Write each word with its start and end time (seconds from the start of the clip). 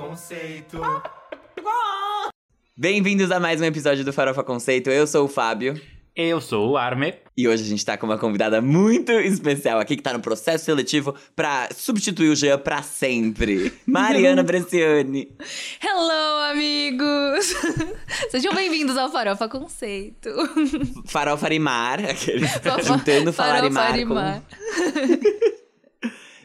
Conceito. 0.00 0.80
Bem-vindos 2.74 3.30
a 3.30 3.38
mais 3.38 3.60
um 3.60 3.64
episódio 3.64 4.02
do 4.02 4.12
Farofa 4.14 4.42
Conceito. 4.42 4.88
Eu 4.88 5.06
sou 5.06 5.26
o 5.26 5.28
Fábio. 5.28 5.78
Eu 6.16 6.40
sou 6.40 6.70
o 6.70 6.76
Arme. 6.78 7.14
E 7.36 7.46
hoje 7.46 7.62
a 7.62 7.66
gente 7.66 7.84
tá 7.84 7.98
com 7.98 8.06
uma 8.06 8.16
convidada 8.16 8.62
muito 8.62 9.12
especial 9.12 9.78
aqui 9.78 9.96
que 9.96 10.02
tá 10.02 10.14
no 10.14 10.20
processo 10.20 10.64
seletivo 10.64 11.14
pra 11.36 11.68
substituir 11.74 12.30
o 12.30 12.34
Jean 12.34 12.58
pra 12.58 12.82
sempre. 12.82 13.72
Mariana 13.86 14.42
Bresciani. 14.42 15.28
Hello, 15.82 16.50
amigos! 16.50 17.54
Sejam 18.32 18.54
bem-vindos 18.54 18.96
ao 18.96 19.10
Farofa 19.12 19.48
Conceito. 19.48 20.30
Farofa 21.04 21.44
Arimar, 21.46 22.00
aquele 22.04 22.48
Farofa- 22.48 22.82
juntando 22.84 23.32
Farofa 23.34 23.58
Arimar. 23.80 23.86
com- 23.86 23.92
Arimar. 23.92 24.42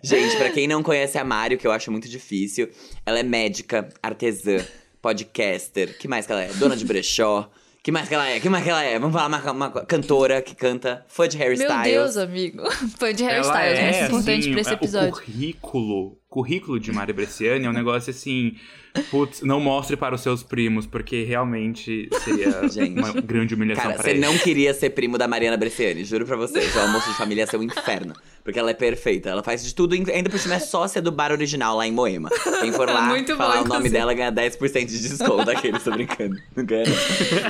Gente, 0.05 0.37
pra 0.37 0.49
quem 0.49 0.67
não 0.67 0.83
conhece 0.83 1.17
a 1.17 1.23
Mário, 1.23 1.57
que 1.57 1.65
eu 1.65 1.71
acho 1.71 1.91
muito 1.91 2.07
difícil, 2.07 2.69
ela 3.05 3.19
é 3.19 3.23
médica, 3.23 3.89
artesã, 4.01 4.57
podcaster. 5.01 5.97
Que 5.97 6.07
mais 6.07 6.25
que 6.25 6.31
ela 6.31 6.43
é? 6.43 6.47
Dona 6.53 6.75
de 6.75 6.85
brechó. 6.85 7.49
Que 7.81 7.91
mais 7.91 8.07
que 8.07 8.15
ela 8.15 8.27
é? 8.27 8.39
Que 8.39 8.49
mais 8.49 8.63
que 8.63 8.69
ela 8.69 8.83
é? 8.83 8.97
Vamos 8.97 9.13
falar 9.13 9.27
uma, 9.27 9.51
uma 9.51 9.85
cantora 9.85 10.41
que 10.41 10.55
canta, 10.55 11.05
fã 11.07 11.27
de 11.27 11.37
Harry 11.37 11.55
Meu 11.55 11.67
Styles. 11.67 11.93
Deus, 11.93 12.17
amigo. 12.17 12.71
Fã 12.97 13.13
de 13.13 13.23
Ela 13.23 13.53
hairstyles, 13.53 13.79
é, 13.79 13.83
muito 13.83 14.05
importante 14.07 14.39
assim, 14.39 14.51
pra 14.51 14.61
esse 14.61 14.69
é, 14.69 14.73
episódio. 14.73 15.09
O 15.09 15.11
currículo, 15.13 16.17
currículo 16.27 16.79
de 16.79 16.91
Mari 16.91 17.13
Bresciani 17.13 17.65
é 17.65 17.69
um 17.69 17.73
negócio 17.73 18.09
assim... 18.09 18.55
Putz, 19.11 19.41
não 19.41 19.59
mostre 19.59 19.95
para 19.97 20.15
os 20.15 20.21
seus 20.21 20.43
primos, 20.43 20.85
porque 20.85 21.23
realmente 21.23 22.09
seria 22.23 22.67
Gente. 22.69 22.97
uma 22.99 23.11
grande 23.13 23.53
humilhação 23.55 23.83
Cara, 23.83 23.95
pra 23.95 24.03
você 24.03 24.09
eles. 24.11 24.21
não 24.21 24.37
queria 24.37 24.73
ser 24.73 24.91
primo 24.91 25.17
da 25.17 25.27
Mariana 25.27 25.57
Bresciani, 25.57 26.03
juro 26.03 26.25
pra 26.25 26.35
vocês. 26.37 26.75
O 26.75 26.79
almoço 26.79 27.09
de 27.09 27.17
família 27.17 27.41
ia 27.43 27.47
ser 27.47 27.57
um 27.57 27.63
inferno. 27.63 28.13
Porque 28.43 28.59
ela 28.59 28.69
é 28.69 28.75
perfeita. 28.75 29.29
Ela 29.29 29.41
faz 29.41 29.65
de 29.65 29.73
tudo, 29.73 29.95
ainda 29.95 30.29
por 30.29 30.37
cima 30.37 30.53
é 30.55 30.59
sócia 30.59 31.01
do 31.01 31.11
bar 31.11 31.31
original 31.31 31.77
lá 31.77 31.87
em 31.87 31.91
Moema. 31.91 32.29
Quem 32.61 32.71
for 32.71 32.87
lá 32.87 33.01
Muito 33.07 33.31
bom, 33.31 33.37
falar 33.37 33.53
o 33.55 33.57
nome 33.57 33.65
inclusive. 33.87 33.89
dela 33.89 34.13
ganha 34.13 34.31
10% 34.31 34.85
de 34.85 34.99
desconto 35.09 35.45
daquele, 35.45 35.79
tô 35.79 35.89
brincando. 35.89 36.35
Não 36.55 36.63
ganha. 36.63 36.85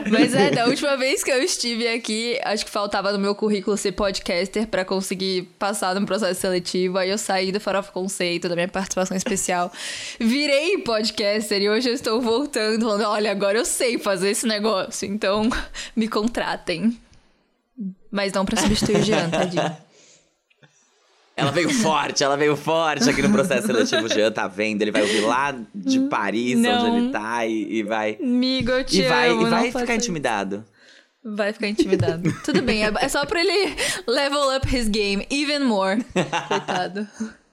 Mas 0.09 0.33
é, 0.33 0.51
da 0.51 0.65
última 0.67 0.95
vez 0.95 1.21
que 1.21 1.29
eu 1.29 1.41
estive 1.43 1.85
aqui, 1.89 2.39
acho 2.45 2.63
que 2.65 2.71
faltava 2.71 3.11
no 3.11 3.19
meu 3.19 3.35
currículo 3.35 3.75
ser 3.75 3.91
podcaster 3.91 4.67
pra 4.67 4.85
conseguir 4.85 5.49
passar 5.59 5.93
no 5.99 6.05
processo 6.05 6.39
seletivo. 6.39 6.97
Aí 6.97 7.09
eu 7.09 7.17
saí 7.17 7.51
do 7.51 7.59
Farofa 7.59 7.91
Conceito, 7.91 8.47
da 8.47 8.55
minha 8.55 8.67
participação 8.69 9.17
especial. 9.17 9.69
Virei 10.17 10.77
podcaster 10.77 11.34
e 11.37 11.69
hoje 11.69 11.89
eu 11.89 11.93
estou 11.93 12.21
voltando, 12.21 12.85
falando: 12.85 13.03
olha, 13.05 13.31
agora 13.31 13.57
eu 13.57 13.65
sei 13.65 13.97
fazer 13.97 14.29
esse 14.29 14.47
negócio, 14.47 15.07
então 15.07 15.49
me 15.95 16.07
contratem. 16.07 16.97
Mas 18.09 18.31
não 18.31 18.45
pra 18.45 18.55
substituir 18.55 18.97
o 18.97 19.03
Jean, 19.03 19.29
tadinho. 19.29 19.75
Ela 21.37 21.51
veio 21.51 21.69
forte, 21.69 22.23
ela 22.23 22.37
veio 22.37 22.55
forte 22.55 23.09
aqui 23.09 23.21
no 23.21 23.29
processo 23.29 23.67
seletivo. 23.67 24.05
O 24.05 24.07
Jean 24.07 24.31
tá 24.31 24.47
vendo, 24.47 24.81
ele 24.81 24.91
vai 24.91 25.01
ouvir 25.01 25.19
lá 25.19 25.53
de 25.73 25.99
Paris, 26.07 26.55
onde 26.55 26.61
Não. 26.61 26.97
ele 26.97 27.11
tá, 27.11 27.45
e, 27.45 27.79
e 27.79 27.83
vai. 27.83 28.17
Amigo, 28.21 28.71
eu 28.71 28.85
te 28.85 29.01
E 29.01 29.01
vai, 29.01 29.29
amo, 29.31 29.45
e 29.45 29.49
vai 29.49 29.69
ficar 29.69 29.95
intimidado. 29.95 30.63
Vai 31.21 31.51
ficar 31.51 31.67
intimidado. 31.67 32.31
Tudo 32.45 32.61
bem, 32.61 32.85
é 32.85 32.93
é 33.01 33.09
só 33.09 33.25
pra 33.25 33.41
ele 33.41 33.75
level 34.07 34.55
up 34.55 34.73
his 34.73 34.87
game 34.87 35.27
even 35.29 35.59
more. 35.65 36.01
Coitado. 36.47 37.05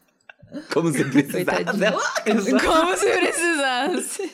Como 0.72 0.92
se 0.92 1.05
precisasse. 1.11 1.64
Como 2.25 2.97
se 2.97 3.11
precisasse. 3.11 4.31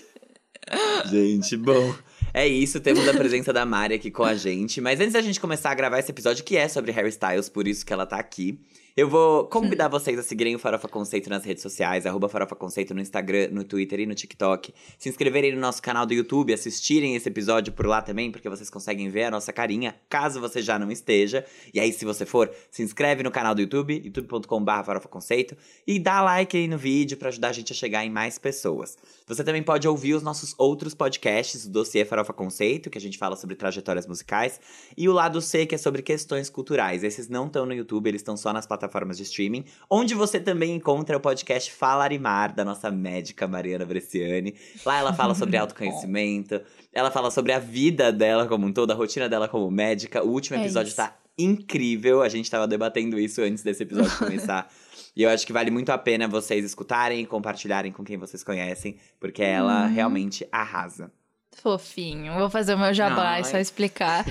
Gente, 1.07 1.57
bom. 1.57 1.95
É 2.35 2.47
isso, 2.47 2.79
temos 2.81 3.09
a 3.09 3.15
presença 3.15 3.53
da 3.53 3.65
Mari 3.65 3.95
aqui 3.95 4.11
com 4.11 4.23
a 4.25 4.35
gente. 4.35 4.81
Mas 4.81 5.01
antes 5.01 5.15
da 5.15 5.21
gente 5.21 5.41
começar 5.41 5.71
a 5.71 5.75
gravar 5.75 5.99
esse 5.99 6.11
episódio, 6.11 6.45
que 6.45 6.57
é 6.57 6.69
sobre 6.69 6.93
Harry 6.93 7.09
Styles, 7.09 7.49
por 7.49 7.67
isso 7.67 7.85
que 7.85 7.93
ela 7.93 8.05
tá 8.07 8.17
aqui, 8.17 8.61
eu 8.99 9.09
vou 9.09 9.45
convidar 9.45 9.87
vocês 9.87 10.19
a 10.19 10.25
seguirem 10.25 10.57
o 10.57 10.59
Farofa 10.59 10.89
Conceito 10.89 11.31
nas 11.31 11.45
redes 11.45 11.63
sociais, 11.63 12.05
arroba 12.05 12.29
Farofa 12.29 12.57
Conceito 12.57 12.93
no 12.93 13.01
Instagram, 13.01 13.49
no 13.53 13.63
Twitter 13.63 14.01
e 14.01 14.07
no 14.07 14.13
TikTok. 14.13 14.75
Se 14.99 15.09
inscreverem 15.09 15.55
no 15.55 15.61
nosso 15.61 15.81
canal 15.81 16.05
do 16.05 16.13
YouTube, 16.13 16.53
assistirem 16.53 17.15
esse 17.15 17.29
episódio 17.29 17.73
por 17.73 17.87
lá 17.87 18.03
também, 18.03 18.33
porque 18.33 18.49
vocês 18.49 18.69
conseguem 18.69 19.09
ver 19.09 19.27
a 19.27 19.31
nossa 19.31 19.53
carinha, 19.53 19.95
caso 20.09 20.41
você 20.41 20.61
já 20.61 20.81
não 20.81 20.91
esteja. 20.91 21.45
E 21.73 21.79
aí, 21.79 21.93
se 21.93 22.05
você 22.05 22.27
for, 22.27 22.51
se 22.73 22.83
inscreve 22.83 23.23
no 23.23 23.31
canal 23.31 23.55
do 23.55 23.61
YouTube, 23.61 24.03
youtube.com.br 24.05 24.83
Farofa 24.85 25.07
Conceito, 25.07 25.57
e 25.87 26.01
dá 26.01 26.21
like 26.21 26.57
aí 26.57 26.67
no 26.67 26.77
vídeo 26.77 27.17
pra 27.17 27.29
ajudar 27.29 27.51
a 27.51 27.53
gente 27.53 27.73
a 27.73 27.77
chegar 27.77 28.05
em 28.05 28.11
mais 28.11 28.37
pessoas. 28.37 28.99
Você 29.29 29.45
também 29.45 29.63
pode 29.63 29.87
ouvir 29.87 30.15
os 30.15 30.25
nossos 30.25 30.57
outros 30.59 30.93
podcasts, 30.93 31.67
o 31.67 31.71
Dossiê 31.71 32.05
Farofa 32.05 32.33
Conceito, 32.33 32.91
que 32.91 32.99
a 32.99 33.01
gente 33.01 33.17
fala 33.17 33.37
sobre 33.37 33.55
trajetórias 33.55 34.09
musicais, 34.09 34.61
e 34.97 35.09
o 35.09 35.13
Lado 35.13 35.41
C, 35.41 35.67
que 35.67 35.77
é 35.77 35.79
sobre 35.79 36.03
questões 36.03 36.51
culturais. 36.51 37.05
Esses 37.05 37.29
não 37.29 37.47
estão 37.47 37.65
no 37.65 37.73
YouTube, 37.73 38.09
eles 38.09 38.23
estão 38.23 38.37
só 38.37 38.53
nas 38.53 38.67
plataformas 38.67 38.88
de 38.89 39.23
streaming, 39.23 39.65
onde 39.91 40.15
você 40.15 40.41
também 40.41 40.75
encontra 40.77 41.17
o 41.17 41.21
podcast 41.21 41.73
Fala 41.73 42.05
Arimar, 42.05 42.55
da 42.55 42.65
nossa 42.65 42.91
médica 42.91 43.47
Mariana 43.47 43.85
Bresciani. 43.85 44.55
Lá 44.85 44.99
ela 44.99 45.13
fala 45.13 45.35
sobre 45.35 45.57
autoconhecimento, 45.59 46.61
ela 46.93 47.11
fala 47.11 47.31
sobre 47.31 47.53
a 47.53 47.59
vida 47.59 48.11
dela 48.13 48.47
como 48.47 48.67
um 48.67 48.73
todo, 48.73 48.91
a 48.91 48.95
rotina 48.95 49.29
dela 49.29 49.49
como 49.49 49.71
médica. 49.71 50.23
O 50.25 50.29
último 50.31 50.59
É 50.59 50.61
episódio 50.63 50.89
isso. 50.89 50.97
tá 50.97 51.17
incrível, 51.41 52.21
a 52.23 52.29
gente 52.29 52.51
tava 52.51 52.67
debatendo 52.67 53.19
isso 53.19 53.41
antes 53.43 53.63
desse 53.63 53.83
episódio 53.85 54.11
começar. 54.19 54.69
E 55.17 55.23
eu 55.23 55.31
acho 55.31 55.47
que 55.47 55.53
vale 55.53 55.71
muito 55.71 55.91
a 55.91 55.99
pena 55.99 56.27
vocês 56.29 56.65
escutarem 56.65 57.21
e 57.23 57.27
compartilharem 57.27 57.93
com 57.93 58.05
quem 58.05 58.17
vocês 58.17 58.43
conhecem, 58.43 58.97
porque 59.21 59.43
ela 59.43 59.87
Uhum. 59.87 59.93
realmente 59.95 60.47
arrasa. 60.51 61.11
Fofinho. 61.57 62.35
Vou 62.35 62.49
fazer 62.49 62.75
o 62.75 62.79
meu 62.79 62.95
jabá 62.95 63.41
e 63.41 63.45
só 63.45 63.59
explicar 63.59 64.25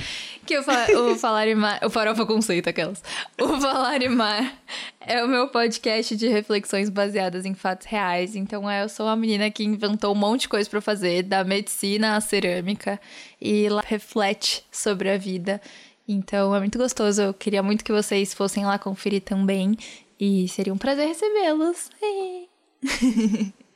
que 0.45 0.57
o, 0.57 0.63
fa 0.63 0.87
o 0.95 1.15
Falarimar... 1.15 1.79
O 1.85 1.89
Farofa 1.89 2.25
Conceito, 2.25 2.69
aquelas. 2.69 3.03
O 3.39 3.59
Falarimar 3.59 4.53
é 5.01 5.23
o 5.23 5.27
meu 5.27 5.49
podcast 5.49 6.15
de 6.15 6.27
reflexões 6.27 6.89
baseadas 6.89 7.45
em 7.45 7.53
fatos 7.53 7.85
reais. 7.85 8.35
Então, 8.35 8.69
é, 8.69 8.83
eu 8.83 8.89
sou 8.89 9.05
uma 9.05 9.15
menina 9.15 9.51
que 9.51 9.63
inventou 9.63 10.13
um 10.13 10.17
monte 10.17 10.41
de 10.41 10.49
coisa 10.49 10.69
pra 10.69 10.79
fazer, 10.79 11.23
da 11.23 11.43
medicina 11.43 12.15
à 12.15 12.21
cerâmica. 12.21 12.99
E 13.41 13.67
lá 13.67 13.83
reflete 13.85 14.65
sobre 14.71 15.09
a 15.09 15.17
vida. 15.17 15.61
Então, 16.07 16.55
é 16.55 16.59
muito 16.59 16.77
gostoso. 16.77 17.21
Eu 17.21 17.33
queria 17.33 17.61
muito 17.61 17.83
que 17.83 17.91
vocês 17.91 18.33
fossem 18.33 18.65
lá 18.65 18.79
conferir 18.79 19.21
também. 19.21 19.75
E 20.19 20.47
seria 20.47 20.73
um 20.73 20.77
prazer 20.77 21.07
recebê-los. 21.07 21.89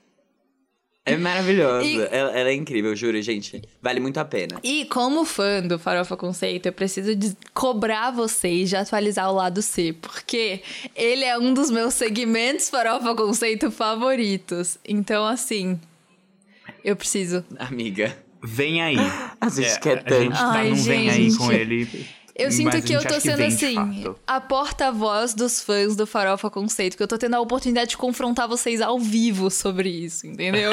É 1.04 1.18
maravilhosa. 1.18 1.84
E- 1.84 1.98
Ela, 2.12 2.32
ela 2.32 2.50
é 2.50 2.54
incrível, 2.54 2.96
juro, 2.96 3.20
gente. 3.22 3.62
Vale 3.82 4.00
muito 4.00 4.18
a 4.20 4.26
pena. 4.26 4.60
E 4.64 4.86
como 4.86 5.26
fã 5.26 5.62
do 5.62 5.80
Farofa 5.80 6.16
Conceito, 6.16 6.68
eu 6.68 6.74
preciso 6.74 7.16
de 7.16 7.36
cobrar 7.54 8.12
vocês 8.12 8.70
de 8.70 8.76
atualizar 8.76 9.30
o 9.32 9.36
lado 9.36 9.62
C, 9.64 9.96
porque 10.00 10.62
ele 10.96 11.24
é 11.26 11.36
um 11.38 11.54
dos 11.56 11.72
meus 11.72 11.96
segmentos 11.96 12.70
Farofa 12.70 13.16
Conceito 13.16 13.72
favoritos. 13.72 14.78
Então, 14.88 15.26
assim, 15.26 15.80
eu 16.84 16.96
preciso. 16.96 17.44
Amiga. 17.58 18.16
Vem 18.44 18.82
aí. 18.82 18.98
A 19.42 19.50
gente 19.50 19.68
É, 19.70 19.80
quer 19.80 19.98
A 20.00 20.04
tanto. 20.04 20.22
gente 20.24 20.34
tá 20.38 20.52
Ai, 20.52 20.70
num 20.70 20.76
vem 20.76 21.10
aí 21.10 21.24
gente. 21.30 21.38
com 21.38 21.52
ele. 21.52 22.08
Eu 22.42 22.48
mas 22.48 22.56
sinto 22.56 22.82
que 22.82 22.94
eu 22.94 23.06
tô 23.06 23.20
sendo 23.20 23.44
assim, 23.44 23.76
a 24.26 24.42
porta-voz 24.42 25.34
dos 25.34 25.62
fãs 25.62 25.96
do 25.96 26.08
Farofa 26.08 26.50
Conceito, 26.50 26.98
que 26.98 27.04
eu 27.04 27.08
tô 27.08 27.18
tendo 27.18 27.36
a 27.36 27.40
oportunidade 27.40 27.92
de 27.92 27.98
confrontar 27.98 28.48
vocês 28.48 28.82
ao 28.82 29.00
vivo 29.00 29.52
sobre 29.52 29.90
isso, 29.90 30.26
entendeu? 30.26 30.72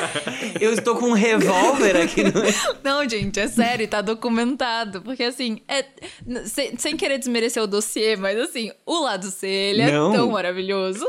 Eu 0.60 0.72
estou 0.72 0.96
com 0.96 1.10
um 1.10 1.12
revólver 1.12 1.96
aqui 1.96 2.22
no. 2.22 2.32
Não, 2.82 3.06
gente, 3.08 3.38
é 3.40 3.48
sério, 3.48 3.86
tá 3.86 4.00
documentado. 4.00 5.02
Porque, 5.02 5.24
assim, 5.24 5.60
é, 5.68 5.84
sem, 6.46 6.76
sem 6.76 6.96
querer 6.96 7.18
desmerecer 7.18 7.62
o 7.62 7.66
dossiê, 7.66 8.16
mas, 8.16 8.38
assim, 8.38 8.70
o 8.86 9.00
lado 9.00 9.26
C, 9.30 9.46
ele 9.46 9.90
Não. 9.90 10.12
é 10.12 10.16
tão 10.16 10.30
maravilhoso. 10.30 11.06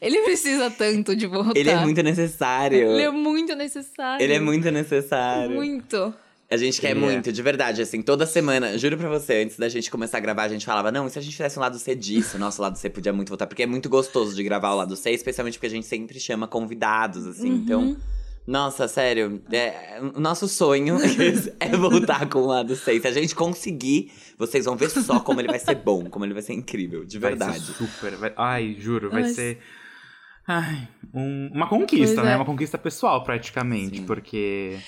Ele 0.00 0.22
precisa 0.22 0.70
tanto 0.70 1.14
de 1.14 1.26
voltar. 1.26 1.56
Ele 1.56 1.70
é 1.70 1.76
muito 1.76 2.02
necessário. 2.02 2.78
Ele 2.78 3.02
é 3.02 3.10
muito 3.10 3.54
necessário. 3.54 4.24
Ele 4.24 4.34
é 4.34 4.40
muito 4.40 4.70
necessário. 4.70 5.54
Muito. 5.54 6.14
A 6.48 6.56
gente 6.56 6.80
quer 6.80 6.90
é. 6.92 6.94
muito, 6.94 7.32
de 7.32 7.42
verdade, 7.42 7.82
assim, 7.82 8.00
toda 8.00 8.24
semana, 8.24 8.78
juro 8.78 8.96
pra 8.96 9.08
você, 9.08 9.42
antes 9.42 9.58
da 9.58 9.68
gente 9.68 9.90
começar 9.90 10.18
a 10.18 10.20
gravar, 10.20 10.44
a 10.44 10.48
gente 10.48 10.64
falava, 10.64 10.92
não, 10.92 11.06
e 11.06 11.10
se 11.10 11.18
a 11.18 11.22
gente 11.22 11.32
fizesse 11.32 11.58
um 11.58 11.62
lado 11.62 11.76
C 11.78 11.94
disso? 11.94 12.38
Nossa, 12.38 12.60
o 12.60 12.62
lado 12.62 12.76
C 12.78 12.88
podia 12.88 13.12
muito 13.12 13.30
voltar, 13.30 13.46
porque 13.48 13.64
é 13.64 13.66
muito 13.66 13.88
gostoso 13.88 14.34
de 14.36 14.44
gravar 14.44 14.70
o 14.72 14.76
lado 14.76 14.94
C, 14.96 15.10
especialmente 15.10 15.54
porque 15.54 15.66
a 15.66 15.70
gente 15.70 15.86
sempre 15.86 16.20
chama 16.20 16.46
convidados, 16.46 17.26
assim, 17.26 17.50
Uhum. 17.50 17.56
então. 17.56 17.96
Nossa, 18.46 18.86
sério, 18.86 19.42
é, 19.50 19.98
o 20.14 20.20
nosso 20.20 20.46
sonho 20.46 20.98
é 21.58 21.76
voltar 21.76 22.28
com 22.28 22.38
o 22.38 22.46
lado 22.46 22.76
C. 22.76 23.00
Se 23.00 23.08
a 23.08 23.10
gente 23.12 23.34
conseguir, 23.34 24.12
vocês 24.38 24.66
vão 24.66 24.76
ver 24.76 24.88
só 24.88 25.18
como 25.18 25.40
ele 25.40 25.48
vai 25.48 25.58
ser 25.58 25.74
bom, 25.74 26.04
como 26.08 26.24
ele 26.24 26.32
vai 26.32 26.42
ser 26.44 26.52
incrível, 26.52 27.04
de 27.04 27.18
Vai 27.18 27.30
verdade. 27.32 27.58
ser 27.60 27.72
super. 27.72 28.14
vai- 28.14 28.32
Ai, 28.36 28.76
juro, 28.78 29.10
vai 29.10 29.24
Ai, 29.24 29.28
ser. 29.30 29.58
Ai, 30.46 30.88
um- 31.12 31.50
uma 31.52 31.66
conquista, 31.68 32.14
Pois 32.14 32.26
né? 32.26 32.34
é. 32.34 32.36
Uma 32.36 32.44
conquista 32.44 32.78
pessoal, 32.78 33.24
praticamente. 33.24 33.96
Sim. 33.98 34.06
Porque. 34.06 34.78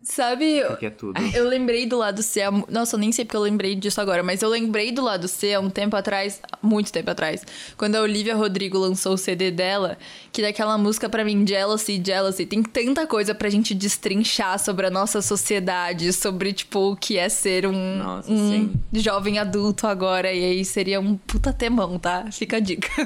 Sabe, 0.00 0.62
Porque 0.68 0.86
é 0.86 0.90
tudo. 0.90 1.20
eu 1.34 1.46
lembrei 1.48 1.84
do 1.84 1.98
lado 1.98 2.22
C. 2.22 2.40
Nossa, 2.70 2.94
eu 2.94 3.00
nem 3.00 3.10
sei 3.10 3.24
porque 3.24 3.36
eu 3.36 3.40
lembrei 3.40 3.74
disso 3.74 4.00
agora, 4.00 4.22
mas 4.22 4.40
eu 4.42 4.48
lembrei 4.48 4.92
do 4.92 5.02
lado 5.02 5.26
C 5.26 5.52
há 5.54 5.60
um 5.60 5.68
tempo 5.68 5.96
atrás, 5.96 6.40
muito 6.62 6.92
tempo 6.92 7.10
atrás, 7.10 7.44
quando 7.76 7.96
a 7.96 8.00
Olivia 8.02 8.34
Rodrigo 8.36 8.78
lançou 8.78 9.14
o 9.14 9.18
CD 9.18 9.50
dela, 9.50 9.98
que 10.32 10.40
daquela 10.40 10.78
música 10.78 11.08
pra 11.08 11.24
mim, 11.24 11.44
Jealousy, 11.46 12.00
Jealousy, 12.04 12.46
tem 12.46 12.62
tanta 12.62 13.06
coisa 13.08 13.34
pra 13.34 13.48
gente 13.50 13.74
destrinchar 13.74 14.58
sobre 14.58 14.86
a 14.86 14.90
nossa 14.90 15.20
sociedade, 15.20 16.12
sobre, 16.12 16.52
tipo, 16.52 16.92
o 16.92 16.96
que 16.96 17.18
é 17.18 17.28
ser 17.28 17.66
um, 17.66 17.96
Nossa, 17.98 18.30
um 18.30 18.72
jovem 18.94 19.38
adulto 19.38 19.86
agora, 19.86 20.32
e 20.32 20.44
aí 20.44 20.64
seria 20.64 21.00
um 21.00 21.16
puta 21.16 21.52
temão, 21.52 21.98
tá? 21.98 22.26
Fica 22.30 22.58
a 22.58 22.60
dica. 22.60 22.88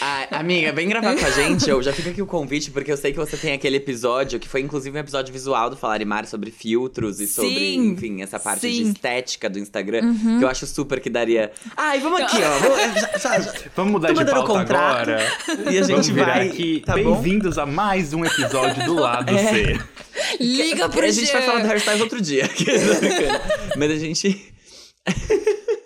Ah, 0.00 0.38
amiga, 0.38 0.72
vem 0.72 0.88
gravar 0.88 1.16
com 1.16 1.24
a 1.24 1.30
gente. 1.30 1.68
Eu 1.68 1.82
já 1.82 1.92
fica 1.92 2.10
aqui 2.10 2.20
o 2.22 2.26
convite, 2.26 2.70
porque 2.70 2.92
eu 2.92 2.96
sei 2.96 3.12
que 3.12 3.18
você 3.18 3.36
tem 3.36 3.52
aquele 3.52 3.76
episódio, 3.76 4.38
que 4.38 4.48
foi 4.48 4.60
inclusive 4.60 4.96
um 4.96 5.00
episódio 5.00 5.32
visual 5.32 5.70
do 5.70 5.76
Falar 5.76 6.00
e 6.00 6.04
Mar 6.18 6.26
sobre 6.26 6.50
filtros 6.50 7.20
e 7.20 7.28
sobre, 7.28 7.50
Sim, 7.54 7.90
enfim, 7.92 8.22
essa 8.22 8.40
parte 8.40 8.62
de 8.68 8.74
sim. 8.76 8.84
Uhum. 8.84 8.90
estética 8.90 9.48
do 9.48 9.58
Instagram, 9.58 10.14
que 10.38 10.44
eu 10.44 10.48
acho 10.48 10.66
super 10.66 10.98
que 11.00 11.08
daria. 11.08 11.52
E 11.94 11.98
vamos 12.00 12.20
aqui, 12.20 12.38
ó. 12.42 12.58
Vamos, 12.58 13.00
já- 13.00 13.18
já- 13.18 13.40
já- 13.40 13.52
Vamos 13.76 13.92
mudar 13.92 14.12
Tô 14.12 14.24
de 14.24 14.30
pauta 14.30 14.46
contrato. 14.48 15.10
agora. 15.10 15.32
E 15.70 15.78
a 15.78 15.82
gente 15.82 15.90
Vamos 15.92 16.08
virar 16.08 16.34
vai. 16.38 16.48
aqui. 16.48 16.82
Tá? 16.84 16.94
Bem-vindos 16.94 17.56
a 17.56 17.64
mais 17.64 18.12
um 18.12 18.24
episódio 18.24 18.84
do 18.84 18.94
Lado 18.94 19.32
É. 19.36 19.52
C. 19.52 19.80
Liga 20.40 20.88
pro 20.88 21.06
A 21.06 21.10
gente 21.10 21.30
vai 21.32 21.42
falar 21.42 21.60
do 21.60 21.68
hairstyles 21.68 22.00
outro 22.00 22.20
dia. 22.20 22.50
Mas 23.78 23.90
a 23.92 23.96
gente. 23.96 24.52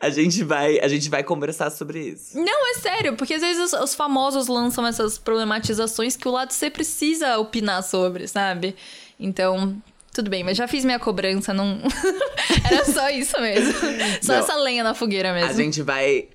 a 0.00 0.10
gente 0.10 0.44
vai, 0.44 0.78
a 0.80 0.88
gente 0.88 1.08
vai 1.10 1.22
conversar 1.22 1.70
sobre 1.70 2.00
isso. 2.00 2.38
Não, 2.38 2.70
é 2.70 2.74
sério, 2.74 3.16
porque 3.16 3.34
às 3.34 3.40
vezes 3.40 3.72
os, 3.72 3.80
os 3.80 3.94
famosos 3.94 4.48
lançam 4.48 4.86
essas 4.86 5.18
problematizações 5.18 6.16
que 6.16 6.28
o 6.28 6.30
lado 6.30 6.52
C 6.52 6.70
precisa 6.70 7.38
opinar 7.38 7.82
sobre, 7.82 8.26
sabe? 8.28 8.74
Então, 9.18 9.80
tudo 10.12 10.28
bem, 10.30 10.44
mas 10.44 10.56
já 10.56 10.68
fiz 10.68 10.84
minha 10.84 10.98
cobrança, 10.98 11.54
não. 11.54 11.80
Era 12.70 12.84
só 12.84 13.08
isso 13.10 13.40
mesmo. 13.40 13.72
Só 14.20 14.34
Não. 14.34 14.40
essa 14.40 14.54
lenha 14.56 14.84
na 14.84 14.94
fogueira 14.94 15.32
mesmo. 15.32 15.50
A 15.50 15.52
gente 15.54 15.80
vai. 15.82 16.28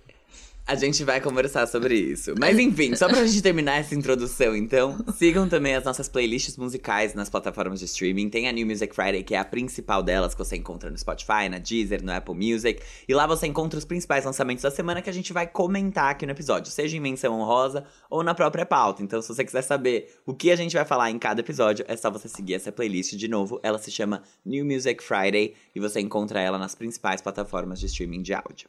A 0.67 0.75
gente 0.75 1.01
vai 1.05 1.21
conversar 1.21 1.65
sobre 1.65 1.95
isso. 1.95 2.33
Mas 2.37 2.59
enfim, 2.59 2.93
só 2.93 3.07
pra 3.07 3.25
gente 3.25 3.41
terminar 3.41 3.77
essa 3.77 3.95
introdução, 3.95 4.53
então, 4.53 4.97
sigam 5.15 5.47
também 5.47 5.73
as 5.73 5.85
nossas 5.85 6.09
playlists 6.09 6.57
musicais 6.57 7.13
nas 7.13 7.29
plataformas 7.29 7.79
de 7.79 7.85
streaming. 7.85 8.29
Tem 8.29 8.49
a 8.49 8.51
New 8.51 8.67
Music 8.67 8.93
Friday, 8.93 9.23
que 9.23 9.33
é 9.33 9.39
a 9.39 9.45
principal 9.45 10.03
delas, 10.03 10.33
que 10.33 10.39
você 10.39 10.57
encontra 10.57 10.89
no 10.89 10.97
Spotify, 10.97 11.47
na 11.49 11.57
Deezer, 11.57 12.03
no 12.03 12.11
Apple 12.11 12.35
Music. 12.35 12.83
E 13.07 13.13
lá 13.13 13.25
você 13.25 13.47
encontra 13.47 13.79
os 13.79 13.85
principais 13.85 14.25
lançamentos 14.25 14.61
da 14.61 14.69
semana 14.69 15.01
que 15.01 15.09
a 15.09 15.13
gente 15.13 15.31
vai 15.31 15.47
comentar 15.47 16.11
aqui 16.11 16.25
no 16.25 16.33
episódio, 16.33 16.69
seja 16.69 16.97
em 16.97 16.99
menção 16.99 17.39
honrosa 17.39 17.85
ou 18.09 18.21
na 18.21 18.35
própria 18.35 18.65
pauta. 18.65 19.01
Então, 19.01 19.21
se 19.21 19.29
você 19.29 19.45
quiser 19.45 19.61
saber 19.61 20.17
o 20.25 20.33
que 20.33 20.51
a 20.51 20.55
gente 20.57 20.75
vai 20.75 20.83
falar 20.83 21.09
em 21.09 21.17
cada 21.17 21.39
episódio, 21.39 21.85
é 21.87 21.95
só 21.95 22.11
você 22.11 22.27
seguir 22.27 22.55
essa 22.55 22.73
playlist 22.73 23.15
de 23.15 23.29
novo. 23.29 23.57
Ela 23.63 23.77
se 23.77 23.89
chama 23.89 24.21
New 24.45 24.65
Music 24.65 25.01
Friday 25.01 25.53
e 25.73 25.79
você 25.79 26.01
encontra 26.01 26.41
ela 26.41 26.57
nas 26.57 26.75
principais 26.75 27.21
plataformas 27.21 27.79
de 27.79 27.85
streaming 27.85 28.21
de 28.21 28.33
áudio. 28.33 28.67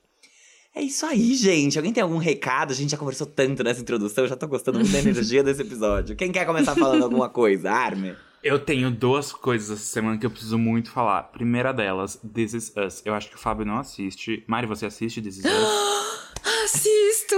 É 0.78 0.82
isso 0.82 1.04
aí, 1.04 1.34
gente. 1.34 1.76
Alguém 1.76 1.92
tem 1.92 2.00
algum 2.04 2.19
recado? 2.19 2.70
A 2.70 2.75
gente 2.75 2.90
já 2.92 2.96
conversou 2.96 3.26
tanto 3.26 3.64
nessa 3.64 3.80
introdução, 3.80 4.22
eu 4.22 4.28
já 4.28 4.36
tô 4.36 4.46
gostando 4.46 4.78
muito 4.78 4.92
da 4.92 5.00
energia 5.00 5.42
desse 5.42 5.60
episódio. 5.60 6.14
Quem 6.14 6.30
quer 6.30 6.46
começar 6.46 6.76
falando 6.76 7.02
alguma 7.02 7.28
coisa? 7.28 7.69
Arme. 7.69 8.14
Eu 8.44 8.60
tenho 8.60 8.88
duas 8.88 9.32
coisas 9.32 9.70
essa 9.76 9.88
semana 9.88 10.16
que 10.16 10.25
eu 10.25 10.30
preciso 10.30 10.56
muito 10.56 10.92
falar. 10.92 11.25
Primeira 11.25 11.72
delas, 11.72 12.20
This 12.32 12.54
Is 12.54 12.72
Us. 12.76 13.02
Eu 13.04 13.12
acho 13.12 13.28
que 13.28 13.34
o 13.34 13.38
Fábio 13.40 13.66
não 13.66 13.76
assiste. 13.76 14.44
Mari, 14.46 14.69
você 14.69 14.86
assiste 14.86 15.20
This 15.20 15.38
Is 15.38 15.44
Us? 15.46 16.28
Assisto! 16.64 17.34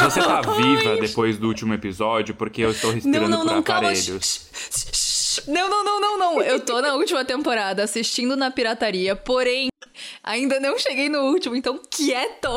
Você 0.00 0.20
tá 0.20 0.40
viva 0.42 0.96
depois 1.00 1.38
do 1.38 1.48
último 1.48 1.74
episódio 1.74 2.36
porque 2.36 2.62
eu 2.62 2.70
estou 2.70 2.90
Não, 2.90 2.94
respirando 2.94 3.28
não, 3.30 3.38
por 3.38 3.46
não, 3.46 3.62
calma. 3.64 3.88
aparelhos. 3.88 5.42
Não, 5.48 5.68
não, 5.68 5.84
não, 5.84 6.00
não, 6.00 6.18
não. 6.18 6.42
Eu 6.42 6.60
tô 6.60 6.80
na 6.80 6.94
última 6.94 7.24
temporada 7.24 7.82
assistindo 7.82 8.36
na 8.36 8.50
pirataria, 8.50 9.16
porém, 9.16 9.68
ainda 10.22 10.58
não 10.60 10.78
cheguei 10.78 11.08
no 11.08 11.20
último, 11.20 11.54
então 11.56 11.80
quieto! 11.90 12.48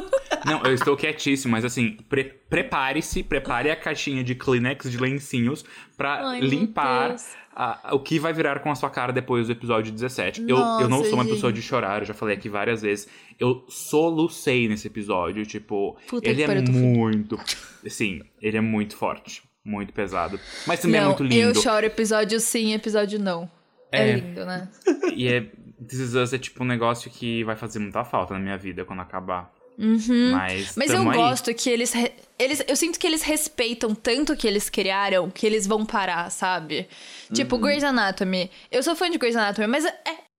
Não, 0.46 0.62
eu 0.62 0.72
estou 0.72 0.96
quietíssimo, 0.96 1.52
mas 1.52 1.64
assim, 1.66 1.98
pre- 2.08 2.24
prepare-se, 2.48 3.22
prepare 3.22 3.70
a 3.70 3.76
caixinha 3.76 4.24
de 4.24 4.34
Kleenex 4.34 4.90
de 4.90 4.96
lencinhos 4.96 5.64
meu 5.98 6.40
limpar 6.40 7.08
Deus. 7.10 7.26
a- 7.54 7.90
o 7.92 8.00
que 8.00 8.18
vai 8.18 8.32
virar 8.32 8.60
com 8.60 8.70
a 8.70 8.74
sua 8.74 8.88
cara 8.88 9.12
depois 9.12 9.48
do 9.48 9.52
episódio 9.52 9.92
17. 9.92 10.40
eu, 10.42 10.56
eu 10.56 10.88
não 10.88 10.88
Nossa, 10.98 11.04
sou 11.10 11.14
uma 11.18 11.24
gente. 11.24 11.34
pessoa 11.34 11.52
de 11.52 11.60
chorar, 11.60 12.00
eu 12.00 12.06
já 12.06 12.14
falei 12.14 12.36
aqui 12.36 12.48
várias 12.48 12.80
vezes. 12.80 13.06
Eu 13.38 13.64
solucei 13.68 14.66
nesse 14.66 14.86
episódio, 14.86 15.44
tipo, 15.44 15.96
Puta 16.08 16.26
ele 16.28 16.42
é 16.42 16.60
muito. 16.62 17.38
Sim, 17.86 18.22
ele 18.40 18.56
é 18.56 18.60
muito 18.62 18.96
forte, 18.96 19.42
muito 19.62 19.92
pesado. 19.92 20.40
Mas 20.66 20.80
também 20.80 21.00
não, 21.02 21.12
é 21.12 21.16
muito 21.18 21.34
eu 21.34 21.48
lindo. 21.48 21.60
choro 21.62 21.84
episódio 21.84 22.40
sim, 22.40 22.72
episódio 22.72 23.18
não. 23.18 23.50
É, 23.92 24.08
É. 24.08 24.16
lindo, 24.16 24.46
né? 24.46 24.68
E 25.14 25.28
é. 25.28 25.46
This 25.86 25.98
Is 25.98 26.14
Us 26.14 26.32
é 26.32 26.38
tipo 26.38 26.62
um 26.62 26.66
negócio 26.66 27.10
que 27.10 27.42
vai 27.44 27.56
fazer 27.56 27.78
muita 27.78 28.04
falta 28.04 28.34
na 28.34 28.40
minha 28.40 28.58
vida 28.58 28.84
quando 28.84 29.00
acabar. 29.00 29.52
Uhum. 29.78 30.32
Mas, 30.32 30.76
Mas 30.76 30.90
eu 30.90 31.08
aí. 31.08 31.16
gosto 31.16 31.54
que 31.54 31.70
eles, 31.70 31.94
eles. 32.38 32.62
Eu 32.68 32.76
sinto 32.76 32.98
que 32.98 33.06
eles 33.06 33.22
respeitam 33.22 33.94
tanto 33.94 34.34
o 34.34 34.36
que 34.36 34.46
eles 34.46 34.68
criaram 34.68 35.30
que 35.30 35.46
eles 35.46 35.66
vão 35.66 35.86
parar, 35.86 36.30
sabe? 36.30 36.86
Tipo, 37.32 37.56
Uhum. 37.56 37.62
Grey's 37.62 37.82
Anatomy. 37.84 38.50
Eu 38.70 38.82
sou 38.82 38.94
fã 38.94 39.10
de 39.10 39.16
Grey's 39.16 39.36
Anatomy, 39.36 39.66
mas 39.66 39.86
é. 39.86 40.30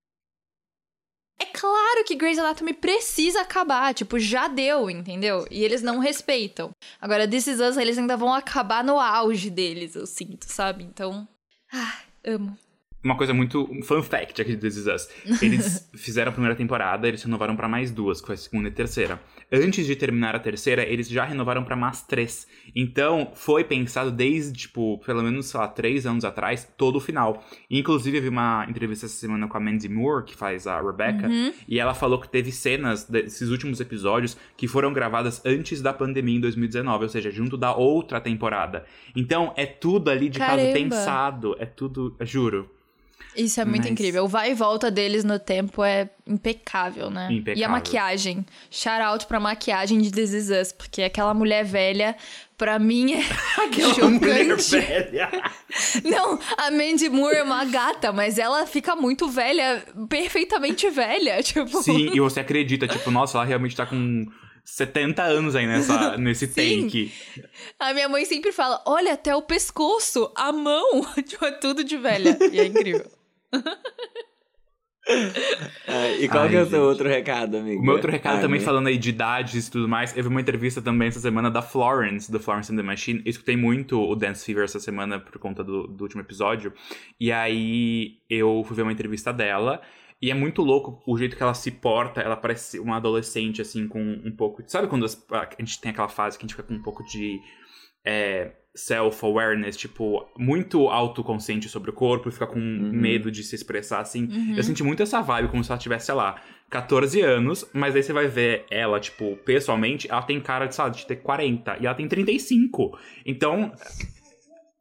É 1.39 1.45
claro 1.45 2.03
que 2.05 2.13
Grey's 2.15 2.37
Anatomy 2.37 2.71
precisa 2.71 3.41
acabar. 3.41 3.95
Tipo, 3.95 4.19
já 4.19 4.47
deu, 4.47 4.91
entendeu? 4.91 5.47
E 5.49 5.63
eles 5.63 5.81
não 5.81 5.97
respeitam. 5.97 6.69
Agora, 7.01 7.27
This 7.27 7.47
Is 7.47 7.59
Us, 7.59 7.77
eles 7.77 7.97
ainda 7.97 8.15
vão 8.15 8.31
acabar 8.31 8.83
no 8.83 8.99
auge 8.99 9.49
deles, 9.49 9.95
eu 9.95 10.05
sinto, 10.05 10.43
sabe? 10.45 10.83
Então. 10.83 11.27
Ah, 11.73 11.97
amo. 12.27 12.55
Uma 13.03 13.17
coisa 13.17 13.33
muito. 13.33 13.67
Um 13.71 13.81
fun 13.81 14.03
fact 14.03 14.41
aqui 14.41 14.55
de 14.55 14.57
This 14.57 14.77
Is 14.77 14.87
Us. 14.87 15.09
Eles 15.41 15.89
fizeram 15.95 16.29
a 16.29 16.31
primeira 16.31 16.55
temporada, 16.55 17.07
eles 17.07 17.23
renovaram 17.23 17.55
pra 17.55 17.67
mais 17.67 17.89
duas, 17.89 18.21
que 18.21 18.27
foi 18.27 18.35
a 18.35 18.37
segunda 18.37 18.67
e 18.67 18.71
a 18.71 18.73
terceira. 18.73 19.19
Antes 19.51 19.87
de 19.87 19.95
terminar 19.95 20.35
a 20.35 20.39
terceira, 20.39 20.83
eles 20.83 21.09
já 21.09 21.25
renovaram 21.25 21.63
pra 21.63 21.75
mais 21.75 22.03
três. 22.03 22.47
Então, 22.75 23.31
foi 23.33 23.63
pensado 23.63 24.11
desde, 24.11 24.53
tipo, 24.53 24.99
pelo 24.99 25.23
menos, 25.23 25.47
sei 25.47 25.59
lá, 25.59 25.67
três 25.67 26.05
anos 26.05 26.23
atrás, 26.23 26.71
todo 26.77 26.97
o 26.97 26.99
final. 26.99 27.43
Inclusive, 27.69 28.17
eu 28.17 28.21
vi 28.21 28.29
uma 28.29 28.65
entrevista 28.69 29.07
essa 29.07 29.15
semana 29.15 29.47
com 29.47 29.57
a 29.57 29.59
Mandy 29.59 29.89
Moore, 29.89 30.25
que 30.25 30.35
faz 30.35 30.67
a 30.67 30.79
Rebecca, 30.79 31.27
e 31.67 31.79
ela 31.79 31.95
falou 31.95 32.19
que 32.19 32.29
teve 32.29 32.51
cenas 32.51 33.03
desses 33.05 33.49
últimos 33.49 33.79
episódios 33.79 34.37
que 34.55 34.67
foram 34.67 34.93
gravadas 34.93 35.43
antes 35.43 35.81
da 35.81 35.91
pandemia 35.91 36.37
em 36.37 36.41
2019, 36.41 37.03
ou 37.03 37.09
seja, 37.09 37.31
junto 37.31 37.57
da 37.57 37.75
outra 37.75 38.21
temporada. 38.21 38.85
Então, 39.15 39.53
é 39.57 39.65
tudo 39.65 40.11
ali 40.11 40.29
de 40.29 40.37
caso 40.37 40.57
Caramba. 40.57 40.73
pensado, 40.73 41.55
é 41.59 41.65
tudo, 41.65 42.15
juro. 42.21 42.69
Isso 43.35 43.61
é 43.61 43.65
muito 43.65 43.83
Mas- 43.83 43.91
incrível. 43.91 44.25
O 44.25 44.27
vai 44.27 44.51
e 44.51 44.53
volta 44.53 44.91
deles 44.91 45.23
no 45.23 45.39
tempo 45.39 45.83
é 45.83 46.09
impecável, 46.27 47.09
né? 47.09 47.27
E 47.29 47.33
a 47.33 47.37
Impecável. 47.37 47.69
maquiagem. 47.69 48.45
Shout 48.69 49.01
out 49.01 49.25
pra 49.25 49.39
maquiagem 49.39 49.99
de 50.01 50.11
This 50.11 50.33
Is 50.33 50.49
Us, 50.49 50.71
porque 50.71 51.01
aquela 51.03 51.33
mulher 51.33 51.63
velha, 51.63 52.15
pra 52.57 52.77
mim, 52.77 53.13
é 53.13 53.21
chocante. 53.95 54.79
velha. 54.79 55.29
Não, 56.03 56.39
a 56.57 56.71
Mandy 56.71 57.09
Moore 57.09 57.37
é 57.37 57.43
uma 57.43 57.63
gata, 57.65 58.11
mas 58.11 58.37
ela 58.37 58.65
fica 58.65 58.95
muito 58.95 59.27
velha, 59.29 59.83
perfeitamente 60.09 60.89
velha. 60.89 61.41
Tipo, 61.43 61.81
Sim, 61.81 62.11
e 62.13 62.19
você 62.19 62.39
acredita, 62.41 62.87
tipo, 62.87 63.09
nossa, 63.11 63.37
ela 63.37 63.45
realmente 63.45 63.75
tá 63.75 63.85
com 63.85 64.25
70 64.63 65.23
anos 65.23 65.55
aí 65.55 65.65
nessa, 65.65 66.15
nesse 66.19 66.47
Sim. 66.47 66.83
take. 66.83 67.11
a 67.79 67.93
minha 67.93 68.07
mãe 68.07 68.25
sempre 68.25 68.51
fala: 68.51 68.81
olha, 68.85 69.13
até 69.13 69.35
o 69.35 69.41
pescoço, 69.41 70.31
a 70.35 70.51
mão, 70.51 71.01
tipo, 71.27 71.43
é 71.45 71.51
tudo 71.51 71.83
de 71.83 71.97
velha. 71.97 72.37
E 72.51 72.59
é 72.59 72.65
incrível. 72.65 73.05
Ah, 75.87 76.07
e 76.19 76.27
qual 76.29 76.43
Ai, 76.43 76.49
que 76.49 76.55
é 76.55 76.61
o 76.61 76.65
seu 76.69 76.83
outro 76.83 77.07
recado, 77.07 77.57
amigo? 77.57 77.81
O 77.81 77.83
meu 77.85 77.93
outro 77.95 78.11
recado 78.11 78.33
Arme. 78.33 78.43
também 78.43 78.59
falando 78.59 78.87
aí 78.87 78.97
de 78.97 79.09
idades 79.09 79.67
e 79.67 79.71
tudo 79.71 79.87
mais, 79.87 80.15
eu 80.15 80.23
vi 80.23 80.29
uma 80.29 80.39
entrevista 80.41 80.81
também 80.81 81.07
essa 81.07 81.19
semana 81.19 81.49
da 81.51 81.61
Florence, 81.61 82.31
do 82.31 82.39
Florence 82.39 82.71
and 82.71 82.77
the 82.77 82.83
Machine. 82.83 83.21
Eu 83.25 83.29
escutei 83.29 83.57
muito 83.57 83.99
o 83.99 84.15
Dance 84.15 84.45
Fever 84.45 84.63
essa 84.63 84.79
semana 84.79 85.19
por 85.19 85.37
conta 85.39 85.63
do, 85.63 85.87
do 85.87 86.03
último 86.03 86.21
episódio. 86.21 86.73
E 87.19 87.31
aí 87.31 88.19
eu 88.29 88.63
fui 88.65 88.75
ver 88.75 88.83
uma 88.83 88.91
entrevista 88.93 89.33
dela. 89.33 89.81
E 90.21 90.29
é 90.29 90.35
muito 90.35 90.61
louco 90.61 91.01
o 91.07 91.17
jeito 91.17 91.35
que 91.35 91.41
ela 91.41 91.55
se 91.55 91.71
porta. 91.71 92.21
Ela 92.21 92.37
parece 92.37 92.79
uma 92.79 92.97
adolescente, 92.97 93.59
assim, 93.59 93.87
com 93.87 93.99
um 94.23 94.31
pouco. 94.35 94.61
Sabe 94.67 94.87
quando 94.87 95.03
as- 95.03 95.25
a 95.31 95.47
gente 95.59 95.81
tem 95.81 95.89
aquela 95.91 96.07
fase 96.09 96.37
que 96.37 96.45
a 96.45 96.47
gente 96.47 96.55
fica 96.55 96.67
com 96.67 96.75
um 96.75 96.81
pouco 96.81 97.03
de. 97.03 97.39
é, 98.05 98.51
self-awareness, 98.73 99.75
tipo, 99.75 100.25
muito 100.37 100.87
autoconsciente 100.87 101.67
sobre 101.67 101.89
o 101.89 101.93
corpo 101.93 102.29
e 102.29 102.31
fica 102.31 102.47
com 102.47 102.59
medo 102.59 103.29
de 103.29 103.43
se 103.43 103.55
expressar 103.55 103.99
assim. 103.99 104.55
Eu 104.55 104.63
senti 104.63 104.83
muito 104.83 105.03
essa 105.03 105.21
vibe, 105.21 105.49
como 105.49 105.63
se 105.63 105.71
ela 105.71 105.79
tivesse, 105.79 106.05
sei 106.05 106.15
lá, 106.15 106.41
14 106.69 107.19
anos, 107.21 107.65
mas 107.73 107.95
aí 107.95 108.01
você 108.01 108.13
vai 108.13 108.27
ver 108.27 108.65
ela, 108.71 108.99
tipo, 108.99 109.35
pessoalmente, 109.37 110.09
ela 110.09 110.21
tem 110.21 110.39
cara 110.39 110.67
de, 110.67 110.75
sei 110.75 110.83
lá, 110.85 110.89
de 110.89 111.05
ter 111.05 111.17
40 111.17 111.77
e 111.81 111.85
ela 111.85 111.95
tem 111.95 112.07
35. 112.07 112.97
Então, 113.25 113.73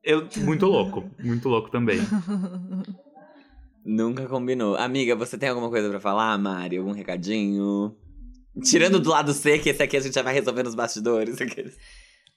eu, 0.02 0.26
muito 0.38 0.66
louco, 0.66 1.10
muito 1.18 1.48
louco 1.48 1.70
também. 1.70 1.98
Nunca 3.84 4.26
combinou. 4.26 4.76
Amiga, 4.76 5.16
você 5.16 5.36
tem 5.36 5.48
alguma 5.48 5.68
coisa 5.68 5.88
pra 5.88 5.98
falar, 5.98 6.38
Mari? 6.38 6.76
Algum 6.76 6.92
recadinho? 6.92 7.96
Tirando 8.62 9.00
do 9.00 9.10
lado 9.10 9.32
C, 9.32 9.58
que 9.58 9.70
esse 9.70 9.82
aqui 9.82 9.96
a 9.96 10.00
gente 10.00 10.14
já 10.14 10.22
vai 10.22 10.34
resolver 10.34 10.62
nos 10.62 10.74
bastidores. 10.74 11.40
aqueles. 11.42 11.76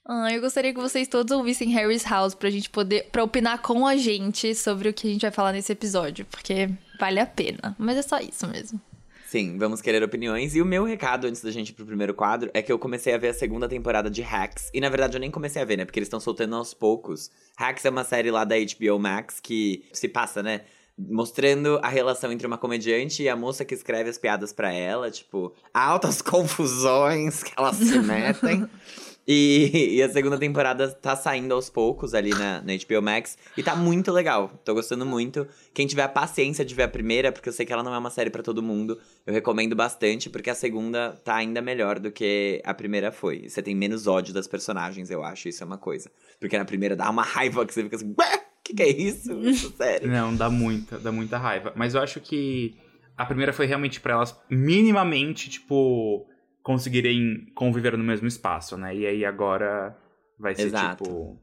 Ah, 0.06 0.30
eu 0.32 0.40
gostaria 0.40 0.74
que 0.74 0.80
vocês 0.80 1.08
todos 1.08 1.34
ouvissem 1.34 1.70
Harry's 1.70 2.04
House 2.04 2.34
pra 2.34 2.50
gente 2.50 2.68
poder. 2.68 3.08
pra 3.10 3.24
opinar 3.24 3.62
com 3.62 3.86
a 3.86 3.96
gente 3.96 4.54
sobre 4.54 4.88
o 4.88 4.92
que 4.92 5.08
a 5.08 5.10
gente 5.10 5.22
vai 5.22 5.30
falar 5.30 5.52
nesse 5.52 5.72
episódio, 5.72 6.26
porque 6.26 6.68
vale 7.00 7.20
a 7.20 7.26
pena. 7.26 7.74
Mas 7.78 7.96
é 7.96 8.02
só 8.02 8.18
isso 8.18 8.46
mesmo. 8.46 8.80
Sim, 9.26 9.58
vamos 9.58 9.80
querer 9.80 10.02
opiniões. 10.02 10.54
E 10.54 10.62
o 10.62 10.64
meu 10.64 10.84
recado 10.84 11.26
antes 11.26 11.42
da 11.42 11.50
gente 11.50 11.70
ir 11.70 11.72
pro 11.72 11.86
primeiro 11.86 12.14
quadro 12.14 12.50
é 12.54 12.62
que 12.62 12.70
eu 12.70 12.78
comecei 12.78 13.14
a 13.14 13.18
ver 13.18 13.28
a 13.28 13.34
segunda 13.34 13.68
temporada 13.68 14.10
de 14.10 14.22
Hacks. 14.22 14.70
E 14.72 14.80
na 14.80 14.88
verdade 14.88 15.16
eu 15.16 15.20
nem 15.20 15.30
comecei 15.30 15.60
a 15.60 15.64
ver, 15.64 15.78
né? 15.78 15.84
Porque 15.84 15.98
eles 15.98 16.06
estão 16.06 16.20
soltando 16.20 16.54
aos 16.54 16.72
poucos. 16.74 17.30
Hacks 17.56 17.84
é 17.84 17.90
uma 17.90 18.04
série 18.04 18.30
lá 18.30 18.44
da 18.44 18.54
HBO 18.56 18.98
Max 18.98 19.40
que 19.40 19.86
se 19.92 20.06
passa, 20.06 20.42
né? 20.42 20.60
Mostrando 20.96 21.80
a 21.82 21.88
relação 21.88 22.30
entre 22.30 22.46
uma 22.46 22.58
comediante 22.58 23.24
e 23.24 23.28
a 23.28 23.34
moça 23.34 23.64
que 23.64 23.74
escreve 23.74 24.10
as 24.10 24.18
piadas 24.18 24.52
para 24.52 24.72
ela, 24.72 25.10
tipo, 25.10 25.52
altas 25.72 26.20
confusões 26.22 27.42
que 27.42 27.52
elas 27.56 27.76
se 27.76 27.98
metem. 27.98 28.68
E, 29.26 29.96
e, 29.96 30.02
a 30.02 30.08
segunda 30.08 30.38
temporada 30.38 30.90
tá 30.90 31.16
saindo 31.16 31.54
aos 31.54 31.70
poucos 31.70 32.14
ali 32.14 32.30
na, 32.30 32.60
na 32.60 32.72
HBO 32.74 33.02
Max. 33.02 33.38
E 33.56 33.62
tá 33.62 33.74
muito 33.74 34.12
legal. 34.12 34.50
Tô 34.64 34.74
gostando 34.74 35.06
muito. 35.06 35.46
Quem 35.72 35.86
tiver 35.86 36.02
a 36.02 36.08
paciência 36.08 36.64
de 36.64 36.74
ver 36.74 36.84
a 36.84 36.88
primeira, 36.88 37.32
porque 37.32 37.48
eu 37.48 37.52
sei 37.52 37.64
que 37.64 37.72
ela 37.72 37.82
não 37.82 37.94
é 37.94 37.98
uma 37.98 38.10
série 38.10 38.30
para 38.30 38.42
todo 38.42 38.62
mundo, 38.62 38.98
eu 39.26 39.32
recomendo 39.32 39.74
bastante, 39.74 40.28
porque 40.28 40.50
a 40.50 40.54
segunda 40.54 41.12
tá 41.24 41.36
ainda 41.36 41.60
melhor 41.62 41.98
do 41.98 42.10
que 42.10 42.60
a 42.64 42.74
primeira 42.74 43.10
foi. 43.10 43.48
Você 43.48 43.62
tem 43.62 43.74
menos 43.74 44.06
ódio 44.06 44.34
das 44.34 44.46
personagens, 44.46 45.10
eu 45.10 45.24
acho. 45.24 45.48
Isso 45.48 45.62
é 45.62 45.66
uma 45.66 45.78
coisa. 45.78 46.10
Porque 46.38 46.58
na 46.58 46.64
primeira 46.64 46.94
dá 46.94 47.08
uma 47.10 47.22
raiva 47.22 47.64
que 47.64 47.72
você 47.72 47.82
fica 47.82 47.96
assim, 47.96 48.14
Ué, 48.18 48.44
que 48.62 48.74
que 48.74 48.82
é 48.82 48.88
isso? 48.88 49.32
isso 49.40 49.74
sério. 49.76 50.08
Não, 50.08 50.34
dá 50.34 50.50
muita, 50.50 50.98
dá 50.98 51.10
muita 51.10 51.38
raiva. 51.38 51.72
Mas 51.74 51.94
eu 51.94 52.02
acho 52.02 52.20
que 52.20 52.76
a 53.16 53.24
primeira 53.24 53.52
foi 53.52 53.66
realmente 53.66 54.00
para 54.00 54.14
elas 54.14 54.38
minimamente, 54.50 55.48
tipo 55.48 56.26
conseguirem 56.64 57.44
conviver 57.54 57.96
no 57.96 58.02
mesmo 58.02 58.26
espaço, 58.26 58.76
né? 58.76 58.96
E 58.96 59.06
aí 59.06 59.24
agora 59.24 59.96
vai 60.38 60.54
ser 60.56 60.62
Exato. 60.62 61.04
tipo. 61.04 61.40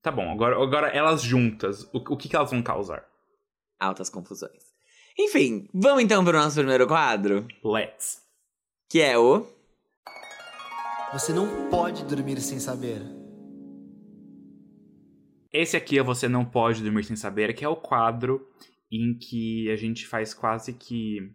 Tá 0.00 0.10
bom, 0.10 0.30
agora, 0.30 0.56
agora 0.62 0.88
elas 0.88 1.20
juntas, 1.20 1.82
o, 1.92 1.98
o 1.98 2.16
que, 2.16 2.28
que 2.28 2.36
elas 2.36 2.50
vão 2.50 2.62
causar? 2.62 3.04
Altas 3.78 4.08
confusões. 4.08 4.70
Enfim, 5.18 5.68
vamos 5.74 6.02
então 6.02 6.24
para 6.24 6.38
o 6.38 6.40
nosso 6.40 6.56
primeiro 6.56 6.86
quadro? 6.86 7.46
Let's. 7.62 8.22
Que 8.88 9.00
é 9.02 9.18
o. 9.18 9.46
Você 11.12 11.32
não 11.32 11.68
pode 11.68 12.04
dormir 12.04 12.40
sem 12.40 12.60
saber. 12.60 13.02
Esse 15.52 15.76
aqui 15.76 15.98
é 15.98 16.02
Você 16.02 16.28
Não 16.28 16.44
Pode 16.44 16.80
Dormir 16.80 17.02
Sem 17.02 17.16
Saber, 17.16 17.52
que 17.54 17.64
é 17.64 17.68
o 17.68 17.74
quadro 17.74 18.48
em 18.90 19.18
que 19.18 19.68
a 19.68 19.74
gente 19.74 20.06
faz 20.06 20.32
quase 20.32 20.72
que 20.72 21.34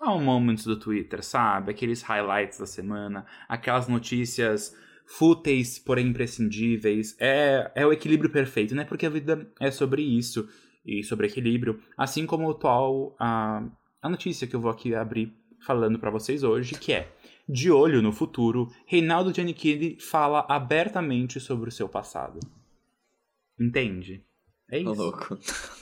há 0.00 0.14
um 0.14 0.22
momento 0.22 0.64
do 0.64 0.78
Twitter, 0.78 1.22
sabe? 1.24 1.70
Aqueles 1.70 2.02
highlights 2.02 2.58
da 2.58 2.66
semana, 2.66 3.26
aquelas 3.48 3.88
notícias 3.88 4.76
fúteis, 5.06 5.78
porém 5.78 6.08
imprescindíveis. 6.08 7.16
É, 7.18 7.70
é 7.74 7.86
o 7.86 7.92
equilíbrio 7.92 8.30
perfeito, 8.30 8.74
né? 8.74 8.84
Porque 8.84 9.06
a 9.06 9.10
vida 9.10 9.50
é 9.58 9.70
sobre 9.70 10.02
isso 10.02 10.48
e 10.84 11.02
sobre 11.02 11.26
equilíbrio. 11.26 11.82
Assim 11.96 12.26
como 12.26 12.46
o 12.46 12.50
atual, 12.50 13.16
a, 13.18 13.64
a 14.02 14.08
notícia 14.08 14.46
que 14.46 14.54
eu 14.54 14.60
vou 14.60 14.70
aqui 14.70 14.94
abrir 14.94 15.32
falando 15.60 15.98
para 15.98 16.10
vocês 16.10 16.42
hoje, 16.42 16.74
que 16.78 16.92
é 16.92 17.12
De 17.48 17.70
olho 17.70 18.02
no 18.02 18.12
futuro, 18.12 18.70
Reinaldo 18.86 19.34
Giannichini 19.34 19.98
fala 19.98 20.46
abertamente 20.48 21.40
sobre 21.40 21.70
o 21.70 21.72
seu 21.72 21.88
passado. 21.88 22.38
Entende? 23.58 24.24
É 24.70 24.78
isso. 24.78 24.90
Ô, 24.90 24.94
louco. 24.94 25.38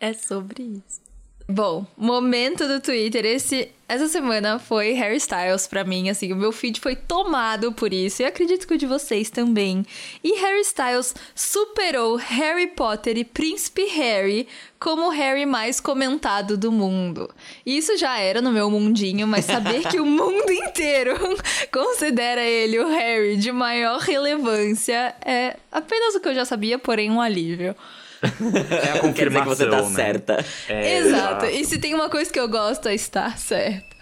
É 0.00 0.12
sobre 0.12 0.62
isso. 0.62 1.13
Bom, 1.46 1.86
momento 1.94 2.66
do 2.66 2.80
Twitter. 2.80 3.26
Esse, 3.26 3.68
essa 3.86 4.08
semana 4.08 4.58
foi 4.58 4.92
Harry 4.92 5.18
Styles 5.18 5.66
pra 5.66 5.84
mim, 5.84 6.08
assim, 6.08 6.32
o 6.32 6.36
meu 6.36 6.50
feed 6.50 6.80
foi 6.80 6.96
tomado 6.96 7.70
por 7.70 7.92
isso, 7.92 8.22
e 8.22 8.24
acredito 8.24 8.66
que 8.66 8.72
o 8.72 8.78
de 8.78 8.86
vocês 8.86 9.28
também. 9.28 9.84
E 10.22 10.40
Harry 10.40 10.62
Styles 10.62 11.14
superou 11.34 12.16
Harry 12.16 12.68
Potter 12.68 13.18
e 13.18 13.24
Príncipe 13.24 13.84
Harry 13.84 14.48
como 14.80 15.08
o 15.08 15.10
Harry 15.10 15.44
mais 15.44 15.80
comentado 15.80 16.56
do 16.56 16.72
mundo. 16.72 17.28
Isso 17.64 17.94
já 17.98 18.18
era 18.18 18.40
no 18.40 18.50
meu 18.50 18.70
mundinho, 18.70 19.26
mas 19.26 19.44
saber 19.44 19.86
que 19.86 20.00
o 20.00 20.06
mundo 20.06 20.48
inteiro 20.50 21.14
considera 21.70 22.42
ele 22.42 22.78
o 22.78 22.88
Harry 22.88 23.36
de 23.36 23.52
maior 23.52 24.00
relevância 24.00 25.14
é 25.22 25.58
apenas 25.70 26.14
o 26.14 26.20
que 26.20 26.28
eu 26.28 26.34
já 26.34 26.46
sabia, 26.46 26.78
porém 26.78 27.10
um 27.10 27.20
alívio. 27.20 27.76
É 28.24 28.98
a 28.98 29.00
Quer 29.12 29.28
dizer 29.28 29.40
que 29.42 29.48
você 29.48 29.66
confirmação, 29.66 29.70
tá 29.70 29.82
né? 29.82 29.94
certa. 29.94 30.44
É, 30.68 30.96
Exato. 30.98 31.46
E 31.46 31.64
se 31.64 31.78
tem 31.78 31.94
uma 31.94 32.08
coisa 32.08 32.32
que 32.32 32.38
eu 32.40 32.48
gosto 32.48 32.88
é 32.88 32.94
estar 32.94 33.38
certo. 33.38 33.94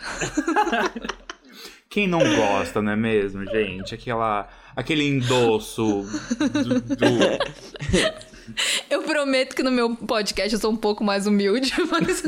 Quem 1.88 2.06
não 2.08 2.20
gosta, 2.36 2.80
não 2.80 2.92
é 2.92 2.96
mesmo, 2.96 3.44
gente? 3.50 3.94
Aquela, 3.94 4.48
aquele 4.74 5.06
endosso 5.06 6.06
do, 6.38 6.80
do- 6.80 7.38
Eu 8.90 9.02
prometo 9.02 9.54
que 9.54 9.62
no 9.62 9.70
meu 9.70 9.94
podcast 9.94 10.52
eu 10.54 10.60
sou 10.60 10.72
um 10.72 10.76
pouco 10.76 11.04
mais 11.04 11.26
humilde, 11.26 11.72
mas. 11.90 12.24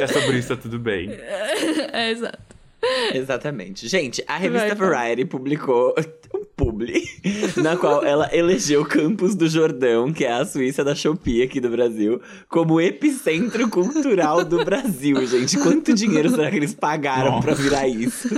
É 0.00 0.06
sobre 0.06 0.38
isso, 0.38 0.48
tá 0.56 0.62
tudo 0.62 0.78
bem. 0.78 1.10
é, 1.12 2.10
exato. 2.10 2.38
Exatamente. 3.14 3.88
Gente, 3.88 4.24
a 4.26 4.36
revista 4.36 4.74
Vai, 4.74 4.88
Variety 4.90 5.24
publicou 5.24 5.94
um 6.34 6.44
publi 6.56 7.02
na 7.62 7.76
qual 7.76 8.04
ela 8.04 8.34
elegeu 8.34 8.84
Campos 8.84 9.34
do 9.34 9.48
Jordão, 9.48 10.12
que 10.12 10.24
é 10.24 10.32
a 10.32 10.44
Suíça 10.44 10.84
da 10.84 10.94
Shopee 10.94 11.42
aqui 11.42 11.60
do 11.60 11.70
Brasil, 11.70 12.20
como 12.48 12.80
epicentro 12.80 13.68
cultural 13.68 14.44
do 14.44 14.64
Brasil, 14.64 15.26
gente. 15.26 15.58
Quanto 15.58 15.94
dinheiro 15.94 16.30
será 16.30 16.50
que 16.50 16.56
eles 16.56 16.74
pagaram 16.74 17.32
Nossa. 17.32 17.42
pra 17.42 17.54
virar 17.54 17.88
isso? 17.88 18.28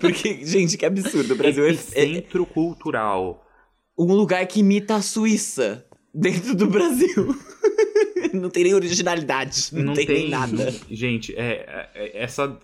Porque, 0.00 0.44
gente, 0.44 0.76
que 0.76 0.86
absurdo. 0.86 1.34
O 1.34 1.36
Brasil 1.36 1.64
é, 1.64 1.70
é 1.70 1.74
Centro 1.74 2.46
cultural. 2.46 3.44
um 3.98 4.12
lugar 4.14 4.46
que 4.46 4.60
imita 4.60 4.96
a 4.96 5.02
Suíça 5.02 5.84
dentro 6.14 6.54
do 6.54 6.66
Brasil. 6.66 7.36
Não 8.32 8.50
tem 8.50 8.64
nem 8.64 8.74
originalidade, 8.74 9.68
não, 9.72 9.94
tem, 9.94 10.06
nem 10.06 10.28
nada. 10.28 10.74
Gente, 10.90 11.34
é, 11.36 11.88
é- 11.94 12.22
essa 12.22 12.58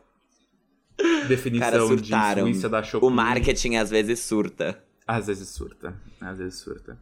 Cara, 0.97 1.25
definição 1.29 1.97
de 1.97 2.07
surtaram. 2.07 2.43
Suíça 2.45 2.69
da 2.69 2.83
Shopee. 2.83 3.07
O 3.07 3.11
marketing 3.11 3.77
às 3.77 3.91
vezes 3.91 4.21
surta. 4.21 4.79
Às 5.07 5.27
vezes 5.27 5.49
surta. 5.49 5.95
Às 6.21 6.39
vezes 6.39 6.59
surta. 6.59 6.99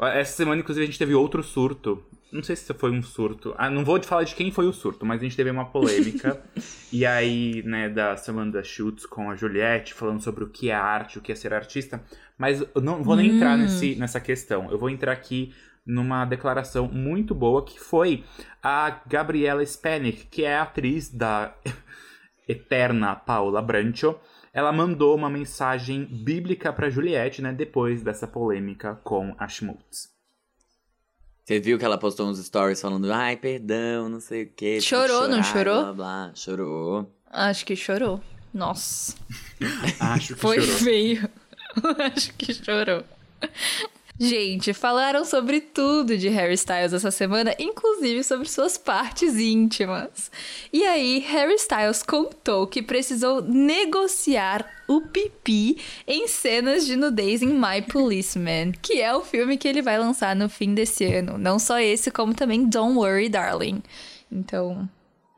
Essa 0.00 0.36
semana, 0.36 0.60
inclusive, 0.60 0.84
a 0.84 0.86
gente 0.86 0.98
teve 0.98 1.14
outro 1.14 1.42
surto. 1.42 2.02
Não 2.30 2.42
sei 2.42 2.54
se 2.54 2.72
foi 2.74 2.90
um 2.90 3.02
surto. 3.02 3.54
Ah, 3.58 3.70
não 3.70 3.84
vou 3.84 3.98
te 3.98 4.06
falar 4.06 4.22
de 4.22 4.34
quem 4.34 4.50
foi 4.50 4.66
o 4.66 4.72
surto, 4.72 5.04
mas 5.04 5.20
a 5.20 5.24
gente 5.24 5.36
teve 5.36 5.50
uma 5.50 5.64
polêmica. 5.64 6.40
e 6.92 7.04
aí, 7.04 7.62
né, 7.64 7.88
da 7.88 8.16
semana 8.16 8.52
da 8.52 8.62
Shoots 8.62 9.06
com 9.06 9.30
a 9.30 9.34
Juliette, 9.34 9.94
falando 9.94 10.20
sobre 10.20 10.44
o 10.44 10.48
que 10.48 10.70
é 10.70 10.74
arte, 10.74 11.18
o 11.18 11.20
que 11.20 11.32
é 11.32 11.34
ser 11.34 11.52
artista. 11.52 12.02
Mas 12.36 12.60
eu 12.60 12.80
não 12.80 13.02
vou 13.02 13.16
nem 13.16 13.34
entrar 13.34 13.56
nesse, 13.56 13.96
nessa 13.96 14.20
questão. 14.20 14.70
Eu 14.70 14.78
vou 14.78 14.90
entrar 14.90 15.12
aqui 15.12 15.52
numa 15.84 16.24
declaração 16.26 16.86
muito 16.86 17.34
boa 17.34 17.64
que 17.64 17.80
foi 17.80 18.22
a 18.62 19.00
Gabriela 19.06 19.64
Spanik, 19.64 20.26
que 20.26 20.44
é 20.44 20.56
a 20.56 20.62
atriz 20.62 21.08
da 21.08 21.54
eterna 22.48 23.14
Paula 23.14 23.60
Brancho, 23.62 24.18
ela 24.52 24.72
mandou 24.72 25.14
uma 25.14 25.28
mensagem 25.28 26.04
bíblica 26.04 26.72
pra 26.72 26.90
Juliette, 26.90 27.42
né, 27.42 27.52
depois 27.52 28.02
dessa 28.02 28.26
polêmica 28.26 28.98
com 29.04 29.34
a 29.38 29.46
Schmutz. 29.46 30.08
Você 31.44 31.60
viu 31.60 31.78
que 31.78 31.84
ela 31.84 31.96
postou 31.96 32.26
uns 32.28 32.44
stories 32.44 32.80
falando, 32.80 33.10
ai, 33.12 33.36
perdão, 33.36 34.08
não 34.08 34.20
sei 34.20 34.42
o 34.42 34.52
quê. 34.52 34.80
Chorou, 34.80 35.22
chorar, 35.22 35.28
não 35.28 35.42
chorou? 35.42 35.82
Blá, 35.82 35.92
blá. 35.92 36.32
Chorou. 36.34 37.10
Acho 37.30 37.64
que 37.64 37.76
chorou. 37.76 38.20
Nossa. 38.52 39.14
Acho 40.00 40.34
que 40.34 40.40
Foi 40.40 40.60
chorou. 40.60 40.78
feio. 40.78 41.30
Acho 42.14 42.34
que 42.34 42.52
chorou. 42.52 43.04
Gente, 44.20 44.74
falaram 44.74 45.24
sobre 45.24 45.60
tudo 45.60 46.18
de 46.18 46.28
Harry 46.28 46.54
Styles 46.54 46.92
essa 46.92 47.10
semana, 47.10 47.54
inclusive 47.56 48.24
sobre 48.24 48.48
suas 48.48 48.76
partes 48.76 49.36
íntimas. 49.36 50.28
E 50.72 50.84
aí, 50.84 51.20
Harry 51.20 51.54
Styles 51.54 52.02
contou 52.02 52.66
que 52.66 52.82
precisou 52.82 53.40
negociar 53.40 54.68
o 54.88 55.02
pipi 55.02 55.78
em 56.04 56.26
cenas 56.26 56.84
de 56.84 56.96
nudez 56.96 57.42
em 57.42 57.54
My 57.54 57.80
Policeman, 57.88 58.72
que 58.82 59.00
é 59.00 59.14
o 59.14 59.22
filme 59.22 59.56
que 59.56 59.68
ele 59.68 59.82
vai 59.82 59.96
lançar 59.96 60.34
no 60.34 60.48
fim 60.48 60.74
desse 60.74 61.04
ano. 61.04 61.38
Não 61.38 61.58
só 61.60 61.78
esse, 61.78 62.10
como 62.10 62.34
também 62.34 62.66
Don't 62.66 62.98
Worry, 62.98 63.28
Darling. 63.28 63.80
Então, 64.32 64.88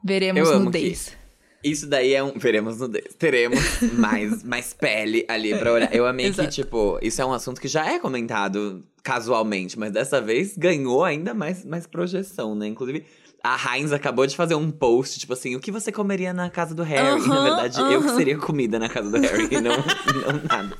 veremos 0.03 0.49
Eu 0.49 0.59
nudez. 0.59 1.20
Isso 1.63 1.87
daí 1.87 2.15
é 2.15 2.23
um. 2.23 2.33
Veremos 2.37 2.79
no. 2.79 2.89
Teremos 2.89 3.61
mais, 3.93 4.43
mais 4.43 4.73
pele 4.73 5.25
ali 5.29 5.57
pra 5.57 5.73
olhar. 5.73 5.95
Eu 5.95 6.07
amei 6.07 6.27
que, 6.27 6.41
Exato. 6.41 6.51
tipo, 6.51 6.99
isso 7.03 7.21
é 7.21 7.25
um 7.25 7.33
assunto 7.33 7.61
que 7.61 7.69
já 7.69 7.85
é 7.87 7.99
comentado 7.99 8.83
casualmente, 9.03 9.79
mas 9.79 9.93
dessa 9.93 10.21
vez 10.21 10.57
ganhou 10.57 11.05
ainda 11.05 11.35
mais, 11.35 11.65
mais 11.65 11.87
projeção, 11.87 12.55
né? 12.55 12.67
Inclusive, 12.67 13.05
a 13.43 13.77
Heinz 13.77 13.93
acabou 13.93 14.27
de 14.27 14.37
fazer 14.37 14.55
um 14.55 14.71
post, 14.71 15.19
tipo 15.19 15.33
assim, 15.33 15.57
o 15.57 15.61
que 15.61 15.71
você 15.71 15.91
comeria 15.91 16.33
na 16.33 16.51
casa 16.51 16.75
do 16.75 16.83
Harry? 16.83 17.23
E, 17.23 17.29
na 17.29 17.43
verdade, 17.43 17.81
eu 17.93 18.03
que 18.03 18.11
seria 18.11 18.37
comida 18.39 18.79
na 18.79 18.89
casa 18.89 19.11
do 19.11 19.19
Harry, 19.19 19.49
e 19.51 19.61
não, 19.61 19.77
não 19.77 20.43
nada. 20.49 20.77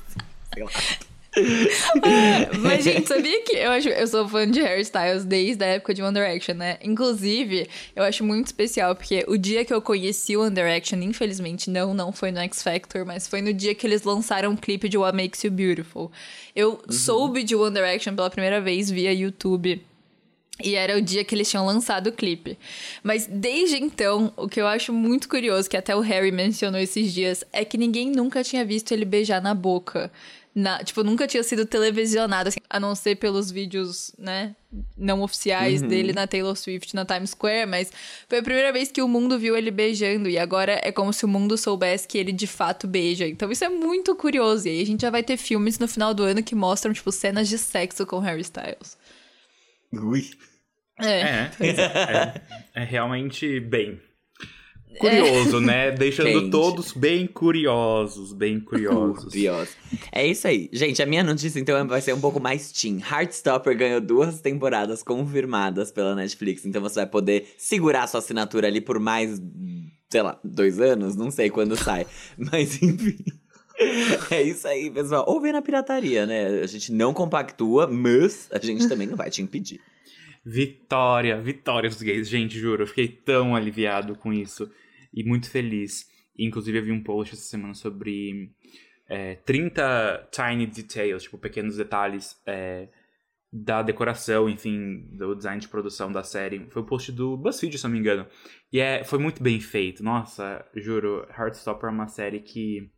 Sei 0.53 0.63
lá. 0.63 0.69
Mas, 2.59 2.83
gente, 2.83 3.07
sabia 3.07 3.41
que 3.43 3.53
eu, 3.53 3.71
acho, 3.71 3.87
eu 3.89 4.07
sou 4.07 4.27
fã 4.27 4.49
de 4.49 4.59
Harry 4.61 4.81
Styles 4.81 5.23
desde 5.23 5.63
a 5.63 5.67
época 5.67 5.93
de 5.93 6.03
One 6.03 6.13
Direction, 6.13 6.55
né? 6.55 6.77
Inclusive, 6.83 7.69
eu 7.95 8.03
acho 8.03 8.23
muito 8.23 8.47
especial, 8.47 8.95
porque 8.95 9.23
o 9.27 9.37
dia 9.37 9.63
que 9.63 9.73
eu 9.73 9.81
conheci 9.81 10.35
o 10.35 10.41
One 10.41 10.53
Direction, 10.53 10.99
infelizmente, 10.99 11.69
não, 11.69 11.93
não 11.93 12.11
foi 12.11 12.31
no 12.31 12.39
X 12.39 12.61
Factor, 12.61 13.05
mas 13.05 13.27
foi 13.27 13.41
no 13.41 13.53
dia 13.53 13.73
que 13.73 13.87
eles 13.87 14.03
lançaram 14.03 14.51
um 14.51 14.57
clipe 14.57 14.89
de 14.89 14.97
What 14.97 15.15
Makes 15.15 15.43
You 15.43 15.51
Beautiful. 15.51 16.11
Eu 16.55 16.71
uhum. 16.71 16.91
soube 16.91 17.43
de 17.43 17.55
One 17.55 17.73
Direction 17.73 18.13
pela 18.13 18.29
primeira 18.29 18.59
vez 18.59 18.89
via 18.89 19.13
YouTube. 19.13 19.81
E 20.63 20.75
era 20.75 20.97
o 20.97 21.01
dia 21.01 21.23
que 21.23 21.33
eles 21.33 21.49
tinham 21.49 21.65
lançado 21.65 22.07
o 22.07 22.11
clipe. 22.11 22.57
Mas 23.01 23.25
desde 23.25 23.77
então, 23.77 24.31
o 24.37 24.47
que 24.47 24.61
eu 24.61 24.67
acho 24.67 24.93
muito 24.93 25.27
curioso, 25.27 25.69
que 25.69 25.77
até 25.77 25.95
o 25.95 26.01
Harry 26.01 26.31
mencionou 26.31 26.79
esses 26.79 27.13
dias, 27.13 27.43
é 27.51 27.65
que 27.65 27.77
ninguém 27.77 28.11
nunca 28.11 28.43
tinha 28.43 28.63
visto 28.63 28.91
ele 28.91 29.05
beijar 29.05 29.41
na 29.41 29.55
boca. 29.55 30.11
Na, 30.53 30.83
tipo, 30.83 31.01
nunca 31.01 31.25
tinha 31.27 31.41
sido 31.43 31.65
televisionado, 31.65 32.49
assim, 32.49 32.59
a 32.69 32.77
não 32.77 32.93
ser 32.93 33.15
pelos 33.15 33.49
vídeos, 33.49 34.13
né, 34.17 34.53
não 34.97 35.21
oficiais 35.21 35.81
uhum. 35.81 35.87
dele 35.87 36.11
na 36.11 36.27
Taylor 36.27 36.55
Swift 36.57 36.93
na 36.93 37.05
Times 37.05 37.29
Square, 37.29 37.65
mas 37.67 37.91
foi 38.27 38.39
a 38.39 38.43
primeira 38.43 38.73
vez 38.73 38.91
que 38.91 39.01
o 39.01 39.07
mundo 39.07 39.39
viu 39.39 39.55
ele 39.55 39.71
beijando 39.71 40.27
e 40.27 40.37
agora 40.37 40.79
é 40.83 40.91
como 40.91 41.13
se 41.13 41.23
o 41.23 41.27
mundo 41.27 41.57
soubesse 41.57 42.05
que 42.05 42.17
ele 42.17 42.33
de 42.33 42.47
fato 42.47 42.85
beija. 42.85 43.25
Então 43.27 43.49
isso 43.49 43.63
é 43.63 43.69
muito 43.69 44.13
curioso. 44.13 44.67
E 44.67 44.71
aí 44.71 44.81
a 44.81 44.85
gente 44.85 45.01
já 45.01 45.09
vai 45.09 45.23
ter 45.23 45.37
filmes 45.37 45.79
no 45.79 45.87
final 45.87 46.13
do 46.13 46.23
ano 46.23 46.43
que 46.43 46.53
mostram, 46.53 46.91
tipo, 46.91 47.11
cenas 47.13 47.47
de 47.47 47.57
sexo 47.57 48.05
com 48.05 48.19
Harry 48.19 48.41
Styles. 48.41 48.97
Ui. 49.93 50.29
É. 50.99 51.21
É, 51.21 51.51
é, 52.75 52.81
é 52.81 52.83
realmente 52.83 53.59
bem. 53.61 54.01
Curioso, 54.99 55.57
é. 55.57 55.61
né? 55.61 55.91
Deixando 55.91 56.27
Gente. 56.27 56.51
todos 56.51 56.91
bem 56.91 57.25
curiosos, 57.25 58.33
bem 58.33 58.59
curiosos. 58.59 59.25
Curiosos. 59.25 59.75
É 60.11 60.25
isso 60.25 60.47
aí. 60.47 60.69
Gente, 60.71 61.01
a 61.01 61.05
minha 61.05 61.23
notícia 61.23 61.59
então 61.59 61.87
vai 61.87 62.01
ser 62.01 62.13
um 62.13 62.21
pouco 62.21 62.39
mais 62.39 62.71
teen. 62.71 62.99
Heartstopper 62.99 63.77
ganhou 63.77 64.01
duas 64.01 64.41
temporadas 64.41 65.01
confirmadas 65.01 65.91
pela 65.91 66.15
Netflix, 66.15 66.65
então 66.65 66.81
você 66.81 66.95
vai 66.95 67.07
poder 67.07 67.47
segurar 67.57 68.07
sua 68.07 68.19
assinatura 68.19 68.67
ali 68.67 68.81
por 68.81 68.99
mais, 68.99 69.41
sei 70.09 70.21
lá, 70.21 70.39
dois 70.43 70.79
anos? 70.79 71.15
Não 71.15 71.31
sei 71.31 71.49
quando 71.49 71.75
sai. 71.75 72.05
Mas 72.37 72.81
enfim. 72.81 73.17
É 74.29 74.41
isso 74.43 74.67
aí, 74.67 74.91
pessoal. 74.91 75.23
Ou 75.27 75.41
vem 75.41 75.51
na 75.51 75.61
pirataria, 75.61 76.25
né? 76.25 76.59
A 76.61 76.67
gente 76.67 76.91
não 76.91 77.13
compactua, 77.13 77.87
mas 77.87 78.47
a 78.51 78.59
gente 78.59 78.87
também 78.87 79.07
não 79.07 79.17
vai 79.17 79.31
te 79.31 79.41
impedir. 79.41 79.79
Vitória, 80.45 81.41
vitória 81.41 81.89
dos 81.89 82.01
gays. 82.01 82.29
Gente, 82.29 82.59
juro, 82.59 82.83
eu 82.83 82.87
fiquei 82.87 83.07
tão 83.07 83.55
aliviado 83.55 84.15
com 84.15 84.31
isso 84.31 84.69
e 85.13 85.23
muito 85.23 85.49
feliz. 85.49 86.05
Inclusive, 86.37 86.77
eu 86.77 86.83
vi 86.83 86.91
um 86.91 87.03
post 87.03 87.35
essa 87.35 87.43
semana 87.43 87.73
sobre 87.73 88.51
é, 89.07 89.35
30 89.35 90.29
tiny 90.31 90.65
details, 90.67 91.23
tipo, 91.23 91.37
pequenos 91.37 91.77
detalhes 91.77 92.41
é, 92.45 92.87
da 93.51 93.81
decoração, 93.81 94.49
enfim, 94.49 95.09
do 95.11 95.35
design 95.35 95.59
de 95.59 95.67
produção 95.67 96.11
da 96.11 96.23
série. 96.23 96.65
Foi 96.69 96.81
o 96.81 96.85
um 96.85 96.87
post 96.87 97.11
do 97.11 97.35
BuzzFeed, 97.35 97.77
se 97.77 97.83
não 97.83 97.91
me 97.91 97.99
engano. 97.99 98.25
E 98.71 98.79
é, 98.79 99.03
foi 99.03 99.19
muito 99.19 99.43
bem 99.43 99.59
feito. 99.59 100.03
Nossa, 100.03 100.65
juro, 100.75 101.27
Heartstopper 101.29 101.89
é 101.89 101.93
uma 101.93 102.07
série 102.07 102.39
que 102.39 102.89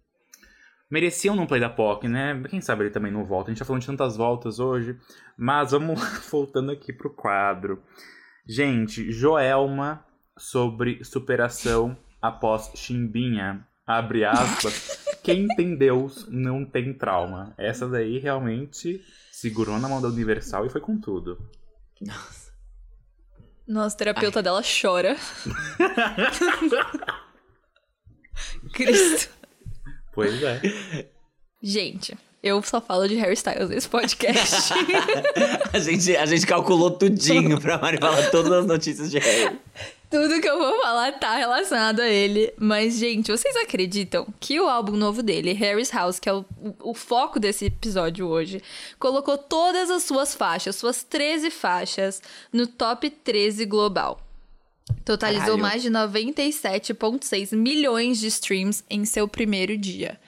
mereciam 0.89 1.35
não 1.35 1.47
play 1.47 1.59
da 1.59 1.71
POC, 1.71 2.07
né? 2.07 2.39
Quem 2.47 2.61
sabe 2.61 2.83
ele 2.83 2.91
também 2.91 3.11
não 3.11 3.25
volta. 3.25 3.49
A 3.49 3.51
gente 3.51 3.59
tá 3.59 3.65
falando 3.65 3.81
de 3.81 3.87
tantas 3.87 4.15
voltas 4.15 4.59
hoje. 4.59 4.95
Mas 5.35 5.71
vamos 5.71 5.99
voltando 6.29 6.71
aqui 6.71 6.93
pro 6.93 7.15
quadro. 7.15 7.81
Gente, 8.47 9.11
Joelma 9.11 10.05
sobre 10.37 11.03
superação 11.03 11.97
após 12.21 12.71
chimbinha. 12.75 13.65
Abre 13.85 14.25
aspas. 14.25 15.03
Quem 15.23 15.47
tem 15.55 15.75
Deus 15.75 16.27
não 16.29 16.65
tem 16.65 16.93
trauma. 16.93 17.53
Essa 17.57 17.87
daí 17.87 18.17
realmente 18.17 19.01
segurou 19.31 19.77
na 19.79 19.89
mão 19.89 20.01
da 20.01 20.07
Universal 20.07 20.65
e 20.65 20.69
foi 20.69 20.81
com 20.81 20.99
tudo. 20.99 21.37
Nossa. 22.01 22.51
Nossa, 23.67 23.97
terapeuta 23.97 24.39
Ai. 24.39 24.43
dela 24.43 24.61
chora. 24.61 25.15
Cristo. 28.73 29.29
Pois 30.13 30.41
é. 30.43 30.61
Gente, 31.61 32.17
eu 32.41 32.61
só 32.61 32.81
falo 32.81 33.07
de 33.07 33.15
Harry 33.15 33.33
Styles 33.33 33.69
nesse 33.69 33.87
podcast. 33.87 34.73
a, 35.71 35.79
gente, 35.79 36.15
a 36.15 36.25
gente 36.25 36.45
calculou 36.45 36.91
tudinho 36.91 37.59
pra 37.59 37.77
Mari 37.77 37.97
falar 37.97 38.29
todas 38.29 38.51
as 38.51 38.65
notícias 38.65 39.09
de 39.09 39.17
Harry. 39.17 39.59
Tudo 40.13 40.39
que 40.39 40.47
eu 40.47 40.59
vou 40.59 40.79
falar 40.79 41.11
tá 41.13 41.37
relacionado 41.37 41.99
a 41.99 42.07
ele. 42.07 42.53
Mas, 42.55 42.99
gente, 42.99 43.31
vocês 43.31 43.55
acreditam 43.55 44.27
que 44.39 44.59
o 44.61 44.69
álbum 44.69 44.95
novo 44.95 45.23
dele, 45.23 45.53
Harry's 45.53 45.89
House, 45.89 46.19
que 46.19 46.29
é 46.29 46.33
o, 46.33 46.45
o 46.83 46.93
foco 46.93 47.39
desse 47.39 47.65
episódio 47.65 48.27
hoje, 48.27 48.61
colocou 48.99 49.39
todas 49.39 49.89
as 49.89 50.03
suas 50.03 50.35
faixas, 50.35 50.75
suas 50.75 51.01
13 51.01 51.49
faixas, 51.49 52.21
no 52.51 52.67
top 52.67 53.09
13 53.09 53.65
global? 53.65 54.21
Totalizou 55.03 55.57
Caralho. 55.57 55.63
mais 55.63 55.81
de 55.81 55.89
97,6 55.89 57.57
milhões 57.57 58.19
de 58.19 58.27
streams 58.27 58.83
em 58.87 59.05
seu 59.05 59.27
primeiro 59.27 59.75
dia. 59.75 60.21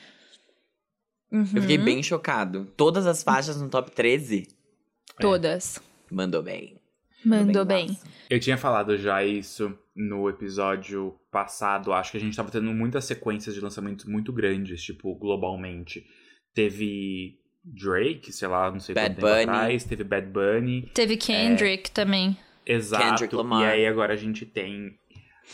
Uhum. 1.31 1.45
Eu 1.53 1.61
fiquei 1.61 1.77
bem 1.77 2.01
chocado. 2.01 2.65
Todas 2.75 3.05
as 3.05 3.21
faixas 3.21 3.61
no 3.61 3.69
top 3.69 3.91
13? 3.91 4.47
Todas. 5.19 5.77
É. 5.77 5.81
Mandou 6.09 6.41
bem. 6.41 6.75
Mandou 7.23 7.63
bem. 7.63 7.85
bem. 7.89 7.99
Eu 8.29 8.39
tinha 8.39 8.57
falado 8.57 8.97
já 8.97 9.23
isso 9.23 9.77
no 9.95 10.29
episódio 10.29 11.15
passado. 11.31 11.93
Acho 11.93 12.11
que 12.11 12.17
a 12.17 12.21
gente 12.21 12.35
tava 12.35 12.51
tendo 12.51 12.71
muitas 12.73 13.05
sequências 13.05 13.55
de 13.55 13.61
lançamentos 13.61 14.05
muito 14.05 14.33
grandes, 14.33 14.83
tipo, 14.83 15.13
globalmente. 15.15 16.05
Teve 16.53 17.39
Drake, 17.63 18.31
sei 18.31 18.47
lá, 18.47 18.71
não 18.71 18.79
sei 18.79 18.93
Bad 18.95 19.15
quanto 19.15 19.21
Bunny. 19.21 19.39
tempo 19.39 19.51
atrás. 19.51 19.83
Teve 19.83 20.03
Bad 20.03 20.27
Bunny. 20.27 20.89
Teve 20.93 21.17
Kendrick 21.17 21.89
é... 21.89 21.93
também. 21.93 22.37
Exato. 22.65 23.25
E 23.25 23.63
aí 23.63 23.85
agora 23.85 24.13
a 24.13 24.17
gente 24.17 24.45
tem 24.45 24.97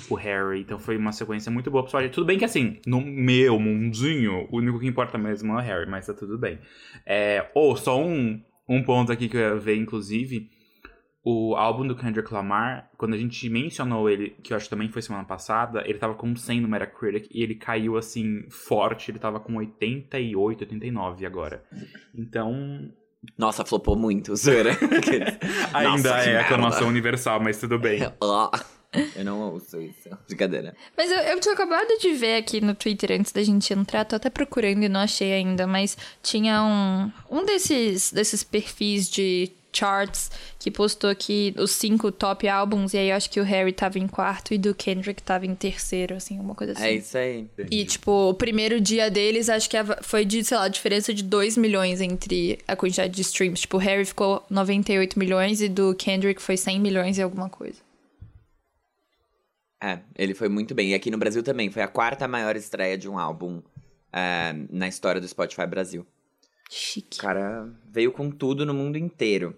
o 0.10 0.16
Harry. 0.16 0.62
Então 0.62 0.80
foi 0.80 0.98
uma 0.98 1.12
sequência 1.12 1.52
muito 1.52 1.70
boa 1.70 1.84
pessoal. 1.84 2.08
Tudo 2.10 2.26
bem 2.26 2.38
que 2.38 2.46
assim, 2.46 2.80
no 2.86 3.02
meu 3.02 3.60
mundinho, 3.60 4.48
o 4.50 4.58
único 4.58 4.80
que 4.80 4.88
importa 4.88 5.18
mesmo 5.18 5.54
é 5.54 5.56
o 5.56 5.60
Harry, 5.60 5.90
mas 5.90 6.08
tá 6.08 6.14
tudo 6.14 6.38
bem. 6.38 6.60
É, 7.06 7.50
ou 7.54 7.74
oh, 7.74 7.76
só 7.76 8.02
um, 8.02 8.42
um 8.68 8.82
ponto 8.84 9.12
aqui 9.12 9.28
que 9.28 9.38
eu 9.38 9.42
ia 9.42 9.56
ver, 9.56 9.76
inclusive. 9.76 10.50
O 11.24 11.56
álbum 11.56 11.86
do 11.86 11.96
Kendrick 11.96 12.34
Lamar, 12.34 12.90
quando 12.98 13.14
a 13.14 13.18
gente 13.18 13.48
mencionou 13.48 14.10
ele, 14.10 14.36
que 14.42 14.54
eu 14.54 14.58
acho 14.58 14.66
que 14.66 14.72
também 14.72 14.90
foi 14.90 15.04
semana 15.04 15.24
passada, 15.24 15.84
ele 15.86 16.00
tava 16.00 16.16
com 16.16 16.36
100 16.36 16.62
no 16.62 16.68
Metacritic 16.68 17.28
e 17.32 17.44
ele 17.44 17.54
caiu 17.54 17.96
assim 17.96 18.44
forte, 18.50 19.12
ele 19.12 19.20
tava 19.20 19.40
com 19.40 19.56
88, 19.58 20.62
89 20.62 21.26
agora. 21.26 21.64
Então, 22.16 22.92
nossa, 23.38 23.64
flopou 23.64 23.96
muito, 23.96 24.36
zoeira. 24.36 24.72
Ainda 25.74 26.10
Nossa, 26.10 26.30
é 26.30 26.40
aclamação 26.40 26.88
universal, 26.88 27.40
mas 27.40 27.60
tudo 27.60 27.78
bem. 27.78 28.02
eu 29.16 29.24
não 29.24 29.40
ouço 29.52 29.80
isso. 29.80 30.10
Brincadeira. 30.28 30.76
Mas 30.98 31.12
eu, 31.12 31.18
eu 31.18 31.40
tinha 31.40 31.54
acabado 31.54 32.00
de 32.00 32.14
ver 32.14 32.38
aqui 32.38 32.60
no 32.60 32.74
Twitter 32.74 33.12
antes 33.12 33.32
da 33.32 33.44
gente 33.44 33.72
entrar, 33.74 34.06
tô 34.06 34.16
até 34.16 34.30
procurando 34.30 34.84
e 34.84 34.90
não 34.90 35.02
achei 35.02 35.34
ainda, 35.34 35.68
mas 35.68 35.96
tinha 36.24 36.64
um, 36.64 37.12
um 37.30 37.46
desses, 37.46 38.12
desses 38.12 38.44
perfis 38.44 39.10
de 39.10 39.52
Charts, 39.74 40.30
que 40.60 40.70
postou 40.70 41.16
que 41.16 41.54
os 41.58 41.72
cinco 41.72 42.12
top 42.12 42.48
álbuns, 42.48 42.94
e 42.94 42.98
aí 42.98 43.10
eu 43.10 43.16
acho 43.16 43.30
que 43.30 43.40
o 43.40 43.44
Harry 43.44 43.72
tava 43.72 43.98
em 43.98 44.08
quarto 44.08 44.54
e 44.54 44.58
do 44.58 44.76
Kendrick 44.76 45.22
tava 45.24 45.46
em 45.46 45.56
terceiro, 45.56 46.16
assim, 46.16 46.40
uma 46.40 46.56
coisa 46.56 46.74
assim. 46.74 46.84
É 46.84 46.94
isso 46.94 47.18
aí. 47.18 47.48
E, 47.70 47.86
tipo, 47.86 48.30
o 48.30 48.34
primeiro 48.34 48.80
dia 48.82 49.10
deles, 49.10 49.50
acho 49.50 49.70
que 49.70 49.78
foi 50.02 50.26
de, 50.26 50.44
sei 50.44 50.58
lá, 50.58 50.68
diferença 50.68 51.14
de 51.14 51.24
2 51.24 51.58
milhões 51.58 52.02
entre 52.02 52.60
a 52.68 52.76
quantidade 52.76 53.14
de 53.14 53.22
streams. 53.22 53.62
Tipo, 53.62 53.78
o 53.78 53.80
Harry 53.80 54.06
ficou 54.06 54.46
98 54.50 55.18
milhões 55.18 55.62
e 55.62 55.70
do 55.70 55.96
Kendrick 55.96 56.42
foi 56.42 56.58
100 56.58 56.80
milhões 56.80 57.18
e 57.18 57.22
alguma 57.22 57.50
coisa. 57.50 57.80
É, 59.84 60.00
ele 60.16 60.36
foi 60.36 60.48
muito 60.48 60.76
bem. 60.76 60.92
E 60.92 60.94
aqui 60.94 61.10
no 61.10 61.18
Brasil 61.18 61.42
também, 61.42 61.72
foi 61.72 61.82
a 61.82 61.88
quarta 61.88 62.28
maior 62.28 62.56
estreia 62.56 62.98
de 62.98 63.10
um 63.10 63.18
álbum 63.18 63.62
é, 64.14 64.54
na 64.70 64.88
história 64.88 65.20
do 65.20 65.28
Spotify 65.28 65.66
Brasil. 65.66 66.06
Chique. 66.74 67.20
O 67.20 67.22
cara 67.22 67.70
veio 67.92 68.14
com 68.14 68.32
tudo 68.32 68.66
no 68.66 68.74
mundo 68.74 68.98
inteiro. 68.98 69.54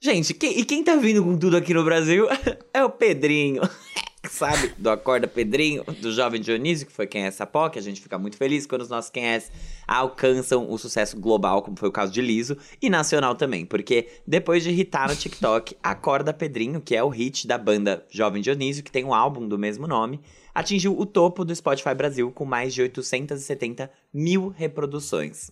Gente, 0.00 0.30
e 0.30 0.64
quem 0.64 0.84
tá 0.84 0.94
vindo 0.94 1.22
com 1.22 1.36
tudo 1.36 1.56
aqui 1.56 1.74
no 1.74 1.84
Brasil 1.84 2.28
é 2.72 2.84
o 2.84 2.90
Pedrinho. 2.90 3.62
Sabe? 4.30 4.72
Do 4.78 4.88
Acorda 4.88 5.26
Pedrinho, 5.26 5.82
do 6.00 6.12
Jovem 6.12 6.40
Dionísio, 6.40 6.86
que 6.86 6.92
foi 6.92 7.08
quem 7.08 7.24
é 7.24 7.26
essa 7.26 7.44
POC. 7.44 7.76
A 7.76 7.82
gente 7.82 8.00
fica 8.00 8.16
muito 8.16 8.36
feliz 8.36 8.64
quando 8.64 8.82
os 8.82 8.88
nossos 8.88 9.10
quem 9.10 9.26
é 9.26 9.42
alcançam 9.88 10.70
o 10.70 10.78
sucesso 10.78 11.18
global, 11.18 11.62
como 11.62 11.76
foi 11.76 11.88
o 11.88 11.92
caso 11.92 12.12
de 12.12 12.22
Liso, 12.22 12.56
e 12.80 12.88
nacional 12.88 13.34
também. 13.34 13.66
Porque 13.66 14.08
depois 14.24 14.62
de 14.62 14.70
hitar 14.70 15.08
no 15.08 15.16
TikTok, 15.16 15.76
Acorda 15.82 16.32
Pedrinho, 16.32 16.80
que 16.80 16.94
é 16.94 17.02
o 17.02 17.08
hit 17.08 17.48
da 17.48 17.58
banda 17.58 18.06
Jovem 18.08 18.40
Dionísio, 18.40 18.84
que 18.84 18.92
tem 18.92 19.04
um 19.04 19.12
álbum 19.12 19.48
do 19.48 19.58
mesmo 19.58 19.88
nome, 19.88 20.20
atingiu 20.54 20.96
o 20.96 21.04
topo 21.04 21.44
do 21.44 21.54
Spotify 21.54 21.94
Brasil 21.94 22.30
com 22.30 22.44
mais 22.44 22.72
de 22.72 22.82
870 22.82 23.90
mil 24.14 24.48
reproduções. 24.48 25.50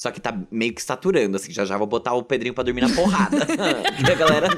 Só 0.00 0.10
que 0.10 0.18
tá 0.18 0.34
meio 0.50 0.72
que 0.72 0.82
saturando, 0.82 1.36
assim. 1.36 1.52
Já 1.52 1.66
já 1.66 1.76
vou 1.76 1.86
botar 1.86 2.14
o 2.14 2.22
Pedrinho 2.22 2.54
pra 2.54 2.64
dormir 2.64 2.80
na 2.80 2.88
porrada. 2.88 3.36
a 3.44 4.14
galera. 4.14 4.48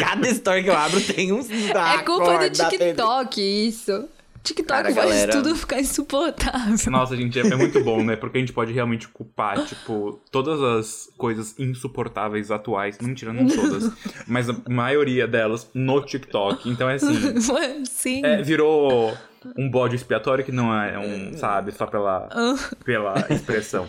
Cada 0.00 0.26
story 0.30 0.64
que 0.64 0.70
eu 0.70 0.76
abro 0.76 0.98
tem 1.02 1.32
uns. 1.32 1.50
É 1.50 1.98
culpa 1.98 2.38
do 2.38 2.50
TikTok, 2.50 3.38
isso. 3.68 4.08
TikTok 4.42 4.68
Cara, 4.68 4.94
faz 4.94 4.96
galera- 4.96 5.32
tudo 5.32 5.54
ficar 5.54 5.80
insuportável. 5.80 6.90
Nossa, 6.90 7.14
gente, 7.14 7.38
é, 7.38 7.42
é 7.42 7.56
muito 7.56 7.84
bom, 7.84 8.02
né? 8.02 8.14
Porque 8.16 8.38
a 8.38 8.40
gente 8.40 8.54
pode 8.54 8.72
realmente 8.72 9.06
culpar, 9.08 9.66
tipo, 9.66 10.18
todas 10.30 10.62
as 10.62 11.10
coisas 11.18 11.58
insuportáveis 11.58 12.50
atuais. 12.50 12.96
Não, 12.98 13.08
mentira, 13.08 13.34
não 13.34 13.46
todas. 13.48 13.92
mas 14.26 14.48
a 14.48 14.56
maioria 14.66 15.26
delas 15.26 15.68
no 15.74 16.00
TikTok. 16.00 16.70
Então 16.70 16.88
é 16.88 16.94
assim. 16.94 17.84
Sim. 17.84 18.24
É, 18.24 18.40
virou 18.40 19.14
um 19.58 19.68
bode 19.68 19.94
expiatório 19.94 20.42
que 20.42 20.52
não 20.52 20.74
é 20.74 20.98
um, 20.98 21.36
sabe, 21.36 21.72
só 21.72 21.86
pela, 21.86 22.30
pela 22.82 23.26
expressão. 23.28 23.86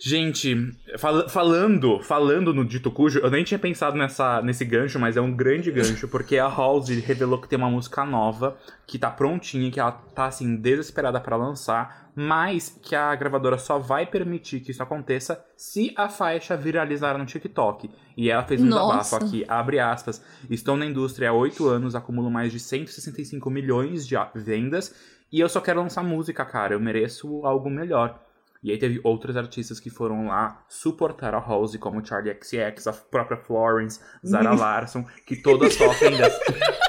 Gente, 0.00 0.72
fal- 0.96 1.28
falando, 1.28 2.00
falando 2.02 2.54
no 2.54 2.64
dito 2.64 2.90
cujo, 2.90 3.18
eu 3.18 3.30
nem 3.30 3.42
tinha 3.42 3.58
pensado 3.58 3.96
nessa, 3.96 4.40
nesse 4.42 4.64
gancho, 4.64 4.98
mas 4.98 5.16
é 5.16 5.20
um 5.20 5.34
grande 5.34 5.70
gancho, 5.72 6.06
porque 6.06 6.38
a 6.38 6.46
Halsey 6.46 7.00
revelou 7.00 7.40
que 7.40 7.48
tem 7.48 7.58
uma 7.58 7.68
música 7.70 8.04
nova, 8.04 8.56
que 8.86 8.96
tá 8.98 9.10
prontinha, 9.10 9.70
que 9.70 9.80
ela 9.80 9.90
tá, 9.90 10.26
assim, 10.26 10.54
desesperada 10.56 11.20
pra 11.20 11.36
lançar, 11.36 12.10
mas 12.14 12.78
que 12.82 12.94
a 12.94 13.14
gravadora 13.16 13.58
só 13.58 13.78
vai 13.78 14.06
permitir 14.06 14.60
que 14.60 14.70
isso 14.70 14.82
aconteça 14.82 15.44
se 15.56 15.92
a 15.96 16.08
faixa 16.08 16.56
viralizar 16.56 17.18
no 17.18 17.26
TikTok. 17.26 17.90
E 18.16 18.30
ela 18.30 18.44
fez 18.44 18.60
um 18.62 18.68
desabafo 18.68 19.16
aqui, 19.26 19.44
abre 19.48 19.80
aspas, 19.80 20.22
estou 20.48 20.76
na 20.76 20.86
indústria 20.86 21.30
há 21.30 21.32
oito 21.32 21.66
anos, 21.68 21.94
acumulo 21.96 22.30
mais 22.30 22.52
de 22.52 22.60
165 22.60 23.50
milhões 23.50 24.06
de 24.06 24.14
vendas, 24.34 24.94
e 25.32 25.40
eu 25.40 25.48
só 25.48 25.60
quero 25.60 25.80
lançar 25.80 26.02
música, 26.04 26.44
cara, 26.44 26.74
eu 26.74 26.80
mereço 26.80 27.44
algo 27.44 27.68
melhor. 27.68 28.18
E 28.62 28.70
aí 28.72 28.78
teve 28.78 29.00
outros 29.04 29.36
artistas 29.36 29.78
que 29.78 29.90
foram 29.90 30.26
lá 30.26 30.64
suportar 30.68 31.34
a 31.34 31.38
Halsey, 31.38 31.78
como 31.78 32.04
Charlie 32.04 32.34
XCX, 32.34 32.88
a 32.88 32.92
própria 32.92 33.36
Florence, 33.38 34.00
Zara 34.26 34.54
Larson, 34.54 35.04
que 35.24 35.36
todas 35.36 35.74
sofrem 35.74 36.16
dessa... 36.16 36.38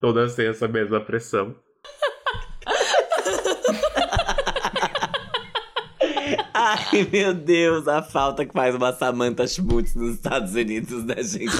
todas 0.00 0.34
têm 0.36 0.46
essa 0.48 0.68
mesma 0.68 1.00
pressão. 1.00 1.56
Ai, 6.62 7.08
meu 7.10 7.32
Deus, 7.32 7.88
a 7.88 8.02
falta 8.02 8.44
que 8.44 8.52
faz 8.52 8.74
uma 8.74 8.92
Samantha 8.92 9.46
Schmutz 9.46 9.94
nos 9.94 10.16
Estados 10.16 10.54
Unidos, 10.54 11.02
né, 11.04 11.22
gente? 11.22 11.56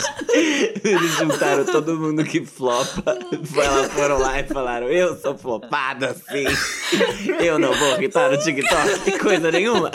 Eles 0.84 1.16
juntaram 1.16 1.64
todo 1.64 1.98
mundo 1.98 2.22
que 2.22 2.44
flopa. 2.44 3.18
Elas 3.56 3.90
foram 3.94 4.18
lá 4.18 4.40
e 4.40 4.44
falaram: 4.44 4.88
Eu 4.90 5.16
sou 5.16 5.38
flopada, 5.38 6.14
sim. 6.14 6.44
Eu 7.42 7.58
não 7.58 7.72
vou 7.72 7.94
irritar 7.94 8.30
no 8.30 8.38
TikTok, 8.38 9.18
coisa 9.18 9.50
nenhuma. 9.50 9.90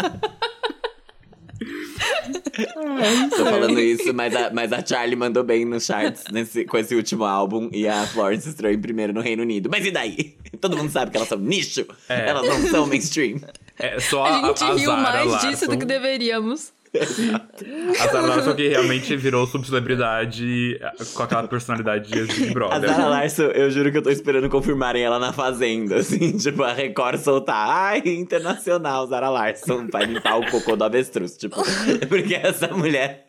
Tô 3.29 3.45
falando 3.45 3.79
isso, 3.79 4.11
mas 4.11 4.35
a, 4.35 4.49
mas 4.51 4.73
a 4.73 4.83
Charlie 4.83 5.15
mandou 5.15 5.43
bem 5.43 5.65
nos 5.65 5.85
charts 5.85 6.23
nesse, 6.31 6.65
com 6.65 6.77
esse 6.77 6.95
último 6.95 7.25
álbum 7.25 7.69
e 7.71 7.87
a 7.87 8.07
Florence 8.07 8.49
estreou 8.49 8.73
em 8.73 8.81
primeiro 8.81 9.13
no 9.13 9.21
Reino 9.21 9.43
Unido. 9.43 9.69
Mas 9.69 9.85
e 9.85 9.91
daí? 9.91 10.35
Todo 10.59 10.75
mundo 10.75 10.91
sabe 10.91 11.11
que 11.11 11.17
elas 11.17 11.29
são 11.29 11.37
nicho. 11.37 11.85
É. 12.09 12.29
Elas 12.29 12.47
não 12.47 12.67
são 12.71 12.87
mainstream. 12.87 13.39
É 13.77 13.99
só 13.99 14.23
A 14.25 14.29
a, 14.29 14.47
gente 14.47 14.63
a 14.63 14.73
riu 14.73 14.85
Zara 14.85 15.01
mais 15.01 15.31
Larson, 15.31 15.49
disso 15.49 15.67
do 15.67 15.77
que 15.77 15.85
deveríamos. 15.85 16.73
A 17.99 18.07
Zara 18.07 18.27
Larson 18.27 18.55
que 18.55 18.69
realmente 18.69 19.15
virou 19.17 19.45
subcelebridade 19.45 20.79
eh, 20.81 20.91
com 21.13 21.23
aquela 21.23 21.45
personalidade 21.45 22.09
de 22.09 22.21
Big 22.23 22.51
A 22.51 22.53
Brother. 22.53 22.89
Zara 22.89 23.07
Larson, 23.07 23.43
eu 23.43 23.69
juro 23.69 23.91
que 23.91 23.97
eu 23.97 24.01
tô 24.01 24.09
esperando 24.09 24.49
confirmarem 24.49 25.03
ela 25.03 25.19
na 25.19 25.33
Fazenda, 25.33 25.97
assim, 25.97 26.31
tipo, 26.37 26.63
a 26.63 26.71
Record 26.71 27.19
soltar. 27.19 27.69
Ai, 27.69 28.01
internacional, 28.05 29.05
Zara 29.07 29.29
Larson, 29.29 29.87
vai 29.91 30.05
limpar 30.05 30.39
o 30.39 30.49
cocô 30.49 30.77
do 30.77 30.85
avestruz, 30.85 31.35
tipo. 31.35 31.57
Porque 32.07 32.35
essa 32.35 32.69
mulher, 32.69 33.27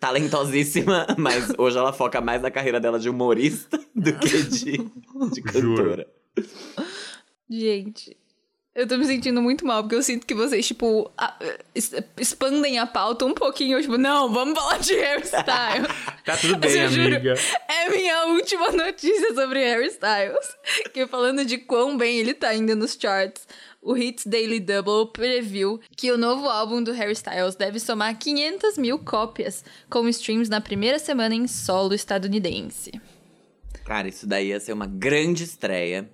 talentosíssima, 0.00 1.06
mas 1.18 1.52
hoje 1.58 1.76
ela 1.76 1.92
foca 1.92 2.22
mais 2.22 2.40
na 2.40 2.50
carreira 2.50 2.80
dela 2.80 2.98
de 2.98 3.10
humorista 3.10 3.78
do 3.94 4.12
que 4.14 4.42
de, 4.42 4.78
de 5.32 5.42
cantora. 5.42 6.06
Gente, 7.48 8.16
eu 8.74 8.86
tô 8.88 8.96
me 8.98 9.04
sentindo 9.04 9.40
muito 9.40 9.64
mal, 9.64 9.82
porque 9.82 9.94
eu 9.94 10.02
sinto 10.02 10.26
que 10.26 10.34
vocês, 10.34 10.66
tipo, 10.66 11.10
a- 11.16 11.38
expandem 12.16 12.78
a 12.78 12.86
pauta 12.86 13.24
um 13.24 13.32
pouquinho. 13.34 13.80
Tipo, 13.80 13.96
não, 13.96 14.32
vamos 14.32 14.58
falar 14.58 14.78
de 14.78 14.94
hairstyle. 14.94 15.86
Tá 16.24 16.38
tudo 16.38 16.58
Mas 16.58 16.72
bem, 16.72 16.82
eu 16.82 16.88
juro, 16.88 17.16
amiga. 17.16 17.34
É 17.68 17.90
minha 17.90 18.24
última 18.28 18.70
notícia 18.72 19.34
sobre 19.34 19.58
hairstyles. 19.62 20.56
Que 20.94 21.06
falando 21.06 21.44
de 21.44 21.58
quão 21.58 21.98
bem 21.98 22.18
ele 22.18 22.32
tá 22.32 22.54
indo 22.54 22.74
nos 22.74 22.96
charts, 22.98 23.46
o 23.82 23.94
Hits 23.94 24.24
Daily 24.26 24.58
Double 24.58 25.12
previu 25.12 25.78
que 25.94 26.10
o 26.10 26.16
novo 26.16 26.48
álbum 26.48 26.82
do 26.82 26.92
Harry 26.92 27.12
Styles 27.12 27.54
deve 27.56 27.78
somar 27.78 28.16
500 28.18 28.78
mil 28.78 28.98
cópias, 28.98 29.62
com 29.90 30.08
streams 30.08 30.48
na 30.48 30.62
primeira 30.62 30.98
semana 30.98 31.34
em 31.34 31.46
solo 31.46 31.92
estadunidense. 31.92 32.92
Cara, 33.84 34.08
isso 34.08 34.26
daí 34.26 34.48
ia 34.48 34.58
ser 34.60 34.72
uma 34.72 34.86
grande 34.86 35.44
estreia. 35.44 36.08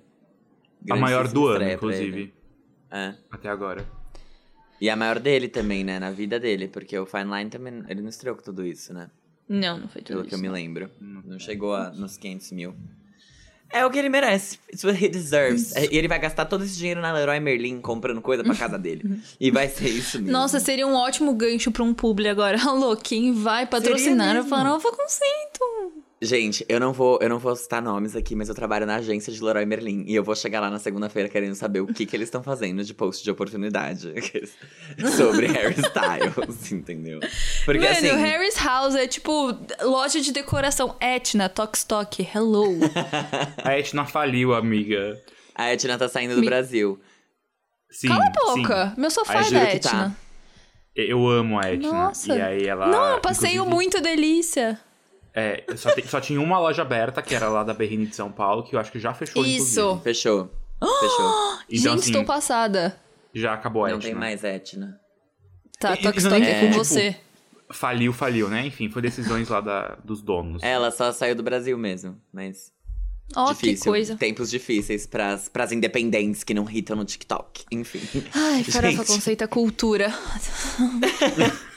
A 0.89 0.95
maior 0.97 1.29
do 1.29 1.47
ano, 1.47 1.71
inclusive. 1.71 2.33
É. 2.91 3.13
Até 3.31 3.49
agora. 3.49 3.85
E 4.79 4.89
a 4.89 4.95
maior 4.95 5.19
dele 5.19 5.47
também, 5.47 5.83
né? 5.83 5.99
Na 5.99 6.11
vida 6.11 6.39
dele, 6.39 6.67
porque 6.67 6.97
o 6.97 7.05
Fine 7.05 7.35
Line 7.37 7.49
também. 7.49 7.83
Ele 7.87 8.01
não 8.01 8.09
estreou 8.09 8.35
com 8.35 8.41
tudo 8.41 8.65
isso, 8.65 8.93
né? 8.93 9.09
Não, 9.47 9.77
não 9.77 9.87
foi 9.87 10.01
tudo 10.01 10.17
Pelo 10.17 10.27
que 10.27 10.33
eu 10.33 10.37
isso. 10.37 10.43
me 10.43 10.49
lembro. 10.49 10.89
Não 10.99 11.37
chegou 11.37 11.75
a, 11.75 11.91
nos 11.91 12.17
500 12.17 12.51
mil. 12.51 12.75
É 13.69 13.85
o 13.85 13.89
que 13.89 13.97
ele 13.97 14.09
merece. 14.09 14.59
It's 14.69 14.83
what 14.83 15.01
he 15.01 15.07
deserves. 15.07 15.73
E 15.75 15.95
ele 15.95 16.07
vai 16.07 16.19
gastar 16.19 16.45
todo 16.45 16.63
esse 16.63 16.77
dinheiro 16.77 16.99
na 16.99 17.13
Leroy 17.13 17.39
Merlin 17.39 17.79
comprando 17.79 18.21
coisa 18.21 18.43
pra 18.43 18.55
casa 18.55 18.77
dele. 18.77 19.21
e 19.39 19.49
vai 19.49 19.69
ser 19.69 19.87
isso 19.87 20.17
mesmo. 20.17 20.31
Nossa, 20.31 20.59
seria 20.59 20.85
um 20.85 20.93
ótimo 20.93 21.33
gancho 21.33 21.71
pra 21.71 21.83
um 21.83 21.93
publi 21.93 22.27
agora. 22.27 22.57
Alô, 22.67 22.95
quem 22.97 23.33
vai 23.33 23.65
patrocinar 23.65 24.31
a 24.31 24.33
mesmo. 24.35 24.49
Farofa 24.49 24.89
Conceito? 24.91 26.00
Gente, 26.23 26.63
eu 26.69 26.79
não 26.79 26.93
vou, 26.93 27.17
eu 27.19 27.27
não 27.27 27.39
vou 27.39 27.55
citar 27.55 27.81
nomes 27.81 28.15
aqui, 28.15 28.35
mas 28.35 28.47
eu 28.47 28.53
trabalho 28.53 28.85
na 28.85 28.97
agência 28.97 29.33
de 29.33 29.43
Leroy 29.43 29.65
Merlin. 29.65 30.03
E 30.05 30.13
eu 30.13 30.23
vou 30.23 30.35
chegar 30.35 30.59
lá 30.59 30.69
na 30.69 30.77
segunda-feira 30.77 31.27
querendo 31.27 31.55
saber 31.55 31.79
o 31.81 31.87
que, 31.87 32.05
que 32.05 32.15
eles 32.15 32.27
estão 32.27 32.43
fazendo 32.43 32.83
de 32.83 32.93
post 32.93 33.23
de 33.23 33.31
oportunidade 33.31 34.13
sobre 35.17 35.47
hairstyles, 35.47 36.71
entendeu? 36.71 37.19
Porque 37.65 37.79
Mano, 37.79 37.91
assim. 37.91 38.15
Harry's 38.21 38.55
House 38.57 38.93
é 38.93 39.07
tipo 39.07 39.57
loja 39.81 40.21
de 40.21 40.31
decoração 40.31 40.95
Etna, 41.01 41.49
Tokstok, 41.49 42.21
hello. 42.35 42.77
A 43.63 43.77
Etna 43.79 44.05
faliu, 44.05 44.53
amiga. 44.53 45.19
A 45.55 45.73
Etna 45.73 45.97
tá 45.97 46.07
saindo 46.07 46.35
do 46.35 46.41
Me- 46.41 46.47
Brasil. 46.47 46.99
Sim, 47.89 48.07
Cala 48.09 48.23
a 48.25 48.53
sim. 48.53 48.61
boca, 48.61 48.93
meu 48.95 49.09
sofá 49.09 49.33
é 49.45 49.49
da 49.51 49.65
que 49.65 49.75
Etna. 49.77 49.91
tá. 49.91 50.11
Eu 50.95 51.27
amo 51.27 51.59
a 51.59 51.73
Etna. 51.73 51.91
Nossa. 51.91 52.35
E 52.35 52.41
aí 52.41 52.67
ela. 52.67 52.87
Não, 52.87 53.09
eu 53.15 53.19
passei 53.21 53.53
inclusive, 53.53 53.73
muito 53.75 53.99
delícia. 54.01 54.79
É, 55.33 55.63
só, 55.77 55.91
tem- 55.93 56.05
só 56.05 56.19
tinha 56.19 56.41
uma 56.41 56.59
loja 56.59 56.81
aberta, 56.81 57.21
que 57.21 57.33
era 57.33 57.47
lá 57.49 57.63
da 57.63 57.73
Berrini 57.73 58.05
de 58.05 58.15
São 58.15 58.31
Paulo, 58.31 58.63
que 58.63 58.75
eu 58.75 58.79
acho 58.79 58.91
que 58.91 58.99
já 58.99 59.13
fechou, 59.13 59.45
Isso. 59.45 59.79
inclusive. 59.79 60.03
Fechou. 60.03 60.51
Fechou. 60.99 61.51
Então, 61.73 61.93
Gente, 61.93 61.99
assim, 61.99 62.09
estou 62.11 62.25
passada. 62.25 62.99
já 63.33 63.53
acabou 63.53 63.85
a 63.85 63.89
Não 63.89 63.95
Etna. 63.95 64.09
tem 64.09 64.13
mais 64.13 64.43
Etna. 64.43 64.99
Tá, 65.79 65.95
E- 65.95 65.99
e- 65.99 66.01
Tokstok 66.03 66.39
não, 66.39 66.45
é, 66.45 66.59
com 66.59 66.65
tipo, 66.67 66.77
você. 66.83 67.15
Faliu, 67.71 68.11
faliu, 68.11 68.49
né? 68.49 68.65
Enfim, 68.65 68.89
foi 68.89 69.01
decisões 69.01 69.47
lá 69.47 69.61
da, 69.61 69.95
dos 70.03 70.21
donos. 70.21 70.61
Ela 70.61 70.91
só 70.91 71.13
saiu 71.13 71.33
do 71.35 71.41
Brasil 71.43 71.77
mesmo, 71.77 72.19
mas 72.33 72.73
Ó, 73.33 73.53
que 73.53 73.67
difícil. 73.67 73.85
coisa. 73.91 74.17
Tempos 74.17 74.49
difíceis 74.51 75.07
pras, 75.07 75.47
pras 75.47 75.71
independentes 75.71 76.43
que 76.43 76.53
não 76.53 76.69
hitam 76.69 76.97
no 76.97 77.05
TikTok. 77.05 77.63
Enfim. 77.71 78.01
Ai, 78.35 78.63
farofa 78.65 79.05
conceita 79.05 79.47
cultura. 79.47 80.11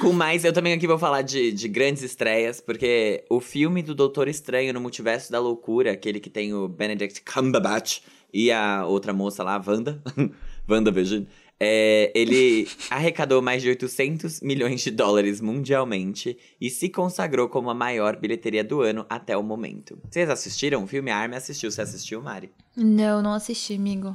Com 0.00 0.12
mais, 0.12 0.44
eu 0.44 0.52
também 0.52 0.72
aqui 0.72 0.86
vou 0.86 0.98
falar 0.98 1.22
de, 1.22 1.52
de 1.52 1.68
grandes 1.68 2.02
estreias, 2.02 2.60
porque 2.60 3.24
o 3.28 3.40
filme 3.40 3.82
do 3.82 3.94
Doutor 3.94 4.28
Estranho 4.28 4.72
no 4.72 4.80
Multiverso 4.80 5.30
da 5.30 5.38
Loucura, 5.38 5.92
aquele 5.92 6.20
que 6.20 6.30
tem 6.30 6.54
o 6.54 6.68
Benedict 6.68 7.22
Cumberbatch 7.22 8.00
e 8.32 8.50
a 8.50 8.86
outra 8.86 9.12
moça 9.12 9.42
lá, 9.42 9.56
a 9.56 9.70
Wanda, 9.70 10.02
WandaVision, 10.68 11.24
é, 11.58 12.12
ele 12.14 12.68
arrecadou 12.90 13.40
mais 13.40 13.62
de 13.62 13.70
800 13.70 14.42
milhões 14.42 14.82
de 14.82 14.90
dólares 14.90 15.40
mundialmente 15.40 16.36
e 16.60 16.68
se 16.68 16.88
consagrou 16.88 17.48
como 17.48 17.70
a 17.70 17.74
maior 17.74 18.16
bilheteria 18.16 18.62
do 18.62 18.82
ano 18.82 19.06
até 19.08 19.36
o 19.36 19.42
momento. 19.42 19.98
Vocês 20.10 20.28
assistiram 20.28 20.84
o 20.84 20.86
filme? 20.86 21.10
A 21.10 21.16
Armin 21.16 21.36
assistiu. 21.36 21.70
Você 21.70 21.80
assistiu, 21.80 22.22
Mari? 22.22 22.50
Não, 22.76 23.22
não 23.22 23.32
assisti, 23.32 23.74
amigo. 23.74 24.14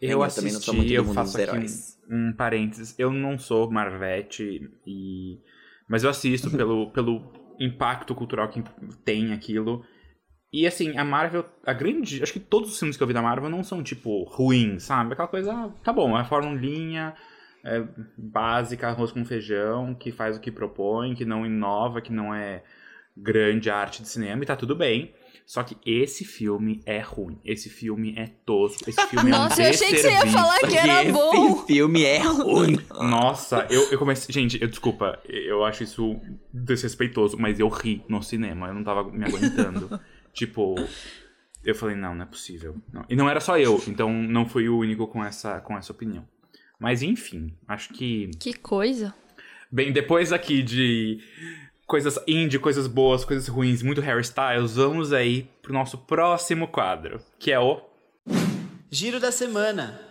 Eu 0.00 0.22
assisti, 0.22 0.92
eu 0.92 1.04
faço 1.04 1.40
aqui 1.40 1.50
um, 2.08 2.28
um 2.28 2.32
parênteses. 2.32 2.98
Eu 2.98 3.10
não 3.10 3.38
sou 3.38 3.70
Marvete, 3.70 4.70
e... 4.86 5.38
mas 5.88 6.04
eu 6.04 6.10
assisto 6.10 6.50
pelo, 6.56 6.90
pelo 6.90 7.32
impacto 7.58 8.14
cultural 8.14 8.48
que 8.48 8.62
tem 9.04 9.32
aquilo. 9.32 9.84
E 10.52 10.66
assim, 10.66 10.96
a 10.96 11.04
Marvel, 11.04 11.44
a 11.64 11.72
grande. 11.72 12.22
Acho 12.22 12.32
que 12.32 12.40
todos 12.40 12.72
os 12.72 12.78
filmes 12.78 12.96
que 12.96 13.02
eu 13.02 13.06
vi 13.06 13.12
da 13.12 13.22
Marvel 13.22 13.50
não 13.50 13.62
são, 13.62 13.82
tipo, 13.82 14.24
ruins, 14.24 14.84
sabe? 14.84 15.12
Aquela 15.12 15.28
coisa, 15.28 15.52
ah, 15.52 15.70
tá 15.84 15.92
bom, 15.92 16.18
é 16.18 16.24
formulinha 16.24 17.14
é, 17.64 17.84
básica, 18.16 18.88
arroz 18.88 19.12
com 19.12 19.24
feijão, 19.24 19.94
que 19.94 20.10
faz 20.10 20.36
o 20.36 20.40
que 20.40 20.50
propõe, 20.50 21.14
que 21.14 21.24
não 21.24 21.44
inova, 21.44 22.00
que 22.00 22.12
não 22.12 22.34
é 22.34 22.62
grande 23.16 23.68
arte 23.70 24.02
de 24.02 24.08
cinema 24.08 24.42
e 24.42 24.46
tá 24.46 24.56
tudo 24.56 24.74
bem. 24.74 25.14
Só 25.46 25.62
que 25.62 25.76
esse 25.84 26.24
filme 26.24 26.80
é 26.86 27.00
ruim. 27.00 27.38
Esse 27.44 27.68
filme 27.68 28.14
é 28.16 28.26
tosco. 28.46 28.88
Esse 28.88 29.06
filme 29.08 29.30
Nossa, 29.30 29.60
é 29.60 29.64
um 29.64 29.66
eu 29.66 29.70
achei 29.70 29.88
que 29.88 29.98
você 29.98 30.10
ia 30.10 30.26
falar 30.26 30.58
que 30.60 30.76
era 30.76 31.02
Esse 31.02 31.12
bom. 31.12 31.66
filme 31.66 32.04
é 32.04 32.18
ruim. 32.18 32.78
Nossa, 32.90 33.66
eu, 33.68 33.82
eu 33.90 33.98
comecei. 33.98 34.32
Gente, 34.32 34.60
eu, 34.60 34.68
desculpa, 34.68 35.20
eu 35.28 35.64
acho 35.64 35.82
isso 35.82 36.20
desrespeitoso, 36.52 37.36
mas 37.38 37.58
eu 37.58 37.68
ri 37.68 38.04
no 38.08 38.22
cinema, 38.22 38.68
eu 38.68 38.74
não 38.74 38.84
tava 38.84 39.04
me 39.10 39.24
aguentando. 39.24 40.00
tipo, 40.32 40.76
eu 41.64 41.74
falei, 41.74 41.96
não, 41.96 42.14
não 42.14 42.22
é 42.22 42.26
possível. 42.26 42.76
Não. 42.92 43.04
E 43.08 43.16
não 43.16 43.28
era 43.28 43.40
só 43.40 43.58
eu, 43.58 43.82
então 43.86 44.12
não 44.12 44.46
fui 44.46 44.68
o 44.68 44.78
único 44.78 45.06
com 45.06 45.24
essa, 45.24 45.60
com 45.60 45.76
essa 45.76 45.92
opinião. 45.92 46.26
Mas 46.78 47.02
enfim, 47.02 47.54
acho 47.68 47.92
que. 47.92 48.30
Que 48.38 48.54
coisa. 48.54 49.14
Bem, 49.70 49.92
depois 49.92 50.32
aqui 50.32 50.62
de 50.62 51.20
coisas 51.90 52.20
indie, 52.24 52.56
coisas 52.56 52.86
boas, 52.86 53.24
coisas 53.24 53.48
ruins, 53.48 53.82
muito 53.82 54.00
Harry 54.00 54.20
Styles, 54.20 54.76
vamos 54.76 55.12
aí 55.12 55.50
pro 55.60 55.72
nosso 55.72 55.98
próximo 55.98 56.68
quadro, 56.68 57.20
que 57.36 57.50
é 57.50 57.58
o. 57.58 57.80
Giro 58.88 59.18
da 59.18 59.32
semana. 59.32 60.09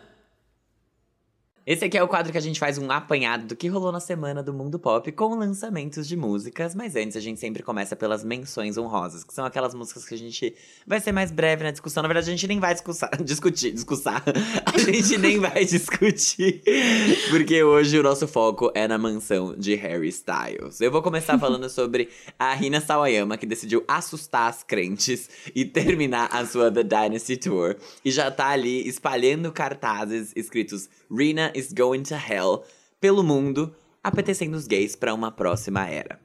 Esse 1.69 1.85
aqui 1.85 1.95
é 1.95 2.01
o 2.01 2.07
quadro 2.07 2.31
que 2.31 2.37
a 2.39 2.41
gente 2.41 2.59
faz 2.59 2.79
um 2.79 2.89
apanhado 2.89 3.45
do 3.45 3.55
que 3.55 3.67
rolou 3.67 3.91
na 3.91 3.99
semana 3.99 4.41
do 4.41 4.51
mundo 4.51 4.79
pop 4.79 5.11
com 5.11 5.35
lançamentos 5.35 6.07
de 6.07 6.17
músicas, 6.17 6.73
mas 6.73 6.95
antes 6.95 7.15
a 7.15 7.19
gente 7.19 7.39
sempre 7.39 7.61
começa 7.61 7.95
pelas 7.95 8.23
menções 8.23 8.75
honrosas, 8.75 9.23
que 9.23 9.31
são 9.31 9.45
aquelas 9.45 9.75
músicas 9.75 10.03
que 10.03 10.15
a 10.15 10.17
gente 10.17 10.55
vai 10.87 10.99
ser 10.99 11.11
mais 11.11 11.29
breve 11.31 11.63
na 11.63 11.69
discussão. 11.69 12.01
Na 12.01 12.07
verdade, 12.07 12.27
a 12.27 12.31
gente 12.31 12.47
nem 12.47 12.59
vai 12.59 12.73
discussar, 12.73 13.11
discutir, 13.23 13.71
discussar. 13.71 14.23
A 14.65 14.79
gente 14.79 15.15
nem 15.19 15.37
vai 15.37 15.63
discutir, 15.63 16.63
porque 17.29 17.61
hoje 17.61 17.99
o 17.99 18.01
nosso 18.01 18.27
foco 18.27 18.71
é 18.73 18.87
na 18.87 18.97
mansão 18.97 19.53
de 19.55 19.75
Harry 19.75 20.09
Styles. 20.09 20.81
Eu 20.81 20.91
vou 20.91 21.03
começar 21.03 21.37
falando 21.37 21.69
sobre 21.69 22.09
a 22.39 22.51
Rina 22.55 22.81
Sawayama, 22.81 23.37
que 23.37 23.45
decidiu 23.45 23.83
assustar 23.87 24.49
as 24.49 24.63
crentes 24.63 25.29
e 25.53 25.65
terminar 25.65 26.29
a 26.31 26.43
sua 26.47 26.71
The 26.71 26.81
Dynasty 26.81 27.37
Tour. 27.37 27.75
E 28.03 28.09
já 28.09 28.31
tá 28.31 28.47
ali 28.47 28.87
espalhando 28.87 29.51
cartazes 29.51 30.33
escritos 30.35 30.89
Rina 31.11 31.51
is 31.59 31.73
going 31.73 32.03
to 32.03 32.15
hell 32.15 32.63
pelo 32.99 33.23
mundo, 33.23 33.75
apetecendo 34.03 34.55
os 34.55 34.67
gays 34.67 34.95
pra 34.95 35.13
uma 35.13 35.31
próxima 35.31 35.87
era. 35.87 36.19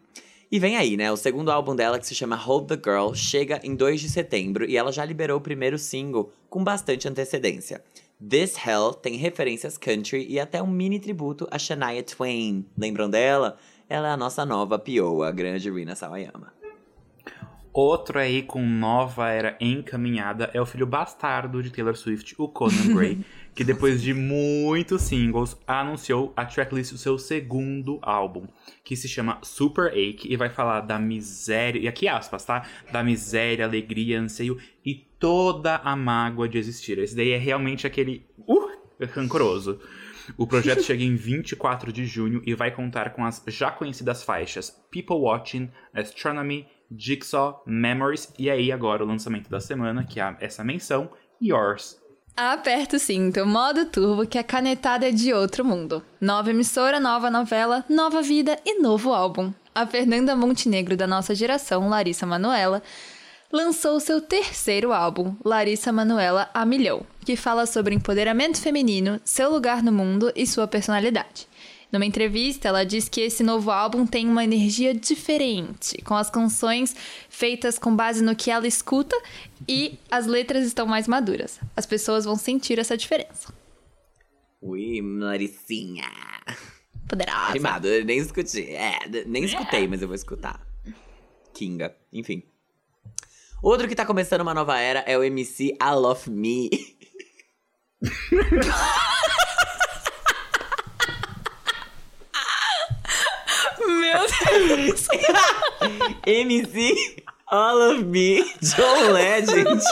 E 0.51 0.59
vem 0.59 0.77
aí, 0.77 0.97
né? 0.97 1.11
O 1.11 1.17
segundo 1.17 1.51
álbum 1.51 1.75
dela, 1.75 1.99
que 1.99 2.07
se 2.07 2.15
chama 2.15 2.37
Hold 2.37 2.69
the 2.69 2.77
Girl, 2.77 3.13
chega 3.13 3.61
em 3.65 3.75
2 3.75 4.01
de 4.01 4.09
setembro 4.09 4.65
e 4.65 4.77
ela 4.77 4.93
já 4.93 5.05
liberou 5.05 5.39
o 5.39 5.41
primeiro 5.41 5.79
single 5.79 6.33
com 6.49 6.63
bastante 6.63 7.09
antecedência. 7.09 7.83
This 8.21 8.57
Hell 8.65 8.95
tem 8.95 9.17
referências 9.17 9.77
country 9.77 10.25
e 10.29 10.39
até 10.39 10.63
um 10.63 10.67
mini 10.69 11.01
tributo 11.01 11.49
a 11.51 11.59
Shania 11.59 12.03
Twain. 12.03 12.65
Lembram 12.79 13.11
dela? 13.11 13.57
Ela 13.89 14.09
é 14.09 14.11
a 14.13 14.17
nossa 14.17 14.47
nova 14.47 14.79
Pioa, 14.79 15.29
a 15.29 15.33
grande 15.33 15.71
Rina 15.71 15.97
Sawayama. 15.97 16.53
Outro 17.73 18.21
aí 18.21 18.41
com 18.45 18.65
nova 18.65 19.31
era 19.31 19.59
encaminhada 19.61 20.49
é 20.55 20.61
o 20.61 20.67
filho 20.67 20.87
bastardo 20.87 21.61
de 21.61 21.71
Taylor 21.71 21.97
Swift, 21.97 22.37
o 22.39 22.47
Conan 22.47 22.95
Gray, 22.95 23.27
que 23.55 23.63
depois 23.63 24.03
de 24.03 24.13
muitos 24.13 25.03
singles 25.03 25.57
anunciou 25.67 26.33
a 26.37 26.45
tracklist 26.45 26.93
do 26.93 26.99
seu 26.99 27.17
segundo 27.19 27.99
álbum, 28.03 28.47
que 28.83 28.97
se 28.97 29.09
chama 29.09 29.39
Super 29.43 29.93
Ache 29.93 30.27
e 30.29 30.37
vai 30.37 30.51
falar 30.51 30.81
da 30.81 30.99
miséria, 30.99 31.79
e 31.79 31.87
aqui 31.87 32.09
aspas, 32.09 32.45
tá? 32.45 32.67
Da 32.91 33.03
miséria, 33.03 33.65
alegria, 33.65 34.21
anseio 34.21 34.59
e 34.85 34.95
toda 34.95 35.77
a 35.77 35.95
mágoa 35.95 36.49
de 36.49 36.59
existir. 36.59 36.99
Esse 36.99 37.15
daí 37.15 37.31
é 37.31 37.39
realmente 37.39 37.87
aquele 37.87 38.27
uh, 38.39 38.71
rancoroso. 39.13 39.81
O 40.37 40.47
projeto 40.47 40.83
chega 40.85 41.05
em 41.05 41.15
24 41.15 41.93
de 41.93 42.07
junho 42.07 42.43
e 42.45 42.55
vai 42.55 42.71
contar 42.71 43.11
com 43.11 43.25
as 43.25 43.43
já 43.49 43.71
conhecidas 43.71 44.23
faixas 44.23 44.71
People 44.91 45.17
Watching, 45.17 45.71
Astronomy, 45.93 46.67
Jigsaw, 46.97 47.63
Memories 47.67 48.33
e 48.39 48.51
aí 48.51 48.73
agora 48.73 49.05
o 49.05 49.07
lançamento 49.07 49.49
da 49.49 49.61
semana, 49.61 50.05
que 50.05 50.21
é 50.21 50.37
essa 50.41 50.65
menção, 50.65 51.11
Yours. 51.41 52.04
Aperta 52.37 52.97
o 52.97 52.99
cinto, 52.99 53.47
modo 53.47 53.87
turbo, 53.87 54.27
que 54.27 54.37
a 54.37 54.43
canetada 54.43 55.09
é 55.09 55.13
de 55.13 55.33
outro 55.33 55.65
mundo. 55.65 56.03
Nova 56.21 56.51
emissora, 56.51 56.99
nova 56.99 57.31
novela, 57.31 57.85
nova 57.89 58.23
vida 58.23 58.59
e 58.67 58.81
novo 58.81 59.13
álbum. 59.13 59.53
A 59.73 59.87
Fernanda 59.87 60.35
Montenegro 60.35 60.97
da 60.97 61.07
nossa 61.07 61.33
geração, 61.33 61.89
Larissa 61.89 62.27
Manoela, 62.27 62.83
lançou 63.53 64.01
seu 64.01 64.21
terceiro 64.21 64.93
álbum, 64.93 65.37
Larissa 65.45 65.93
Manoela 65.93 66.51
a 66.53 66.67
Milhão, 66.67 67.07
que 67.25 67.37
fala 67.37 67.67
sobre 67.67 67.95
empoderamento 67.95 68.61
feminino, 68.61 69.21
seu 69.25 69.49
lugar 69.49 69.81
no 69.81 69.93
mundo 69.93 70.33
e 70.35 70.45
sua 70.45 70.67
personalidade. 70.67 71.47
Numa 71.95 72.05
entrevista, 72.05 72.67
ela 72.67 72.83
diz 72.83 73.09
que 73.09 73.21
esse 73.21 73.45
novo 73.45 73.71
álbum 73.71 74.05
tem 74.05 74.29
uma 74.29 74.43
energia 74.43 74.93
diferente, 74.93 75.97
com 76.03 76.17
as 76.17 76.29
canções 76.29 76.93
feitas 77.29 77.79
com 77.79 77.95
base 77.95 78.21
no 78.21 78.35
que 78.35 78.51
ela 78.51 78.67
escuta 78.67 79.17
e 79.69 79.97
as 80.11 80.27
letras 80.27 80.67
estão 80.67 80.89
mais 80.89 81.07
maduras. 81.07 81.61
As 81.77 81.87
pessoas 81.87 82.25
vão 82.25 82.35
sentir 82.35 82.81
essa 82.81 82.97
diferença. 82.97 83.55
Ui, 84.61 85.01
Laricinha. 85.01 86.11
Poderosa. 87.09 87.51
Animado, 87.51 87.87
eu 87.87 88.05
nem 88.05 88.19
escutei. 88.19 88.75
É, 88.75 88.99
nem 89.25 89.45
escutei, 89.45 89.87
mas 89.87 90.03
eu 90.03 90.09
vou 90.09 90.17
escutar. 90.17 90.67
Kinga, 91.55 91.95
enfim. 92.13 92.43
Outro 93.63 93.87
que 93.87 93.95
tá 93.95 94.05
começando 94.05 94.41
uma 94.41 94.53
nova 94.53 94.81
era 94.81 94.99
é 95.07 95.17
o 95.17 95.23
MC 95.23 95.77
I 95.81 95.95
Love 95.95 96.29
Me. 96.29 96.71
Deus. 104.19 105.09
MC 106.27 107.17
All 107.47 107.93
of 107.93 108.05
Me, 108.05 108.45
John 108.63 109.13
Legend. 109.13 109.83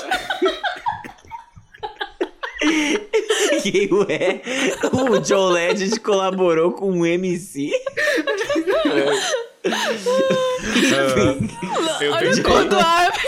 que 3.62 3.88
ué, 3.92 4.40
o 4.92 5.18
John 5.20 5.50
Legend 5.50 6.00
colaborou 6.00 6.72
com 6.72 7.00
o 7.00 7.06
MC. 7.06 7.70
Enfim, 9.64 11.50
Eu 12.00 12.12
Olha 12.12 12.42
quando 12.42 12.78
abre. 12.78 13.20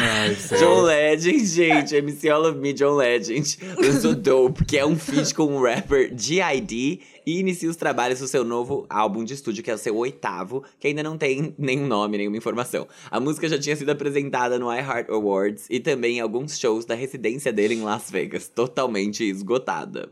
Ai, 0.00 0.34
sério. 0.36 0.66
John 0.66 0.82
Legend, 0.82 1.44
gente, 1.44 1.96
MC 1.96 2.28
All 2.30 2.44
of 2.46 2.58
Me, 2.58 2.72
John 2.72 2.94
Legend, 2.94 3.58
lançou 3.76 4.14
Dope, 4.14 4.64
que 4.64 4.78
é 4.78 4.86
um 4.86 4.96
feat 4.96 5.34
com 5.34 5.56
o 5.56 5.62
rapper 5.62 6.12
G.I.D. 6.16 7.00
e 7.26 7.38
inicia 7.38 7.68
os 7.68 7.76
trabalhos 7.76 8.20
do 8.20 8.26
seu 8.26 8.44
novo 8.44 8.86
álbum 8.88 9.24
de 9.24 9.34
estúdio, 9.34 9.62
que 9.62 9.70
é 9.70 9.74
o 9.74 9.78
seu 9.78 9.96
oitavo, 9.96 10.64
que 10.78 10.88
ainda 10.88 11.02
não 11.02 11.16
tem 11.16 11.54
nenhum 11.58 11.86
nome, 11.86 12.18
nenhuma 12.18 12.36
informação. 12.36 12.86
A 13.10 13.20
música 13.20 13.48
já 13.48 13.58
tinha 13.58 13.76
sido 13.76 13.90
apresentada 13.90 14.58
no 14.58 14.72
iHeart 14.72 15.08
Awards 15.10 15.66
e 15.70 15.80
também 15.80 16.18
em 16.18 16.20
alguns 16.20 16.58
shows 16.58 16.84
da 16.84 16.94
residência 16.94 17.52
dele 17.52 17.74
em 17.74 17.82
Las 17.82 18.10
Vegas, 18.10 18.48
totalmente 18.48 19.24
esgotada. 19.24 20.08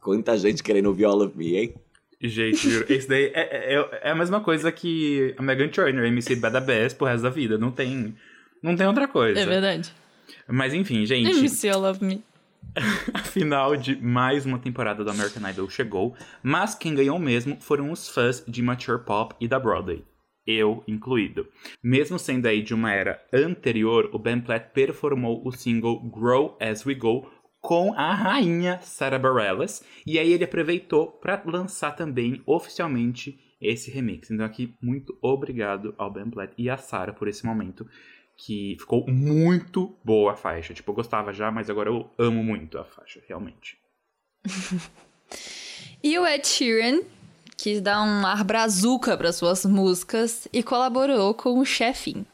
Quanta 0.00 0.36
gente 0.36 0.62
querendo 0.62 0.86
ouvir 0.86 1.04
All 1.04 1.20
of 1.20 1.36
Me, 1.36 1.56
hein? 1.56 1.74
Gente, 2.22 2.68
juro, 2.68 2.84
esse 2.92 3.08
daí 3.08 3.32
é, 3.34 3.74
é, 3.74 4.00
é 4.02 4.10
a 4.10 4.14
mesma 4.14 4.40
coisa 4.40 4.70
que 4.70 5.34
a 5.38 5.42
Megan 5.42 5.68
Trainor, 5.68 6.04
MC 6.04 6.36
Bada 6.36 6.60
Bass 6.60 6.92
pro 6.92 7.06
resto 7.06 7.22
da 7.22 7.30
vida. 7.30 7.56
Não 7.56 7.70
tem, 7.70 8.14
não 8.62 8.76
tem 8.76 8.86
outra 8.86 9.08
coisa. 9.08 9.40
É 9.40 9.46
verdade. 9.46 9.90
Mas 10.46 10.74
enfim, 10.74 11.06
gente. 11.06 11.30
MC 11.30 11.68
I 11.68 11.72
Love 11.72 12.04
Me. 12.04 12.22
A 13.12 13.18
final 13.18 13.76
de 13.76 14.00
mais 14.00 14.46
uma 14.46 14.58
temporada 14.58 15.02
do 15.02 15.10
American 15.10 15.48
Idol 15.48 15.68
chegou, 15.68 16.14
mas 16.42 16.74
quem 16.74 16.94
ganhou 16.94 17.18
mesmo 17.18 17.56
foram 17.60 17.90
os 17.90 18.08
fãs 18.08 18.44
de 18.46 18.62
Mature 18.62 19.04
Pop 19.04 19.34
e 19.40 19.48
da 19.48 19.58
Broadway. 19.58 20.04
Eu 20.46 20.82
incluído. 20.86 21.46
Mesmo 21.82 22.18
sendo 22.18 22.46
aí 22.46 22.62
de 22.62 22.74
uma 22.74 22.92
era 22.92 23.20
anterior, 23.32 24.10
o 24.12 24.18
Ben 24.18 24.40
Platt 24.40 24.72
performou 24.72 25.46
o 25.46 25.52
single 25.52 26.00
Grow 26.10 26.56
As 26.60 26.84
We 26.86 26.94
Go 26.94 27.28
com 27.60 27.92
a 27.92 28.14
rainha 28.14 28.80
Sarah 28.80 29.18
Bareilles, 29.18 29.84
e 30.06 30.18
aí 30.18 30.32
ele 30.32 30.44
aproveitou 30.44 31.08
para 31.08 31.42
lançar 31.44 31.94
também 31.94 32.42
oficialmente 32.46 33.38
esse 33.60 33.90
remix. 33.90 34.30
Então 34.30 34.46
aqui, 34.46 34.74
muito 34.80 35.16
obrigado 35.20 35.94
ao 35.98 36.10
Ben 36.10 36.30
Platt 36.30 36.54
e 36.56 36.70
à 36.70 36.78
Sarah 36.78 37.12
por 37.12 37.28
esse 37.28 37.44
momento, 37.44 37.86
que 38.42 38.76
ficou 38.80 39.06
muito 39.06 39.94
boa 40.02 40.32
a 40.32 40.36
faixa. 40.36 40.72
Tipo, 40.72 40.92
eu 40.92 40.94
gostava 40.94 41.30
já, 41.30 41.50
mas 41.50 41.68
agora 41.68 41.90
eu 41.90 42.10
amo 42.18 42.42
muito 42.42 42.78
a 42.78 42.84
faixa, 42.84 43.20
realmente. 43.28 43.78
E 46.02 46.18
o 46.18 46.26
Ed 46.26 46.48
Sheeran 46.48 47.02
quis 47.58 47.80
dar 47.82 48.02
um 48.02 48.26
ar 48.26 48.42
brazuca 48.42 49.16
para 49.18 49.34
suas 49.34 49.66
músicas 49.66 50.48
e 50.50 50.62
colaborou 50.62 51.34
com 51.34 51.58
o 51.58 51.64
Chefin. 51.64 52.24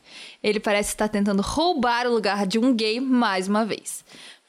Ele 0.41 0.61
parece 0.61 0.91
estar 0.91 1.09
tentando 1.09 1.43
roubar 1.43 2.07
o 2.07 2.15
lugar 2.15 2.47
de 2.47 2.61
um 2.61 2.73
gay 2.73 3.01
mais 3.01 3.49
uma 3.49 3.65
vez. 3.65 4.05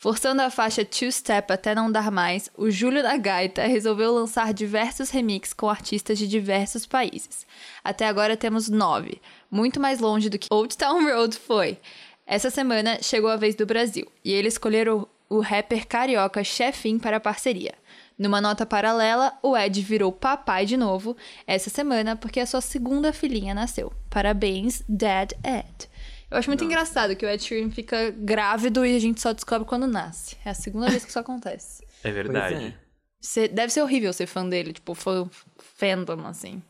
Forçando 0.07 0.41
a 0.41 0.49
faixa 0.49 0.85
Two 0.85 1.11
Step 1.11 1.51
até 1.51 1.75
não 1.75 1.91
dar 1.91 2.09
mais, 2.09 2.49
o 2.55 2.71
Júlio 2.71 3.03
da 3.03 3.17
Gaita 3.17 3.67
resolveu 3.67 4.13
lançar 4.13 4.53
diversos 4.53 5.09
remixes 5.09 5.53
com 5.53 5.69
artistas 5.69 6.17
de 6.17 6.25
diversos 6.25 6.85
países. 6.85 7.45
Até 7.83 8.07
agora 8.07 8.37
temos 8.37 8.69
nove, 8.69 9.21
muito 9.51 9.81
mais 9.81 9.99
longe 9.99 10.29
do 10.29 10.39
que 10.39 10.47
Old 10.49 10.77
Town 10.77 11.03
Road 11.03 11.35
foi. 11.35 11.77
Essa 12.25 12.49
semana 12.49 12.99
chegou 13.01 13.29
a 13.29 13.35
vez 13.35 13.53
do 13.53 13.65
Brasil, 13.65 14.09
e 14.23 14.31
ele 14.31 14.47
escolheu 14.47 15.09
o, 15.29 15.39
o 15.39 15.41
rapper 15.41 15.85
carioca 15.85 16.41
Chefin 16.41 16.97
para 16.97 17.17
a 17.17 17.19
parceria. 17.19 17.73
Numa 18.17 18.39
nota 18.39 18.65
paralela, 18.65 19.37
o 19.43 19.57
Ed 19.57 19.81
virou 19.81 20.13
papai 20.13 20.65
de 20.65 20.77
novo 20.77 21.17
essa 21.45 21.69
semana 21.69 22.15
porque 22.15 22.39
a 22.39 22.45
sua 22.45 22.61
segunda 22.61 23.11
filhinha 23.11 23.53
nasceu. 23.53 23.91
Parabéns, 24.09 24.81
Dad 24.87 25.33
Ed. 25.43 25.89
Eu 26.29 26.37
acho 26.37 26.49
muito 26.49 26.63
Nossa. 26.63 26.73
engraçado 26.73 27.15
que 27.15 27.25
o 27.25 27.29
Ed 27.29 27.41
Sheeran 27.41 27.69
fica 27.71 28.11
grávido 28.11 28.85
e 28.85 28.95
a 28.95 28.99
gente 28.99 29.21
só 29.21 29.31
descobre 29.33 29.67
quando 29.67 29.87
nasce. 29.87 30.35
É 30.43 30.49
a 30.49 30.53
segunda 30.53 30.89
vez 30.89 31.03
que 31.03 31.09
isso 31.09 31.19
acontece. 31.19 31.85
É 32.03 32.11
verdade. 32.11 32.55
Pois 32.55 32.65
é. 32.67 32.73
Cê- 33.19 33.47
deve 33.47 33.73
ser 33.73 33.81
horrível 33.81 34.13
ser 34.13 34.27
fã 34.27 34.47
dele, 34.47 34.71
tipo, 34.71 34.93
fã 34.93 35.27
fandom, 35.75 36.25
assim. 36.27 36.61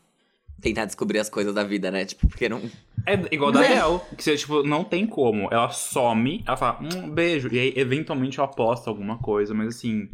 Tentar 0.60 0.86
descobrir 0.86 1.18
as 1.18 1.28
coisas 1.28 1.54
da 1.54 1.62
vida, 1.62 1.90
né? 1.90 2.04
Tipo, 2.06 2.26
porque 2.26 2.48
não. 2.48 2.62
É 3.06 3.12
igual 3.30 3.52
da 3.52 3.60
Bel, 3.60 4.04
que 4.16 4.24
você, 4.24 4.36
tipo, 4.36 4.62
não 4.62 4.82
tem 4.84 5.06
como. 5.06 5.48
Ela 5.52 5.68
some, 5.70 6.42
ela 6.46 6.56
fala, 6.56 6.80
um 6.82 7.10
beijo. 7.10 7.48
E 7.52 7.58
aí, 7.58 7.72
eventualmente, 7.76 8.38
ela 8.40 8.48
posta 8.48 8.88
alguma 8.88 9.18
coisa, 9.18 9.52
mas 9.52 9.68
assim. 9.76 10.08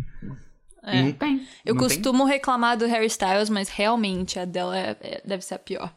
É. 0.83 1.01
Não 1.03 1.13
tem. 1.13 1.47
Eu 1.65 1.75
não 1.75 1.81
tem. 1.81 1.89
costumo 1.97 2.25
reclamar 2.25 2.77
do 2.77 2.87
Harry 2.87 3.07
Styles, 3.07 3.49
mas 3.49 3.69
realmente 3.69 4.39
a 4.39 4.45
dela 4.45 4.77
é- 4.77 4.97
é- 5.01 5.23
deve 5.25 5.45
ser 5.45 5.55
a 5.55 5.59
pior. 5.61 5.95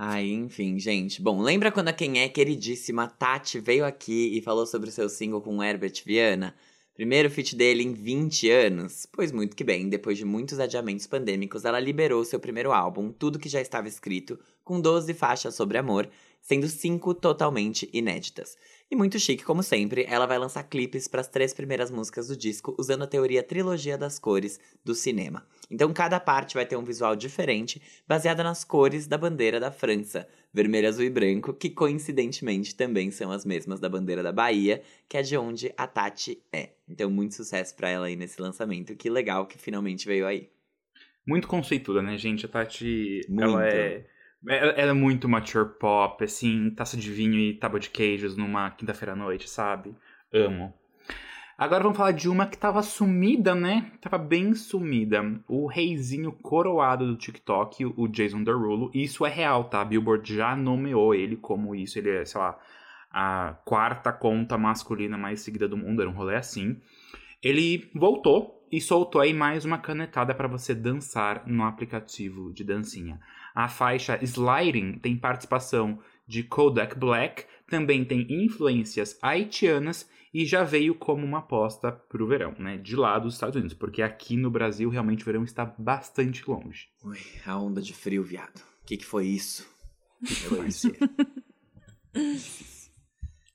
Ai, 0.00 0.30
enfim, 0.30 0.78
gente. 0.78 1.20
Bom, 1.20 1.42
lembra 1.42 1.72
quando 1.72 1.88
a 1.88 1.92
quem 1.92 2.20
é 2.20 2.28
queridíssima 2.28 3.08
Tati 3.08 3.58
veio 3.58 3.84
aqui 3.84 4.38
e 4.38 4.40
falou 4.40 4.64
sobre 4.64 4.90
o 4.90 4.92
seu 4.92 5.08
single 5.08 5.40
com 5.40 5.60
Herbert 5.60 6.04
Viana? 6.06 6.54
Primeiro 6.94 7.28
feat 7.28 7.56
dele 7.56 7.82
em 7.82 7.92
20 7.92 8.48
anos? 8.48 9.08
Pois 9.10 9.32
muito 9.32 9.56
que 9.56 9.64
bem, 9.64 9.88
depois 9.88 10.16
de 10.16 10.24
muitos 10.24 10.60
adiamentos 10.60 11.08
pandêmicos, 11.08 11.64
ela 11.64 11.80
liberou 11.80 12.24
seu 12.24 12.38
primeiro 12.38 12.70
álbum, 12.70 13.10
Tudo 13.10 13.40
Que 13.40 13.48
Já 13.48 13.60
Estava 13.60 13.88
Escrito, 13.88 14.38
com 14.62 14.80
12 14.80 15.12
faixas 15.14 15.56
sobre 15.56 15.78
amor, 15.78 16.08
sendo 16.40 16.68
5 16.68 17.14
totalmente 17.14 17.90
inéditas. 17.92 18.56
E 18.88 18.94
muito 18.94 19.18
chique, 19.18 19.44
como 19.44 19.64
sempre, 19.64 20.06
ela 20.08 20.26
vai 20.26 20.38
lançar 20.38 20.62
clipes 20.62 21.08
para 21.08 21.22
as 21.22 21.28
três 21.28 21.52
primeiras 21.52 21.90
músicas 21.90 22.28
do 22.28 22.36
disco, 22.36 22.72
usando 22.78 23.02
a 23.02 23.08
teoria 23.08 23.42
trilogia 23.42 23.98
das 23.98 24.16
cores 24.16 24.60
do 24.84 24.94
cinema. 24.94 25.44
Então 25.70 25.92
cada 25.92 26.18
parte 26.18 26.54
vai 26.54 26.64
ter 26.64 26.76
um 26.76 26.84
visual 26.84 27.14
diferente, 27.14 27.80
baseada 28.06 28.42
nas 28.42 28.64
cores 28.64 29.06
da 29.06 29.18
bandeira 29.18 29.60
da 29.60 29.70
França, 29.70 30.28
vermelho, 30.52 30.88
azul 30.88 31.04
e 31.04 31.10
branco, 31.10 31.52
que 31.52 31.68
coincidentemente 31.68 32.74
também 32.74 33.10
são 33.10 33.30
as 33.30 33.44
mesmas 33.44 33.78
da 33.80 33.88
bandeira 33.88 34.22
da 34.22 34.32
Bahia, 34.32 34.82
que 35.08 35.16
é 35.16 35.22
de 35.22 35.36
onde 35.36 35.72
a 35.76 35.86
Tati 35.86 36.42
é. 36.52 36.70
Então 36.88 37.10
muito 37.10 37.34
sucesso 37.34 37.76
pra 37.76 37.90
ela 37.90 38.06
aí 38.06 38.16
nesse 38.16 38.40
lançamento, 38.40 38.96
que 38.96 39.10
legal 39.10 39.46
que 39.46 39.58
finalmente 39.58 40.06
veio 40.06 40.26
aí. 40.26 40.48
Muito 41.26 41.46
conceituada, 41.46 42.00
né, 42.00 42.16
gente? 42.16 42.46
A 42.46 42.48
Tati, 42.48 43.20
Muito. 43.28 43.42
ela 43.42 43.68
é... 43.68 44.06
Ela 44.46 44.72
ela 44.72 44.90
é 44.92 44.94
muito 44.94 45.28
mature 45.28 45.68
pop, 45.80 46.22
assim, 46.22 46.70
taça 46.70 46.96
de 46.96 47.10
vinho 47.10 47.38
e 47.38 47.54
tábua 47.54 47.80
de 47.80 47.90
queijos 47.90 48.36
numa 48.36 48.70
quinta-feira 48.70 49.12
à 49.12 49.16
noite, 49.16 49.50
sabe? 49.50 49.94
Amo. 50.32 50.72
Agora 51.58 51.82
vamos 51.82 51.98
falar 51.98 52.12
de 52.12 52.28
uma 52.28 52.46
que 52.46 52.56
tava 52.56 52.80
sumida, 52.84 53.52
né? 53.52 53.90
Tava 54.00 54.16
bem 54.16 54.54
sumida. 54.54 55.40
O 55.48 55.66
reizinho 55.66 56.30
coroado 56.30 57.04
do 57.04 57.16
TikTok, 57.16 57.84
o 57.96 58.06
Jason 58.06 58.44
Derulo. 58.44 58.92
Isso 58.94 59.26
é 59.26 59.28
real, 59.28 59.64
tá? 59.64 59.80
A 59.80 59.84
Billboard 59.84 60.36
já 60.36 60.54
nomeou 60.54 61.12
ele 61.12 61.34
como 61.34 61.74
isso. 61.74 61.98
Ele 61.98 62.10
é, 62.10 62.24
sei 62.24 62.40
lá, 62.40 62.56
a 63.10 63.56
quarta 63.64 64.12
conta 64.12 64.56
masculina 64.56 65.18
mais 65.18 65.40
seguida 65.40 65.66
do 65.66 65.76
mundo. 65.76 66.00
Era 66.00 66.08
um 66.08 66.14
rolê 66.14 66.36
assim. 66.36 66.80
Ele 67.42 67.90
voltou 67.92 68.64
e 68.70 68.80
soltou 68.80 69.20
aí 69.20 69.34
mais 69.34 69.64
uma 69.64 69.78
canetada 69.78 70.32
para 70.36 70.46
você 70.46 70.76
dançar 70.76 71.42
no 71.44 71.64
aplicativo 71.64 72.52
de 72.52 72.62
dancinha. 72.62 73.18
A 73.52 73.66
faixa 73.66 74.16
Sliding 74.22 75.00
tem 75.00 75.16
participação 75.16 75.98
de 76.24 76.44
Kodak 76.44 76.96
Black, 76.96 77.46
também 77.68 78.04
tem 78.04 78.26
influências 78.28 79.18
haitianas 79.22 80.08
e 80.32 80.44
já 80.44 80.62
veio 80.62 80.94
como 80.94 81.24
uma 81.24 81.38
aposta 81.38 81.90
pro 81.90 82.26
verão, 82.26 82.54
né? 82.58 82.76
De 82.76 82.96
lá 82.96 83.18
dos 83.18 83.34
Estados 83.34 83.56
Unidos, 83.56 83.74
porque 83.74 84.02
aqui 84.02 84.36
no 84.36 84.50
Brasil 84.50 84.90
realmente 84.90 85.22
o 85.22 85.24
verão 85.24 85.44
está 85.44 85.64
bastante 85.64 86.48
longe. 86.48 86.88
Ui, 87.04 87.18
a 87.46 87.58
onda 87.58 87.80
de 87.80 87.94
frio, 87.94 88.22
viado. 88.22 88.58
O 88.82 88.86
que, 88.86 88.96
que 88.96 89.04
foi 89.04 89.26
isso? 89.26 89.66
O 90.20 90.26
que, 90.26 90.34
que 90.34 90.40
foi 90.42 90.66
isso? 90.66 90.92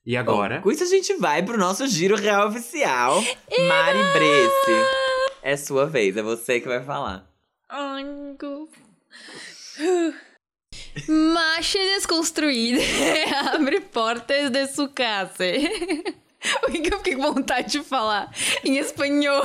E 0.06 0.16
agora? 0.16 0.56
Bom, 0.56 0.64
com 0.64 0.70
isso 0.70 0.82
a 0.82 0.86
gente 0.86 1.14
vai 1.14 1.42
pro 1.42 1.56
nosso 1.56 1.86
giro 1.86 2.16
real 2.16 2.48
oficial. 2.48 3.22
Mari 3.22 3.98
Bresse. 4.12 5.04
É 5.42 5.56
sua 5.56 5.86
vez, 5.86 6.16
é 6.16 6.22
você 6.22 6.60
que 6.60 6.68
vai 6.68 6.82
falar. 6.82 7.26
Ai, 7.68 8.04
Macha 11.08 11.78
desconstruída 11.78 12.80
abre 13.52 13.80
portas 13.80 14.50
de 14.50 14.66
sua 14.68 14.88
casa. 14.88 15.44
O 16.68 16.70
que 16.70 16.92
eu 16.92 16.98
fiquei 16.98 17.16
com 17.16 17.32
vontade 17.32 17.72
de 17.72 17.82
falar 17.82 18.30
em 18.62 18.76
espanhol, 18.76 19.42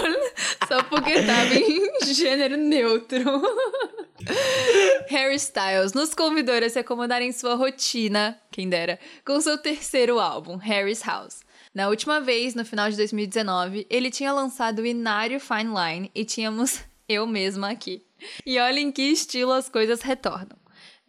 só 0.67 0.83
porque 0.83 1.23
tava 1.23 1.55
em 1.55 1.89
gênero 2.13 2.57
neutro. 2.57 3.41
Harry 5.07 5.35
Styles 5.35 5.93
nos 5.93 6.13
convidou 6.13 6.55
a 6.55 6.69
se 6.69 6.77
acomodar 6.77 7.21
em 7.21 7.31
sua 7.31 7.55
rotina, 7.55 8.37
quem 8.51 8.67
dera, 8.67 8.99
com 9.23 9.39
seu 9.39 9.57
terceiro 9.57 10.19
álbum, 10.19 10.57
Harry's 10.57 11.01
House. 11.01 11.39
Na 11.73 11.87
última 11.87 12.19
vez, 12.19 12.53
no 12.53 12.65
final 12.65 12.89
de 12.89 12.97
2019, 12.97 13.87
ele 13.89 14.11
tinha 14.11 14.33
lançado 14.33 14.79
o 14.79 14.85
Inário 14.85 15.39
Fine 15.39 15.73
Line 15.73 16.11
e 16.13 16.25
tínhamos 16.25 16.81
eu 17.07 17.25
mesma 17.25 17.69
aqui. 17.71 18.03
E 18.45 18.59
olha 18.59 18.79
em 18.79 18.91
que 18.91 19.03
estilo 19.03 19.53
as 19.53 19.69
coisas 19.69 20.01
retornam. 20.01 20.58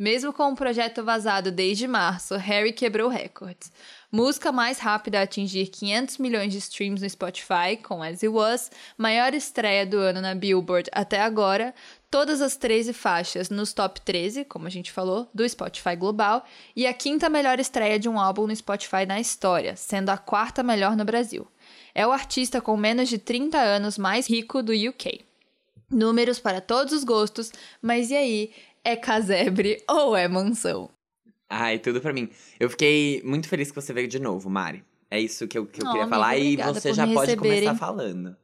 Mesmo 0.01 0.33
com 0.33 0.51
o 0.51 0.57
projeto 0.57 1.05
vazado 1.05 1.53
desde 1.53 1.87
março, 1.87 2.35
Harry 2.37 2.73
quebrou 2.73 3.07
recordes. 3.11 3.71
Música 4.11 4.51
mais 4.51 4.79
rápida 4.79 5.21
a 5.21 5.25
atingir 5.25 5.67
500 5.67 6.17
milhões 6.17 6.51
de 6.51 6.57
streams 6.57 7.03
no 7.03 7.11
Spotify, 7.11 7.77
com 7.83 8.03
As 8.03 8.25
It 8.25 8.29
Was, 8.29 8.71
maior 8.97 9.35
estreia 9.35 9.85
do 9.85 9.99
ano 9.99 10.23
na 10.23 10.35
Billboard 10.35 10.89
até 10.91 11.21
agora, 11.21 11.75
todas 12.11 12.41
as 12.41 12.57
13 12.57 12.95
faixas 12.95 13.51
nos 13.51 13.75
top 13.75 14.01
13, 14.01 14.47
como 14.47 14.67
a 14.67 14.71
gente 14.71 14.91
falou, 14.91 15.29
do 15.35 15.47
Spotify 15.47 15.95
global, 15.97 16.47
e 16.75 16.87
a 16.87 16.95
quinta 16.95 17.29
melhor 17.29 17.61
estreia 17.61 17.99
de 17.99 18.09
um 18.09 18.19
álbum 18.19 18.47
no 18.47 18.57
Spotify 18.57 19.05
na 19.07 19.21
história, 19.21 19.77
sendo 19.77 20.09
a 20.09 20.17
quarta 20.17 20.63
melhor 20.63 20.97
no 20.97 21.05
Brasil. 21.05 21.47
É 21.95 22.07
o 22.07 22.11
artista 22.11 22.59
com 22.59 22.75
menos 22.75 23.07
de 23.07 23.19
30 23.19 23.59
anos 23.59 23.99
mais 23.99 24.27
rico 24.27 24.63
do 24.63 24.73
UK. 24.73 25.27
Números 25.91 26.39
para 26.39 26.61
todos 26.61 26.93
os 26.93 27.03
gostos, 27.03 27.53
mas 27.83 28.13
e 28.13 28.17
aí? 28.17 28.53
É 28.85 28.97
casebre 28.97 29.83
ou 29.89 30.17
é 30.17 30.27
mansão? 30.29 30.91
Ai, 31.49 31.79
tudo 31.79 32.01
pra 32.01 32.13
mim. 32.13 32.31
Eu 32.59 32.71
fiquei 32.71 33.21
muito 33.25 33.49
feliz 33.49 33.71
que 33.71 33.75
você 33.81 33.93
veio 33.93 34.07
de 34.09 34.19
novo, 34.21 34.49
Mari. 34.49 34.85
É 35.11 35.19
isso 35.21 35.49
que 35.49 35.59
eu, 35.59 35.67
que 35.67 35.83
eu 35.83 35.87
Oh, 35.87 35.91
queria 35.91 36.03
amiga, 36.05 36.17
falar 36.17 36.37
e 36.39 36.57
você 36.57 36.95
já 36.95 37.07
pode 37.07 37.33
receberem. 37.33 37.61
começar 37.65 37.75
falando. 37.75 38.37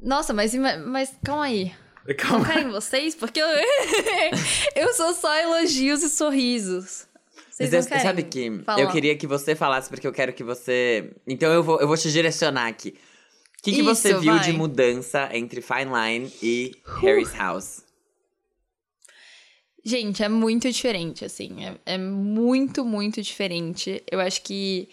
Nossa, 0.00 0.32
mas, 0.32 0.54
mas 0.54 1.12
calma 1.24 1.44
aí. 1.44 1.74
Calma. 2.16 2.38
Não 2.38 2.44
querem 2.46 2.68
vocês? 2.70 3.14
Porque 3.14 3.40
eu, 3.40 3.46
eu 4.76 4.94
sou 4.94 5.12
só 5.12 5.34
elogios 5.36 6.02
e 6.02 6.08
sorrisos. 6.08 7.06
Vocês 7.50 7.70
Mas 7.70 7.72
eu- 7.72 7.80
não 7.80 7.86
querem 7.88 8.02
sabe 8.04 8.22
que 8.22 8.62
falar? 8.64 8.80
eu 8.80 8.90
queria 8.90 9.16
que 9.16 9.26
você 9.26 9.54
falasse, 9.56 9.90
porque 9.90 10.06
eu 10.06 10.12
quero 10.12 10.32
que 10.32 10.44
você. 10.44 11.12
Então 11.26 11.52
eu 11.52 11.62
vou, 11.62 11.80
eu 11.80 11.88
vou 11.88 11.96
te 11.96 12.10
direcionar 12.10 12.68
aqui. 12.68 12.90
O 13.58 13.62
que, 13.62 13.72
que 13.72 13.82
você 13.82 14.10
Isso, 14.12 14.20
viu 14.20 14.34
vai. 14.34 14.44
de 14.44 14.52
mudança 14.52 15.28
entre 15.32 15.60
Fine 15.60 15.86
Line 15.92 16.32
e 16.40 16.72
Harry's 17.02 17.34
House? 17.34 17.82
Gente, 19.88 20.22
é 20.22 20.28
muito 20.28 20.70
diferente, 20.70 21.24
assim. 21.24 21.64
É, 21.64 21.94
é 21.94 21.98
muito, 21.98 22.84
muito 22.84 23.22
diferente. 23.22 24.02
Eu 24.10 24.20
acho 24.20 24.42
que 24.42 24.86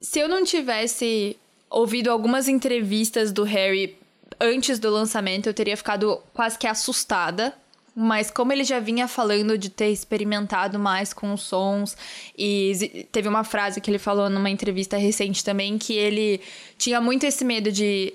se 0.00 0.18
eu 0.18 0.28
não 0.28 0.42
tivesse 0.42 1.36
ouvido 1.70 2.10
algumas 2.10 2.48
entrevistas 2.48 3.30
do 3.30 3.44
Harry 3.44 3.96
antes 4.40 4.80
do 4.80 4.90
lançamento, 4.90 5.46
eu 5.46 5.54
teria 5.54 5.76
ficado 5.76 6.20
quase 6.34 6.58
que 6.58 6.66
assustada. 6.66 7.54
Mas 7.94 8.32
como 8.32 8.52
ele 8.52 8.64
já 8.64 8.80
vinha 8.80 9.06
falando 9.06 9.56
de 9.56 9.70
ter 9.70 9.90
experimentado 9.90 10.76
mais 10.76 11.12
com 11.12 11.32
os 11.32 11.42
sons, 11.42 11.96
e 12.36 13.06
teve 13.12 13.28
uma 13.28 13.44
frase 13.44 13.80
que 13.80 13.88
ele 13.88 13.98
falou 13.98 14.28
numa 14.28 14.50
entrevista 14.50 14.96
recente 14.96 15.44
também, 15.44 15.78
que 15.78 15.92
ele 15.92 16.40
tinha 16.76 17.00
muito 17.00 17.24
esse 17.24 17.44
medo 17.44 17.70
de 17.70 18.12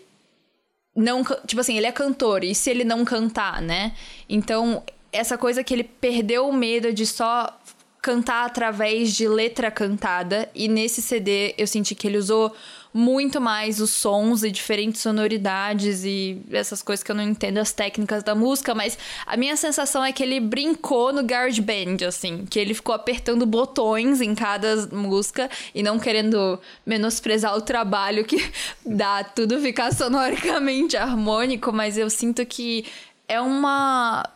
não, 0.96 1.24
tipo 1.48 1.60
assim, 1.60 1.76
ele 1.76 1.88
é 1.88 1.92
cantor, 1.92 2.44
e 2.44 2.54
se 2.54 2.70
ele 2.70 2.84
não 2.84 3.04
cantar, 3.04 3.62
né? 3.62 3.94
Então, 4.30 4.84
essa 5.14 5.38
coisa 5.38 5.64
que 5.64 5.74
ele 5.74 5.84
perdeu 5.84 6.50
o 6.50 6.54
medo 6.54 6.92
de 6.92 7.06
só 7.06 7.58
cantar 8.02 8.46
através 8.46 9.14
de 9.14 9.26
letra 9.30 9.72
cantada, 9.72 10.50
e 10.54 10.68
nesse 10.68 11.02
CD 11.02 11.56
eu 11.58 11.66
senti 11.66 11.96
que 11.96 12.06
ele 12.06 12.18
usou 12.18 12.54
muito 12.94 13.40
mais 13.40 13.80
os 13.80 13.92
sons 13.92 14.44
e 14.44 14.52
diferentes 14.52 15.02
sonoridades 15.02 16.04
e 16.04 16.42
essas 16.52 16.82
coisas 16.82 17.02
que 17.02 17.10
eu 17.10 17.16
não 17.16 17.24
entendo 17.24 17.60
as 17.60 17.72
técnicas 17.72 18.22
da 18.22 18.36
música, 18.36 18.76
mas 18.76 18.98
a 19.26 19.38
minha 19.38 19.56
sensação 19.56 20.04
é 20.04 20.12
que 20.12 20.22
ele 20.22 20.42
brincou 20.42 21.14
no 21.14 21.24
GarageBand, 21.24 22.06
assim, 22.06 22.46
que 22.46 22.60
ele 22.60 22.74
ficou 22.74 22.94
apertando 22.94 23.46
botões 23.46 24.20
em 24.20 24.36
cada 24.36 24.86
música 24.88 25.50
e 25.74 25.82
não 25.82 25.98
querendo 25.98 26.60
menosprezar 26.86 27.56
o 27.56 27.62
trabalho 27.62 28.26
que 28.26 28.52
dá 28.86 29.24
tudo 29.24 29.62
ficar 29.62 29.94
sonoricamente 29.94 30.98
harmônico, 30.98 31.72
mas 31.72 31.98
eu 31.98 32.10
sinto 32.10 32.46
que 32.46 32.86
é 33.30 33.40
uma 33.40 34.30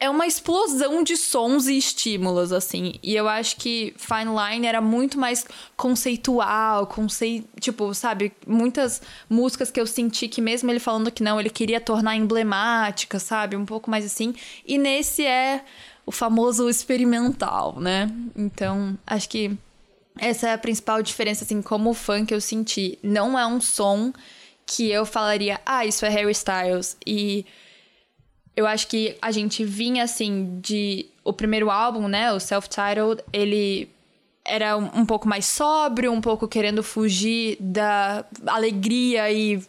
é 0.00 0.08
uma 0.08 0.26
explosão 0.26 1.02
de 1.04 1.14
sons 1.14 1.68
e 1.68 1.76
estímulos, 1.76 2.52
assim. 2.52 2.94
E 3.02 3.14
eu 3.14 3.28
acho 3.28 3.56
que 3.56 3.94
Fine 3.98 4.30
Line 4.34 4.66
era 4.66 4.80
muito 4.80 5.18
mais 5.18 5.44
conceitual, 5.76 6.86
conceit... 6.86 7.44
tipo, 7.60 7.92
sabe? 7.92 8.32
Muitas 8.46 9.02
músicas 9.28 9.70
que 9.70 9.78
eu 9.78 9.86
senti 9.86 10.26
que 10.26 10.40
mesmo 10.40 10.70
ele 10.70 10.80
falando 10.80 11.10
que 11.12 11.22
não, 11.22 11.38
ele 11.38 11.50
queria 11.50 11.78
tornar 11.78 12.16
emblemática, 12.16 13.18
sabe? 13.18 13.56
Um 13.56 13.66
pouco 13.66 13.90
mais 13.90 14.06
assim. 14.06 14.34
E 14.66 14.78
nesse 14.78 15.26
é 15.26 15.62
o 16.06 16.10
famoso 16.10 16.70
experimental, 16.70 17.78
né? 17.78 18.10
Então, 18.34 18.98
acho 19.06 19.28
que 19.28 19.54
essa 20.18 20.48
é 20.48 20.54
a 20.54 20.58
principal 20.58 21.02
diferença, 21.02 21.44
assim, 21.44 21.60
como 21.60 21.92
fã 21.92 22.24
que 22.24 22.32
eu 22.32 22.40
senti. 22.40 22.98
Não 23.02 23.38
é 23.38 23.46
um 23.46 23.60
som 23.60 24.14
que 24.64 24.90
eu 24.90 25.04
falaria, 25.04 25.60
ah, 25.66 25.84
isso 25.84 26.06
é 26.06 26.08
Harry 26.08 26.32
Styles. 26.32 26.96
E 27.06 27.44
eu 28.56 28.66
acho 28.66 28.86
que 28.88 29.16
a 29.22 29.30
gente 29.30 29.64
vinha 29.64 30.04
assim 30.04 30.58
de 30.60 31.06
o 31.24 31.32
primeiro 31.32 31.70
álbum, 31.70 32.08
né, 32.08 32.32
o 32.32 32.40
self-titled, 32.40 33.22
ele 33.32 33.88
era 34.44 34.76
um 34.76 35.04
pouco 35.04 35.28
mais 35.28 35.46
sóbrio, 35.46 36.12
um 36.12 36.20
pouco 36.20 36.48
querendo 36.48 36.82
fugir 36.82 37.56
da 37.60 38.24
alegria 38.46 39.30
e 39.30 39.62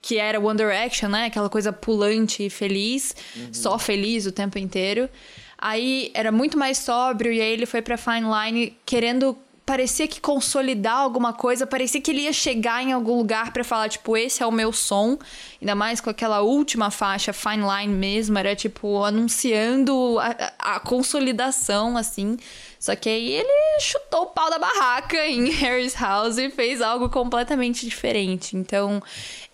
que 0.00 0.16
era 0.16 0.38
One 0.38 0.56
Direction, 0.56 1.08
né, 1.08 1.26
aquela 1.26 1.48
coisa 1.48 1.72
pulante 1.72 2.46
e 2.46 2.50
feliz, 2.50 3.16
uhum. 3.36 3.48
só 3.52 3.78
feliz 3.78 4.26
o 4.26 4.32
tempo 4.32 4.58
inteiro. 4.58 5.08
Aí 5.56 6.10
era 6.14 6.30
muito 6.30 6.56
mais 6.56 6.78
sóbrio 6.78 7.32
e 7.32 7.40
aí 7.40 7.52
ele 7.52 7.66
foi 7.66 7.82
para 7.82 7.96
Fine 7.96 8.26
Line 8.30 8.76
querendo 8.86 9.36
parecia 9.68 10.08
que 10.08 10.18
consolidar 10.18 10.96
alguma 10.96 11.34
coisa, 11.34 11.66
parecia 11.66 12.00
que 12.00 12.10
ele 12.10 12.22
ia 12.22 12.32
chegar 12.32 12.82
em 12.82 12.92
algum 12.92 13.18
lugar 13.18 13.52
para 13.52 13.62
falar, 13.62 13.90
tipo, 13.90 14.16
esse 14.16 14.42
é 14.42 14.46
o 14.46 14.50
meu 14.50 14.72
som. 14.72 15.18
Ainda 15.60 15.74
mais 15.74 16.00
com 16.00 16.08
aquela 16.08 16.40
última 16.40 16.90
faixa, 16.90 17.34
Fine 17.34 17.64
Line 17.64 17.94
mesmo, 17.94 18.38
era 18.38 18.56
tipo 18.56 19.04
anunciando 19.04 20.18
a, 20.20 20.76
a 20.76 20.80
consolidação, 20.80 21.98
assim. 21.98 22.38
Só 22.78 22.94
que 22.94 23.08
aí 23.08 23.32
ele 23.32 23.80
chutou 23.80 24.22
o 24.22 24.26
pau 24.26 24.48
da 24.48 24.58
barraca 24.58 25.26
em 25.26 25.50
Harry's 25.50 25.94
House 25.94 26.38
e 26.38 26.48
fez 26.48 26.80
algo 26.80 27.08
completamente 27.08 27.84
diferente. 27.84 28.56
Então, 28.56 29.02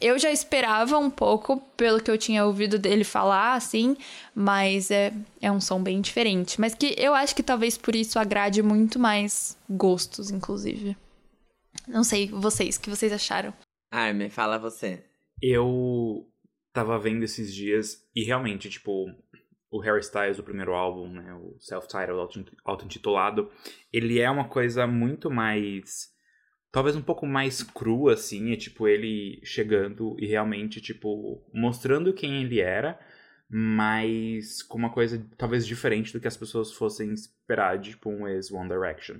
eu 0.01 0.19
já 0.19 0.31
esperava 0.31 0.99
um 0.99 1.11
pouco 1.11 1.59
pelo 1.77 2.01
que 2.01 2.11
eu 2.11 2.19
tinha 2.19 2.45
ouvido 2.45 2.79
dele 2.79 3.05
falar, 3.05 3.55
assim, 3.55 3.97
mas 4.35 4.91
é, 4.91 5.13
é 5.41 5.51
um 5.51 5.61
som 5.61 5.83
bem 5.83 6.01
diferente. 6.01 6.61
Mas 6.61 6.75
que 6.75 6.95
eu 6.99 7.15
acho 7.15 7.35
que 7.35 7.43
talvez 7.43 7.79
por 7.79 7.95
isso 7.95 8.19
agrade 8.19 8.63
muito 8.63 8.99
mais 8.99 9.57
gostos, 9.69 10.31
inclusive. 10.31 10.97
Não 11.89 12.05
sei, 12.05 12.29
vocês, 12.29 12.77
o 12.77 12.81
que 12.81 12.91
vocês 12.91 13.13
acharam? 13.13 13.53
Armin, 13.91 14.29
fala 14.29 14.59
você. 14.59 15.03
Eu 15.41 16.27
tava 16.73 16.99
vendo 16.99 17.23
esses 17.23 17.55
dias 17.55 18.03
e 18.15 18.25
realmente, 18.25 18.69
tipo, 18.69 19.07
o 19.75 19.81
Harry 19.81 19.99
Styles, 19.99 20.39
o 20.39 20.45
primeiro 20.45 20.73
álbum, 20.73 21.09
né, 21.09 21.35
o 21.35 21.57
self-titled, 21.59 22.47
auto-intitulado, 22.65 23.51
ele 23.93 24.21
é 24.21 24.31
uma 24.31 24.47
coisa 24.47 24.87
muito 24.87 25.29
mais 25.29 26.15
talvez 26.71 26.95
um 26.95 27.03
pouco 27.03 27.27
mais 27.27 27.61
cru 27.61 28.09
assim, 28.09 28.53
é 28.53 28.57
tipo 28.57 28.87
ele 28.87 29.41
chegando 29.43 30.17
e 30.21 30.27
realmente 30.27 30.81
tipo 30.81 31.45
mostrando 31.53 32.15
quem 32.15 32.45
ele 32.45 32.61
era, 32.61 32.97
mas 33.51 34.63
com 34.63 34.79
uma 34.79 34.91
coisa 34.91 35.27
talvez 35.37 35.67
diferente 35.67 36.13
do 36.13 36.21
que 36.21 36.29
as 36.29 36.37
pessoas 36.37 36.73
fossem 36.73 37.13
esperar 37.13 37.77
de 37.77 37.91
tipo 37.91 38.11
um 38.11 38.29
ex 38.29 38.53
One 38.53 38.69
Direction. 38.69 39.17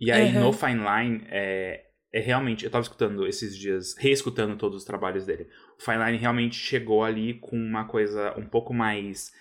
E 0.00 0.10
aí 0.10 0.34
uhum. 0.34 0.40
no 0.40 0.52
Fine 0.52 0.80
Line 0.80 1.24
é, 1.28 1.84
é 2.12 2.18
realmente, 2.18 2.64
eu 2.64 2.70
tava 2.70 2.82
escutando 2.82 3.28
esses 3.28 3.56
dias, 3.56 3.94
reescutando 3.96 4.56
todos 4.56 4.78
os 4.78 4.84
trabalhos 4.84 5.24
dele. 5.24 5.48
O 5.78 5.82
Fine 5.82 6.04
Line 6.04 6.18
realmente 6.18 6.56
chegou 6.56 7.04
ali 7.04 7.34
com 7.34 7.56
uma 7.56 7.84
coisa 7.84 8.34
um 8.36 8.46
pouco 8.46 8.74
mais 8.74 9.32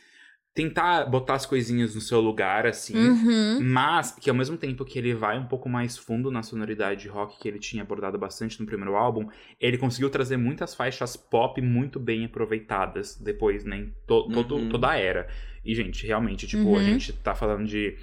tentar 0.58 1.06
botar 1.06 1.36
as 1.36 1.46
coisinhas 1.46 1.94
no 1.94 2.02
seu 2.02 2.20
lugar, 2.20 2.66
assim, 2.66 2.98
uhum. 2.98 3.60
mas 3.62 4.10
que 4.10 4.28
ao 4.28 4.36
mesmo 4.36 4.58
tempo 4.58 4.84
que 4.84 4.98
ele 4.98 5.14
vai 5.14 5.38
um 5.38 5.46
pouco 5.46 5.70
mais 5.70 5.96
fundo 5.96 6.32
na 6.32 6.42
sonoridade 6.42 7.08
rock 7.08 7.38
que 7.40 7.48
ele 7.48 7.60
tinha 7.60 7.84
abordado 7.84 8.18
bastante 8.18 8.60
no 8.60 8.66
primeiro 8.66 8.96
álbum, 8.96 9.30
ele 9.62 9.78
conseguiu 9.78 10.10
trazer 10.10 10.36
muitas 10.36 10.74
faixas 10.74 11.16
pop 11.16 11.62
muito 11.62 12.00
bem 12.00 12.26
aproveitadas 12.26 13.16
depois, 13.22 13.64
né, 13.64 13.78
em 13.78 13.94
to 14.08 14.16
uhum. 14.16 14.32
todo, 14.32 14.70
toda 14.70 14.90
a 14.90 14.98
era. 14.98 15.28
E, 15.64 15.76
gente, 15.76 16.08
realmente, 16.08 16.48
tipo, 16.48 16.64
uhum. 16.64 16.78
a 16.78 16.84
gente 16.84 17.14
tá 17.14 17.36
falando 17.36 17.68
de 17.68 17.96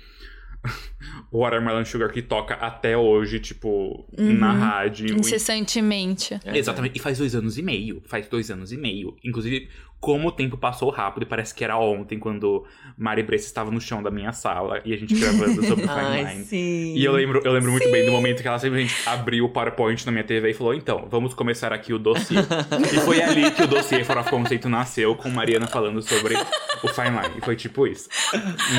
o 1.33 1.41
Watermelon 1.41 1.85
Sugar 1.85 2.13
que 2.13 2.23
toca 2.23 2.55
até 2.55 2.97
hoje, 2.97 3.41
tipo, 3.41 4.07
uhum. 4.17 4.33
na 4.33 4.53
rádio. 4.53 5.19
Incessantemente. 5.19 6.39
Exatamente. 6.47 6.97
E 6.97 7.01
faz 7.01 7.19
dois 7.19 7.35
anos 7.35 7.59
e 7.59 7.63
meio. 7.63 8.01
Faz 8.07 8.29
dois 8.29 8.49
anos 8.49 8.71
e 8.71 8.77
meio. 8.77 9.17
Inclusive, 9.25 9.69
como 10.05 10.29
o 10.29 10.33
tempo 10.33 10.59
passou 10.59 10.91
rápido, 10.91 11.23
e 11.23 11.27
parece 11.27 11.55
que 11.55 11.65
era 11.65 11.79
ontem, 11.79 12.19
quando 12.19 12.67
Mari 12.95 13.23
Bressa 13.23 13.47
estava 13.47 13.71
no 13.71 13.81
chão 13.81 14.03
da 14.03 14.11
minha 14.11 14.35
sala 14.35 14.83
e 14.85 14.93
a 14.93 14.99
gente 14.99 15.15
gravando 15.19 15.65
sobre 15.65 15.87
o 15.87 15.89
Fine 15.89 16.45
Sim. 16.45 16.95
E 16.95 17.03
eu 17.03 17.13
lembro, 17.13 17.41
eu 17.43 17.51
lembro 17.51 17.71
muito 17.71 17.91
bem 17.91 18.05
do 18.05 18.13
momento 18.13 18.43
que 18.43 18.47
ela 18.47 18.59
simplesmente 18.59 18.95
abriu 19.09 19.47
o 19.47 19.49
PowerPoint 19.49 20.05
na 20.05 20.13
minha 20.13 20.23
TV 20.23 20.51
e 20.51 20.53
falou: 20.55 20.75
então, 20.75 21.09
vamos 21.11 21.33
começar 21.33 21.73
aqui 21.73 21.95
o 21.95 21.99
dossiê. 21.99 22.37
e 22.39 23.01
foi 23.01 23.23
ali 23.23 23.51
que 23.51 23.63
o 23.63 23.67
dossiê 23.67 24.05
Fora 24.05 24.23
Conceito 24.23 24.69
nasceu, 24.69 25.17
com 25.17 25.31
Mariana 25.31 25.67
falando 25.67 26.03
sobre 26.03 26.35
o 26.35 26.89
Fine 26.89 27.23
Line. 27.23 27.39
E 27.39 27.41
foi 27.43 27.57
tipo 27.57 27.87
isso. 27.87 28.11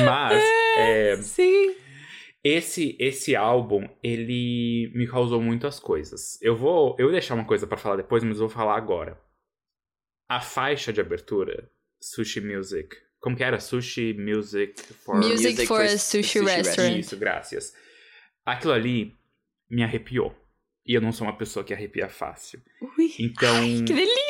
Mas. 0.04 0.40
É, 0.78 1.16
Sim. 1.22 1.74
Esse, 2.44 2.96
esse 3.00 3.34
álbum, 3.34 3.88
ele 4.00 4.92
me 4.94 5.08
causou 5.08 5.42
muitas 5.42 5.80
coisas. 5.80 6.40
Eu 6.40 6.54
vou, 6.54 6.94
eu 6.96 7.06
vou 7.06 7.12
deixar 7.12 7.34
uma 7.34 7.44
coisa 7.44 7.66
para 7.66 7.76
falar 7.76 7.96
depois, 7.96 8.22
mas 8.22 8.38
vou 8.38 8.48
falar 8.48 8.76
agora. 8.76 9.18
A 10.28 10.40
faixa 10.40 10.92
de 10.92 11.00
abertura, 11.00 11.70
Sushi 12.00 12.40
Music. 12.40 12.96
Como 13.20 13.36
que 13.36 13.44
era? 13.44 13.58
Sushi 13.58 14.14
Music 14.14 14.80
for... 14.80 15.16
Music, 15.16 15.32
Music 15.32 15.66
for, 15.66 15.76
for 15.78 15.84
a 15.84 15.98
Sushi, 15.98 16.40
sushi 16.40 16.40
Restaurant. 16.40 16.98
Isso, 16.98 17.16
graças. 17.16 17.74
Aquilo 18.44 18.72
ali 18.72 19.14
me 19.68 19.82
arrepiou. 19.82 20.34
E 20.86 20.94
eu 20.94 21.00
não 21.00 21.10
sou 21.10 21.26
uma 21.26 21.36
pessoa 21.36 21.64
que 21.64 21.74
arrepia 21.74 22.08
fácil. 22.08 22.62
Ui, 22.80 23.12
então. 23.18 23.56
Ai, 23.56 23.82
que 23.84 23.92
delícia! 23.92 24.26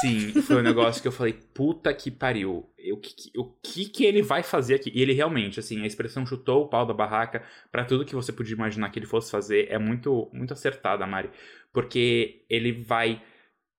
Sim, 0.00 0.40
foi 0.40 0.56
um 0.56 0.62
negócio 0.62 1.02
que 1.02 1.08
eu 1.08 1.12
falei, 1.12 1.34
puta 1.52 1.92
que 1.92 2.10
pariu. 2.10 2.66
O 2.92 2.96
que, 2.96 3.30
o 3.36 3.44
que 3.62 3.84
que 3.90 4.06
ele 4.06 4.22
vai 4.22 4.42
fazer 4.42 4.76
aqui? 4.76 4.90
E 4.94 5.02
ele 5.02 5.12
realmente, 5.12 5.60
assim, 5.60 5.82
a 5.82 5.86
expressão 5.86 6.24
chutou 6.24 6.64
o 6.64 6.68
pau 6.68 6.86
da 6.86 6.94
barraca 6.94 7.42
para 7.70 7.84
tudo 7.84 8.06
que 8.06 8.14
você 8.14 8.32
podia 8.32 8.54
imaginar 8.54 8.88
que 8.90 8.98
ele 8.98 9.04
fosse 9.04 9.30
fazer 9.30 9.66
é 9.70 9.78
muito, 9.78 10.30
muito 10.32 10.54
acertada, 10.54 11.06
Mari. 11.06 11.28
Porque 11.74 12.42
ele 12.48 12.72
vai 12.72 13.22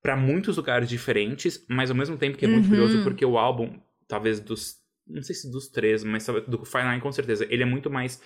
para 0.02 0.16
muitos 0.16 0.58
lugares 0.58 0.88
diferentes, 0.88 1.66
mas 1.70 1.90
ao 1.90 1.98
mesmo 1.98 2.18
tempo 2.18 2.38
que 2.38 2.46
é 2.46 2.48
muito 2.48 2.66
uhum. 2.66 2.70
curioso 2.70 3.04
porque 3.04 3.26
o 3.26 3.38
álbum, 3.38 3.80
talvez 4.08 4.40
dos. 4.40 4.78
Não 5.08 5.24
sei 5.24 5.36
se 5.36 5.52
dos 5.52 5.68
três, 5.68 6.04
mas 6.04 6.28
do 6.48 6.64
Fine 6.64 7.00
com 7.02 7.12
certeza, 7.12 7.46
ele 7.50 7.64
é 7.64 7.66
muito 7.66 7.90
mais 7.90 8.22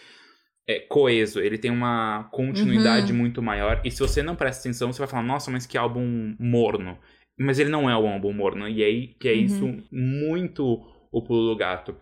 é, 0.68 0.80
coeso, 0.80 1.40
ele 1.40 1.58
tem 1.58 1.72
uma 1.72 2.26
continuidade 2.32 3.12
uhum. 3.12 3.18
muito 3.18 3.42
maior. 3.42 3.82
E 3.86 3.92
se 3.92 4.00
você 4.00 4.22
não 4.22 4.36
presta 4.36 4.62
atenção, 4.62 4.92
você 4.92 5.00
vai 5.00 5.08
falar, 5.08 5.24
nossa, 5.24 5.50
mas 5.50 5.66
que 5.66 5.78
álbum 5.78 6.36
morno. 6.40 6.98
Mas 7.38 7.58
ele 7.58 7.70
não 7.70 7.90
é 7.90 7.98
um 7.98 8.08
álbum 8.08 8.34
morno. 8.34 8.68
E 8.68 8.84
aí 8.84 9.08
que 9.20 9.28
é 9.28 9.34
uhum. 9.34 9.40
isso 9.40 9.84
muito 9.92 10.86
o 11.12 11.22
pulo 11.22 11.50
do 11.50 11.56
gato. 11.56 11.96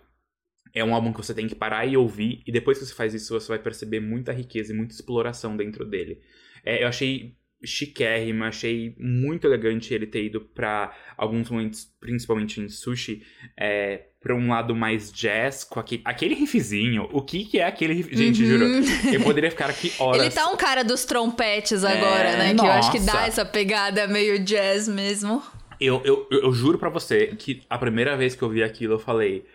É 0.73 0.83
um 0.83 0.95
álbum 0.95 1.11
que 1.11 1.17
você 1.17 1.33
tem 1.33 1.47
que 1.47 1.55
parar 1.55 1.85
e 1.85 1.97
ouvir, 1.97 2.41
e 2.47 2.51
depois 2.51 2.79
que 2.79 2.85
você 2.85 2.93
faz 2.93 3.13
isso, 3.13 3.37
você 3.37 3.47
vai 3.49 3.59
perceber 3.59 3.99
muita 3.99 4.31
riqueza 4.31 4.71
e 4.71 4.75
muita 4.75 4.93
exploração 4.93 5.57
dentro 5.57 5.85
dele. 5.85 6.21
É, 6.63 6.83
eu 6.83 6.87
achei 6.87 7.35
chiquérrimo, 7.63 8.43
achei 8.43 8.95
muito 8.97 9.45
elegante 9.45 9.93
ele 9.93 10.07
ter 10.07 10.25
ido 10.25 10.41
para 10.41 10.93
alguns 11.15 11.49
momentos, 11.49 11.87
principalmente 11.99 12.59
em 12.59 12.67
sushi, 12.67 13.21
é, 13.57 14.05
pra 14.19 14.35
um 14.35 14.49
lado 14.49 14.75
mais 14.75 15.11
jazz, 15.11 15.63
com 15.63 15.79
aquele, 15.79 16.01
aquele 16.05 16.35
riffzinho. 16.35 17.07
O 17.11 17.21
que 17.21 17.45
que 17.45 17.59
é 17.59 17.65
aquele 17.65 17.93
riff? 17.93 18.15
Gente, 18.15 18.43
uhum. 18.43 18.49
juro, 18.49 19.13
eu 19.13 19.21
poderia 19.23 19.51
ficar 19.51 19.69
aqui 19.69 19.91
horas. 19.99 20.21
Ele 20.21 20.31
tá 20.31 20.47
um 20.47 20.57
cara 20.57 20.83
dos 20.83 21.05
trompetes 21.05 21.83
agora, 21.83 22.29
é, 22.29 22.37
né? 22.37 22.53
Nossa. 22.53 22.63
Que 22.63 22.67
eu 22.67 22.71
acho 22.71 22.91
que 22.91 22.99
dá 22.99 23.25
essa 23.27 23.45
pegada 23.45 24.07
meio 24.07 24.43
jazz 24.43 24.87
mesmo. 24.87 25.41
Eu, 25.79 26.01
eu, 26.03 26.27
eu, 26.29 26.43
eu 26.43 26.53
juro 26.53 26.77
para 26.77 26.89
você 26.89 27.27
que 27.27 27.61
a 27.69 27.77
primeira 27.77 28.15
vez 28.15 28.35
que 28.35 28.41
eu 28.41 28.49
vi 28.49 28.63
aquilo, 28.63 28.95
eu 28.95 28.99
falei... 28.99 29.45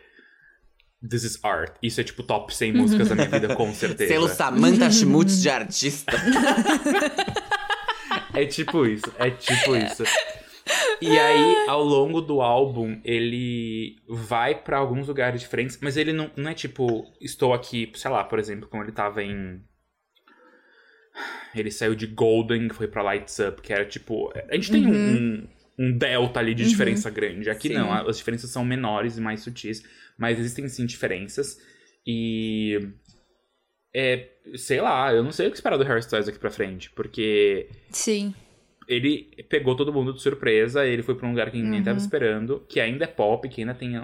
This 1.08 1.22
is 1.22 1.44
art. 1.44 1.76
Isso 1.82 2.00
é 2.00 2.04
tipo 2.04 2.22
top 2.22 2.52
100 2.52 2.72
músicas 2.72 3.08
da 3.10 3.14
minha 3.14 3.28
vida, 3.28 3.54
com 3.54 3.72
certeza. 3.74 4.12
Selo 4.12 4.28
Samantha 4.28 4.90
Schmutz 4.90 5.40
de 5.40 5.48
artista. 5.48 6.16
É 8.36 8.44
tipo 8.46 8.86
isso, 8.86 9.12
é 9.18 9.30
tipo 9.30 9.74
isso. 9.76 10.04
E 11.00 11.18
aí, 11.18 11.68
ao 11.68 11.82
longo 11.82 12.20
do 12.20 12.40
álbum, 12.40 13.00
ele 13.04 13.96
vai 14.08 14.54
para 14.54 14.78
alguns 14.78 15.06
lugares 15.06 15.40
diferentes, 15.40 15.78
mas 15.80 15.96
ele 15.96 16.12
não, 16.12 16.30
não 16.36 16.50
é 16.50 16.54
tipo, 16.54 17.06
estou 17.20 17.54
aqui, 17.54 17.90
sei 17.94 18.10
lá, 18.10 18.24
por 18.24 18.38
exemplo, 18.38 18.68
como 18.68 18.82
ele 18.82 18.92
tava 18.92 19.22
em. 19.22 19.60
Ele 21.54 21.70
saiu 21.70 21.94
de 21.94 22.06
Golden, 22.06 22.68
foi 22.70 22.88
pra 22.88 23.02
Lights 23.02 23.38
Up, 23.38 23.62
que 23.62 23.72
era 23.72 23.84
tipo. 23.84 24.32
A 24.50 24.54
gente 24.54 24.70
tem 24.70 24.86
uhum. 24.86 24.92
um, 25.78 25.86
um, 25.86 25.96
delta 25.96 26.40
ali 26.40 26.54
de 26.54 26.64
uhum. 26.64 26.68
diferença 26.68 27.10
grande. 27.10 27.48
Aqui 27.48 27.68
sim. 27.68 27.74
não, 27.74 27.92
as 27.92 28.18
diferenças 28.18 28.50
são 28.50 28.64
menores 28.64 29.16
e 29.16 29.20
mais 29.20 29.40
sutis, 29.40 29.82
mas 30.18 30.38
existem 30.38 30.68
sim 30.68 30.84
diferenças. 30.84 31.58
E 32.06 32.78
é, 33.98 34.28
sei 34.56 34.78
lá, 34.78 35.10
eu 35.10 35.24
não 35.24 35.32
sei 35.32 35.46
o 35.46 35.50
que 35.50 35.56
esperar 35.56 35.78
do 35.78 35.84
Harry 35.84 36.00
Styles 36.00 36.28
aqui 36.28 36.38
pra 36.38 36.50
frente, 36.50 36.90
porque. 36.90 37.70
Sim. 37.90 38.34
Ele 38.86 39.24
pegou 39.48 39.74
todo 39.74 39.92
mundo 39.92 40.12
de 40.12 40.20
surpresa, 40.20 40.86
ele 40.86 41.02
foi 41.02 41.14
pra 41.14 41.26
um 41.26 41.30
lugar 41.30 41.50
que 41.50 41.56
ninguém 41.56 41.78
uhum. 41.78 41.84
tava 41.84 41.98
esperando, 41.98 42.62
que 42.68 42.78
ainda 42.78 43.04
é 43.04 43.08
pop, 43.08 43.48
que 43.48 43.62
ainda 43.62 43.74
tem. 43.74 43.94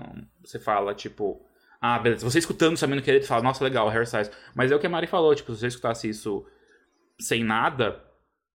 Você 0.43 0.59
fala, 0.59 0.95
tipo. 0.95 1.45
Ah, 1.79 1.99
beleza. 1.99 2.29
Você 2.29 2.39
escutando, 2.39 2.77
sabendo 2.79 3.03
que 3.03 3.11
ele 3.11 3.23
fala, 3.23 3.43
nossa, 3.43 3.63
legal, 3.63 3.87
hairstyles. 3.89 4.31
Mas 4.55 4.73
é 4.73 4.77
o 4.77 4.79
que 4.79 4.87
a 4.87 4.91
Mari 4.91 5.07
falou, 5.07 5.35
tipo, 5.35 5.53
se 5.53 5.61
você 5.61 5.67
escutasse 5.67 6.09
isso 6.09 6.47
sem 7.21 7.45
nada, 7.45 8.03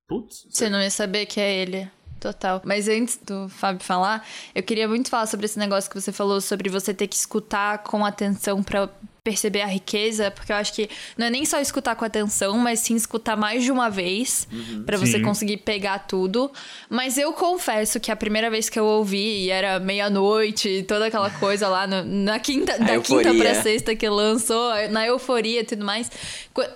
putz. 0.07 0.47
Você 0.49 0.69
não 0.69 0.81
ia 0.81 0.89
saber 0.89 1.27
que 1.27 1.39
é 1.39 1.55
ele. 1.61 1.88
Total. 2.20 2.61
Mas 2.65 2.88
antes 2.88 3.20
do 3.26 3.47
Fábio 3.49 3.84
falar, 3.84 4.26
eu 4.55 4.63
queria 4.63 4.88
muito 4.88 5.09
falar 5.09 5.28
sobre 5.28 5.45
esse 5.45 5.59
negócio 5.59 5.89
que 5.89 5.99
você 5.99 6.11
falou 6.11 6.41
sobre 6.41 6.70
você 6.70 6.93
ter 6.93 7.07
que 7.07 7.15
escutar 7.15 7.80
com 7.80 8.05
atenção 8.05 8.63
para 8.63 8.89
perceber 9.28 9.59
a 9.59 9.65
riqueza, 9.65 10.32
porque 10.32 10.53
eu 10.53 10.55
acho 10.55 10.72
que 10.72 10.89
não 11.18 11.28
é 11.28 11.30
nem 11.30 11.43
só 11.43 11.59
escutar 11.59 11.97
com 11.97 12.05
atenção, 12.05 12.57
mas 12.57 12.80
sim 12.80 12.95
escutar 12.95 13.36
mais 13.36 13.61
de 13.61 13.70
uma 13.70 13.89
vez 13.89 14.47
uhum. 14.49 14.84
para 14.86 14.97
você 14.97 15.20
conseguir 15.20 15.57
pegar 15.57 15.99
tudo. 15.99 16.49
Mas 16.89 17.18
eu 17.18 17.34
confesso 17.34 17.99
que 17.99 18.09
a 18.09 18.15
primeira 18.15 18.49
vez 18.49 18.70
que 18.70 18.80
eu 18.80 18.86
ouvi 18.86 19.43
e 19.43 19.49
era 19.49 19.82
meia-noite, 19.82 20.86
toda 20.88 21.07
aquela 21.07 21.30
coisa 21.30 21.68
lá 21.68 21.86
no, 21.86 22.05
na 22.05 22.39
quinta, 22.39 22.80
da 22.80 23.01
quinta 23.01 23.34
pra 23.34 23.61
sexta 23.61 23.93
que 23.97 24.07
lançou, 24.07 24.72
na 24.91 25.05
euforia 25.05 25.59
e 25.59 25.65
tudo 25.65 25.84
mais. 25.84 26.09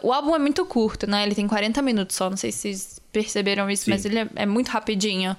O 0.04 0.12
álbum 0.12 0.36
é 0.36 0.40
muito 0.40 0.66
curto, 0.66 1.08
né? 1.10 1.24
Ele 1.24 1.34
tem 1.34 1.48
40 1.48 1.82
minutos 1.82 2.18
só, 2.18 2.30
não 2.30 2.36
sei 2.36 2.52
se 2.52 3.01
perceberam 3.12 3.70
isso, 3.70 3.86
Sim. 3.86 3.92
mas 3.92 4.06
ele 4.06 4.20
é, 4.20 4.28
é, 4.36 4.46
muito 4.46 4.70
rapidinho. 4.70 5.36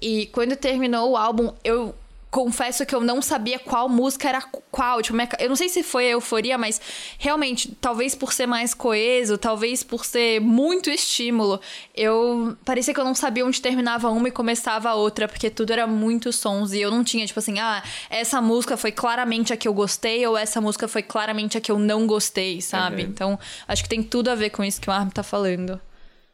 E 0.00 0.26
quando 0.26 0.56
terminou 0.56 1.10
o 1.10 1.16
álbum, 1.16 1.52
eu 1.62 1.94
confesso 2.32 2.86
que 2.86 2.94
eu 2.94 3.00
não 3.02 3.20
sabia 3.20 3.58
qual 3.58 3.90
música 3.90 4.26
era 4.26 4.40
qual. 4.70 5.02
Tipo, 5.02 5.18
eu 5.38 5.50
não 5.50 5.54
sei 5.54 5.68
se 5.68 5.82
foi 5.82 6.06
a 6.06 6.10
euforia, 6.12 6.56
mas 6.56 6.80
realmente, 7.18 7.76
talvez 7.78 8.14
por 8.14 8.32
ser 8.32 8.46
mais 8.46 8.72
coeso, 8.72 9.36
talvez 9.36 9.82
por 9.82 10.06
ser 10.06 10.40
muito 10.40 10.88
estímulo, 10.88 11.60
eu 11.94 12.56
parecia 12.64 12.94
que 12.94 12.98
eu 12.98 13.04
não 13.04 13.14
sabia 13.14 13.44
onde 13.44 13.60
terminava 13.60 14.08
uma 14.08 14.28
e 14.28 14.30
começava 14.30 14.88
a 14.88 14.94
outra, 14.94 15.28
porque 15.28 15.50
tudo 15.50 15.74
era 15.74 15.86
muito 15.86 16.32
sons 16.32 16.72
e 16.72 16.80
eu 16.80 16.90
não 16.90 17.04
tinha, 17.04 17.26
tipo 17.26 17.38
assim, 17.38 17.58
ah, 17.58 17.82
essa 18.08 18.40
música 18.40 18.78
foi 18.78 18.92
claramente 18.92 19.52
a 19.52 19.56
que 19.56 19.68
eu 19.68 19.74
gostei 19.74 20.26
ou 20.26 20.34
essa 20.34 20.58
música 20.58 20.88
foi 20.88 21.02
claramente 21.02 21.58
a 21.58 21.60
que 21.60 21.70
eu 21.70 21.78
não 21.78 22.06
gostei, 22.06 22.62
sabe? 22.62 23.02
Uhum. 23.02 23.08
Então, 23.10 23.38
acho 23.68 23.82
que 23.82 23.90
tem 23.90 24.02
tudo 24.02 24.30
a 24.30 24.34
ver 24.34 24.48
com 24.48 24.64
isso 24.64 24.80
que 24.80 24.88
o 24.88 24.92
Arm 24.92 25.10
tá 25.10 25.22
falando. 25.22 25.78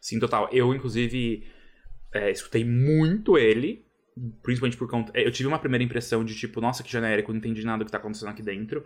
Sim, 0.09 0.19
total. 0.19 0.49
Eu, 0.51 0.75
inclusive, 0.75 1.47
é, 2.15 2.31
escutei 2.31 2.65
muito 2.65 3.37
ele, 3.37 3.85
principalmente 4.43 4.79
por 4.79 4.89
conta. 4.89 5.13
Eu 5.15 5.31
tive 5.31 5.47
uma 5.47 5.59
primeira 5.59 5.85
impressão 5.85 6.25
de 6.25 6.35
tipo, 6.35 6.63
nossa, 6.63 6.83
que 6.83 6.91
genérico, 6.91 7.31
não 7.31 7.39
entendi 7.39 7.63
nada 7.63 7.81
do 7.81 7.85
que 7.85 7.93
tá 7.93 7.99
acontecendo 7.99 8.31
aqui 8.31 8.43
dentro. 8.43 8.83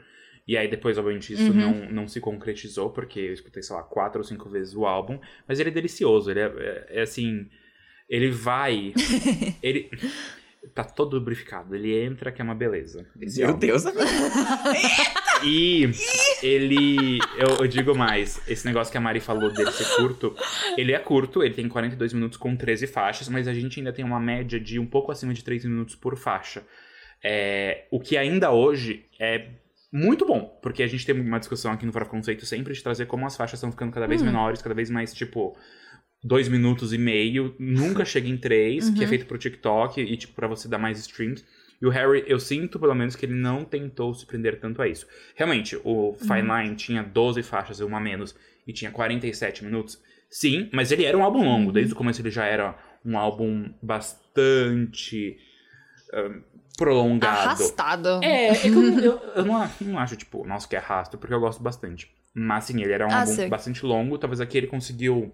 E 0.49 0.57
aí 0.57 0.67
depois, 0.67 0.99
obviamente, 0.99 1.33
isso 1.33 1.53
uhum. 1.53 1.55
não, 1.55 1.93
não 1.93 2.09
se 2.09 2.21
concretizou, 2.21 2.91
porque 2.91 3.21
eu 3.21 3.33
escutei, 3.35 3.63
sei 3.63 3.77
lá, 3.77 3.85
quatro 3.85 4.21
ou 4.21 4.25
cinco 4.25 4.49
vezes 4.49 4.75
o 4.75 4.85
álbum. 4.85 5.21
Mas 5.47 5.61
ele 5.61 5.71
é 5.71 5.73
delicioso, 5.73 6.29
ele 6.29 6.41
é, 6.41 6.47
é, 6.59 6.87
é 6.99 7.03
assim. 7.03 7.49
Ele 8.09 8.29
vai. 8.29 8.93
ele 9.63 9.89
tá 10.75 10.85
todo 10.85 11.15
lubrificado. 11.15 11.75
Ele 11.75 12.05
entra 12.05 12.31
que 12.33 12.41
é 12.41 12.45
uma 12.45 12.55
beleza. 12.55 13.07
Meu 13.17 13.49
álbum. 13.49 13.59
Deus, 13.59 13.85
E 15.45 15.91
ele. 16.43 17.19
Eu, 17.37 17.57
eu, 17.61 17.67
digo 17.67 17.97
mais, 17.97 18.41
esse 18.49 18.65
negócio 18.65 18.93
que 18.93 18.99
a 18.99 19.01
Mari 19.01 19.19
falou 19.21 19.53
dele 19.53 19.73
ser 19.73 19.97
curto, 19.97 20.37
ele 20.77 20.93
é 20.93 20.99
curto, 20.99 21.43
ele 21.43 21.55
tem 21.55 21.69
42 21.69 22.13
minutos 22.13 22.39
com 22.39 22.55
13 22.55 22.87
faixas, 22.87 23.29
mas 23.29 23.49
a 23.49 23.53
gente 23.53 23.81
ainda 23.81 23.93
tem 23.93 24.05
uma 24.05 24.21
média 24.21 24.61
de 24.61 24.79
um 24.79 24.87
pouco 24.87 25.11
acima 25.11 25.35
de 25.35 25.43
3 25.43 25.65
minutos 25.65 25.97
por 25.97 26.17
faixa. 26.17 26.63
É, 27.25 27.87
o 27.91 28.01
que 28.01 28.17
ainda 28.17 28.53
hoje 28.53 29.05
é 29.19 29.49
muito 29.93 30.25
bom, 30.25 30.59
porque 30.63 30.83
a 30.83 30.87
gente 30.87 31.05
tem 31.05 31.21
uma 31.21 31.39
discussão 31.39 31.73
aqui 31.73 31.85
no 31.85 31.93
Fora 31.93 32.07
Conceito 32.07 32.47
sempre 32.47 32.73
de 32.73 32.83
trazer 32.83 33.07
como 33.07 33.27
as 33.27 33.37
faixas 33.37 33.59
estão 33.59 33.71
ficando 33.71 33.93
cada 33.93 34.07
vez 34.07 34.23
hum. 34.23 34.27
menores, 34.27 34.63
cada 34.63 34.75
vez 34.75 34.91
mais, 34.91 35.13
tipo, 35.13 35.57
dois 36.23 36.49
minutos 36.49 36.93
e 36.93 36.99
meio, 36.99 37.55
nunca 37.59 38.05
chega 38.05 38.29
em 38.29 38.37
três, 38.37 38.89
uhum. 38.89 38.95
que 38.95 39.01
é 39.01 39.03
uhum. 39.03 39.09
feito 39.09 39.27
pro 39.27 39.39
TikTok 39.39 40.01
e, 40.01 40.17
tipo, 40.17 40.35
pra 40.35 40.47
você 40.47 40.69
dar 40.69 40.79
mais 40.79 40.99
streams. 40.99 41.45
E 41.81 41.87
o 41.87 41.91
Harry, 41.91 42.23
eu 42.29 42.39
sinto, 42.39 42.79
pelo 42.79 42.95
menos, 42.95 43.17
que 43.17 43.27
ele 43.27 43.35
não 43.35 43.65
tentou 43.65 44.15
se 44.15 44.25
prender 44.25 44.61
tanto 44.61 44.81
a 44.81 44.87
isso. 44.87 45.07
Realmente, 45.35 45.77
o 45.83 46.15
Fine 46.15 46.49
uhum. 46.49 46.63
Line 46.63 46.77
tinha 46.77 47.03
12 47.03 47.43
faixas 47.43 47.81
e 47.81 47.85
uma 47.85 47.99
menos, 47.99 48.37
e 48.67 48.73
tinha 48.73 48.91
47 48.91 49.65
minutos. 49.65 50.01
Sim, 50.31 50.71
mas 50.73 50.93
ele 50.93 51.05
era 51.05 51.19
um 51.19 51.25
álbum 51.25 51.45
longo. 51.45 51.67
Uhum. 51.67 51.73
Desde 51.73 51.93
o 51.93 51.97
começo 51.97 52.23
ele 52.23 52.31
já 52.31 52.45
era 52.45 52.77
um 53.05 53.19
álbum 53.19 53.73
bastante... 53.83 55.37
Um, 56.15 56.53
prolongado. 56.77 57.49
Arrastado. 57.49 58.21
É, 58.23 58.49
é 58.49 58.55
que 58.55 58.69
eu, 58.69 58.99
eu, 58.99 59.21
eu 59.37 59.45
não, 59.45 59.71
não, 59.81 59.99
acho, 59.99 60.17
tipo, 60.17 60.47
nossa, 60.47 60.67
que 60.67 60.75
arrasto, 60.75 61.19
porque 61.19 61.35
eu 61.35 61.41
gosto 61.41 61.63
bastante. 61.63 62.11
Mas, 62.35 62.65
sim, 62.65 62.81
ele 62.81 62.93
era 62.93 63.07
um 63.07 63.11
ah, 63.11 63.21
álbum 63.21 63.49
bastante 63.49 63.85
longo. 63.85 64.19
Talvez 64.19 64.41
aqui 64.41 64.57
ele 64.57 64.67
conseguiu 64.67 65.33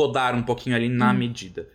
podar 0.00 0.34
um 0.34 0.42
pouquinho 0.42 0.74
ali 0.74 0.88
na 0.88 1.10
hum. 1.10 1.14
medida. 1.14 1.68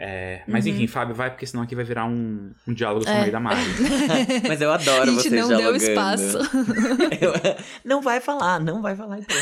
É, 0.00 0.42
mas 0.46 0.64
uhum. 0.64 0.70
enfim, 0.72 0.86
Fábio, 0.86 1.12
vai, 1.12 1.28
porque 1.28 1.44
senão 1.44 1.64
aqui 1.64 1.74
vai 1.74 1.84
virar 1.84 2.04
um, 2.04 2.52
um 2.68 2.72
diálogo 2.72 3.04
sobre 3.04 3.18
é. 3.18 3.20
meio 3.22 3.32
da 3.32 3.40
Mari. 3.40 3.60
mas 4.46 4.60
eu 4.60 4.70
adoro 4.70 5.12
vocês 5.12 5.34
dialogando. 5.34 5.62
não 5.62 5.72
deu 5.72 5.76
espaço. 5.76 6.38
eu, 7.20 7.32
não 7.84 8.00
vai 8.00 8.20
falar, 8.20 8.60
não 8.60 8.80
vai 8.80 8.94
falar 8.94 9.18
então. 9.18 9.36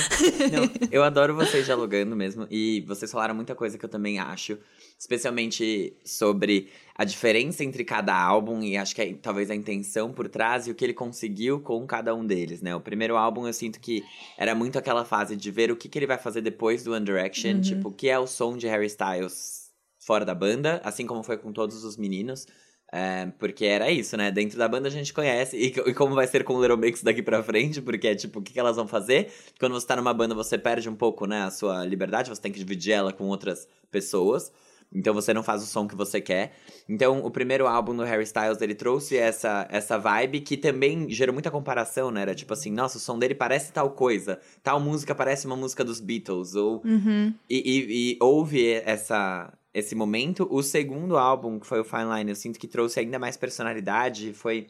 Não, 0.51 0.89
eu 0.91 1.05
adoro 1.05 1.35
vocês 1.35 1.67
dialogando 1.67 2.17
mesmo. 2.17 2.47
E 2.51 2.81
vocês 2.89 3.13
falaram 3.13 3.35
muita 3.35 3.55
coisa 3.55 3.77
que 3.77 3.85
eu 3.85 3.89
também 3.89 4.19
acho. 4.19 4.59
Especialmente 4.99 5.95
sobre 6.03 6.71
a 6.97 7.05
diferença 7.05 7.63
entre 7.63 7.85
cada 7.85 8.19
álbum 8.19 8.63
e 8.63 8.79
acho 8.79 8.95
que 8.95 9.03
é, 9.03 9.13
talvez 9.13 9.51
a 9.51 9.55
intenção 9.55 10.11
por 10.11 10.27
trás 10.27 10.67
e 10.67 10.71
o 10.71 10.75
que 10.75 10.83
ele 10.83 10.95
conseguiu 10.95 11.61
com 11.61 11.87
cada 11.87 12.15
um 12.15 12.25
deles, 12.25 12.63
né? 12.63 12.75
O 12.75 12.81
primeiro 12.81 13.19
álbum 13.19 13.47
eu 13.47 13.53
sinto 13.53 13.79
que 13.79 14.03
era 14.39 14.55
muito 14.55 14.79
aquela 14.79 15.05
fase 15.05 15.37
de 15.37 15.51
ver 15.51 15.71
o 15.71 15.77
que, 15.77 15.87
que 15.87 15.99
ele 15.99 16.07
vai 16.07 16.17
fazer 16.17 16.41
depois 16.41 16.83
do 16.83 16.95
One 16.95 17.05
Direction, 17.05 17.57
uhum. 17.57 17.61
tipo, 17.61 17.89
o 17.91 17.93
que 17.93 18.09
é 18.09 18.19
o 18.19 18.27
som 18.27 18.57
de 18.57 18.67
Harry 18.67 18.87
Styles 18.87 19.66
fora 20.07 20.25
da 20.25 20.35
banda, 20.35 20.81
assim 20.85 21.05
como 21.05 21.25
foi 21.25 21.37
com 21.37 21.53
todos 21.53 21.83
os 21.83 21.97
meninos. 21.97 22.47
É, 22.93 23.27
porque 23.41 23.65
era 23.65 23.91
isso, 23.91 24.17
né? 24.17 24.31
Dentro 24.31 24.57
da 24.57 24.69
banda 24.69 24.87
a 24.87 24.91
gente 24.91 25.13
conhece. 25.13 25.57
E, 25.57 25.67
e, 25.67 25.93
como 25.93 26.15
vai 26.15 26.29
ser 26.29 26.45
com 26.45 26.55
o 26.55 26.61
Little 26.63 26.79
Mix 26.79 27.03
daqui 27.03 27.21
pra 27.21 27.43
frente, 27.43 27.83
porque 27.83 28.07
é 28.07 28.15
tipo, 28.15 28.39
o 28.39 28.43
que, 28.43 28.53
que 28.53 28.61
elas 28.61 28.77
vão 28.77 28.87
fazer? 28.87 29.33
Quando 29.59 29.73
você 29.73 29.85
tá 29.85 29.97
numa 29.97 30.15
banda, 30.15 30.33
você 30.33 30.57
perde 30.57 30.89
um 30.89 30.95
pouco, 30.95 31.27
né, 31.27 31.43
a 31.43 31.51
sua 31.51 31.85
liberdade, 31.85 32.29
você 32.29 32.41
tem 32.41 32.53
que 32.53 32.59
dividir 32.61 32.93
ela 32.93 33.13
com 33.13 33.25
outras 33.25 33.67
pessoas. 33.91 34.53
Então 34.95 35.13
você 35.13 35.35
não 35.35 35.43
faz 35.43 35.65
o 35.65 35.67
som 35.67 35.89
que 35.89 35.97
você 35.97 36.21
quer. 36.21 36.53
Então, 36.89 37.19
o 37.25 37.31
primeiro 37.31 37.67
álbum 37.67 37.95
do 37.95 38.05
Harry 38.05 38.23
Styles, 38.23 38.61
ele 38.61 38.75
trouxe 38.75 39.17
essa, 39.17 39.67
essa 39.69 39.99
vibe 39.99 40.41
que 40.41 40.57
também 40.57 41.11
gerou 41.11 41.33
muita 41.33 41.51
comparação, 41.51 42.13
né? 42.13 42.23
Era 42.23 42.37
tipo 42.37 42.53
assim, 42.53 42.71
nossa, 42.71 42.99
o 42.99 43.01
som 43.01 43.19
dele 43.19 43.35
parece 43.35 43.73
tal 43.73 43.91
coisa. 43.91 44.39
Tal 44.63 44.79
música 44.79 45.13
parece 45.13 45.45
uma 45.47 45.57
música 45.57 45.83
dos 45.83 45.99
Beatles. 45.99 46.55
Ou, 46.55 46.83
uhum. 46.85 47.35
e, 47.51 47.57
e, 47.57 48.13
e 48.13 48.19
houve 48.21 48.75
essa, 48.85 49.53
esse 49.77 49.95
momento. 49.95 50.49
O 50.51 50.63
segundo 50.63 51.19
álbum, 51.19 51.61
que 51.61 51.67
foi 51.67 51.79
o 51.79 51.85
Fine 51.85 52.17
Line, 52.17 52.31
eu 52.31 52.35
sinto 52.35 52.59
que 52.59 52.67
trouxe 52.67 52.99
ainda 52.99 53.19
mais 53.19 53.37
personalidade. 53.37 54.33
Foi 54.33 54.69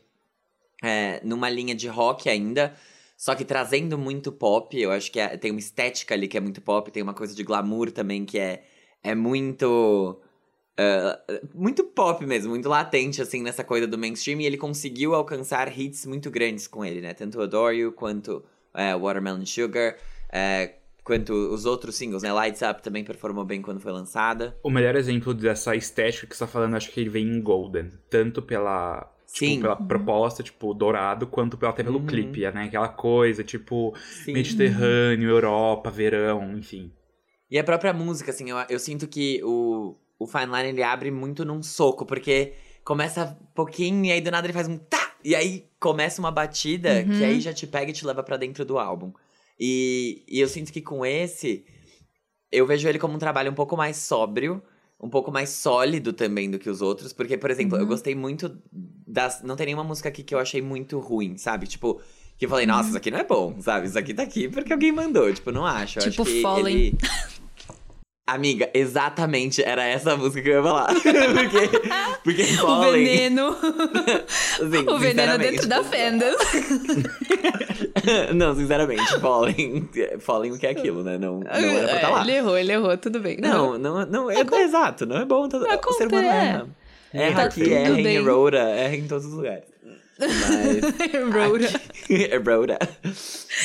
é, 0.83 1.21
numa 1.23 1.49
linha 1.49 1.77
de 1.77 1.87
rock 1.87 2.29
ainda. 2.29 2.75
Só 3.17 3.37
que 3.37 3.45
trazendo 3.45 3.97
muito 3.97 4.33
pop. 4.33 4.77
Eu 4.77 4.91
acho 4.91 5.13
que 5.13 5.21
é, 5.21 5.37
tem 5.37 5.53
uma 5.53 5.61
estética 5.61 6.13
ali 6.13 6.27
que 6.27 6.37
é 6.37 6.41
muito 6.41 6.61
pop. 6.61 6.91
Tem 6.91 7.05
uma 7.05 7.15
coisa 7.15 7.37
de 7.37 7.45
glamour 7.45 7.93
também 7.93 8.25
que 8.25 8.37
é, 8.37 8.65
é 9.01 9.15
muito... 9.15 10.21
Uh, 10.79 11.49
muito 11.55 11.85
pop 11.85 12.27
mesmo, 12.27 12.51
muito 12.51 12.69
latente, 12.69 13.23
assim, 13.23 13.43
nessa 13.43 13.63
coisa 13.63 13.87
do 13.87 13.97
mainstream. 13.97 14.41
E 14.41 14.45
ele 14.45 14.59
conseguiu 14.59 15.15
alcançar 15.15 15.79
hits 15.79 16.05
muito 16.05 16.33
grandes 16.33 16.67
com 16.67 16.85
ele, 16.85 17.01
né? 17.01 17.15
Tanto 17.15 17.41
Adore 17.41 17.77
You, 17.77 17.93
quanto 17.93 18.45
uh, 18.75 18.99
Watermelon 19.01 19.47
Sugar. 19.47 19.97
Uh, 20.31 20.86
quanto 21.07 21.33
os 21.33 21.65
outros 21.65 21.95
singles, 21.95 22.25
né? 22.25 22.33
Lights 22.33 22.63
Up 22.63 22.83
também 22.83 23.05
performou 23.05 23.45
bem 23.45 23.63
quando 23.63 23.79
foi 23.79 23.93
lançada. 23.93 24.59
O 24.61 24.69
melhor 24.69 24.97
exemplo 24.97 25.33
dessa 25.33 25.77
estética 25.77 26.27
que 26.27 26.37
você 26.37 26.45
tá 26.45 26.51
falando, 26.51 26.75
acho 26.75 26.91
que 26.91 26.99
ele 26.99 27.09
vem 27.09 27.29
em 27.29 27.41
Golden. 27.41 27.93
Tanto 28.11 28.43
pela 28.43 29.13
Tipo, 29.33 29.55
Sim. 29.55 29.61
pela 29.61 29.77
proposta, 29.77 30.43
tipo, 30.43 30.73
dourado, 30.73 31.27
quanto 31.27 31.59
até 31.67 31.83
pelo 31.83 31.99
uhum. 31.99 32.07
clipe, 32.07 32.41
né? 32.53 32.65
Aquela 32.65 32.89
coisa, 32.89 33.43
tipo, 33.43 33.93
Sim. 34.25 34.33
Mediterrâneo, 34.33 35.29
Europa, 35.29 35.91
verão, 35.91 36.57
enfim. 36.57 36.93
E 37.51 37.59
a 37.59 37.65
própria 37.65 37.93
música, 37.93 38.31
assim, 38.31 38.51
eu, 38.51 38.57
eu 38.69 38.79
sinto 38.79 39.07
que 39.09 39.43
o, 39.45 39.97
o 40.17 40.27
Fine 40.27 40.47
Line, 40.47 40.69
ele 40.69 40.83
abre 40.83 41.11
muito 41.11 41.45
num 41.45 41.61
soco, 41.61 42.07
porque 42.07 42.55
começa 42.85 43.37
pouquinho 43.53 44.05
e 44.05 44.13
aí 44.13 44.21
do 44.21 44.31
nada 44.31 44.47
ele 44.47 44.55
faz 44.55 44.69
um 44.69 44.79
tá! 44.79 45.17
E 45.25 45.35
aí 45.35 45.69
começa 45.81 46.21
uma 46.21 46.31
batida 46.31 47.01
uhum. 47.01 47.19
que 47.19 47.25
aí 47.25 47.41
já 47.41 47.53
te 47.53 47.67
pega 47.67 47.91
e 47.91 47.95
te 47.95 48.07
leva 48.07 48.23
para 48.23 48.37
dentro 48.37 48.65
do 48.65 48.79
álbum. 48.79 49.13
E, 49.59 50.25
e 50.29 50.41
eu 50.41 50.49
sinto 50.49 50.73
que 50.73 50.81
com 50.81 51.05
esse, 51.05 51.65
eu 52.53 52.67
vejo 52.67 52.89
ele 52.89 52.99
como 52.99 53.15
um 53.15 53.19
trabalho 53.19 53.51
um 53.51 53.55
pouco 53.55 53.77
mais 53.77 53.97
sóbrio, 53.97 54.63
um 55.01 55.09
pouco 55.09 55.31
mais 55.31 55.51
sólido 55.51 56.13
também 56.13 56.51
do 56.51 56.59
que 56.59 56.71
os 56.71 56.81
outros. 56.81 57.13
Porque, 57.13 57.37
por 57.37 57.51
exemplo, 57.51 57.77
uhum. 57.77 57.83
eu 57.83 57.87
gostei 57.87 58.15
muito 58.15 58.59
das. 59.07 59.43
Não 59.43 59.57
tem 59.57 59.67
nenhuma 59.67 59.85
música 59.85 60.09
aqui 60.09 60.23
que 60.23 60.35
eu 60.35 60.39
achei 60.39 60.63
muito 60.63 60.99
ruim, 60.99 61.37
sabe? 61.37 61.67
Tipo, 61.67 62.01
que 62.39 62.45
eu 62.47 62.49
falei, 62.49 62.67
nossa, 62.67 62.83
uhum. 62.83 62.89
isso 62.89 62.97
aqui 62.99 63.11
não 63.11 63.19
é 63.19 63.25
bom, 63.25 63.61
sabe? 63.61 63.87
Isso 63.87 63.99
aqui 63.99 64.15
tá 64.15 64.23
aqui 64.23 64.49
porque 64.49 64.73
alguém 64.73 64.93
mandou. 64.93 65.33
Tipo, 65.33 65.51
não 65.53 65.65
acho. 65.65 65.99
Tipo, 66.01 66.23
acho 66.23 66.33
que 66.33 66.43
Fallen. 66.43 66.77
Ele... 66.77 66.99
Amiga, 68.27 68.69
exatamente, 68.75 69.63
era 69.63 69.85
essa 69.85 70.17
música 70.17 70.43
que 70.43 70.49
eu 70.49 70.57
ia 70.57 70.63
falar. 70.63 70.89
porque, 70.99 71.79
porque 72.25 72.45
Fallen... 72.57 72.89
O 72.89 72.93
veneno. 72.93 73.57
assim, 74.61 74.89
o 74.89 74.99
veneno 74.99 75.39
dentro 75.39 75.69
da 75.69 75.85
fenda. 75.85 76.27
não, 78.35 78.53
sinceramente, 78.57 79.21
Fallen, 79.21 79.89
Fallen 80.19 80.51
o 80.51 80.59
que 80.59 80.67
é 80.67 80.71
aquilo, 80.71 81.05
né? 81.05 81.17
Não, 81.17 81.39
não 81.39 81.51
era 81.53 81.87
pra 81.87 81.95
estar 81.95 82.01
tá 82.01 82.09
lá. 82.09 82.23
Ele 82.23 82.33
errou, 82.33 82.59
ele 82.59 82.73
errou, 82.73 82.99
tudo 82.99 83.21
bem. 83.21 83.37
Não, 83.37 83.79
não, 83.79 84.05
não, 84.05 84.29
é, 84.29 84.41
é, 84.41 84.63
exato, 84.63 85.07
não 85.07 85.19
é 85.19 85.25
bom, 85.25 85.49
todo, 85.49 85.65
o 85.65 85.93
ser 85.93 86.09
humano 86.09 86.27
erra. 86.27 86.67
Erra 87.15 87.35
Tá 87.37 87.45
aqui, 87.45 87.73
erra 87.73 88.01
em 88.01 88.03
bem. 88.03 88.25
Rhoda, 88.25 88.59
erra 88.59 88.97
em 88.97 89.07
todos 89.07 89.25
os 89.25 89.35
lugares. 89.35 89.65
Mas. 90.19 90.33
Rhoda. 91.33 91.67
aqui- 91.69 92.37
Rhoda. 92.39 92.79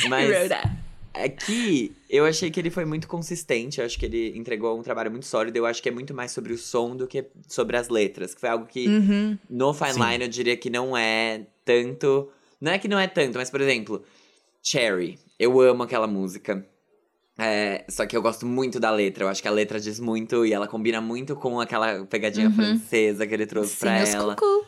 Mas. 0.08 0.30
Rhoda. 0.30 0.81
Aqui, 1.14 1.92
eu 2.10 2.26
achei 2.26 2.50
que 2.50 2.60
ele 2.60 2.70
foi 2.70 2.86
muito 2.86 3.08
consistente. 3.08 3.80
Eu 3.80 3.86
acho 3.86 3.98
que 4.00 4.06
ele 4.06 4.38
entregou 4.38 4.80
um 4.80 4.82
trabalho 4.82 5.12
muito 5.12 5.26
sólido. 5.26 5.56
Eu 5.58 5.66
acho 5.66 5.82
que 5.84 5.90
é 5.90 5.92
muito 5.92 6.14
mais 6.14 6.32
sobre 6.32 6.54
o 6.54 6.58
som 6.58 6.96
do 6.96 7.06
que 7.08 7.26
sobre 7.48 7.76
as 7.78 7.90
letras. 7.90 8.34
Que 8.34 8.40
foi 8.42 8.50
algo 8.50 8.66
que 8.66 8.88
Uhum. 8.88 9.38
no 9.50 9.74
Fine 9.74 9.94
Sim. 9.94 10.04
Line 10.12 10.24
eu 10.24 10.30
diria 10.30 10.56
que 10.58 10.70
não 10.70 10.96
é 10.96 11.46
tanto. 11.66 12.30
Não 12.60 12.72
é 12.72 12.80
que 12.80 12.88
não 12.88 12.98
é 13.00 13.08
tanto, 13.08 13.38
mas 13.38 13.50
por 13.50 13.60
exemplo, 13.62 14.04
Cherry. 14.64 15.20
Eu 15.40 15.60
amo 15.60 15.84
aquela 15.84 16.08
música. 16.08 16.66
É, 17.38 17.84
só 17.90 18.06
que 18.06 18.16
eu 18.16 18.22
gosto 18.22 18.46
muito 18.46 18.80
da 18.80 18.92
letra. 18.92 19.24
Eu 19.24 19.28
acho 19.28 19.42
que 19.42 19.48
a 19.48 19.52
letra 19.52 19.80
diz 19.80 20.00
muito 20.00 20.46
e 20.46 20.54
ela 20.54 20.68
combina 20.68 21.02
muito 21.02 21.36
com 21.36 21.60
aquela 21.60 22.06
pegadinha 22.06 22.52
francesa 22.52 23.26
que 23.26 23.34
ele 23.34 23.46
trouxe 23.48 23.74
Sim, 23.74 23.80
pra 23.80 23.98
ela. 24.08 24.36
cucu. 24.36 24.66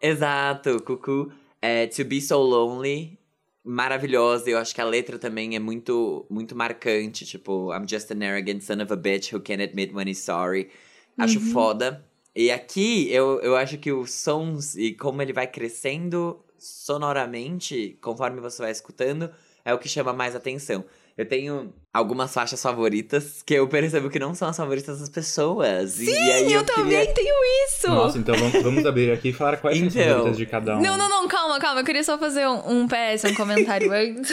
Exato, 0.00 0.82
Cucu. 0.82 1.30
É, 1.60 1.86
to 1.86 2.04
Be 2.04 2.20
So 2.20 2.38
Lonely, 2.38 3.18
maravilhosa. 3.66 4.48
Eu 4.48 4.58
acho 4.58 4.74
que 4.74 4.80
a 4.80 4.84
letra 4.84 5.18
também 5.18 5.56
é 5.56 5.58
muito, 5.58 6.24
muito 6.30 6.54
marcante. 6.56 7.26
Tipo, 7.26 7.72
I'm 7.74 7.86
just 7.88 8.10
an 8.12 8.22
arrogant 8.22 8.62
son 8.62 8.80
of 8.82 8.92
a 8.92 8.96
bitch 8.96 9.32
who 9.32 9.40
can't 9.40 9.62
admit 9.62 9.92
when 9.92 10.08
he's 10.08 10.18
sorry. 10.18 10.70
Acho 11.18 11.40
foda. 11.40 12.04
E 12.34 12.50
aqui, 12.50 13.10
eu, 13.10 13.40
eu 13.40 13.56
acho 13.56 13.78
que 13.78 13.90
os 13.90 14.12
sons 14.12 14.76
e 14.76 14.92
como 14.92 15.22
ele 15.22 15.32
vai 15.32 15.46
crescendo 15.46 16.44
sonoramente, 16.58 17.98
conforme 18.00 18.40
você 18.40 18.62
vai 18.62 18.70
escutando, 18.70 19.30
é 19.64 19.72
o 19.72 19.78
que 19.78 19.88
chama 19.88 20.12
mais 20.12 20.36
atenção. 20.36 20.84
Eu 21.18 21.24
tenho 21.26 21.72
algumas 21.94 22.30
faixas 22.34 22.60
favoritas 22.60 23.42
que 23.42 23.54
eu 23.54 23.66
percebo 23.66 24.10
que 24.10 24.18
não 24.18 24.34
são 24.34 24.48
as 24.48 24.56
favoritas 24.56 25.00
das 25.00 25.08
pessoas. 25.08 25.92
Sim, 25.92 26.10
e 26.12 26.30
aí 26.32 26.52
Eu, 26.52 26.60
eu, 26.60 26.64
também 26.64 26.98
queria... 26.98 27.14
tenho 27.14 27.34
isso. 27.66 27.88
Nossa, 27.88 28.18
então 28.18 28.34
vamos, 28.36 28.62
vamos 28.62 28.84
abrir 28.84 29.10
aqui 29.10 29.30
e 29.30 29.32
falar 29.32 29.56
quais 29.56 29.78
são 29.78 29.86
as 29.88 29.96
Então. 29.96 30.08
favoritas 30.08 30.36
de 30.36 30.44
cada 30.46 30.76
um. 30.76 30.82
Não, 30.82 30.98
não, 30.98 31.08
não, 31.08 31.26
calma, 31.26 31.58
calma. 31.58 31.80
Eu 31.80 31.84
queria 31.86 32.04
só 32.04 32.18
fazer 32.18 32.46
um, 32.46 32.82
um 32.82 32.86
PS, 32.86 33.24
um 33.30 33.34
comentário 33.34 33.90
antes. 33.96 34.30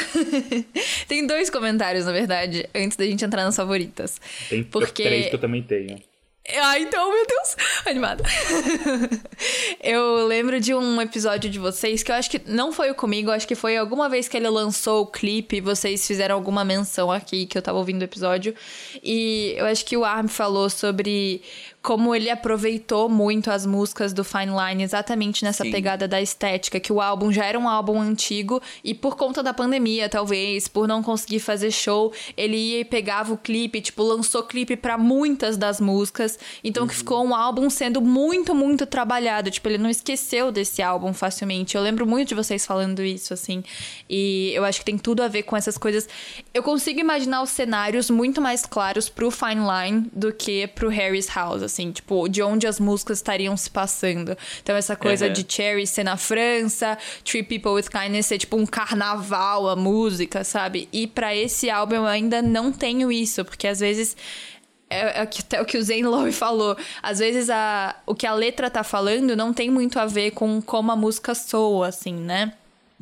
Tem 1.07 1.25
dois 1.25 1.49
comentários, 1.49 2.05
na 2.05 2.11
verdade, 2.11 2.67
antes 2.75 2.97
da 2.97 3.05
gente 3.05 3.23
entrar 3.23 3.45
nas 3.45 3.55
favoritas. 3.55 4.19
Tem 4.49 4.61
Porque- 4.61 5.03
três 5.03 5.29
que 5.29 5.36
eu 5.36 5.39
também 5.39 5.63
tenho. 5.63 5.97
Ah, 6.49 6.77
então, 6.77 7.09
meu 7.09 7.25
Deus, 7.25 7.55
animada. 7.87 8.21
eu 9.81 10.27
lembro 10.27 10.59
de 10.59 10.73
um 10.73 11.01
episódio 11.01 11.49
de 11.49 11.57
vocês 11.57 12.03
que 12.03 12.11
eu 12.11 12.15
acho 12.15 12.29
que 12.29 12.41
não 12.45 12.73
foi 12.73 12.93
comigo, 12.93 13.31
acho 13.31 13.47
que 13.47 13.55
foi 13.55 13.77
alguma 13.77 14.09
vez 14.09 14.27
que 14.27 14.35
ele 14.35 14.49
lançou 14.49 15.03
o 15.03 15.07
clipe, 15.07 15.61
vocês 15.61 16.05
fizeram 16.05 16.35
alguma 16.35 16.65
menção 16.65 17.09
aqui 17.09 17.45
que 17.45 17.57
eu 17.57 17.61
tava 17.61 17.77
ouvindo 17.77 18.01
o 18.01 18.03
episódio. 18.03 18.53
E 19.01 19.55
eu 19.57 19.65
acho 19.65 19.85
que 19.85 19.95
o 19.95 20.03
Arm 20.03 20.27
falou 20.27 20.69
sobre 20.69 21.41
como 21.84 22.15
ele 22.15 22.29
aproveitou 22.29 23.09
muito 23.09 23.51
as 23.51 23.65
músicas 23.65 24.13
do 24.13 24.23
Fine 24.23 24.53
Line 24.55 24.84
exatamente 24.84 25.43
nessa 25.43 25.65
Sim. 25.65 25.71
pegada 25.71 26.07
da 26.07 26.21
estética, 26.21 26.79
que 26.79 26.93
o 26.93 27.01
álbum 27.01 27.29
já 27.29 27.43
era 27.43 27.59
um 27.59 27.67
álbum 27.67 27.99
antigo 27.99 28.61
e 28.81 28.93
por 28.93 29.17
conta 29.17 29.43
da 29.43 29.53
pandemia, 29.53 30.07
talvez, 30.07 30.69
por 30.69 30.88
não 30.88 31.03
conseguir 31.03 31.39
fazer 31.39 31.71
show, 31.71 32.13
ele 32.38 32.55
ia 32.55 32.79
e 32.79 32.86
pegava 32.86 33.34
o 33.34 33.38
clipe, 33.38 33.81
tipo, 33.81 34.01
lançou 34.01 34.43
clipe 34.43 34.77
pra 34.77 34.97
muitas 34.97 35.57
das 35.57 35.81
músicas, 35.81 36.39
então 36.63 36.88
que 36.88 36.95
ficou 36.95 37.21
um 37.21 37.36
álbum 37.36 37.69
sendo 37.69 38.01
muito, 38.01 38.55
muito 38.55 38.86
trabalhado, 38.86 39.51
tipo, 39.51 39.67
ele 39.67 39.77
não 39.77 39.89
esqueceu 39.89 40.53
desse 40.53 40.81
álbum 40.81 41.13
facilmente. 41.13 41.75
Eu 41.75 41.84
lembro 41.84 42.07
muito 42.07 42.29
de 42.29 42.36
vocês 42.36 42.65
falando 42.65 43.03
isso, 43.03 43.34
assim, 43.34 43.61
e 44.09 44.53
eu 44.55 44.63
acho 44.63 44.79
que 44.79 44.86
tem 44.86 44.97
tudo 44.97 45.21
a 45.21 45.27
ver 45.27 45.43
com 45.43 45.57
essas 45.57 45.77
coisas. 45.77 46.07
Eu 46.53 46.63
consigo 46.63 47.01
imaginar 47.01 47.41
os 47.41 47.49
cenários 47.49 48.09
muito 48.09 48.39
mais 48.41 48.65
claros 48.65 49.09
pro 49.09 49.29
Fine 49.29 49.63
Line 49.67 50.09
do 50.13 50.31
que 50.31 50.65
pro 50.67 50.88
Harry's 50.88 51.27
House, 51.27 51.72
assim, 51.74 51.91
tipo, 51.91 52.28
de 52.28 52.41
onde 52.43 52.67
as 52.67 52.80
músicas 52.80 53.17
estariam 53.17 53.57
se 53.57 53.69
passando. 53.69 54.38
Então, 54.61 54.76
essa 54.76 54.95
coisa 54.95 55.28
Uhum. 55.28 55.34
de 55.34 55.45
Cherry 55.47 55.88
ser 55.88 56.03
na 56.03 56.17
França, 56.17 56.97
Three 57.26 57.43
People 57.43 57.71
with 57.71 57.89
Kindness 57.89 58.28
ser 58.28 58.38
tipo 58.38 58.55
um 58.55 58.65
carnaval 58.65 59.67
a 59.69 59.76
música, 59.76 60.43
sabe? 60.43 60.88
E 60.93 61.07
pra 61.07 61.36
esse 61.36 61.69
álbum 61.69 61.95
eu 61.95 62.05
ainda 62.05 62.41
não 62.41 62.71
tenho 62.71 63.11
isso, 63.11 63.43
porque 63.43 63.67
às 63.67 63.80
vezes. 63.80 64.15
É, 64.89 65.19
é 65.19 65.21
até 65.21 65.59
o 65.59 65.65
que 65.65 65.76
o 65.78 65.84
Zane 65.84 66.03
Lowe 66.03 66.32
falou. 66.34 66.78
Às 67.01 67.17
vezes 67.17 67.49
a, 67.49 67.95
o 68.05 68.13
que 68.13 68.28
a 68.28 68.34
letra 68.34 68.69
tá 68.69 68.84
falando 68.84 69.36
não 69.36 69.51
tem 69.51 69.69
muito 69.71 69.97
a 69.99 70.05
ver 70.05 70.32
com 70.32 70.61
como 70.61 70.91
a 70.91 70.95
música 70.95 71.34
soa, 71.34 71.88
assim, 71.88 72.13
né? 72.13 72.53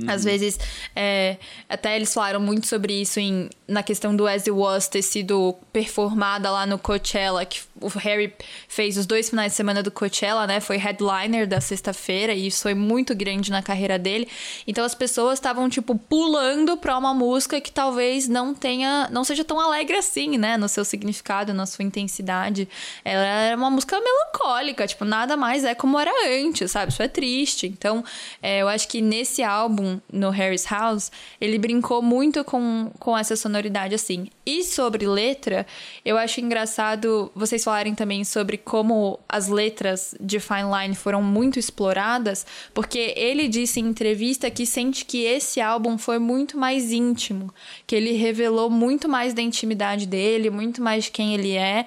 Às 0.07 0.23
vezes, 0.23 0.59
é, 0.95 1.37
até 1.67 1.95
eles 1.95 2.13
falaram 2.13 2.39
muito 2.39 2.67
sobre 2.67 3.01
isso 3.01 3.19
em, 3.19 3.49
na 3.67 3.83
questão 3.83 4.15
do 4.15 4.27
As 4.27 4.41
It 4.41 4.51
Was 4.51 4.87
ter 4.87 5.01
sido 5.01 5.55
performada 5.71 6.49
lá 6.49 6.65
no 6.65 6.77
Coachella, 6.77 7.45
que 7.45 7.61
o 7.79 7.87
Harry 7.87 8.33
fez 8.67 8.97
os 8.97 9.05
dois 9.05 9.29
finais 9.29 9.53
de 9.53 9.55
semana 9.55 9.81
do 9.81 9.91
Coachella, 9.91 10.45
né? 10.45 10.59
Foi 10.59 10.77
headliner 10.77 11.47
da 11.47 11.59
sexta-feira 11.59 12.33
e 12.33 12.47
isso 12.47 12.63
foi 12.63 12.73
muito 12.73 13.15
grande 13.15 13.51
na 13.51 13.61
carreira 13.61 13.97
dele. 13.97 14.27
Então 14.67 14.85
as 14.85 14.93
pessoas 14.93 15.39
estavam, 15.39 15.67
tipo, 15.69 15.97
pulando 15.97 16.77
pra 16.77 16.97
uma 16.97 17.13
música 17.13 17.59
que 17.59 17.71
talvez 17.71 18.27
não 18.27 18.53
tenha, 18.53 19.09
não 19.11 19.23
seja 19.23 19.43
tão 19.43 19.59
alegre 19.59 19.97
assim, 19.97 20.37
né? 20.37 20.57
No 20.57 20.69
seu 20.69 20.85
significado, 20.85 21.53
na 21.53 21.65
sua 21.65 21.83
intensidade. 21.83 22.67
Ela 23.03 23.25
era 23.25 23.57
uma 23.57 23.69
música 23.69 23.99
melancólica, 23.99 24.85
tipo, 24.85 25.05
nada 25.05 25.35
mais 25.35 25.63
é 25.63 25.73
como 25.73 25.99
era 25.99 26.11
antes, 26.27 26.71
sabe? 26.71 26.91
Isso 26.91 27.01
é 27.01 27.07
triste. 27.07 27.67
Então, 27.67 28.03
é, 28.41 28.61
eu 28.61 28.67
acho 28.67 28.87
que 28.87 29.01
nesse 29.01 29.43
álbum, 29.43 29.90
no 30.11 30.29
Harry's 30.29 30.65
House, 30.65 31.11
ele 31.39 31.57
brincou 31.57 32.01
muito 32.01 32.43
com, 32.43 32.91
com 32.99 33.17
essa 33.17 33.35
sonoridade, 33.35 33.95
assim. 33.95 34.27
E 34.45 34.63
sobre 34.63 35.07
letra, 35.07 35.65
eu 36.05 36.17
acho 36.17 36.39
engraçado 36.39 37.31
vocês 37.33 37.63
falarem 37.63 37.95
também 37.95 38.23
sobre 38.23 38.57
como 38.57 39.19
as 39.27 39.47
letras 39.47 40.13
de 40.19 40.39
Fine 40.39 40.69
Line 40.79 40.95
foram 40.95 41.23
muito 41.23 41.57
exploradas, 41.57 42.45
porque 42.73 43.13
ele 43.15 43.47
disse 43.47 43.79
em 43.79 43.87
entrevista 43.87 44.51
que 44.51 44.65
sente 44.65 45.05
que 45.05 45.23
esse 45.23 45.59
álbum 45.59 45.97
foi 45.97 46.19
muito 46.19 46.57
mais 46.57 46.91
íntimo, 46.91 47.53
que 47.87 47.95
ele 47.95 48.11
revelou 48.11 48.69
muito 48.69 49.09
mais 49.09 49.33
da 49.33 49.41
intimidade 49.41 50.05
dele, 50.05 50.49
muito 50.49 50.81
mais 50.81 51.05
de 51.05 51.11
quem 51.11 51.33
ele 51.33 51.53
é. 51.53 51.85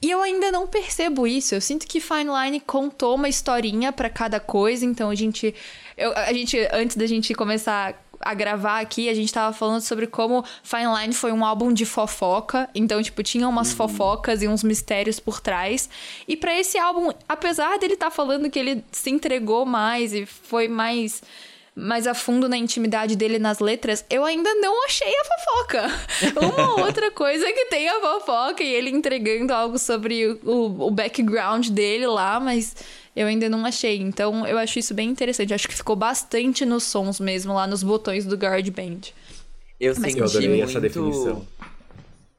E 0.00 0.10
eu 0.10 0.22
ainda 0.22 0.52
não 0.52 0.66
percebo 0.66 1.26
isso. 1.26 1.54
Eu 1.54 1.60
sinto 1.60 1.86
que 1.86 2.00
Fine 2.00 2.30
Line 2.30 2.60
contou 2.60 3.16
uma 3.16 3.28
historinha 3.28 3.92
pra 3.92 4.08
cada 4.08 4.38
coisa, 4.38 4.84
então 4.84 5.10
a 5.10 5.14
gente. 5.14 5.54
eu- 5.96 6.12
a 6.16 6.32
gente, 6.32 6.56
antes 6.72 6.96
da 6.96 7.06
gente 7.06 7.34
começar 7.34 8.00
a 8.20 8.34
gravar 8.34 8.80
aqui, 8.80 9.08
a 9.08 9.14
gente 9.14 9.32
tava 9.32 9.52
falando 9.52 9.80
sobre 9.80 10.06
como 10.06 10.44
Fine 10.62 10.86
Line 11.00 11.12
foi 11.14 11.32
um 11.32 11.44
álbum 11.44 11.72
de 11.72 11.84
fofoca. 11.84 12.68
Então, 12.74 13.02
tipo, 13.02 13.22
tinha 13.22 13.48
umas 13.48 13.72
fofocas 13.72 14.42
e 14.42 14.48
uns 14.48 14.62
mistérios 14.62 15.18
por 15.20 15.40
trás. 15.40 15.88
E 16.26 16.36
pra 16.36 16.56
esse 16.58 16.78
álbum, 16.78 17.10
apesar 17.28 17.78
dele 17.78 17.94
estar 17.94 18.10
falando 18.10 18.48
que 18.50 18.58
ele 18.58 18.84
se 18.92 19.10
entregou 19.10 19.64
mais 19.64 20.12
e 20.12 20.26
foi 20.26 20.68
mais 20.68 21.22
mais 21.78 22.06
a 22.06 22.14
fundo 22.14 22.48
na 22.48 22.56
intimidade 22.56 23.14
dele 23.16 23.38
nas 23.38 23.58
letras, 23.60 24.04
eu 24.10 24.24
ainda 24.24 24.52
não 24.56 24.84
achei 24.84 25.12
a 25.12 25.24
fofoca. 25.24 25.82
Uma 26.54 26.84
outra 26.84 27.10
coisa 27.10 27.46
que 27.52 27.66
tem 27.66 27.88
a 27.88 28.00
fofoca 28.00 28.62
e 28.62 28.68
ele 28.68 28.90
entregando 28.90 29.52
algo 29.52 29.78
sobre 29.78 30.26
o, 30.42 30.86
o 30.86 30.90
background 30.90 31.68
dele 31.68 32.06
lá, 32.06 32.38
mas 32.40 32.74
eu 33.14 33.26
ainda 33.26 33.48
não 33.48 33.64
achei. 33.64 33.96
Então 33.98 34.46
eu 34.46 34.58
acho 34.58 34.78
isso 34.78 34.92
bem 34.94 35.08
interessante. 35.08 35.54
Acho 35.54 35.68
que 35.68 35.74
ficou 35.74 35.94
bastante 35.96 36.64
nos 36.64 36.84
sons 36.84 37.20
mesmo, 37.20 37.54
lá 37.54 37.66
nos 37.66 37.82
botões 37.82 38.24
do 38.26 38.36
Guard 38.36 38.68
Band. 38.70 39.00
Eu 39.80 39.94
Mas 39.98 40.12
senti 40.12 40.18
Eu 40.18 40.24
adorei 40.26 40.48
muito... 40.48 40.64
essa 40.64 40.80
definição. 40.80 41.46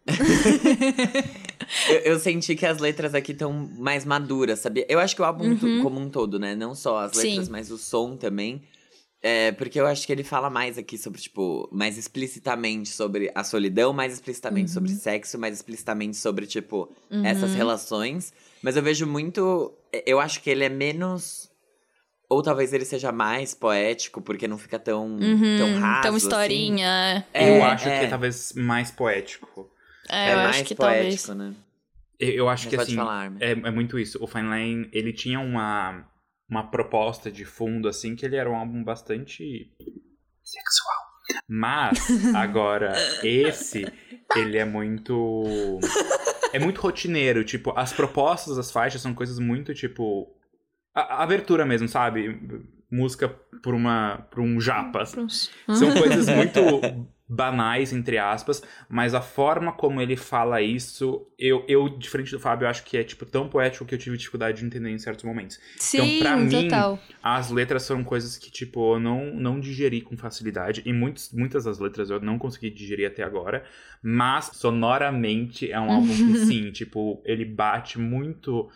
eu, 1.90 1.96
eu 2.14 2.20
senti 2.20 2.56
que 2.56 2.66
as 2.66 2.80
letras 2.80 3.14
aqui 3.14 3.32
estão 3.32 3.52
mais 3.78 4.06
maduras, 4.06 4.60
sabia? 4.60 4.86
Eu 4.90 5.00
acho 5.00 5.16
que 5.16 5.22
o 5.22 5.26
álbum 5.26 5.56
to- 5.56 5.82
como 5.82 6.00
um 6.00 6.10
todo, 6.10 6.40
né? 6.40 6.56
Não 6.56 6.74
só 6.76 7.00
as 7.00 7.14
letras, 7.14 7.38
Uhum. 7.38 7.46
Sim. 7.46 7.52
mas 7.52 7.72
o 7.72 7.78
som 7.78 8.16
também. 8.16 8.62
É, 9.22 9.52
porque 9.52 9.80
eu 9.80 9.86
acho 9.86 10.06
que 10.08 10.14
ele 10.14 10.24
fala 10.24 10.50
mais 10.50 10.78
aqui 10.78 10.98
sobre, 10.98 11.20
tipo, 11.20 11.68
mais 11.74 11.98
explicitamente 11.98 12.88
sobre 12.90 13.30
a 13.36 13.44
solidão, 13.44 13.92
mais 13.92 14.14
explicitamente 14.14 14.72
sobre 14.72 14.92
Uhum. 14.92 14.98
sexo, 14.98 15.38
mais 15.38 15.56
explicitamente 15.56 16.16
sobre, 16.16 16.48
tipo, 16.48 16.90
essas 17.26 17.54
relações. 17.54 18.32
Mas 18.62 18.78
eu 18.78 18.84
vejo 18.84 19.06
muito. 19.06 19.74
Eu 20.06 20.20
acho 20.22 20.42
que 20.42 20.50
ele 20.50 20.64
é 20.64 20.70
menos. 20.70 21.50
Ou 22.30 22.44
talvez 22.44 22.72
ele 22.74 22.86
seja 22.86 23.12
mais 23.12 23.54
poético, 23.56 24.22
porque 24.22 24.48
não 24.48 24.58
fica 24.58 24.78
tão, 24.78 25.18
tão 25.58 25.80
raso. 25.80 26.00
então, 26.00 26.16
assim. 26.16 26.18
historinha. 26.28 27.26
É, 27.34 27.58
eu 27.58 27.64
acho 27.64 27.90
é. 27.90 28.00
que 28.00 28.06
é 28.06 28.08
talvez 28.08 28.54
mais 28.54 28.92
poético. 28.92 29.70
É, 30.08 30.30
É, 30.30 30.34
eu 30.34 30.38
mais 30.38 30.50
acho 30.52 30.64
que 30.66 30.76
poético, 30.76 31.28
talvez. 31.28 31.54
né? 31.54 31.56
Eu, 32.20 32.30
eu 32.30 32.50
acho 32.50 32.66
Mas 32.66 32.70
que 32.70 32.78
pode 32.78 32.88
assim, 32.90 32.96
falar, 32.98 33.34
é, 33.40 33.52
é 33.52 33.72
muito 33.72 33.98
isso. 33.98 34.18
O 34.24 34.28
Fine 34.28 34.48
Line, 34.50 34.90
ele 34.94 35.12
tinha 35.12 35.40
uma, 35.40 36.06
uma 36.50 36.70
proposta 36.70 37.32
de 37.32 37.46
fundo, 37.46 37.88
assim, 37.88 38.16
que 38.16 38.26
ele 38.26 38.36
era 38.36 38.50
um 38.50 38.56
álbum 38.56 38.84
bastante 38.84 39.72
sexual. 40.44 40.98
Mas, 41.48 42.00
agora, 42.36 42.94
esse, 43.24 43.86
ele 44.36 44.58
é 44.58 44.66
muito... 44.66 45.80
É 46.52 46.58
muito 46.58 46.82
rotineiro, 46.82 47.44
tipo, 47.44 47.72
as 47.78 47.94
propostas 47.94 48.58
das 48.58 48.72
faixas 48.72 49.02
são 49.02 49.14
coisas 49.14 49.38
muito, 49.38 49.74
tipo... 49.74 50.36
A, 50.96 51.18
a 51.18 51.24
abertura 51.24 51.66
mesmo, 51.66 51.88
sabe? 51.88 52.68
Música 52.92 53.30
por, 53.62 53.76
uma, 53.76 54.28
por 54.32 54.40
um 54.40 54.60
japa. 54.60 55.06
São 55.06 55.94
coisas 55.94 56.28
muito 56.28 57.08
banais, 57.30 57.94
entre 57.94 58.18
aspas, 58.18 58.64
mas 58.90 59.14
a 59.14 59.22
forma 59.22 59.72
como 59.72 60.02
ele 60.02 60.16
fala 60.16 60.64
isso, 60.64 61.28
eu, 61.38 61.64
eu 61.68 61.88
diferente 61.88 62.32
do 62.32 62.40
Fábio, 62.40 62.68
acho 62.68 62.84
que 62.84 62.98
é, 62.98 63.04
tipo, 63.04 63.24
tão 63.24 63.48
poético 63.48 63.86
que 63.86 63.94
eu 63.94 64.00
tive 64.00 64.18
dificuldade 64.18 64.60
de 64.60 64.66
entender 64.66 64.90
em 64.90 64.98
certos 64.98 65.24
momentos. 65.24 65.60
Sim, 65.78 66.18
então, 66.18 66.20
pra 66.20 66.38
mim, 66.38 66.64
total. 66.64 67.00
as 67.22 67.52
letras 67.52 67.88
foram 67.88 68.04
coisas 68.04 68.36
que, 68.36 68.50
tipo, 68.50 68.96
eu 68.96 69.00
não, 69.00 69.32
não 69.36 69.60
digeri 69.60 70.02
com 70.02 70.18
facilidade, 70.18 70.82
e 70.84 70.92
muitos, 70.92 71.32
muitas 71.32 71.66
das 71.66 71.78
letras 71.78 72.10
eu 72.10 72.20
não 72.20 72.40
consegui 72.40 72.72
digerir 72.72 73.06
até 73.06 73.22
agora, 73.22 73.64
mas, 74.02 74.46
sonoramente, 74.56 75.72
é 75.72 75.80
um 75.80 75.92
álbum 75.94 76.08
que, 76.08 76.40
sim, 76.40 76.72
tipo, 76.72 77.22
ele 77.24 77.46
bate 77.46 78.00
muito... 78.00 78.68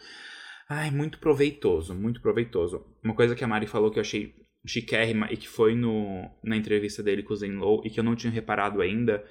Ai, 0.69 0.89
muito 0.91 1.19
proveitoso, 1.19 1.93
muito 1.93 2.21
proveitoso. 2.21 2.85
Uma 3.03 3.13
coisa 3.13 3.35
que 3.35 3.43
a 3.43 3.47
Mari 3.47 3.67
falou 3.67 3.91
que 3.91 3.99
eu 3.99 4.01
achei 4.01 4.33
chiquérrima 4.65 5.27
e 5.31 5.37
que 5.37 5.47
foi 5.47 5.75
no, 5.75 6.29
na 6.43 6.55
entrevista 6.55 7.03
dele 7.03 7.23
com 7.23 7.33
o 7.33 7.37
Zen 7.37 7.55
Low 7.55 7.81
e 7.85 7.89
que 7.89 7.99
eu 7.99 8.03
não 8.03 8.15
tinha 8.15 8.31
reparado 8.31 8.81
ainda 8.81 9.23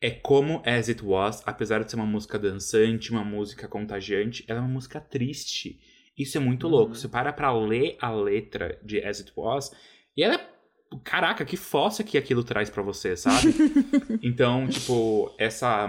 é 0.00 0.10
como 0.10 0.62
As 0.64 0.88
It 0.88 1.02
Was, 1.04 1.42
apesar 1.46 1.82
de 1.82 1.90
ser 1.90 1.96
uma 1.96 2.06
música 2.06 2.38
dançante, 2.38 3.10
uma 3.10 3.24
música 3.24 3.66
contagiante, 3.66 4.44
ela 4.46 4.60
é 4.60 4.62
uma 4.62 4.68
música 4.68 5.00
triste. 5.00 5.80
Isso 6.16 6.36
é 6.36 6.40
muito 6.40 6.68
louco. 6.68 6.94
Você 6.94 7.08
para 7.08 7.32
pra 7.32 7.52
ler 7.52 7.96
a 8.00 8.10
letra 8.10 8.78
de 8.82 9.02
As 9.02 9.20
It 9.20 9.32
Was 9.36 9.70
e 10.16 10.22
ela 10.22 10.34
é. 10.34 10.56
Caraca, 11.02 11.44
que 11.44 11.56
fossa 11.56 12.04
que 12.04 12.16
aquilo 12.16 12.44
traz 12.44 12.70
para 12.70 12.82
você, 12.82 13.16
sabe? 13.16 13.52
então, 14.22 14.68
tipo, 14.68 15.34
essa. 15.36 15.88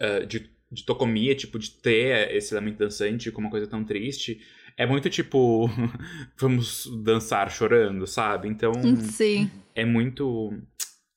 Uh, 0.00 0.24
de, 0.24 0.48
de 0.70 0.84
tocomia, 0.84 1.34
tipo, 1.34 1.58
de 1.58 1.70
ter 1.70 2.34
esse 2.34 2.54
elemento 2.54 2.78
dançante 2.78 3.32
com 3.32 3.40
uma 3.40 3.50
coisa 3.50 3.66
tão 3.66 3.84
triste 3.84 4.40
é 4.78 4.86
muito 4.86 5.10
tipo, 5.10 5.68
vamos 6.38 6.86
dançar 7.02 7.50
chorando, 7.50 8.06
sabe? 8.06 8.48
Então, 8.48 8.72
Sim. 9.02 9.50
é 9.74 9.84
muito. 9.84 10.52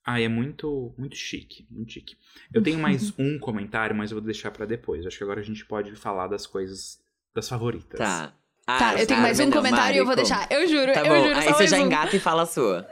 Ai, 0.05 0.23
é 0.23 0.27
muito, 0.27 0.93
muito 0.97 1.15
chique, 1.15 1.65
muito 1.69 1.91
chique. 1.93 2.15
Eu 2.51 2.61
tenho 2.63 2.79
mais 2.79 3.13
um 3.19 3.37
comentário, 3.37 3.95
mas 3.95 4.11
eu 4.11 4.17
vou 4.17 4.25
deixar 4.25 4.49
pra 4.51 4.65
depois. 4.65 5.05
Acho 5.05 5.17
que 5.19 5.23
agora 5.23 5.39
a 5.39 5.43
gente 5.43 5.63
pode 5.63 5.95
falar 5.95 6.27
das 6.27 6.47
coisas, 6.47 6.99
das 7.35 7.47
favoritas. 7.47 7.99
Tá. 7.99 8.33
Ah, 8.67 8.77
Tá, 8.79 8.99
eu 8.99 9.05
tenho 9.07 9.21
mais 9.21 9.39
um 9.39 9.49
comentário 9.51 9.95
e 9.95 9.99
eu 9.99 10.05
vou 10.05 10.15
deixar. 10.15 10.47
Eu 10.51 10.67
juro, 10.67 10.93
Tá 10.93 11.01
eu 11.01 11.05
bom, 11.07 11.23
juro. 11.23 11.35
aí 11.35 11.43
só 11.43 11.51
você 11.53 11.57
mais 11.59 11.69
já 11.69 11.77
um. 11.77 11.85
engata 11.85 12.15
e 12.15 12.19
fala 12.19 12.43
a 12.43 12.45
sua. 12.45 12.87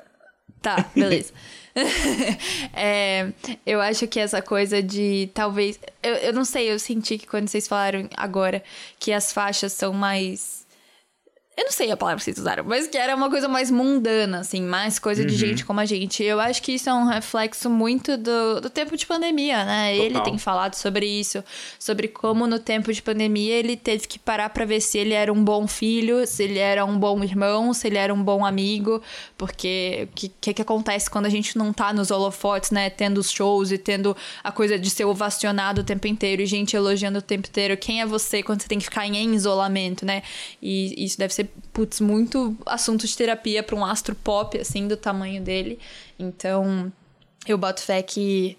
Tá, 0.62 0.86
beleza. 0.95 1.34
É, 2.74 3.32
eu 3.66 3.80
acho 3.80 4.06
que 4.08 4.20
essa 4.20 4.41
coisa 4.41 4.84
de 4.84 5.30
talvez. 5.34 5.80
Eu, 6.04 6.16
eu 6.16 6.34
não 6.34 6.43
sei, 6.43 6.70
eu 6.70 6.78
senti 6.78 7.18
que 7.18 7.26
quando 7.26 7.47
vocês 7.47 7.68
falaram 7.70 8.10
agora 8.18 8.62
que 9.00 9.14
as 9.14 9.32
faixas 9.32 9.72
são 9.72 9.93
mais. 9.93 10.66
Eu 11.60 11.66
não 11.66 11.72
sei 11.74 11.91
a 11.91 11.97
palavra 11.97 12.20
que 12.20 12.24
vocês 12.24 12.38
usaram, 12.38 12.64
mas 12.64 12.88
que 12.88 12.97
era 12.97 13.14
uma 13.14 13.30
coisa 13.30 13.49
mais 13.49 13.70
mundana, 13.70 14.39
assim, 14.39 14.62
mais 14.62 14.97
coisa 14.97 15.26
de 15.26 15.36
gente 15.36 15.66
como 15.66 15.82
a 15.82 15.86
gente. 15.86 16.24
Eu 16.24 16.39
acho 16.39 16.62
que 16.62 16.72
isso 16.72 16.89
é 16.89 16.93
um 16.93 17.05
reflexo 17.05 17.70
muito 17.70 18.16
do, 18.16 18.62
do 18.62 18.70
tempo 18.70 18.95
de 18.95 19.05
pandemia, 19.05 19.66
né? 19.66 19.93
Ele 19.93 20.14
Total. 20.14 20.24
tem 20.24 20.38
falado 20.38 20.76
sobre 20.76 21.05
isso, 21.05 21.43
sobre 21.78 22.07
como 22.07 22.47
no 22.47 22.60
tempo 22.60 22.93
de 22.93 23.01
pandemia 23.01 23.55
ele 23.55 23.76
teve 23.76 24.07
que 24.07 24.18
parar 24.18 24.49
pra 24.51 24.64
ver 24.64 24.80
se 24.80 24.97
ele 24.97 25.14
era 25.14 25.34
um 25.34 25.43
bom 25.43 25.68
filho, 25.68 26.26
se 26.26 26.43
ele 26.43 26.60
era 26.60 26.86
um 26.86 26.97
bom 26.97 27.22
irmão, 27.26 27.74
se 27.74 27.88
ele 27.88 27.97
era 27.97 28.14
um 28.14 28.24
bom 28.24 28.45
amigo, 28.45 29.01
porque 29.38 30.07
o 30.10 30.16
que, 30.16 30.32
que 30.39 30.53
que 30.53 30.62
acontece 30.62 31.10
quando 31.10 31.26
a 31.26 31.30
gente 31.30 31.57
não 31.57 31.74
tá 31.74 31.91
nos 31.91 32.10
holofotes, 32.10 32.72
né? 32.72 32.89
Tendo 32.89 33.18
os 33.18 33.30
shows 33.30 33.70
e 33.70 33.78
tendo 33.78 34.16
a 34.41 34.49
coisa 34.49 34.80
de 34.80 34.89
ser 34.89 35.03
ovacionado 35.03 35.82
o 35.82 35.84
tempo 35.84 36.07
inteiro 36.07 36.41
e 36.41 36.45
gente 36.45 36.74
elogiando 36.74 37.20
o 37.20 37.22
tempo 37.22 37.49
inteiro. 37.49 37.76
Quem 37.76 37.99
é 37.99 38.05
você 38.05 38.41
quando 38.41 38.62
você 38.62 38.68
tem 38.70 38.80
que 38.80 38.86
ficar 38.86 39.05
em, 39.05 39.18
em 39.18 39.36
isolamento, 39.36 40.05
né? 40.05 40.24
E 40.62 41.03
isso 41.03 41.18
deve 41.18 41.34
ser, 41.34 41.49
putz, 41.74 42.00
muito 42.00 42.58
assunto 42.66 43.06
de 43.06 43.16
terapia 43.16 43.64
pra 43.64 43.76
um 43.76 43.86
astro 43.86 44.16
pop, 44.16 44.58
assim, 44.58 44.88
do 44.88 44.97
tamanho 44.97 45.41
dele. 45.41 45.80
Então, 46.18 46.91
eu 47.47 47.58
boto 47.58 47.82
fé 47.82 48.02
que 48.02 48.58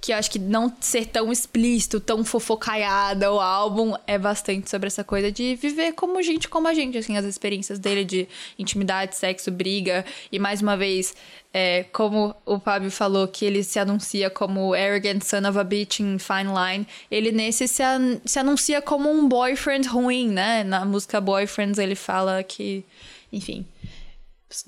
que 0.00 0.12
eu 0.12 0.16
acho 0.16 0.30
que 0.30 0.38
não 0.38 0.74
ser 0.80 1.06
tão 1.06 1.30
explícito, 1.30 2.00
tão 2.00 2.24
fofocaiada 2.24 3.30
o 3.30 3.38
álbum 3.38 3.94
é 4.06 4.18
bastante 4.18 4.70
sobre 4.70 4.86
essa 4.86 5.04
coisa 5.04 5.30
de 5.30 5.54
viver 5.56 5.92
como 5.92 6.22
gente 6.22 6.48
como 6.48 6.66
a 6.66 6.72
gente, 6.74 6.96
assim, 6.96 7.16
as 7.16 7.24
experiências 7.24 7.78
dele 7.78 8.04
de 8.04 8.26
intimidade, 8.58 9.14
sexo, 9.16 9.50
briga. 9.50 10.04
E 10.32 10.38
mais 10.38 10.62
uma 10.62 10.76
vez, 10.76 11.14
é, 11.52 11.84
como 11.92 12.34
o 12.46 12.58
Fábio 12.58 12.90
falou, 12.90 13.28
que 13.28 13.44
ele 13.44 13.62
se 13.62 13.78
anuncia 13.78 14.30
como 14.30 14.72
arrogant 14.72 15.22
son 15.22 15.46
of 15.48 15.58
a 15.58 15.64
bitch 15.64 16.00
in 16.00 16.18
Fine 16.18 16.50
Line, 16.54 16.86
ele 17.10 17.30
nesse 17.30 17.68
se, 17.68 17.82
an- 17.82 18.20
se 18.24 18.38
anuncia 18.38 18.80
como 18.80 19.10
um 19.10 19.28
boyfriend 19.28 19.86
ruim, 19.86 20.28
né? 20.28 20.64
Na 20.64 20.84
música 20.84 21.20
Boyfriends 21.20 21.78
ele 21.78 21.94
fala 21.94 22.42
que, 22.42 22.84
enfim, 23.30 23.66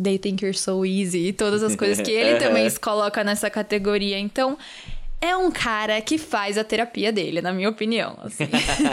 They 0.01 0.17
think 0.17 0.45
you're 0.45 0.57
so 0.57 0.85
easy 0.87 1.27
e 1.29 1.33
todas 1.33 1.61
as 1.61 1.75
coisas 1.75 2.01
que 2.01 2.11
ele 2.13 2.39
também 2.45 2.71
se 2.71 2.79
coloca 2.79 3.25
nessa 3.25 3.51
categoria. 3.51 4.17
Então, 4.17 4.57
é 5.23 5.37
um 5.37 5.53
cara 5.53 6.01
que 6.03 6.19
faz 6.19 6.59
a 6.59 6.65
terapia 6.65 7.13
dele, 7.13 7.41
na 7.41 7.53
minha 7.53 7.71
opinião. 7.71 8.19
assim. 8.21 8.49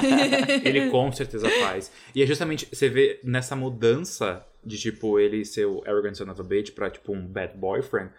Ele 0.63 0.91
com 0.91 1.11
certeza 1.11 1.49
faz. 1.49 1.91
E 2.13 2.21
é 2.21 2.25
justamente, 2.27 2.67
você 2.71 2.87
vê 2.87 3.19
nessa 3.23 3.55
mudança 3.55 4.45
de, 4.63 4.77
tipo, 4.77 5.19
ele 5.19 5.43
ser 5.43 5.65
o 5.65 5.81
arrogant 5.87 6.13
son 6.13 6.29
of 6.29 6.39
a 6.39 6.43
bitch 6.43 6.71
pra, 6.71 6.91
tipo, 6.91 7.13
um 7.13 7.25
bad 7.25 7.57
boyfriend. 7.57 8.11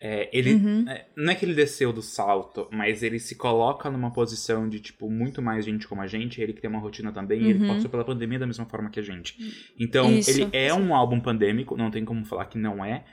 é, 0.00 0.28
ele, 0.32 0.60
é, 0.88 1.06
não 1.14 1.32
é 1.32 1.36
que 1.36 1.44
ele 1.44 1.54
desceu 1.54 1.92
do 1.92 2.02
salto, 2.02 2.66
mas 2.72 3.04
ele 3.04 3.20
se 3.20 3.36
coloca 3.36 3.88
numa 3.88 4.10
posição 4.10 4.68
de, 4.68 4.80
tipo, 4.80 5.08
muito 5.08 5.40
mais 5.40 5.64
gente 5.64 5.86
como 5.86 6.02
a 6.02 6.08
gente, 6.08 6.40
ele 6.40 6.52
que 6.52 6.60
tem 6.60 6.68
uma 6.68 6.80
rotina 6.80 7.12
também, 7.12 7.42
e 7.42 7.50
ele 7.50 7.66
passou 7.68 7.88
pela 7.88 8.04
pandemia 8.04 8.40
da 8.40 8.46
mesma 8.46 8.66
forma 8.66 8.90
que 8.90 8.98
a 8.98 9.02
gente. 9.02 9.36
Então, 9.78 10.10
Isso. 10.12 10.30
ele 10.30 10.48
é 10.52 10.74
um 10.74 10.92
álbum 10.92 11.20
pandêmico, 11.20 11.76
não 11.76 11.92
tem 11.92 12.04
como 12.04 12.24
falar 12.24 12.46
que 12.46 12.58
não 12.58 12.84
é, 12.84 13.04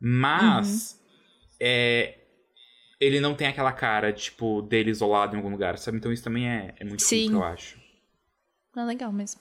mas 0.00 1.00
é, 1.60 2.21
ele 3.04 3.20
não 3.20 3.34
tem 3.34 3.48
aquela 3.48 3.72
cara, 3.72 4.12
tipo, 4.12 4.62
dele 4.62 4.90
isolado 4.90 5.34
em 5.34 5.38
algum 5.38 5.50
lugar, 5.50 5.76
sabe? 5.78 5.96
Então 5.98 6.12
isso 6.12 6.22
também 6.22 6.48
é, 6.48 6.74
é 6.78 6.84
muito 6.84 7.02
Sim. 7.02 7.24
rico, 7.24 7.34
eu 7.36 7.44
acho. 7.44 7.76
É 8.76 8.82
legal 8.84 9.12
mesmo. 9.12 9.40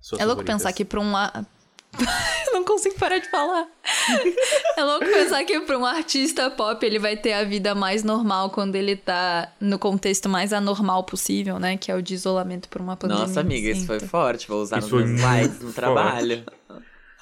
Suas 0.00 0.20
É 0.20 0.24
louco 0.24 0.40
favoritas. 0.42 0.62
pensar 0.62 0.72
que 0.72 0.84
pra 0.84 1.00
um. 1.00 1.16
a- 1.16 1.44
Eu 2.48 2.52
não 2.54 2.64
consigo 2.64 2.94
parar 2.98 3.18
de 3.18 3.28
falar. 3.30 3.66
É 4.76 4.82
louco 4.84 5.04
pensar 5.04 5.44
que 5.44 5.60
pra 5.60 5.78
um 5.78 5.84
artista 5.84 6.50
pop 6.50 6.84
ele 6.84 6.98
vai 6.98 7.16
ter 7.16 7.34
a 7.34 7.44
vida 7.44 7.74
mais 7.74 8.02
normal 8.02 8.50
quando 8.50 8.74
ele 8.74 8.96
tá 8.96 9.52
no 9.60 9.78
contexto 9.78 10.28
mais 10.28 10.52
anormal 10.52 11.04
possível, 11.04 11.58
né? 11.58 11.76
Que 11.76 11.90
é 11.92 11.94
o 11.94 12.02
de 12.02 12.14
isolamento 12.14 12.68
por 12.68 12.80
uma 12.80 12.96
pandemia. 12.96 13.26
Nossa, 13.26 13.40
amiga, 13.40 13.68
isso 13.68 13.78
assim, 13.78 13.86
foi 13.86 13.96
então. 13.96 14.08
forte. 14.08 14.48
Vou 14.48 14.62
usar 14.62 14.78
Isso 14.78 14.96
nos 14.96 15.04
meus 15.08 15.20
slides 15.20 15.60
no 15.60 15.72
trabalho. 15.72 16.44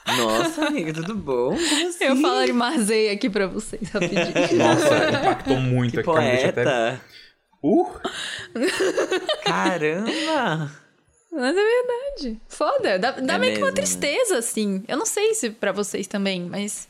Nossa, 0.07 0.67
amiga, 0.67 0.93
tudo 0.93 1.15
bom? 1.15 1.53
Assim? 1.55 2.05
Eu 2.05 2.17
falo 2.17 2.55
Marzei 2.55 3.11
aqui 3.11 3.29
pra 3.31 3.47
vocês 3.47 3.89
rapidinho. 3.91 4.33
Nossa, 4.59 5.09
impactou 5.21 5.57
muito 5.59 5.93
Que 5.93 6.01
aqui. 6.01 6.09
eu 6.11 6.15
até- 6.49 6.65
poeta. 6.65 7.01
Uh! 7.63 7.87
Caramba! 9.45 10.71
Mas 11.33 11.57
é 11.57 11.63
verdade. 11.63 12.41
Foda. 12.49 12.99
Dá, 12.99 13.13
dá 13.13 13.35
É 13.35 13.39
meio 13.39 13.53
que 13.55 13.59
uma 13.61 13.69
né? 13.69 13.73
tristeza, 13.75 14.39
assim. 14.39 14.83
Eu 14.89 14.97
não 14.97 15.07
sei 15.07 15.35
se 15.35 15.51
pra 15.51 15.71
vocês 15.71 16.07
também, 16.07 16.41
mas. 16.43 16.89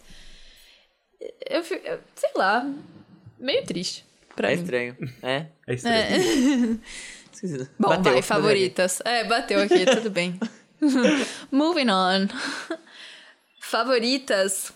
Eu, 1.49 1.61
eu- 1.61 1.99
sei 2.15 2.31
lá. 2.37 2.67
Meio 3.39 3.65
triste. 3.65 4.05
Pra 4.35 4.53
É 4.53 4.57
mim. 4.57 4.63
estranho. 4.63 4.97
É. 5.23 5.47
É 5.67 5.75
estranho. 5.75 6.81
Esquisito. 7.33 7.69
Bom, 7.79 7.89
Bateu, 7.89 8.13
vai, 8.13 8.23
favoritas. 8.23 9.01
É, 9.05 9.25
bateu 9.25 9.61
aqui, 9.61 9.85
tudo 9.87 10.11
bem. 10.11 10.39
Moving 11.53 11.91
on. 11.91 12.29
Favoritas. 13.71 14.73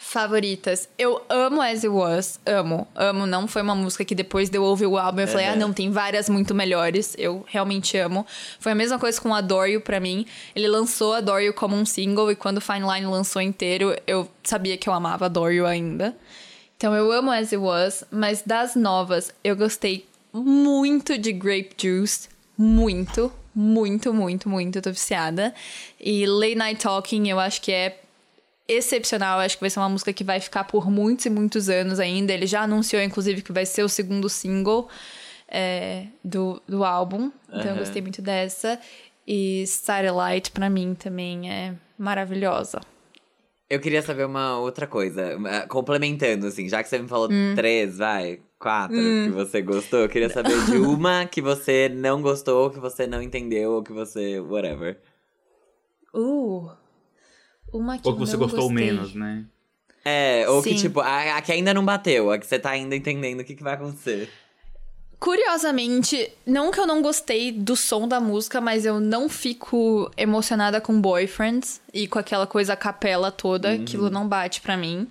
Favoritas. 0.00 0.88
Eu 0.98 1.20
amo 1.28 1.60
As 1.60 1.84
It 1.84 1.88
Was. 1.88 2.40
Amo. 2.46 2.88
Amo. 2.94 3.26
Não 3.26 3.46
foi 3.46 3.60
uma 3.60 3.74
música 3.74 4.02
que 4.02 4.14
depois 4.14 4.48
de 4.48 4.56
eu 4.56 4.62
ouvir 4.64 4.86
o 4.86 4.96
álbum 4.96 5.20
eu 5.20 5.28
falei, 5.28 5.46
ah, 5.46 5.52
Uhum. 5.52 5.58
não, 5.58 5.72
tem 5.74 5.90
várias 5.90 6.26
muito 6.30 6.54
melhores. 6.54 7.14
Eu 7.18 7.44
realmente 7.46 7.98
amo. 7.98 8.26
Foi 8.58 8.72
a 8.72 8.74
mesma 8.74 8.98
coisa 8.98 9.20
com 9.20 9.34
Adore 9.34 9.72
You 9.72 9.82
pra 9.82 10.00
mim. 10.00 10.24
Ele 10.56 10.68
lançou 10.68 11.12
Adore 11.12 11.44
You 11.44 11.52
como 11.52 11.76
um 11.76 11.84
single 11.84 12.30
e 12.32 12.34
quando 12.34 12.62
Fine 12.62 12.80
Line 12.90 13.04
lançou 13.06 13.42
inteiro, 13.42 13.94
eu 14.06 14.26
sabia 14.42 14.78
que 14.78 14.88
eu 14.88 14.94
amava 14.94 15.26
Adore 15.26 15.56
You 15.56 15.66
ainda. 15.66 16.16
Então 16.78 16.94
eu 16.96 17.12
amo 17.12 17.30
As 17.30 17.52
It 17.52 17.58
Was, 17.58 18.04
mas 18.10 18.40
das 18.40 18.74
novas, 18.74 19.30
eu 19.44 19.54
gostei 19.54 20.06
muito 20.32 21.18
de 21.18 21.30
Grape 21.30 21.74
Juice. 21.78 22.28
Muito, 22.56 23.30
muito, 23.54 24.12
muito, 24.12 24.48
muito. 24.48 24.76
Eu 24.76 24.82
tô 24.82 24.90
viciada. 24.90 25.54
E 26.00 26.26
Late 26.26 26.54
Night 26.54 26.82
Talking, 26.82 27.28
eu 27.28 27.38
acho 27.40 27.60
que 27.60 27.72
é 27.72 27.98
excepcional. 28.68 29.38
Eu 29.38 29.44
acho 29.46 29.56
que 29.56 29.60
vai 29.62 29.70
ser 29.70 29.80
uma 29.80 29.88
música 29.88 30.12
que 30.12 30.24
vai 30.24 30.40
ficar 30.40 30.64
por 30.64 30.90
muitos 30.90 31.26
e 31.26 31.30
muitos 31.30 31.68
anos 31.68 31.98
ainda. 32.00 32.32
Ele 32.32 32.46
já 32.46 32.62
anunciou, 32.62 33.02
inclusive, 33.02 33.42
que 33.42 33.52
vai 33.52 33.66
ser 33.66 33.82
o 33.82 33.88
segundo 33.88 34.28
single 34.28 34.88
é, 35.48 36.06
do, 36.24 36.62
do 36.66 36.84
álbum. 36.84 37.30
Então 37.48 37.62
eu 37.62 37.70
Aham. 37.70 37.78
gostei 37.78 38.00
muito 38.02 38.22
dessa. 38.22 38.78
E 39.26 39.64
Satellite, 39.66 40.50
pra 40.50 40.68
mim, 40.68 40.94
também 40.94 41.50
é 41.50 41.74
maravilhosa. 41.98 42.80
Eu 43.70 43.80
queria 43.80 44.02
saber 44.02 44.26
uma 44.26 44.58
outra 44.58 44.86
coisa. 44.86 45.36
Complementando, 45.68 46.46
assim, 46.46 46.68
já 46.68 46.82
que 46.82 46.88
você 46.88 46.98
me 46.98 47.08
falou 47.08 47.28
Hum. 47.30 47.54
três, 47.54 47.98
vai, 47.98 48.40
quatro 48.62 48.96
que 48.96 49.30
você 49.30 49.60
gostou, 49.60 50.00
eu 50.00 50.08
queria 50.08 50.28
saber 50.30 50.54
de 50.66 50.76
uma 50.78 51.26
que 51.26 51.42
você 51.42 51.88
não 51.88 52.22
gostou, 52.22 52.70
que 52.70 52.78
você 52.78 53.06
não 53.06 53.20
entendeu, 53.20 53.72
ou 53.72 53.82
que 53.82 53.92
você. 53.92 54.38
whatever. 54.40 54.98
Uh! 56.14 56.70
Uma 57.72 57.98
que 57.98 58.06
Ou 58.06 58.14
que 58.14 58.20
você 58.20 58.32
não 58.34 58.40
gostou 58.40 58.68
gostei. 58.68 58.86
menos, 58.86 59.14
né? 59.14 59.44
É, 60.04 60.48
ou 60.48 60.62
que 60.62 60.70
Sim. 60.70 60.76
tipo, 60.76 61.00
a, 61.00 61.36
a 61.36 61.42
que 61.42 61.52
ainda 61.52 61.72
não 61.72 61.84
bateu, 61.84 62.30
a 62.30 62.38
que 62.38 62.46
você 62.46 62.58
tá 62.58 62.70
ainda 62.70 62.94
entendendo 62.94 63.40
o 63.40 63.44
que, 63.44 63.54
que 63.54 63.62
vai 63.62 63.74
acontecer. 63.74 64.28
Curiosamente, 65.18 66.32
não 66.44 66.72
que 66.72 66.80
eu 66.80 66.86
não 66.86 67.00
gostei 67.00 67.52
do 67.52 67.76
som 67.76 68.08
da 68.08 68.20
música, 68.20 68.60
mas 68.60 68.84
eu 68.84 68.98
não 68.98 69.28
fico 69.28 70.10
emocionada 70.16 70.80
com 70.80 71.00
Boyfriends 71.00 71.80
e 71.94 72.08
com 72.08 72.18
aquela 72.18 72.46
coisa 72.46 72.72
a 72.72 72.76
capela 72.76 73.30
toda, 73.30 73.68
Uhum. 73.70 73.82
aquilo 73.82 74.10
não 74.10 74.26
bate 74.26 74.60
pra 74.60 74.76
mim. 74.76 75.06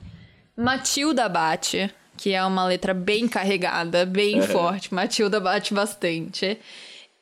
Matilda 0.58 1.30
bate, 1.30 1.90
que 2.22 2.34
é 2.36 2.46
uma 2.46 2.66
letra 2.68 2.94
bem 2.94 3.28
carregada, 3.28 4.06
bem 4.06 4.44
forte. 4.44 4.94
Matilda 4.94 5.40
bate 5.40 5.74
bastante. 5.74 6.60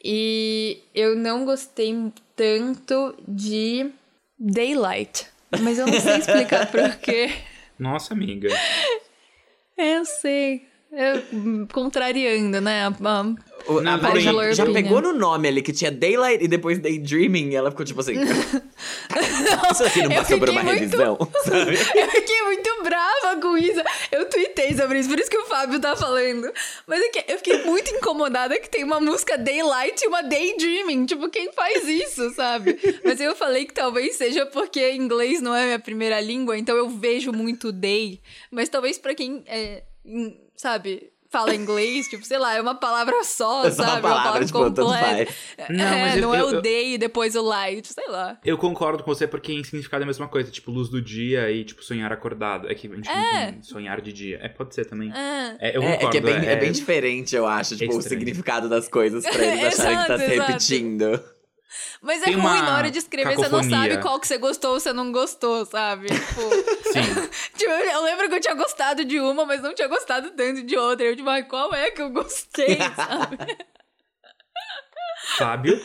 E 0.04 0.80
eu 0.94 1.16
não 1.16 1.46
gostei 1.46 1.96
tanto 2.36 3.16
de 3.26 3.90
Daylight. 4.38 5.26
Mas 5.62 5.80
eu 5.80 5.88
não 5.88 5.98
sei 6.00 6.18
explicar 6.18 6.68
por 6.72 6.98
quê. 6.98 7.32
Nossa, 7.80 8.14
amiga. 8.14 8.50
Eu 9.78 10.04
sei. 10.04 10.68
Eu, 10.92 11.24
hum, 11.32 11.68
contrariando, 11.72 12.60
né? 12.60 12.84
a- 12.88 12.88
a- 12.90 13.36
O, 13.68 13.82
Não, 13.82 13.94
a 13.94 13.98
Mari 13.98 14.22
já, 14.22 14.52
já 14.54 14.66
pegou 14.66 15.02
no 15.02 15.14
nome 15.14 15.48
ali 15.48 15.62
que 15.62 15.72
tinha 15.72 15.92
Daylight 15.92 16.44
e 16.44 16.48
depois 16.48 16.80
Daydreaming, 16.80 17.50
e 17.52 17.56
ela 17.56 17.72
ficou 17.72 17.86
tipo 17.86 18.00
assim. 18.00 18.14
Isso 19.72 19.84
aqui 19.84 20.04
não 20.04 20.12
passou 20.12 20.40
por 20.40 20.50
uma 20.50 20.64
muito- 20.64 20.80
revisão, 20.80 21.18
sabe? 21.44 21.76
Eu 21.96 22.08
fiquei 22.10 22.42
muito 22.44 22.84
brava 22.84 23.40
com 23.42 23.58
isso. 23.58 23.82
Eu 24.12 24.30
tuitei 24.30 24.76
sobre 24.76 25.00
isso, 25.00 25.10
por 25.10 25.20
isso 25.20 25.30
que 25.30 25.38
o 25.38 25.46
Fábio 25.46 25.80
tá 25.80 25.96
falando. 25.96 26.52
Mas 26.88 27.02
é 27.02 27.34
eu 27.34 27.38
fiquei 27.38 27.64
muito 27.64 27.92
incomodada 27.92 28.60
que 28.60 28.70
tem 28.70 28.84
uma 28.84 29.00
música 29.00 29.38
Daylight 29.38 30.04
e 30.04 30.08
uma 30.08 30.22
Daydreaming. 30.22 31.06
Tipo, 31.06 31.30
quem 31.30 31.52
faz 31.52 31.88
isso, 31.88 32.34
sabe? 32.34 32.78
Mas 33.04 33.20
eu 33.20 33.36
falei 33.36 33.66
que 33.66 33.74
talvez 33.74 34.16
seja 34.16 34.46
porque 34.46 34.94
inglês 34.94 35.42
não 35.42 35.54
é 35.56 35.66
minha 35.66 35.80
primeira 35.80 36.20
língua, 36.20 36.58
então 36.58 36.76
eu 36.76 36.90
vejo 36.90 37.32
muito 37.32 37.72
day. 37.72 38.20
Mas 38.52 38.70
talvez 38.70 38.98
pra 38.98 39.14
quem, 39.14 39.44
é, 39.48 39.84
sabe, 40.56 41.12
fala 41.32 41.54
inglês, 41.54 42.08
tipo, 42.08 42.26
sei 42.26 42.38
lá, 42.40 42.56
é 42.56 42.62
uma 42.62 42.76
palavra 42.76 43.24
só, 43.24 43.66
É 43.68 43.72
só 43.72 43.84
uma 43.84 43.90
sabe? 43.92 44.02
palavra, 44.02 44.46
tipo, 44.46 44.60
tanto 44.72 44.82
completa. 44.84 45.34
Não, 45.70 45.86
é, 45.86 46.18
eu- 46.18 46.22
não 46.22 46.36
é 46.36 46.44
o 46.44 46.50
eu- 46.56 46.62
day 46.62 46.94
e 46.96 46.98
depois 46.98 47.36
o 47.36 47.42
light, 47.44 47.88
sei 47.94 48.08
lá. 48.08 48.38
Eu 48.44 48.58
concordo 48.58 49.04
com 49.04 49.14
você 49.14 49.28
porque 49.28 49.54
em 49.54 49.64
significado 49.64 50.02
é 50.02 50.06
a 50.06 50.08
mesma 50.08 50.28
coisa. 50.28 50.50
Tipo, 50.52 50.72
luz 50.72 50.90
do 50.90 51.02
dia 51.02 51.52
e, 51.52 51.64
tipo, 51.64 51.84
sonhar 51.84 52.12
acordado. 52.12 52.68
É 52.70 52.74
que 52.76 52.88
a 52.88 52.96
gente 52.96 53.08
não 53.08 53.52
tem 53.52 53.62
sonhar 53.62 54.02
de 54.02 54.12
dia. 54.12 54.40
É, 54.42 54.50
pode 54.50 54.74
ser 54.74 54.86
também. 54.86 55.12
É. 55.14 55.58
É, 55.60 55.78
eu 55.78 55.84
É, 55.84 55.98
concordo. 55.98 56.08
é 56.08 56.10
que 56.12 56.18
é 56.18 56.22
bem, 56.22 56.50
é 56.50 56.56
bem 56.56 56.72
diferente, 56.72 57.36
eu 57.36 57.46
acho, 57.48 57.78
tipo, 57.78 57.96
o 57.98 58.02
significado 58.02 58.68
das 58.68 58.88
coisas 58.88 59.24
pra 59.24 59.44
eles 59.46 59.66
acharem 59.80 59.98
que 60.00 60.08
tá 60.08 60.14
Exato, 60.16 60.20
se 60.20 60.34
exato. 60.34 60.48
repetindo. 60.52 61.24
Mas 62.02 62.22
é 62.22 62.26
Tem 62.26 62.34
ruim 62.34 62.44
uma 62.44 62.62
na 62.62 62.78
hora 62.78 62.90
de 62.92 62.98
escrever, 62.98 63.36
você 63.36 63.44
não 63.50 63.60
cacofonia. 63.60 63.78
sabe 63.92 64.02
qual 64.02 64.20
que 64.20 64.28
você 64.28 64.38
gostou 64.38 64.74
ou 64.74 64.80
você 64.80 64.92
não 64.94 65.12
gostou, 65.12 65.66
sabe? 65.66 66.08
Tipo, 66.08 66.42
Sim. 66.92 67.30
tipo, 67.58 67.72
eu 67.72 68.04
lembro 68.04 68.28
que 68.30 68.36
eu 68.36 68.42
tinha 68.42 68.56
gostado 68.56 69.06
de 69.06 69.20
uma, 69.20 69.46
mas 69.46 69.62
não 69.62 69.74
tinha 69.76 69.88
gostado 69.88 70.32
tanto 70.32 70.64
de 70.64 70.78
outra. 70.78 71.06
Eu, 71.06 71.16
tipo, 71.16 71.30
ai, 71.30 71.44
qual 71.44 71.74
é 71.74 71.92
que 71.92 72.02
eu 72.02 72.10
gostei, 72.10 72.78
sabe? 72.96 73.38
Fábio. 75.38 75.80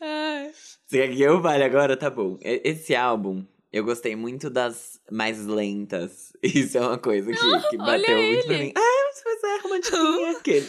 Ai. 0.00 0.50
Se 0.86 1.02
aqui 1.02 1.20
eu 1.22 1.40
vale 1.40 1.64
agora, 1.64 1.96
tá 1.96 2.08
bom. 2.08 2.38
Esse 2.40 2.94
álbum, 2.94 3.44
eu 3.72 3.84
gostei 3.84 4.14
muito 4.16 4.48
das 4.48 5.00
mais 5.10 5.44
lentas. 5.44 6.32
Isso 6.42 6.78
é 6.78 6.80
uma 6.80 6.98
coisa 6.98 7.30
que, 7.30 7.38
que 7.38 7.76
olha 7.76 7.98
bateu 7.98 8.16
muito 8.16 8.46
pra 8.46 8.58
mim. 8.58 8.72
Ah, 8.76 9.05
mas 9.24 9.42
é 9.44 9.58
romantiquinha. 9.62 10.30
Aquele. 10.38 10.68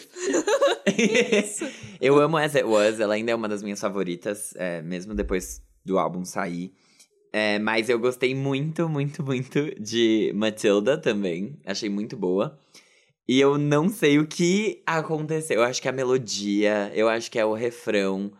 eu 2.01 2.19
amo 2.19 2.37
As 2.37 2.55
It 2.55 2.67
Was, 2.67 2.99
ela 2.99 3.13
ainda 3.13 3.31
é 3.31 3.35
uma 3.35 3.47
das 3.47 3.63
minhas 3.63 3.79
favoritas, 3.79 4.53
é, 4.55 4.81
mesmo 4.81 5.13
depois 5.13 5.61
do 5.83 5.97
álbum 5.97 6.23
sair. 6.25 6.73
É, 7.31 7.59
mas 7.59 7.89
eu 7.89 7.99
gostei 7.99 8.33
muito, 8.33 8.87
muito, 8.89 9.23
muito 9.23 9.59
de 9.79 10.31
Matilda 10.33 10.97
também. 10.97 11.59
Achei 11.65 11.89
muito 11.89 12.15
boa. 12.15 12.57
E 13.27 13.39
eu 13.39 13.57
não 13.57 13.89
sei 13.89 14.19
o 14.19 14.25
que 14.25 14.81
aconteceu. 14.85 15.57
Eu 15.57 15.63
acho 15.63 15.81
que 15.81 15.87
é 15.87 15.91
a 15.91 15.93
melodia, 15.93 16.91
eu 16.95 17.09
acho 17.09 17.29
que 17.29 17.37
é 17.37 17.45
o 17.45 17.53
refrão. 17.53 18.31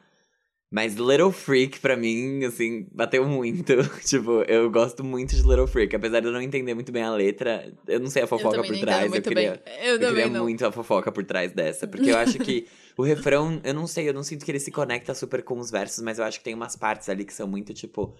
Mas 0.69 0.95
Little 0.95 1.31
Freak, 1.31 1.79
pra 1.79 1.95
mim, 1.95 2.43
assim, 2.43 2.87
bateu 2.91 3.25
muito. 3.25 3.73
tipo, 4.05 4.41
eu 4.49 4.69
gosto 4.69 5.01
muito 5.01 5.33
de 5.33 5.41
Little 5.41 5.65
Freak. 5.65 5.95
Apesar 5.95 6.19
de 6.19 6.27
eu 6.27 6.31
não 6.33 6.41
entender 6.41 6.73
muito 6.73 6.91
bem 6.91 7.03
a 7.03 7.11
letra, 7.11 7.73
eu 7.87 8.01
não 8.01 8.09
sei 8.09 8.23
a 8.23 8.27
fofoca 8.27 8.61
por 8.61 8.77
trás. 8.77 9.13
Eu 9.13 9.21
queria. 9.21 9.63
Eu 9.81 9.95
eu 9.95 9.99
queria 10.09 10.27
não. 10.29 10.43
muito 10.43 10.65
a 10.65 10.71
fofoca 10.71 11.09
por 11.09 11.23
trás 11.23 11.53
dessa. 11.53 11.87
Porque 11.87 12.09
eu 12.11 12.17
acho 12.17 12.37
que 12.39 12.67
o 12.97 13.03
refrão, 13.03 13.61
eu 13.63 13.73
não 13.73 13.87
sei, 13.87 14.09
eu 14.09 14.13
não 14.13 14.23
sinto 14.23 14.43
que 14.43 14.51
ele 14.51 14.59
se 14.59 14.69
conecta 14.71 15.13
super 15.13 15.41
com 15.41 15.57
os 15.57 15.71
versos, 15.71 16.03
mas 16.03 16.19
eu 16.19 16.25
acho 16.25 16.39
que 16.39 16.43
tem 16.43 16.53
umas 16.53 16.75
partes 16.75 17.07
ali 17.07 17.23
que 17.23 17.33
são 17.33 17.47
muito 17.47 17.73
tipo. 17.73 18.13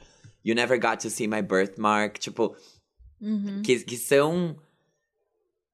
You 0.46 0.56
never 0.56 0.80
got 0.80 1.02
to 1.02 1.10
see 1.10 1.28
my 1.28 1.42
birthmark. 1.42 2.18
Tipo, 2.18 2.56
Uhum. 3.20 3.62
que, 3.64 3.80
que 3.80 3.98
são. 3.98 4.56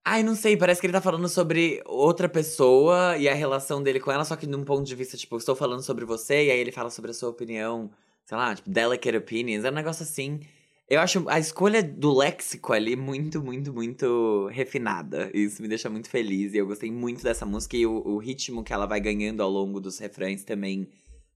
Ai, 0.05 0.21
não 0.21 0.35
sei, 0.35 0.57
parece 0.57 0.81
que 0.81 0.87
ele 0.87 0.93
tá 0.93 0.99
falando 0.99 1.29
sobre 1.29 1.81
outra 1.85 2.27
pessoa 2.27 3.17
e 3.17 3.29
a 3.29 3.33
relação 3.33 3.81
dele 3.81 4.01
com 4.01 4.11
ela, 4.11 4.25
só 4.25 4.35
que 4.35 4.45
num 4.45 4.65
ponto 4.65 4.83
de 4.83 4.95
vista, 4.95 5.15
tipo, 5.15 5.37
estou 5.37 5.55
falando 5.55 5.81
sobre 5.81 6.03
você, 6.03 6.45
e 6.45 6.51
aí 6.51 6.59
ele 6.59 6.73
fala 6.73 6.89
sobre 6.89 7.11
a 7.11 7.13
sua 7.13 7.29
opinião, 7.29 7.89
sei 8.25 8.37
lá, 8.37 8.53
tipo, 8.53 8.69
delicate 8.69 9.15
opinions, 9.15 9.63
é 9.63 9.71
um 9.71 9.73
negócio 9.73 10.03
assim. 10.03 10.41
Eu 10.89 10.99
acho 10.99 11.27
a 11.29 11.39
escolha 11.39 11.81
do 11.81 12.13
léxico 12.13 12.73
ali 12.73 12.95
muito, 12.95 13.41
muito, 13.41 13.73
muito 13.73 14.47
refinada. 14.51 15.31
Isso 15.33 15.61
me 15.61 15.67
deixa 15.67 15.89
muito 15.89 16.09
feliz. 16.09 16.53
E 16.53 16.57
eu 16.57 16.67
gostei 16.67 16.91
muito 16.91 17.23
dessa 17.23 17.45
música 17.45 17.77
e 17.77 17.85
o, 17.85 17.93
o 18.05 18.17
ritmo 18.17 18.63
que 18.63 18.73
ela 18.73 18.85
vai 18.85 18.99
ganhando 18.99 19.41
ao 19.41 19.49
longo 19.49 19.79
dos 19.79 19.97
refrões 19.99 20.43
também, 20.43 20.87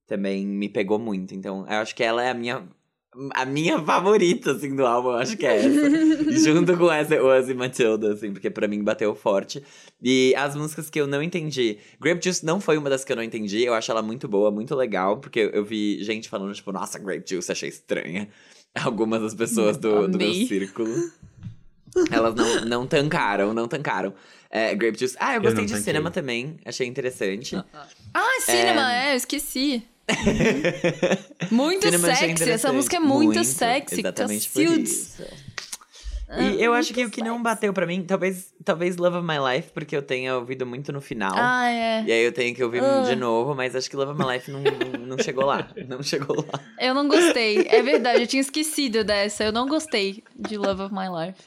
também 0.06 0.46
me 0.46 0.68
pegou 0.70 1.00
muito. 1.00 1.34
Então, 1.34 1.66
eu 1.68 1.78
acho 1.78 1.96
que 1.96 2.04
ela 2.04 2.24
é 2.24 2.30
a 2.30 2.34
minha. 2.34 2.68
A 3.34 3.46
minha 3.46 3.80
favorita, 3.82 4.52
assim, 4.52 4.76
do 4.76 4.86
álbum, 4.86 5.10
eu 5.10 5.16
acho 5.18 5.36
que 5.38 5.46
é 5.46 5.58
essa. 5.58 6.38
Junto 6.40 6.78
com 6.78 6.92
essa 6.92 7.16
e 7.16 7.54
Matilda, 7.54 8.14
assim, 8.14 8.32
porque 8.32 8.50
pra 8.50 8.68
mim 8.68 8.84
bateu 8.84 9.16
forte. 9.16 9.64
E 10.02 10.36
as 10.36 10.56
músicas 10.56 10.90
que 10.90 11.02
eu 11.02 11.08
não 11.08 11.24
entendi. 11.24 11.78
Grape 12.00 12.24
Juice 12.24 12.46
não 12.46 12.62
foi 12.62 12.78
uma 12.78 12.90
das 12.90 13.04
que 13.04 13.12
eu 13.12 13.16
não 13.16 13.24
entendi. 13.24 13.64
Eu 13.64 13.74
acho 13.74 13.90
ela 13.92 14.02
muito 14.02 14.28
boa, 14.28 14.52
muito 14.52 14.76
legal. 14.76 15.18
Porque 15.18 15.50
eu 15.54 15.66
vi 15.66 16.04
gente 16.04 16.30
falando, 16.30 16.54
tipo, 16.54 16.72
nossa, 16.72 17.00
Grape 17.00 17.28
Juice, 17.28 17.52
achei 17.52 17.70
estranha. 17.70 18.28
Algumas 18.84 19.22
das 19.22 19.34
pessoas 19.34 19.78
do, 19.78 20.08
do 20.08 20.18
meu 20.18 20.34
círculo. 20.34 20.94
Elas 22.12 22.36
não, 22.36 22.66
não 22.66 22.88
tancaram, 22.88 23.54
não 23.54 23.68
tancaram. 23.68 24.14
É, 24.52 24.76
Grape 24.76 25.00
Juice. 25.00 25.16
Ah, 25.20 25.32
eu 25.32 25.38
Eu 25.38 25.42
gostei 25.42 25.62
não 25.62 25.66
de 25.66 25.72
tanquei. 25.74 25.84
cinema 25.84 26.12
também. 26.12 26.58
Achei 26.64 26.86
interessante. 26.86 27.56
Ah, 28.14 28.40
cinema, 28.42 28.94
é, 28.94 29.14
eu 29.14 29.18
esqueci. 29.18 29.84
Muito 31.52 31.84
Cinema 31.86 32.16
sexy, 32.16 32.50
essa 32.50 32.72
música 32.74 32.98
é 32.98 33.00
muito, 33.00 33.44
sexy. 33.44 34.00
Exatamente 34.00 34.50
por 34.50 34.62
Cacildes. 34.64 34.92
isso. 34.92 35.48
E 36.40 36.62
eu 36.62 36.74
acho 36.74 36.94
que 36.94 37.06
o 37.06 37.10
que 37.10 37.24
não 37.24 37.42
bateu 37.42 37.72
pra 37.72 37.86
mim, 37.86 38.04
talvez, 38.04 38.54
talvez 38.66 38.98
Love 38.98 39.18
of 39.20 39.26
My 39.26 39.38
Life, 39.56 39.70
porque 39.74 39.96
eu 39.96 40.02
tenha 40.02 40.36
ouvido 40.36 40.66
muito 40.66 40.92
no 40.92 41.00
final. 41.00 41.32
Ah, 41.34 41.70
é. 41.70 42.04
E 42.06 42.12
aí 42.12 42.26
eu 42.26 42.34
tenho 42.34 42.54
que 42.54 42.62
ouvir 42.62 42.84
Ah. 42.84 43.04
de 43.04 43.16
novo, 43.16 43.56
mas 43.56 43.74
acho 43.78 43.90
que 43.90 43.96
Love 43.96 44.12
of 44.12 44.22
My 44.22 44.34
Life 44.34 44.52
não, 44.52 44.60
não, 44.62 45.06
não 45.08 45.18
chegou 45.24 45.46
lá. 45.46 45.70
Não 45.88 46.04
chegou 46.04 46.36
lá. 46.36 46.60
Eu 46.80 46.94
não 46.94 47.08
gostei. 47.08 47.66
É 47.70 47.82
verdade, 47.82 48.22
eu 48.24 48.28
tinha 48.28 48.42
esquecido 48.42 49.06
dessa. 49.06 49.46
Eu 49.46 49.54
não 49.54 49.68
gostei 49.70 50.22
de 50.38 50.58
Love 50.58 50.82
of 50.84 50.94
My 50.94 51.08
Life. 51.08 51.40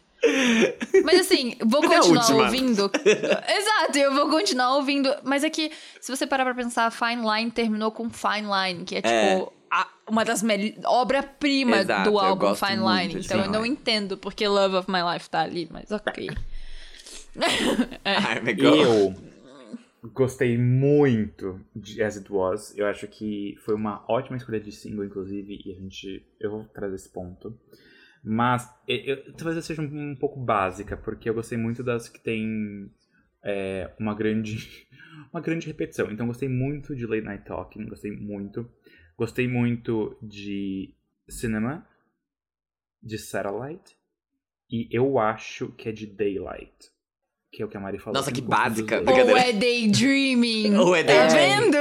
Mas 1.04 1.20
assim, 1.20 1.56
vou 1.64 1.82
é 1.84 1.88
continuar 1.88 2.30
ouvindo. 2.44 2.90
Exato, 3.48 3.98
eu 3.98 4.14
vou 4.14 4.28
continuar 4.30 4.76
ouvindo. 4.76 5.14
Mas 5.24 5.44
é 5.44 5.50
que, 5.50 5.70
se 6.00 6.14
você 6.14 6.26
parar 6.26 6.44
pra 6.44 6.54
pensar, 6.54 6.90
Fine 6.90 7.22
Line 7.22 7.50
terminou 7.50 7.90
com 7.90 8.10
Fine 8.10 8.46
Line, 8.48 8.84
que 8.84 8.96
é 8.96 9.02
tipo 9.02 9.52
a- 9.70 9.88
uma 10.08 10.24
das 10.24 10.42
melhores. 10.42 10.78
obra-prima 10.84 11.84
do 11.84 11.92
eu 12.10 12.18
álbum 12.18 12.54
Fine 12.54 12.76
Line. 12.78 13.20
Então 13.24 13.38
eu 13.38 13.44
Fine 13.44 13.52
não 13.54 13.62
Line. 13.62 13.74
entendo 13.74 14.16
porque 14.18 14.46
Love 14.46 14.76
of 14.76 14.90
My 14.90 14.98
Life 15.14 15.30
tá 15.30 15.40
ali, 15.42 15.68
mas 15.70 15.90
ok. 15.90 16.28
God. 18.56 18.64
Eu 18.64 19.14
gostei 20.14 20.56
muito 20.58 21.60
de 21.76 22.02
As 22.02 22.16
It 22.16 22.32
Was. 22.32 22.76
Eu 22.76 22.86
acho 22.86 23.06
que 23.06 23.56
foi 23.64 23.74
uma 23.74 24.02
ótima 24.08 24.36
escolha 24.36 24.58
de 24.58 24.72
single, 24.72 25.04
inclusive, 25.04 25.60
e 25.64 25.72
a 25.72 25.74
gente. 25.74 26.24
Eu 26.40 26.50
vou 26.50 26.64
trazer 26.74 26.96
esse 26.96 27.08
ponto. 27.08 27.54
Mas 28.22 28.68
eu- 28.86 28.98
eu- 28.98 29.32
talvez 29.32 29.56
eu 29.56 29.62
seja 29.62 29.82
um, 29.82 30.10
um 30.12 30.16
pouco 30.16 30.38
básica, 30.40 30.96
porque 30.96 31.28
eu 31.28 31.34
gostei 31.34 31.56
muito 31.58 31.82
das 31.82 32.08
que 32.08 32.20
tem 32.20 32.90
é, 33.42 33.92
uma 33.98 34.14
grande. 34.14 34.56
Uma 35.32 35.40
grande 35.40 35.66
repetição. 35.68 36.10
Então 36.10 36.26
gostei 36.26 36.48
muito 36.48 36.94
de 36.96 37.06
Late 37.06 37.22
Night 37.22 37.44
Talking, 37.44 37.86
gostei 37.86 38.10
muito. 38.10 38.68
Gostei 39.16 39.46
muito 39.46 40.18
de 40.20 40.92
Cinema, 41.28 41.86
de 43.02 43.16
Satellite, 43.18 43.96
e 44.70 44.88
eu 44.90 45.18
acho 45.18 45.72
que 45.72 45.88
é 45.88 45.92
de 45.92 46.06
Daylight. 46.06 46.90
Que 47.52 47.62
é 47.62 47.66
o 47.66 47.68
que 47.68 47.76
a 47.76 47.80
Mari 47.80 47.98
falou. 47.98 48.14
Nossa, 48.14 48.30
que 48.30 48.40
básica. 48.40 49.02
Ou 49.04 49.36
é 49.36 49.52
Daydreaming. 49.52 50.76
Ou 50.76 50.94
é 50.94 51.02
Tá 51.02 51.12
Daydreaming. 51.26 51.70
vendo? 51.72 51.76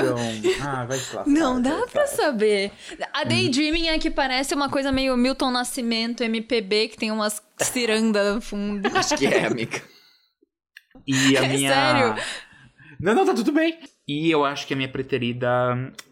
Então, 0.48 0.68
ah, 0.68 0.86
vai 0.86 0.98
se 0.98 1.16
lascar, 1.16 1.28
Não 1.32 1.62
dá 1.62 1.78
vai 1.78 1.88
pra 1.88 2.08
saber. 2.08 2.72
A 3.14 3.24
Daydreaming 3.24 3.88
é 3.90 4.00
que 4.00 4.10
parece 4.10 4.56
uma 4.56 4.68
coisa 4.70 4.92
meio 4.92 5.16
Milton 5.16 5.52
Nascimento, 5.52 6.24
MPB, 6.24 6.88
que 6.88 6.98
tem 6.98 7.12
umas 7.12 7.40
ciranda 7.62 8.34
no 8.34 8.42
fundo. 8.42 8.88
Acho 8.98 9.16
que 9.16 9.28
é, 9.28 9.46
amiga. 9.46 9.80
E 11.06 11.38
a 11.38 11.44
É 11.46 11.48
minha. 11.48 11.70
sério? 11.72 12.24
Não, 13.00 13.14
não, 13.14 13.26
tá 13.26 13.34
tudo 13.36 13.52
bem. 13.52 13.80
E 14.08 14.30
eu 14.32 14.44
acho 14.44 14.66
que 14.66 14.74
a 14.74 14.76
minha 14.78 14.90
preferida 14.92 15.48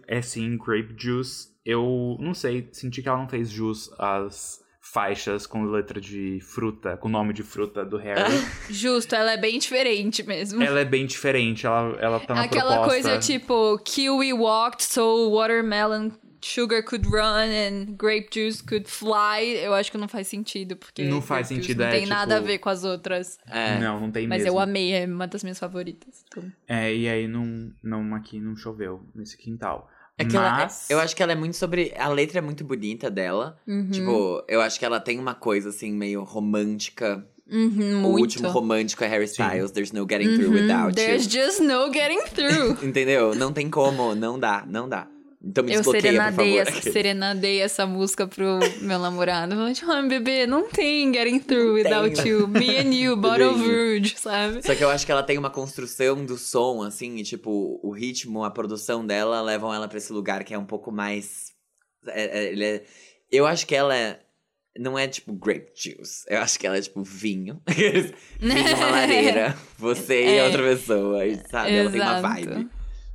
é 0.07 0.21
sim 0.21 0.55
Grape 0.55 0.95
Juice. 0.97 1.47
Eu 1.65 2.15
não 2.19 2.33
sei, 2.33 2.69
senti 2.71 3.01
que 3.01 3.09
ela 3.09 3.17
não 3.17 3.27
fez 3.27 3.49
jus 3.49 3.89
às 3.99 4.59
faixas 4.91 5.45
com 5.45 5.63
letra 5.63 5.99
de 5.99 6.39
fruta, 6.41 6.95
com 6.97 7.09
nome 7.09 7.33
de 7.33 7.43
fruta 7.43 7.83
do 7.85 7.97
Harry. 7.97 8.21
Justo, 8.69 9.15
ela 9.15 9.33
é 9.33 9.37
bem 9.37 9.59
diferente 9.59 10.23
mesmo. 10.23 10.61
ela 10.63 10.79
é 10.79 10.85
bem 10.85 11.05
diferente, 11.05 11.65
ela, 11.65 11.95
ela 11.99 12.19
tá 12.19 12.33
na 12.35 12.43
Aquela 12.43 12.77
proposta... 12.79 12.89
coisa 13.09 13.19
tipo, 13.19 13.77
kiwi 13.79 14.33
walked 14.33 14.83
so 14.83 15.29
watermelon 15.31 16.11
sugar 16.41 16.81
could 16.83 17.05
run 17.09 17.49
and 17.49 17.95
grape 17.97 18.29
juice 18.33 18.63
could 18.63 18.89
fly. 18.89 19.57
Eu 19.61 19.73
acho 19.73 19.91
que 19.91 19.97
não 19.97 20.07
faz 20.07 20.27
sentido, 20.27 20.77
porque 20.77 21.03
Não 21.03 21.21
faz 21.21 21.47
sentido, 21.47 21.79
não 21.79 21.87
é, 21.87 21.91
tem 21.91 22.05
nada 22.05 22.35
a 22.35 22.37
tipo- 22.37 22.47
ver 22.47 22.57
com 22.59 22.69
as 22.69 22.83
outras. 22.83 23.37
É. 23.47 23.77
Não, 23.79 23.99
não 23.99 24.11
tem 24.11 24.27
Mas 24.27 24.43
mesmo. 24.43 24.55
eu 24.57 24.61
amei, 24.61 24.93
é 24.93 25.05
uma 25.05 25.27
das 25.27 25.43
minhas 25.43 25.59
favoritas. 25.59 26.23
então. 26.27 26.49
É, 26.67 26.93
e 26.93 27.09
aí 27.09 27.27
não, 27.27 27.71
não 27.83 28.15
aqui 28.15 28.39
não 28.39 28.55
choveu 28.55 29.03
nesse 29.13 29.35
quintal. 29.37 29.89
É 30.17 30.25
que 30.25 30.35
ela- 30.35 30.51
Mas 30.51 30.89
eu 30.89 30.99
acho 30.99 31.15
que 31.15 31.21
ela 31.21 31.31
é 31.31 31.35
muito 31.35 31.55
sobre. 31.55 31.93
A 31.97 32.07
letra 32.09 32.39
é 32.39 32.41
muito 32.41 32.63
bonita 32.63 33.09
dela. 33.09 33.57
Uhum. 33.67 33.89
Tipo, 33.91 34.43
eu 34.47 34.61
acho 34.61 34.79
que 34.79 34.85
ela 34.85 34.99
tem 34.99 35.19
uma 35.19 35.35
coisa 35.35 35.69
assim, 35.69 35.91
meio 35.93 36.23
romântica. 36.23 37.23
Uhum, 37.49 37.99
O 37.99 38.09
muito. 38.11 38.19
último 38.21 38.49
romântico 38.49 39.03
é 39.03 39.07
Harry 39.07 39.27
Sim. 39.27 39.41
Styles, 39.43 39.71
There's 39.71 39.91
no 39.93 40.05
getting 40.09 40.35
through 40.35 40.49
Uhum, 40.49 40.61
without 40.63 40.95
There's 40.95 41.25
you. 41.33 41.45
just 41.45 41.59
no 41.61 41.89
getting 41.93 42.19
through. 42.33 42.77
Entendeu? 42.85 43.33
Não 43.35 43.53
tem 43.53 43.69
como, 43.69 44.13
não 44.15 44.37
dá, 44.37 44.65
não 44.67 44.89
dá. 44.89 45.07
Então 45.49 45.63
me 45.63 45.71
Eu 45.71 45.77
desbloqueia, 45.77 46.01
por 46.01 46.07
serenadei, 46.11 46.57
favor. 46.57 46.67
essa, 46.77 46.81
serenadei 46.91 47.61
essa 47.61 47.85
música 47.85 48.27
pro 48.27 48.59
meu 48.81 48.99
namorado. 48.99 49.55
Falei, 49.55 49.73
tipo, 49.73 49.89
ah, 49.91 50.01
bebê, 50.01 50.45
não 50.45 50.67
tem 50.67 51.13
getting 51.13 51.39
through 51.39 51.73
without 51.75 52.13
tem. 52.21 52.27
you. 52.31 52.47
Me 52.47 52.77
and 52.77 52.93
you, 52.93 53.15
bottle. 53.17 53.53
Rouge, 53.57 54.15
sabe? 54.17 54.61
Só 54.65 54.75
que 54.75 54.83
eu 54.83 54.89
acho 54.89 55.05
que 55.05 55.11
ela 55.11 55.23
tem 55.23 55.37
uma 55.37 55.49
construção 55.49 56.25
do 56.25 56.37
som, 56.37 56.83
assim, 56.83 57.15
e 57.17 57.23
tipo, 57.23 57.79
o 57.81 57.91
ritmo, 57.91 58.43
a 58.43 58.51
produção 58.51 59.05
dela 59.05 59.41
levam 59.41 59.73
ela 59.73 59.87
pra 59.87 59.97
esse 59.97 60.11
lugar 60.11 60.43
que 60.43 60.53
é 60.53 60.57
um 60.57 60.65
pouco 60.65 60.91
mais. 60.91 61.53
é- 62.07 62.49
é- 62.53 62.63
é- 62.75 62.83
eu 63.31 63.45
acho 63.47 63.65
que 63.65 63.75
ela 63.75 63.95
é. 63.95 64.19
Não 64.79 64.97
é 64.99 65.07
tipo 65.07 65.33
grape 65.33 65.71
juice. 65.75 66.23
Eu 66.29 66.39
acho 66.39 66.59
que 66.59 66.67
ela 66.67 66.77
é 66.77 66.81
tipo 66.81 67.01
vinho. 67.03 67.59
vinho, 68.39 68.75
uma 68.75 68.89
lareira. 68.91 69.57
Você 69.77 70.23
e 70.23 70.35
É. 70.37 70.43
outra 70.45 70.61
pessoa. 70.63 71.25
e, 71.25 71.35
Sabe? 71.49 71.73
Ela 71.75 71.89
tem 71.91 71.99
uma 72.01 72.19
Exato. 72.19 72.33
vibe. 72.33 72.69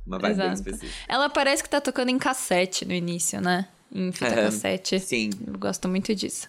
Uma 0.05 0.19
vibe 0.19 0.35
bem 0.37 0.45
Exato. 0.51 0.69
específica. 0.69 1.05
Ela 1.07 1.29
parece 1.29 1.63
que 1.63 1.69
tá 1.69 1.79
tocando 1.79 2.09
em 2.09 2.17
cassete 2.17 2.85
no 2.85 2.93
início, 2.93 3.39
né? 3.41 3.67
Em 3.91 4.11
fita 4.11 4.27
Aham. 4.27 4.43
cassete. 4.45 4.99
Sim. 4.99 5.29
Eu 5.45 5.57
gosto 5.57 5.87
muito 5.87 6.13
disso. 6.13 6.47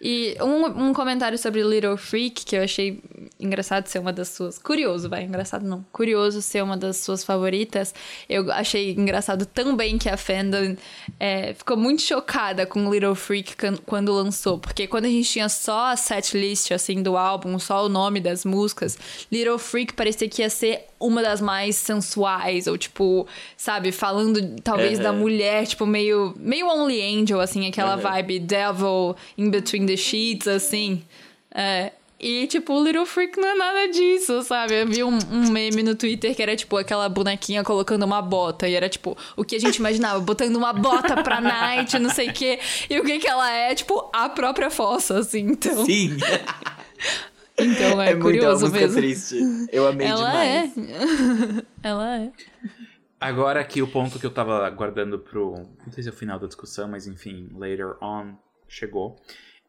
E 0.00 0.36
um, 0.42 0.88
um 0.88 0.92
comentário 0.92 1.38
sobre 1.38 1.62
Little 1.62 1.96
Freak, 1.96 2.44
que 2.44 2.56
eu 2.56 2.62
achei 2.62 3.02
engraçado 3.40 3.86
ser 3.86 3.98
uma 3.98 4.12
das 4.12 4.28
suas. 4.28 4.58
Curioso, 4.58 5.08
vai, 5.08 5.24
engraçado 5.24 5.66
não. 5.66 5.84
Curioso 5.90 6.42
ser 6.42 6.62
uma 6.62 6.76
das 6.76 6.98
suas 6.98 7.24
favoritas. 7.24 7.94
Eu 8.28 8.52
achei 8.52 8.92
engraçado 8.92 9.46
também 9.46 9.96
que 9.96 10.08
a 10.08 10.16
fandom 10.16 10.76
é, 11.18 11.54
ficou 11.54 11.78
muito 11.78 12.02
chocada 12.02 12.66
com 12.66 12.92
Little 12.92 13.14
Freak 13.14 13.54
quando 13.86 14.12
lançou. 14.12 14.58
Porque 14.58 14.86
quando 14.86 15.06
a 15.06 15.08
gente 15.08 15.30
tinha 15.30 15.48
só 15.48 15.92
a 15.92 15.96
setlist, 15.96 16.72
assim, 16.72 17.02
do 17.02 17.16
álbum, 17.16 17.58
só 17.58 17.86
o 17.86 17.88
nome 17.88 18.20
das 18.20 18.44
músicas, 18.44 18.98
Little 19.32 19.58
Freak 19.58 19.94
parecia 19.94 20.28
que 20.28 20.42
ia 20.42 20.50
ser 20.50 20.84
uma 20.98 21.22
das 21.22 21.40
mais 21.40 21.76
sensuais, 21.76 22.66
ou 22.66 22.76
tipo, 22.78 23.26
sabe, 23.56 23.92
falando 23.92 24.56
talvez 24.62 24.98
da 24.98 25.10
Aham. 25.10 25.18
mulher, 25.18 25.66
tipo, 25.66 25.84
meio, 25.84 26.34
meio 26.38 26.66
Only 26.66 27.02
Angel, 27.02 27.40
assim, 27.40 27.66
aquela 27.66 27.94
Aham. 27.94 28.00
vibe 28.00 28.38
Devil 28.40 29.16
in 29.36 29.50
Between 29.50 29.85
the 29.86 29.96
Sheets, 29.96 30.48
assim. 30.48 31.02
É. 31.54 31.92
E, 32.18 32.46
tipo, 32.46 32.72
o 32.72 32.82
Little 32.82 33.04
Freak 33.04 33.38
não 33.38 33.46
é 33.46 33.54
nada 33.54 33.92
disso, 33.92 34.42
sabe? 34.42 34.80
Eu 34.80 34.86
vi 34.86 35.04
um, 35.04 35.18
um 35.30 35.50
meme 35.50 35.82
no 35.82 35.94
Twitter 35.94 36.34
que 36.34 36.42
era, 36.42 36.56
tipo, 36.56 36.76
aquela 36.78 37.08
bonequinha 37.10 37.62
colocando 37.62 38.04
uma 38.04 38.22
bota. 38.22 38.66
E 38.66 38.74
era, 38.74 38.88
tipo, 38.88 39.16
o 39.36 39.44
que 39.44 39.54
a 39.54 39.58
gente 39.60 39.76
imaginava, 39.76 40.18
botando 40.20 40.56
uma 40.56 40.72
bota 40.72 41.22
pra 41.22 41.42
Night, 41.42 41.98
não 41.98 42.08
sei 42.08 42.30
o 42.30 42.32
quê. 42.32 42.58
E 42.88 42.98
o 42.98 43.04
que 43.04 43.18
que 43.18 43.28
ela 43.28 43.50
é? 43.50 43.74
Tipo, 43.74 44.08
a 44.14 44.30
própria 44.30 44.70
fossa, 44.70 45.18
assim. 45.18 45.40
Então, 45.40 45.84
Sim. 45.84 46.16
então 47.58 48.00
é, 48.00 48.14
muito 48.14 48.16
uma 48.16 48.22
curioso 48.22 48.60
música 48.66 48.80
mesmo. 48.80 48.96
triste. 48.96 49.36
Eu 49.70 49.86
amei 49.86 50.06
Ela 50.06 50.30
demais. 50.30 50.78
é. 50.78 51.64
ela 51.88 52.16
é. 52.18 52.30
Agora 53.20 53.60
aqui 53.60 53.82
o 53.82 53.88
ponto 53.88 54.18
que 54.18 54.24
eu 54.24 54.30
tava 54.30 54.66
aguardando 54.66 55.18
pro. 55.18 55.54
Não 55.84 55.92
sei 55.92 56.02
se 56.02 56.08
é 56.08 56.12
o 56.12 56.14
final 56.14 56.38
da 56.38 56.46
discussão, 56.46 56.88
mas 56.88 57.06
enfim, 57.06 57.48
later 57.54 58.02
on 58.02 58.34
chegou. 58.68 59.16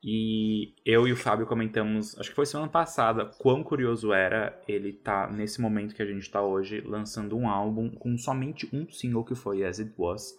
E 0.03 0.73
eu 0.85 1.07
e 1.07 1.11
o 1.11 1.17
Fábio 1.17 1.45
comentamos, 1.45 2.17
acho 2.19 2.29
que 2.29 2.35
foi 2.35 2.45
semana 2.45 2.69
passada, 2.69 3.25
quão 3.25 3.63
curioso 3.63 4.13
era 4.13 4.59
ele 4.67 4.93
tá 4.93 5.27
nesse 5.29 5.59
momento 5.59 5.95
que 5.95 6.01
a 6.01 6.05
gente 6.05 6.29
tá 6.29 6.41
hoje, 6.41 6.81
lançando 6.81 7.35
um 7.37 7.49
álbum 7.49 7.89
com 7.89 8.17
somente 8.17 8.69
um 8.71 8.89
single 8.91 9.23
que 9.23 9.35
foi 9.35 9.63
As 9.65 9.79
It 9.79 9.91
Was. 9.97 10.33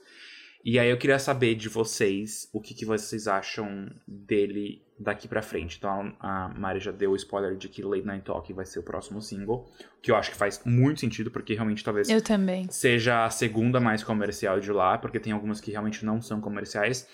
E 0.65 0.79
aí 0.79 0.91
eu 0.91 0.99
queria 0.99 1.19
saber 1.19 1.55
de 1.55 1.69
vocês 1.69 2.49
o 2.53 2.61
que, 2.61 2.75
que 2.75 2.85
vocês 2.85 3.29
acham 3.29 3.89
dele 4.07 4.83
daqui 4.99 5.29
pra 5.29 5.41
frente. 5.41 5.77
Então 5.79 6.13
a 6.19 6.49
Mari 6.49 6.81
já 6.81 6.91
deu 6.91 7.13
o 7.13 7.17
spoiler 7.17 7.57
de 7.57 7.69
que 7.69 7.83
Late 7.83 8.05
Night 8.05 8.25
Talk 8.25 8.53
vai 8.53 8.67
ser 8.67 8.81
o 8.81 8.83
próximo 8.83 9.23
single, 9.23 9.71
que 10.03 10.11
eu 10.11 10.17
acho 10.17 10.31
que 10.31 10.37
faz 10.37 10.61
muito 10.65 11.01
sentido, 11.01 11.31
porque 11.31 11.55
realmente 11.55 11.85
talvez 11.85 12.09
Eu 12.09 12.21
também. 12.21 12.67
seja 12.71 13.25
a 13.25 13.31
segunda 13.31 13.81
mais 13.81 14.03
comercial 14.03 14.59
de 14.59 14.73
lá, 14.73 14.99
porque 14.99 15.21
tem 15.21 15.33
algumas 15.33 15.61
que 15.61 15.71
realmente 15.71 16.05
não 16.05 16.21
são 16.21 16.41
comerciais. 16.41 17.09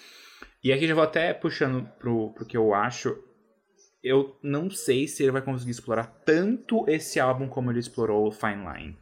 E 0.65 0.73
aqui 0.73 0.89
já 0.89 0.95
vou 0.95 1.05
até 1.05 1.33
puxando 1.35 1.87
pro, 1.99 2.33
pro 2.33 2.47
que 2.47 2.57
eu 2.57 2.73
acho. 2.75 3.17
Eu 4.03 4.37
não 4.43 4.71
sei 4.71 5.07
se 5.07 5.23
ele 5.23 5.33
vai 5.33 5.43
conseguir 5.43 5.71
explorar 5.73 6.07
tanto 6.25 6.89
esse 6.89 7.21
álbum 7.21 7.47
como 7.49 7.71
ele 7.71 7.79
explorou 7.79 8.27
o 8.27 8.33
Fine 8.33 8.65
Line. 8.73 8.99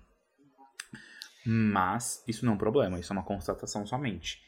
Mas 1.45 2.23
isso 2.29 2.45
não 2.45 2.53
é 2.53 2.55
um 2.57 2.59
problema, 2.59 2.99
isso 2.99 3.13
é 3.13 3.17
uma 3.17 3.25
constatação 3.25 3.85
somente. 3.87 4.41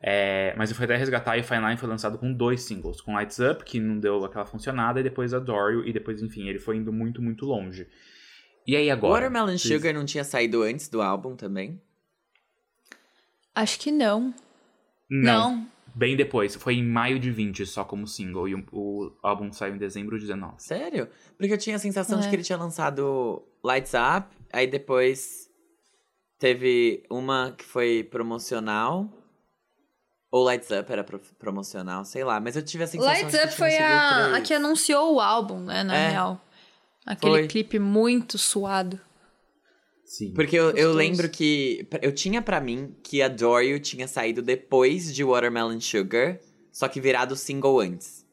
É, 0.00 0.54
mas 0.56 0.70
eu 0.70 0.76
fui 0.76 0.84
até 0.84 0.96
resgatar 0.96 1.36
e 1.36 1.40
o 1.40 1.44
Fine 1.44 1.60
Line 1.60 1.76
foi 1.76 1.88
lançado 1.88 2.18
com 2.18 2.32
dois 2.32 2.62
singles, 2.62 3.00
com 3.00 3.14
Lights 3.14 3.38
Up, 3.38 3.64
que 3.64 3.80
não 3.80 3.98
deu 3.98 4.24
aquela 4.24 4.46
funcionada, 4.46 5.00
e 5.00 5.02
depois 5.02 5.34
Adore 5.34 5.74
You, 5.74 5.86
e 5.86 5.92
depois, 5.92 6.22
enfim, 6.22 6.48
ele 6.48 6.58
foi 6.58 6.76
indo 6.76 6.92
muito, 6.92 7.20
muito 7.20 7.44
longe. 7.44 7.86
E 8.66 8.76
aí 8.76 8.90
agora? 8.90 9.24
Watermelon 9.28 9.58
Vocês- 9.58 9.74
Sugar 9.74 9.92
não 9.94 10.04
tinha 10.04 10.24
saído 10.24 10.62
antes 10.62 10.88
do 10.88 11.02
álbum 11.02 11.34
também? 11.34 11.80
Acho 13.54 13.78
que 13.80 13.90
não. 13.90 14.32
Não. 15.10 15.56
Não. 15.56 15.77
Bem 15.98 16.16
depois, 16.16 16.54
foi 16.54 16.74
em 16.74 16.84
maio 16.84 17.18
de 17.18 17.28
20 17.30 17.66
só 17.66 17.82
como 17.82 18.06
single, 18.06 18.48
e 18.48 18.54
o, 18.54 18.64
o 18.72 19.12
álbum 19.20 19.52
saiu 19.52 19.74
em 19.74 19.78
dezembro 19.78 20.16
de 20.16 20.26
19. 20.26 20.54
Sério? 20.58 21.08
Porque 21.36 21.52
eu 21.52 21.58
tinha 21.58 21.74
a 21.74 21.78
sensação 21.80 22.20
de 22.20 22.26
É. 22.26 22.30
que 22.30 22.36
ele 22.36 22.44
tinha 22.44 22.56
lançado 22.58 23.42
Lights 23.64 23.92
Up, 23.94 24.28
aí 24.52 24.68
depois 24.68 25.50
teve 26.38 27.02
uma 27.10 27.52
que 27.58 27.64
foi 27.64 28.04
promocional. 28.04 29.08
Ou 30.30 30.44
Lights 30.44 30.70
Up 30.70 30.92
era 30.92 31.02
pro- 31.02 31.18
promocional, 31.38 32.04
sei 32.04 32.22
lá. 32.22 32.38
Mas 32.38 32.54
eu 32.54 32.62
tive 32.62 32.84
a 32.84 32.86
sensação 32.86 33.12
Lights 33.12 33.32
de 33.32 33.38
que 33.38 33.44
Up 33.46 33.54
foi 33.56 33.76
a, 33.78 34.36
a 34.36 34.40
que 34.42 34.54
anunciou 34.54 35.14
o 35.16 35.20
álbum, 35.20 35.58
né, 35.58 35.82
na 35.82 35.96
É. 35.96 36.10
real. 36.10 36.40
Aquele 37.06 37.32
Foi. 37.32 37.48
clipe 37.48 37.78
muito 37.78 38.36
suado. 38.38 39.00
Sim. 40.08 40.32
Porque 40.32 40.56
eu, 40.56 40.70
eu 40.70 40.92
lembro 40.94 41.28
que. 41.28 41.86
Eu 42.00 42.10
tinha 42.12 42.40
pra 42.40 42.60
mim 42.62 42.94
que 43.02 43.20
Adore 43.20 43.66
You 43.68 43.78
tinha 43.78 44.08
saído 44.08 44.40
depois 44.40 45.14
de 45.14 45.22
Watermelon 45.22 45.78
Sugar, 45.80 46.40
só 46.72 46.88
que 46.88 46.98
virado 46.98 47.36
single 47.36 47.78
antes. 47.78 48.26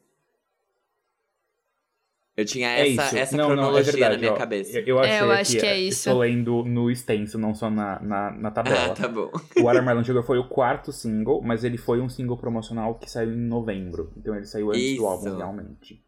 Eu 2.34 2.44
tinha 2.44 2.68
É 2.70 2.90
essa, 2.92 3.06
isso. 3.06 3.16
essa 3.16 3.36
Não, 3.36 3.48
não, 3.48 3.52
é 3.52 3.56
cronologia 3.56 3.92
verdade, 3.92 4.14
na 4.14 4.20
minha 4.20 4.32
ó. 4.32 4.36
cabeça. 4.36 4.78
Eu, 4.78 4.84
eu 4.86 4.98
achei 4.98 5.12
É, 5.12 5.20
eu 5.20 5.30
aqui, 5.30 5.40
acho 5.40 5.58
que 5.58 5.66
é 5.66 5.78
isso. 5.80 5.98
Estou 6.08 6.18
lendo 6.20 6.64
no 6.64 6.90
extenso, 6.90 7.38
não 7.38 7.54
só 7.54 7.70
na, 7.70 8.00
na, 8.00 8.30
na 8.30 8.50
tabela. 8.50 8.92
Ah, 8.92 8.94
tá 8.94 9.08
bom. 9.08 9.30
O 9.58 9.62
Watermelon 9.64 10.04
Sugar 10.04 10.22
foi 10.22 10.38
o 10.38 10.48
quarto 10.48 10.92
single, 10.92 11.42
mas 11.42 11.62
ele 11.64 11.76
foi 11.78 12.00
um 12.00 12.08
single 12.08 12.36
promocional 12.38 12.94
que 12.98 13.10
saiu 13.10 13.32
em 13.32 13.36
novembro. 13.36 14.12
Então 14.16 14.34
ele 14.34 14.46
saiu 14.46 14.70
antes 14.70 14.82
Isso. 14.82 14.96
do 15.00 15.06
álbum, 15.06 15.36
realmente. 15.36 16.02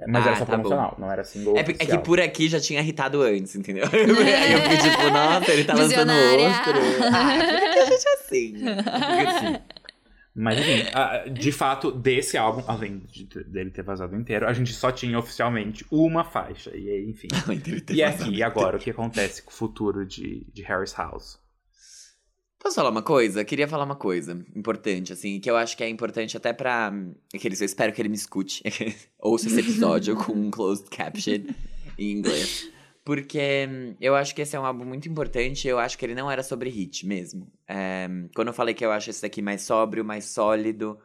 É, 0.00 0.06
Mas 0.06 0.26
Ah, 0.26 0.30
era 0.30 0.38
só 0.38 0.44
tá 0.46 0.56
bom. 0.56 0.62
promocional, 0.62 0.96
não 0.98 1.12
era 1.12 1.22
single 1.24 1.56
É, 1.56 1.60
é 1.60 1.64
que 1.64 1.98
por 1.98 2.18
aqui 2.20 2.48
já 2.48 2.58
tinha 2.58 2.80
irritado 2.80 3.20
antes, 3.20 3.54
entendeu? 3.54 3.84
Aí 3.92 4.52
eu 4.52 4.60
fui 4.62 4.76
tipo, 4.78 5.10
nossa, 5.10 5.52
ele 5.52 5.64
tá 5.64 5.74
lançando 5.74 6.10
outro. 6.12 6.72
Ah, 7.12 7.38
por 7.50 7.72
que 7.72 7.78
a 7.78 7.84
gente 7.84 8.08
é 8.08 8.14
assim? 8.14 8.54
Assim. 9.26 9.60
Mas 10.34 10.58
enfim, 10.58 10.84
de 11.32 11.52
fato, 11.52 11.90
desse 11.90 12.38
álbum, 12.38 12.62
além 12.66 13.00
de, 13.00 13.24
dele 13.44 13.70
ter 13.70 13.82
vazado 13.82 14.14
inteiro, 14.16 14.46
a 14.46 14.52
gente 14.52 14.72
só 14.72 14.92
tinha 14.92 15.18
oficialmente 15.18 15.84
uma 15.90 16.24
faixa. 16.24 16.70
E 16.74 16.88
aí, 16.88 17.04
enfim. 17.08 17.28
E 17.90 18.02
aqui, 18.02 18.30
e 18.36 18.42
agora, 18.42 18.76
o 18.76 18.80
que 18.80 18.90
acontece 18.90 19.42
com 19.42 19.50
o 19.50 19.54
futuro 19.54 20.06
de, 20.06 20.46
de 20.52 20.62
Harris 20.62 20.94
House? 20.96 21.39
Posso 22.60 22.74
falar 22.76 22.90
uma 22.90 23.02
coisa? 23.02 23.42
Queria 23.42 23.66
falar 23.66 23.84
uma 23.84 23.96
coisa 23.96 24.44
importante, 24.54 25.14
assim, 25.14 25.40
que 25.40 25.50
eu 25.50 25.56
acho 25.56 25.74
que 25.74 25.82
é 25.82 25.88
importante 25.88 26.36
até 26.36 26.52
pra. 26.52 26.92
Aqueles, 27.34 27.58
eu 27.60 27.64
espero 27.64 27.90
que 27.90 28.02
ele 28.02 28.10
me 28.10 28.14
escute. 28.14 28.62
Ouça 29.18 29.46
esse 29.46 29.60
episódio 29.60 30.14
com 30.14 30.32
um 30.32 30.50
closed 30.50 30.88
caption 30.90 31.40
em 31.98 32.10
inglês. 32.12 32.70
Porque 33.02 33.66
hum, 33.66 33.96
eu 33.98 34.14
acho 34.14 34.34
que 34.34 34.42
esse 34.42 34.54
é 34.54 34.60
um 34.60 34.66
álbum 34.66 34.84
muito 34.84 35.08
importante. 35.08 35.66
Eu 35.66 35.78
acho 35.78 35.96
que 35.96 36.04
ele 36.04 36.14
não 36.14 36.30
era 36.30 36.42
sobre 36.42 36.68
hit 36.68 37.06
mesmo. 37.06 37.50
É, 37.66 38.06
quando 38.34 38.48
eu 38.48 38.54
falei 38.54 38.74
que 38.74 38.84
eu 38.84 38.92
acho 38.92 39.08
esse 39.08 39.22
daqui 39.22 39.40
mais 39.40 39.62
sóbrio, 39.62 40.04
mais 40.04 40.26
sólido, 40.26 40.98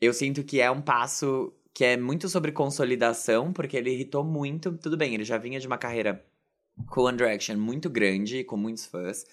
eu 0.00 0.12
sinto 0.12 0.42
que 0.42 0.60
é 0.60 0.68
um 0.68 0.82
passo 0.82 1.52
que 1.72 1.84
é 1.84 1.96
muito 1.96 2.28
sobre 2.28 2.50
consolidação, 2.50 3.52
porque 3.52 3.76
ele 3.76 3.92
irritou 3.92 4.24
muito. 4.24 4.72
Tudo 4.72 4.96
bem, 4.96 5.14
ele 5.14 5.24
já 5.24 5.38
vinha 5.38 5.60
de 5.60 5.68
uma 5.68 5.78
carreira 5.78 6.24
com 6.88 7.02
One 7.02 7.16
Direction 7.16 7.56
muito 7.56 7.88
grande, 7.88 8.42
com 8.42 8.56
muitos 8.56 8.86
fãs. 8.86 9.24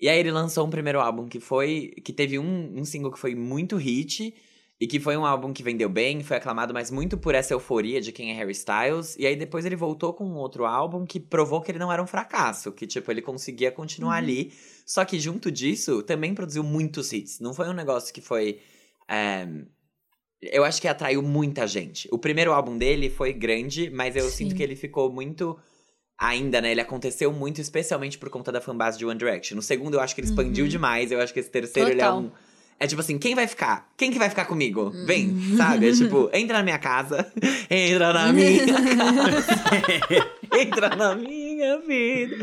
E 0.00 0.08
aí 0.08 0.18
ele 0.18 0.30
lançou 0.30 0.66
um 0.66 0.70
primeiro 0.70 1.00
álbum 1.00 1.28
que 1.28 1.38
foi. 1.40 1.92
que 2.04 2.12
teve 2.12 2.38
um, 2.38 2.78
um 2.78 2.84
single 2.84 3.12
que 3.12 3.18
foi 3.18 3.34
muito 3.34 3.76
hit. 3.76 4.34
E 4.82 4.86
que 4.86 4.98
foi 4.98 5.14
um 5.14 5.26
álbum 5.26 5.52
que 5.52 5.62
vendeu 5.62 5.90
bem, 5.90 6.22
foi 6.22 6.38
aclamado, 6.38 6.72
mas 6.72 6.90
muito 6.90 7.18
por 7.18 7.34
essa 7.34 7.52
euforia 7.52 8.00
de 8.00 8.12
quem 8.12 8.30
é 8.30 8.34
Harry 8.34 8.52
Styles. 8.52 9.14
E 9.18 9.26
aí 9.26 9.36
depois 9.36 9.66
ele 9.66 9.76
voltou 9.76 10.14
com 10.14 10.24
um 10.24 10.36
outro 10.36 10.64
álbum 10.64 11.04
que 11.04 11.20
provou 11.20 11.60
que 11.60 11.70
ele 11.70 11.78
não 11.78 11.92
era 11.92 12.02
um 12.02 12.06
fracasso. 12.06 12.72
Que, 12.72 12.86
tipo, 12.86 13.10
ele 13.10 13.20
conseguia 13.20 13.70
continuar 13.70 14.12
Uhum. 14.12 14.18
ali. 14.28 14.52
Só 14.86 15.04
que 15.04 15.20
junto 15.20 15.50
disso, 15.52 16.02
também 16.02 16.34
produziu 16.34 16.64
muitos 16.64 17.12
hits. 17.12 17.40
Não 17.40 17.52
foi 17.52 17.68
um 17.68 17.74
negócio 17.74 18.12
que 18.14 18.22
foi. 18.22 18.58
é, 19.06 19.46
Eu 20.40 20.64
acho 20.64 20.80
que 20.80 20.88
atraiu 20.88 21.20
muita 21.22 21.66
gente. 21.66 22.08
O 22.10 22.16
primeiro 22.18 22.54
álbum 22.54 22.78
dele 22.78 23.10
foi 23.10 23.34
grande, 23.34 23.90
mas 23.90 24.16
eu 24.16 24.24
Sim. 24.30 24.36
sinto 24.46 24.54
que 24.56 24.62
ele 24.62 24.76
ficou 24.76 25.12
muito. 25.12 25.58
Ainda, 26.22 26.60
né? 26.60 26.70
Ele 26.72 26.82
aconteceu 26.82 27.32
muito, 27.32 27.62
especialmente 27.62 28.18
por 28.18 28.28
conta 28.28 28.52
da 28.52 28.60
fanbase 28.60 28.98
de 28.98 29.06
One 29.06 29.18
Direction. 29.18 29.56
No 29.56 29.62
segundo, 29.62 29.94
eu 29.94 30.00
acho 30.00 30.14
que 30.14 30.20
ele 30.20 30.28
expandiu 30.28 30.68
demais. 30.68 31.10
Eu 31.10 31.18
acho 31.18 31.32
que 31.32 31.40
esse 31.40 31.48
terceiro, 31.50 31.88
ele 31.90 32.02
é 32.02 32.10
Uhum. 32.10 32.24
Total. 32.24 32.36
um. 32.44 32.50
É 32.82 32.86
tipo 32.86 33.00
assim, 33.02 33.18
quem 33.18 33.34
vai 33.34 33.46
ficar? 33.46 33.90
Quem 33.96 34.10
que 34.10 34.18
vai 34.18 34.30
ficar 34.30 34.46
comigo? 34.46 34.90
Vem, 35.06 35.34
sabe? 35.56 35.88
É 35.90 35.92
tipo, 35.92 36.30
entra 36.32 36.56
na 36.58 36.62
minha 36.62 36.78
casa, 36.78 37.30
entra 37.70 38.10
na 38.12 38.32
minha 38.32 38.66
casa, 38.66 39.44
entra 40.58 40.96
na 40.96 41.14
minha 41.14 41.78
vida. 41.80 42.36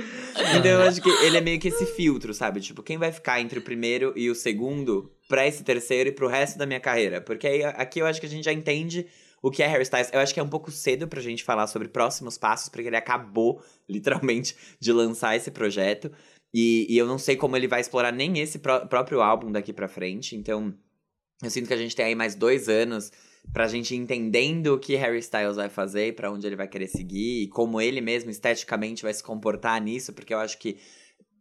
Então 0.55 0.71
eu 0.71 0.81
acho 0.83 1.01
que 1.01 1.09
ele 1.09 1.37
é 1.37 1.41
meio 1.41 1.59
que 1.59 1.69
esse 1.69 1.85
filtro, 1.87 2.33
sabe? 2.35 2.59
Tipo, 2.61 2.83
quem 2.83 2.97
vai 2.99 3.11
ficar 3.11 3.41
entre 3.41 3.57
o 3.57 3.61
primeiro 3.63 4.13
e 4.15 4.29
o 4.29 4.35
segundo 4.35 5.11
pra 5.27 5.45
esse 5.47 5.63
terceiro 5.63 6.09
e 6.09 6.11
pro 6.11 6.27
resto 6.27 6.57
da 6.59 6.67
minha 6.67 6.79
carreira? 6.79 7.19
Porque 7.19 7.47
aí 7.47 7.63
aqui 7.63 7.99
eu 7.99 8.05
acho 8.05 8.19
que 8.19 8.27
a 8.27 8.29
gente 8.29 8.45
já 8.45 8.53
entende 8.53 9.07
o 9.41 9.51
que 9.51 9.63
é 9.63 9.67
Harry 9.67 9.83
Styles. 9.83 10.09
Eu 10.11 10.19
acho 10.19 10.33
que 10.33 10.39
é 10.39 10.43
um 10.43 10.49
pouco 10.49 10.71
cedo 10.71 11.07
pra 11.07 11.21
gente 11.21 11.43
falar 11.43 11.67
sobre 11.67 11.87
próximos 11.87 12.37
passos, 12.37 12.69
porque 12.69 12.87
ele 12.87 12.95
acabou, 12.95 13.61
literalmente, 13.87 14.55
de 14.79 14.91
lançar 14.91 15.35
esse 15.35 15.51
projeto. 15.51 16.11
E, 16.53 16.87
e 16.89 16.97
eu 16.97 17.05
não 17.05 17.17
sei 17.17 17.35
como 17.35 17.55
ele 17.55 17.67
vai 17.67 17.81
explorar 17.81 18.11
nem 18.11 18.39
esse 18.39 18.59
pró- 18.59 18.85
próprio 18.85 19.21
álbum 19.21 19.51
daqui 19.51 19.73
pra 19.73 19.87
frente. 19.87 20.35
Então, 20.35 20.73
eu 21.43 21.49
sinto 21.49 21.67
que 21.67 21.73
a 21.73 21.77
gente 21.77 21.95
tem 21.95 22.05
aí 22.05 22.15
mais 22.15 22.35
dois 22.35 22.67
anos 22.67 23.11
pra 23.53 23.67
gente 23.67 23.95
entendendo 23.95 24.73
o 24.73 24.79
que 24.79 24.95
Harry 24.95 25.19
Styles 25.19 25.55
vai 25.55 25.69
fazer, 25.69 26.15
pra 26.15 26.31
onde 26.31 26.45
ele 26.45 26.55
vai 26.55 26.67
querer 26.67 26.87
seguir, 26.87 27.43
e 27.43 27.47
como 27.47 27.79
ele 27.79 28.01
mesmo 28.01 28.29
esteticamente 28.29 29.03
vai 29.03 29.13
se 29.13 29.23
comportar 29.23 29.81
nisso, 29.81 30.11
porque 30.13 30.33
eu 30.33 30.39
acho 30.39 30.57
que 30.57 30.77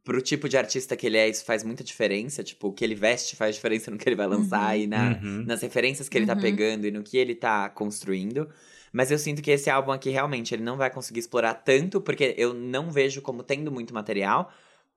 pro 0.06 0.22
tipo 0.22 0.48
de 0.48 0.56
artista 0.56 0.96
que 0.96 1.04
ele 1.06 1.16
é, 1.18 1.28
isso 1.28 1.44
faz 1.44 1.62
muita 1.64 1.82
diferença. 1.84 2.42
Tipo, 2.44 2.68
o 2.68 2.72
que 2.72 2.84
ele 2.84 2.94
veste 2.94 3.34
faz 3.34 3.56
diferença 3.56 3.90
no 3.90 3.98
que 3.98 4.08
ele 4.08 4.14
vai 4.16 4.26
lançar 4.28 4.78
e 4.78 4.86
na, 4.86 5.18
Uhum. 5.22 5.44
nas 5.44 5.60
referências 5.60 6.08
que 6.08 6.16
ele 6.16 6.24
tá 6.26 6.34
Uhum. 6.34 6.40
pegando 6.40 6.86
e 6.86 6.90
no 6.92 7.02
que 7.02 7.18
ele 7.18 7.34
tá 7.34 7.68
construindo. 7.68 8.48
Mas 8.92 9.10
eu 9.10 9.18
sinto 9.18 9.42
que 9.42 9.50
esse 9.50 9.68
álbum 9.68 9.90
aqui 9.90 10.08
realmente 10.10 10.54
ele 10.54 10.62
não 10.62 10.76
vai 10.76 10.88
conseguir 10.90 11.18
explorar 11.20 11.54
tanto, 11.54 12.00
porque 12.00 12.34
eu 12.38 12.54
não 12.54 12.90
vejo 12.90 13.20
como 13.20 13.42
tendo 13.42 13.70
muito 13.72 13.92
material. 13.92 14.50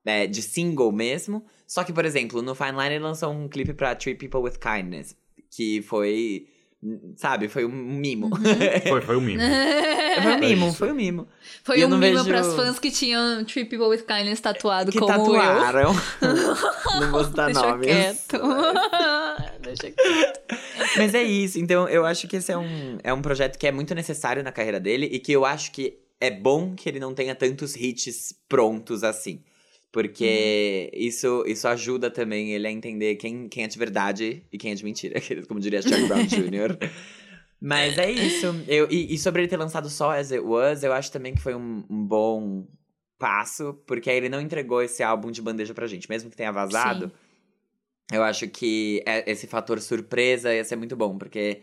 é, 0.06 0.26
de 0.26 0.40
single 0.40 0.90
mesmo. 0.90 1.44
Só 1.66 1.84
que, 1.84 1.92
por 1.92 2.06
exemplo, 2.06 2.40
no 2.40 2.54
Fine 2.54 2.70
Line 2.70 2.94
ele 2.94 3.00
lançou 3.04 3.30
um 3.30 3.46
clipe 3.46 3.74
pra 3.74 3.94
Treat 3.94 4.18
People 4.18 4.40
with 4.40 4.54
Kindness. 4.58 5.14
Que 5.50 5.82
foi. 5.82 6.46
Sabe, 7.16 7.46
foi 7.48 7.66
um 7.66 7.68
mimo. 7.70 8.30
Foi, 8.88 9.02
foi 9.02 9.16
um 9.16 9.20
mimo. 9.20 9.42
foi 10.22 10.32
um 10.32 10.38
mimo, 10.38 10.68
isso. 10.68 10.76
foi 10.78 10.90
um 10.90 10.94
mimo. 10.94 11.28
Foi 11.62 11.78
E 11.78 11.82
eu 11.82 11.88
um 11.88 11.98
mimo 11.98 12.00
vejo- 12.00 12.24
pras 12.24 12.54
fãs 12.54 12.78
que 12.78 12.90
tinham 12.90 13.44
Three 13.44 13.66
People 13.66 13.88
with 13.88 13.98
Kindness 14.06 14.40
tatuado 14.40 14.90
Que 14.90 14.98
como 14.98 15.12
eu. 15.12 15.18
tatuaram. 15.18 15.92
não 17.00 17.10
vou 17.10 17.24
citar 17.24 17.46
Deixa 17.52 17.60
nomes. 17.66 17.86
quieto. 17.86 18.40
Deixa 19.60 19.90
quieto. 19.90 20.40
Mas 20.96 21.14
é 21.14 21.22
isso, 21.22 21.58
então 21.58 21.88
eu 21.88 22.06
acho 22.06 22.26
que 22.26 22.36
esse 22.36 22.50
é 22.50 22.56
um, 22.56 22.98
é 23.04 23.12
um 23.12 23.20
projeto 23.20 23.58
que 23.58 23.66
é 23.66 23.72
muito 23.72 23.94
necessário 23.94 24.42
na 24.42 24.50
carreira 24.50 24.80
dele 24.80 25.06
e 25.12 25.18
que 25.18 25.32
eu 25.32 25.44
acho 25.44 25.72
que 25.72 25.98
é 26.20 26.30
bom 26.30 26.74
que 26.74 26.88
ele 26.88 26.98
não 26.98 27.14
tenha 27.14 27.34
tantos 27.34 27.76
hits 27.76 28.34
prontos 28.48 29.04
assim. 29.04 29.42
Porque 29.92 30.88
isso, 30.94 31.42
isso 31.46 31.66
ajuda 31.66 32.10
também 32.10 32.52
ele 32.52 32.66
a 32.66 32.70
entender 32.70 33.16
quem, 33.16 33.48
quem 33.48 33.64
é 33.64 33.66
de 33.66 33.76
verdade 33.78 34.42
e 34.52 34.56
quem 34.56 34.70
é 34.70 34.74
de 34.74 34.84
mentira, 34.84 35.20
como 35.48 35.58
diria 35.58 35.82
Charlie 35.82 36.06
Brown 36.06 36.26
Jr. 36.26 36.78
Mas 37.60 37.98
é 37.98 38.10
isso. 38.10 38.46
Eu, 38.68 38.86
e, 38.90 39.12
e 39.12 39.18
sobre 39.18 39.42
ele 39.42 39.48
ter 39.48 39.56
lançado 39.56 39.90
só 39.90 40.12
As 40.12 40.30
It 40.32 40.44
Was, 40.44 40.82
eu 40.84 40.92
acho 40.92 41.10
também 41.10 41.34
que 41.34 41.40
foi 41.42 41.54
um, 41.54 41.84
um 41.90 42.06
bom 42.06 42.66
passo, 43.18 43.74
porque 43.86 44.08
aí 44.08 44.16
ele 44.16 44.28
não 44.28 44.40
entregou 44.40 44.80
esse 44.80 45.02
álbum 45.02 45.30
de 45.30 45.42
bandeja 45.42 45.74
pra 45.74 45.86
gente, 45.86 46.08
mesmo 46.08 46.30
que 46.30 46.36
tenha 46.36 46.52
vazado. 46.52 47.06
Sim. 47.06 47.12
Eu 48.12 48.22
acho 48.22 48.48
que 48.48 49.02
é- 49.06 49.30
esse 49.30 49.46
fator 49.46 49.78
surpresa 49.80 50.54
ia 50.54 50.64
ser 50.64 50.76
muito 50.76 50.96
bom, 50.96 51.18
porque 51.18 51.62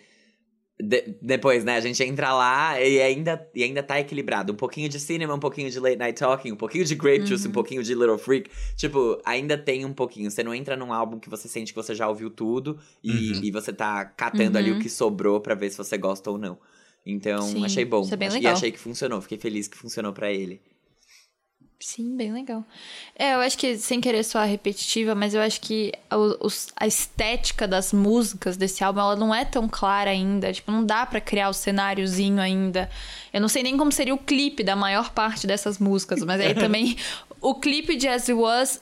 de- 0.80 1.15
depois, 1.21 1.63
né, 1.63 1.75
a 1.75 1.80
gente 1.80 2.03
entra 2.03 2.32
lá 2.34 2.80
e 2.80 3.01
ainda, 3.01 3.49
e 3.55 3.63
ainda 3.63 3.82
tá 3.82 3.99
equilibrado. 3.99 4.53
Um 4.53 4.55
pouquinho 4.55 4.88
de 4.88 4.99
cinema, 4.99 5.34
um 5.34 5.39
pouquinho 5.39 5.69
de 5.71 5.80
late 5.80 5.95
night 5.97 6.19
talking, 6.19 6.51
um 6.51 6.55
pouquinho 6.55 6.86
de 6.86 6.93
grape 6.95 7.25
juice, 7.25 7.47
um 7.47 7.51
pouquinho 7.51 7.82
de 7.82 7.93
little 7.95 8.17
freak. 8.17 8.49
Tipo, 8.75 9.19
ainda 9.25 9.57
tem 9.57 9.86
um 9.86 9.93
pouquinho. 9.93 10.30
Você 10.30 10.43
não 10.43 10.53
entra 10.53 10.75
num 10.78 10.93
álbum 10.93 11.19
que 11.19 11.30
você 11.30 11.47
sente 11.47 11.73
que 11.73 11.75
você 11.75 11.95
já 11.95 12.07
ouviu 12.07 12.30
tudo 12.30 12.78
e, 13.03 13.11
Uhum. 13.11 13.39
e 13.43 13.51
você 13.51 13.73
tá 13.73 14.05
catando 14.05 14.57
ali 14.57 14.71
Uhum. 14.71 14.78
o 14.78 14.82
que 14.82 14.89
sobrou 14.89 15.39
pra 15.41 15.55
ver 15.55 15.69
se 15.71 15.78
você 15.78 15.97
gosta 15.97 16.30
ou 16.30 16.38
não. 16.38 16.57
Então, 17.05 17.41
Sim, 17.41 17.63
achei 17.65 17.86
bom. 17.86 18.01
isso 18.01 18.13
é 18.13 18.17
bem 18.17 18.28
Ach- 18.28 18.34
legal. 18.36 18.51
E 18.53 18.55
achei 18.55 18.71
que 18.71 18.78
funcionou. 18.80 19.21
Fiquei 19.21 19.38
feliz 19.38 19.67
que 19.67 19.78
funcionou 19.78 20.11
pra 20.13 20.32
ele. 20.32 20.61
Sim, 21.80 22.17
bem 22.17 22.34
legal. 22.34 22.65
É, 23.15 23.36
eu 23.36 23.39
acho 23.39 23.55
que, 23.55 23.78
sem 23.78 24.01
querer 24.01 24.23
soar 24.23 24.47
repetitiva, 24.47 25.13
mas 25.13 25.36
eu 25.36 25.41
acho 25.41 25.61
que 25.61 25.91
os- 26.41 26.69
a 26.75 26.88
estética 26.88 27.67
das 27.67 27.93
músicas 27.93 28.57
desse 28.57 28.84
álbum, 28.84 28.99
ela 28.99 29.15
não 29.15 29.34
é 29.34 29.45
tão 29.45 29.69
clara 29.69 30.09
ainda. 30.09 30.51
Tipo, 30.51 30.71
não 30.71 30.84
dá 30.84 31.05
pra 31.05 31.21
criar 31.21 31.49
o 31.49 31.53
cenáriozinho 31.53 32.41
ainda. 32.41 32.89
Eu 33.32 33.39
não 33.39 33.47
sei 33.47 33.61
nem 33.61 33.78
como 33.78 33.91
seria 33.91 34.15
o 34.15 34.17
clipe 34.17 34.63
da 34.63 34.75
maior 34.75 35.11
parte 35.11 35.45
dessas 35.45 35.78
músicas, 35.78 36.23
mas 36.23 36.41
aí 36.41 36.55
também 36.55 36.97
o 37.39 37.53
clipe 37.53 37.95
de 37.95 38.07
As 38.07 38.23
It 38.23 38.34
Was 38.34 38.82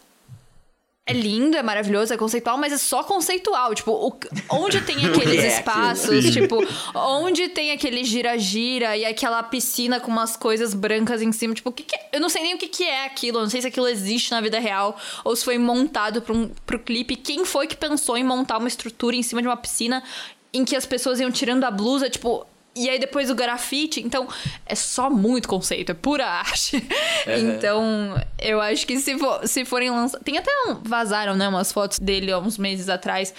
é 1.08 1.14
lindo, 1.14 1.56
é 1.56 1.62
maravilhoso, 1.62 2.12
é 2.14 2.18
conceitual, 2.18 2.58
mas 2.58 2.74
é 2.74 2.78
só 2.80 3.04
conceitual. 3.04 3.76
Tipo, 3.76 3.92
o- 3.92 4.20
onde 4.50 4.82
tem 4.82 4.96
aqueles 5.06 5.44
é 5.44 5.48
espaços, 5.48 6.32
tipo, 6.34 6.58
onde 6.96 7.48
tem 7.50 7.72
aquele 7.72 8.04
gira-gira 8.04 8.98
e 8.98 9.06
aquela 9.06 9.44
piscina 9.44 10.00
com 10.00 10.10
umas 10.12 10.36
coisas 10.36 10.74
brancas 10.74 11.22
em 11.22 11.32
cima. 11.32 11.54
Tipo, 11.54 11.70
o 11.70 11.74
que, 11.74 11.84
que 11.84 11.96
é? 11.96 12.10
Eu 12.14 12.20
não 12.20 12.28
sei 12.30 12.42
nem 12.42 12.56
o 12.56 12.58
que, 12.58 12.68
que 12.68 12.84
é 12.84 13.06
aquilo, 13.06 13.38
eu 13.38 13.44
não 13.44 13.50
sei 13.50 13.62
se 13.62 13.68
aquilo 13.68 13.88
existe 13.88 14.32
na 14.32 14.42
vida 14.42 14.58
real 14.60 14.98
ou 15.24 15.36
se 15.36 15.46
foi 15.46 15.60
montado 15.60 16.22
pra 16.24 16.34
um, 16.34 16.50
pro 16.66 16.80
clipe. 16.80 17.16
Quem 17.16 17.46
foi 17.46 17.68
que 17.68 17.78
pensou 17.78 18.18
em 18.18 18.24
montar 18.24 18.58
uma 18.58 18.68
estrutura 18.68 19.16
em 19.16 19.22
cima 19.22 19.42
de 19.44 19.48
uma 19.48 19.58
piscina 19.58 20.04
em 20.52 20.66
que 20.66 20.76
as 20.76 20.88
pessoas 20.88 21.20
iam 21.20 21.32
tirando 21.32 21.64
a 21.66 21.72
blusa, 21.72 22.10
tipo. 22.10 22.48
E 22.76 22.90
aí 22.90 23.00
depois 23.00 23.30
o 23.30 23.36
grafite, 23.36 24.02
então 24.02 24.28
é 24.66 24.76
só 24.76 25.10
muito 25.10 25.48
conceito, 25.48 25.92
é 25.92 25.96
pura 25.96 26.26
arte. 26.26 26.84
Então, 27.28 28.22
eu 28.40 28.62
acho 28.62 28.86
que 28.86 29.00
se, 29.00 29.18
for, 29.18 29.48
se 29.48 29.66
forem 29.66 29.90
lançar. 29.90 30.20
Tem 30.20 30.38
até 30.38 30.52
um, 30.68 30.76
vazaram, 30.84 31.36
né, 31.36 31.48
umas 31.48 31.72
fotos 31.72 31.98
dele 31.98 32.32
há 32.32 32.38
uns 32.38 32.58
meses 32.58 32.88
atrás 32.88 33.34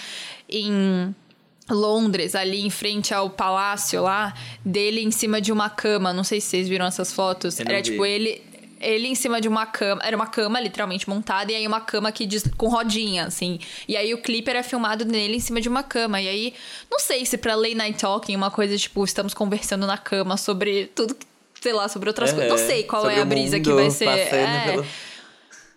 em 0.48 1.14
Londres, 1.70 2.34
ali 2.34 2.64
em 2.64 2.70
frente 2.70 3.12
ao 3.12 3.28
palácio 3.28 4.02
lá, 4.02 4.34
dele 4.64 5.02
em 5.02 5.10
cima 5.10 5.40
de 5.40 5.52
uma 5.52 5.68
cama. 5.68 6.12
Não 6.12 6.24
sei 6.24 6.40
se 6.40 6.48
vocês 6.48 6.68
viram 6.68 6.86
essas 6.86 7.12
fotos. 7.12 7.58
Era 7.58 7.76
vi. 7.76 7.82
tipo 7.82 8.06
ele. 8.06 8.42
Ele 8.80 9.08
em 9.08 9.14
cima 9.14 9.40
de 9.40 9.48
uma 9.48 9.64
cama, 9.66 10.02
era 10.04 10.14
uma 10.14 10.26
cama 10.26 10.60
literalmente 10.60 11.08
montada, 11.08 11.50
e 11.50 11.54
aí 11.54 11.66
uma 11.66 11.80
cama 11.80 12.12
que 12.12 12.28
com 12.56 12.68
rodinha, 12.68 13.24
assim. 13.26 13.58
E 13.88 13.96
aí 13.96 14.12
o 14.12 14.18
clipe 14.18 14.50
era 14.50 14.62
filmado 14.62 15.04
nele 15.04 15.36
em 15.36 15.40
cima 15.40 15.60
de 15.60 15.68
uma 15.68 15.82
cama. 15.82 16.20
E 16.20 16.28
aí, 16.28 16.54
não 16.90 16.98
sei 16.98 17.24
se 17.24 17.38
pra 17.38 17.54
Late 17.54 17.74
Night 17.74 17.98
Talking, 17.98 18.36
uma 18.36 18.50
coisa 18.50 18.76
tipo, 18.76 19.02
estamos 19.04 19.32
conversando 19.32 19.86
na 19.86 19.96
cama 19.96 20.36
sobre 20.36 20.86
tudo, 20.94 21.14
que- 21.14 21.26
sei 21.60 21.72
lá, 21.72 21.88
sobre 21.88 22.08
outras 22.10 22.32
coisas. 22.32 22.50
Não 22.60 22.66
sei 22.66 22.82
qual 22.84 23.08
é 23.08 23.20
a 23.20 23.24
brisa 23.24 23.58
que 23.58 23.70
vai 23.72 23.90
ser. 23.90 24.04
É. 24.34 24.70
pelo- 24.72 24.86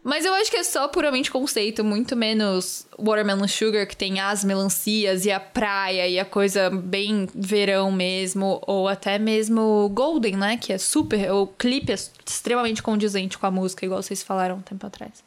Mas 0.09 0.25
eu 0.25 0.33
acho 0.33 0.49
que 0.49 0.57
é 0.57 0.63
só 0.63 0.87
puramente 0.87 1.29
conceito, 1.29 1.83
muito 1.83 2.15
menos 2.15 2.87
Watermelon 2.97 3.47
Sugar, 3.47 3.85
que 3.85 3.95
tem 3.95 4.19
as 4.19 4.43
melancias 4.43 5.23
e 5.23 5.31
a 5.31 5.39
praia 5.39 6.07
e 6.07 6.17
a 6.17 6.25
coisa 6.25 6.67
bem 6.71 7.27
verão 7.35 7.91
mesmo, 7.91 8.59
ou 8.65 8.87
até 8.87 9.19
mesmo 9.19 9.87
Golden, 9.93 10.35
né? 10.35 10.57
Que 10.57 10.73
é 10.73 10.79
super. 10.79 11.31
O 11.31 11.45
clipe 11.45 11.91
é 11.91 11.95
extremamente 12.25 12.81
condizente 12.81 13.37
com 13.37 13.45
a 13.45 13.51
música, 13.51 13.85
igual 13.85 14.01
vocês 14.01 14.23
falaram 14.23 14.55
um 14.55 14.61
tempo 14.61 14.87
atrás. 14.87 15.23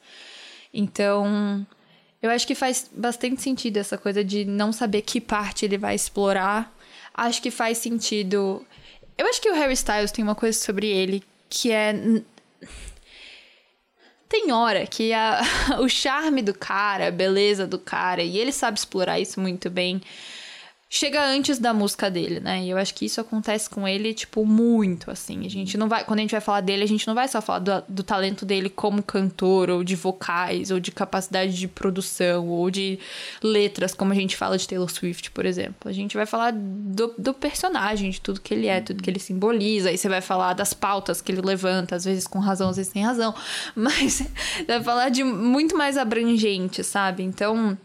Então. 0.74 1.64
Eu 2.20 2.30
acho 2.30 2.44
que 2.44 2.54
faz 2.54 2.90
bastante 2.92 3.40
sentido 3.40 3.76
essa 3.76 3.96
coisa 3.96 4.24
de 4.24 4.44
não 4.44 4.72
saber 4.72 5.02
que 5.02 5.20
parte 5.20 5.64
ele 5.64 5.78
vai 5.78 5.94
explorar. 5.94 6.72
Acho 7.14 7.40
que 7.40 7.52
faz 7.52 7.78
sentido. 7.78 8.66
Eu 9.16 9.28
acho 9.28 9.40
que 9.40 9.48
o 9.48 9.54
Harry 9.54 9.74
Styles 9.74 10.10
tem 10.10 10.24
uma 10.24 10.34
coisa 10.34 10.58
sobre 10.58 10.88
ele 10.88 11.22
que 11.48 11.70
é 11.70 11.94
tem 14.32 14.50
hora 14.50 14.86
que 14.86 15.12
a- 15.12 15.42
o 15.80 15.88
charme 15.90 16.40
do 16.40 16.54
cara, 16.54 17.08
a 17.08 17.10
beleza 17.10 17.66
do 17.66 17.78
cara, 17.78 18.22
e 18.22 18.38
ele 18.38 18.50
sabe 18.50 18.78
explorar 18.78 19.20
isso 19.20 19.38
muito 19.38 19.68
bem, 19.68 20.00
chega 20.94 21.24
antes 21.24 21.58
da 21.58 21.72
música 21.72 22.10
dele, 22.10 22.38
né? 22.38 22.62
E 22.62 22.68
eu 22.68 22.76
acho 22.76 22.92
que 22.94 23.06
isso 23.06 23.18
acontece 23.18 23.68
com 23.70 23.88
ele, 23.88 24.12
tipo, 24.12 24.44
muito, 24.44 25.10
assim. 25.10 25.46
A 25.46 25.48
gente 25.48 25.78
não 25.78 25.88
vai... 25.88 26.04
Quando 26.04 26.18
a 26.18 26.20
gente 26.20 26.32
vai 26.32 26.40
falar 26.42 26.60
dele, 26.60 26.84
a 26.84 26.86
gente 26.86 27.06
não 27.06 27.14
vai 27.14 27.26
só 27.26 27.40
falar 27.40 27.60
do, 27.60 27.82
do 27.88 28.02
talento 28.02 28.44
dele 28.44 28.68
como 28.68 29.02
cantor, 29.02 29.70
ou 29.70 29.82
de 29.82 29.96
vocais, 29.96 30.70
ou 30.70 30.78
de 30.78 30.92
capacidade 30.92 31.58
de 31.58 31.66
produção, 31.66 32.46
ou 32.46 32.70
de 32.70 32.98
letras, 33.42 33.94
como 33.94 34.12
a 34.12 34.14
gente 34.14 34.36
fala 34.36 34.58
de 34.58 34.68
Taylor 34.68 34.90
Swift, 34.90 35.30
por 35.30 35.46
exemplo. 35.46 35.88
A 35.88 35.92
gente 35.92 36.14
vai 36.14 36.26
falar 36.26 36.52
do, 36.52 37.14
do 37.16 37.32
personagem, 37.32 38.10
de 38.10 38.20
tudo 38.20 38.38
que 38.38 38.52
ele 38.52 38.66
é, 38.66 38.82
tudo 38.82 39.02
que 39.02 39.08
ele 39.08 39.18
simboliza. 39.18 39.88
Aí 39.88 39.96
você 39.96 40.10
vai 40.10 40.20
falar 40.20 40.52
das 40.52 40.74
pautas 40.74 41.22
que 41.22 41.32
ele 41.32 41.40
levanta, 41.40 41.96
às 41.96 42.04
vezes 42.04 42.26
com 42.26 42.38
razão, 42.38 42.68
às 42.68 42.76
vezes 42.76 42.92
sem 42.92 43.02
razão. 43.02 43.34
Mas 43.74 44.22
vai 44.66 44.82
falar 44.82 45.08
de 45.08 45.24
muito 45.24 45.74
mais 45.74 45.96
abrangente, 45.96 46.84
sabe? 46.84 47.22
Então... 47.22 47.78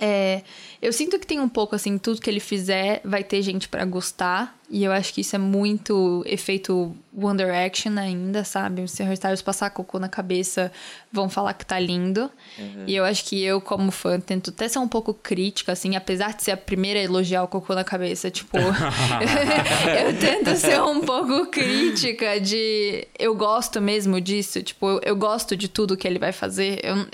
É, 0.00 0.42
eu 0.80 0.92
sinto 0.92 1.18
que 1.18 1.26
tem 1.26 1.40
um 1.40 1.48
pouco 1.48 1.74
assim, 1.74 1.98
tudo 1.98 2.20
que 2.20 2.30
ele 2.30 2.38
fizer 2.38 3.00
vai 3.04 3.24
ter 3.24 3.42
gente 3.42 3.68
para 3.68 3.84
gostar. 3.84 4.56
E 4.70 4.84
eu 4.84 4.92
acho 4.92 5.14
que 5.14 5.22
isso 5.22 5.34
é 5.34 5.38
muito 5.38 6.22
efeito 6.26 6.94
One 7.16 7.38
Direction 7.38 7.98
ainda, 7.98 8.44
sabe? 8.44 8.86
Se 8.86 9.02
o 9.02 9.06
Harry 9.06 9.18
passar 9.42 9.70
cocô 9.70 9.98
na 9.98 10.10
cabeça, 10.10 10.70
vão 11.10 11.28
falar 11.30 11.54
que 11.54 11.64
tá 11.64 11.80
lindo. 11.80 12.30
Uhum. 12.58 12.84
E 12.86 12.94
eu 12.94 13.02
acho 13.04 13.24
que 13.24 13.42
eu, 13.42 13.62
como 13.62 13.90
fã, 13.90 14.20
tento 14.20 14.50
até 14.50 14.68
ser 14.68 14.78
um 14.78 14.86
pouco 14.86 15.14
crítica, 15.14 15.72
assim, 15.72 15.96
apesar 15.96 16.34
de 16.34 16.42
ser 16.42 16.50
a 16.50 16.56
primeira 16.56 17.00
a 17.00 17.02
elogiar 17.02 17.42
o 17.42 17.48
cocô 17.48 17.74
na 17.74 17.82
cabeça, 17.82 18.30
tipo. 18.30 18.58
eu 20.04 20.18
tento 20.18 20.54
ser 20.56 20.82
um 20.82 21.00
pouco 21.00 21.46
crítica 21.46 22.38
de. 22.38 23.08
Eu 23.18 23.34
gosto 23.34 23.80
mesmo 23.80 24.20
disso, 24.20 24.62
tipo, 24.62 24.86
eu, 24.86 25.00
eu 25.02 25.16
gosto 25.16 25.56
de 25.56 25.66
tudo 25.66 25.96
que 25.96 26.06
ele 26.06 26.18
vai 26.18 26.30
fazer. 26.30 26.78
Eu, 26.84 27.06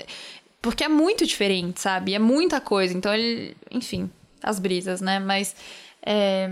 porque 0.65 0.83
é 0.83 0.87
muito 0.87 1.27
diferente, 1.27 1.79
sabe? 1.79 2.15
É 2.15 2.19
muita 2.19 2.59
coisa. 2.59 2.91
Então 2.91 3.13
ele. 3.13 3.55
Enfim, 3.69 4.09
as 4.41 4.57
brisas, 4.57 4.99
né? 4.99 5.19
Mas. 5.19 5.55
É... 6.03 6.49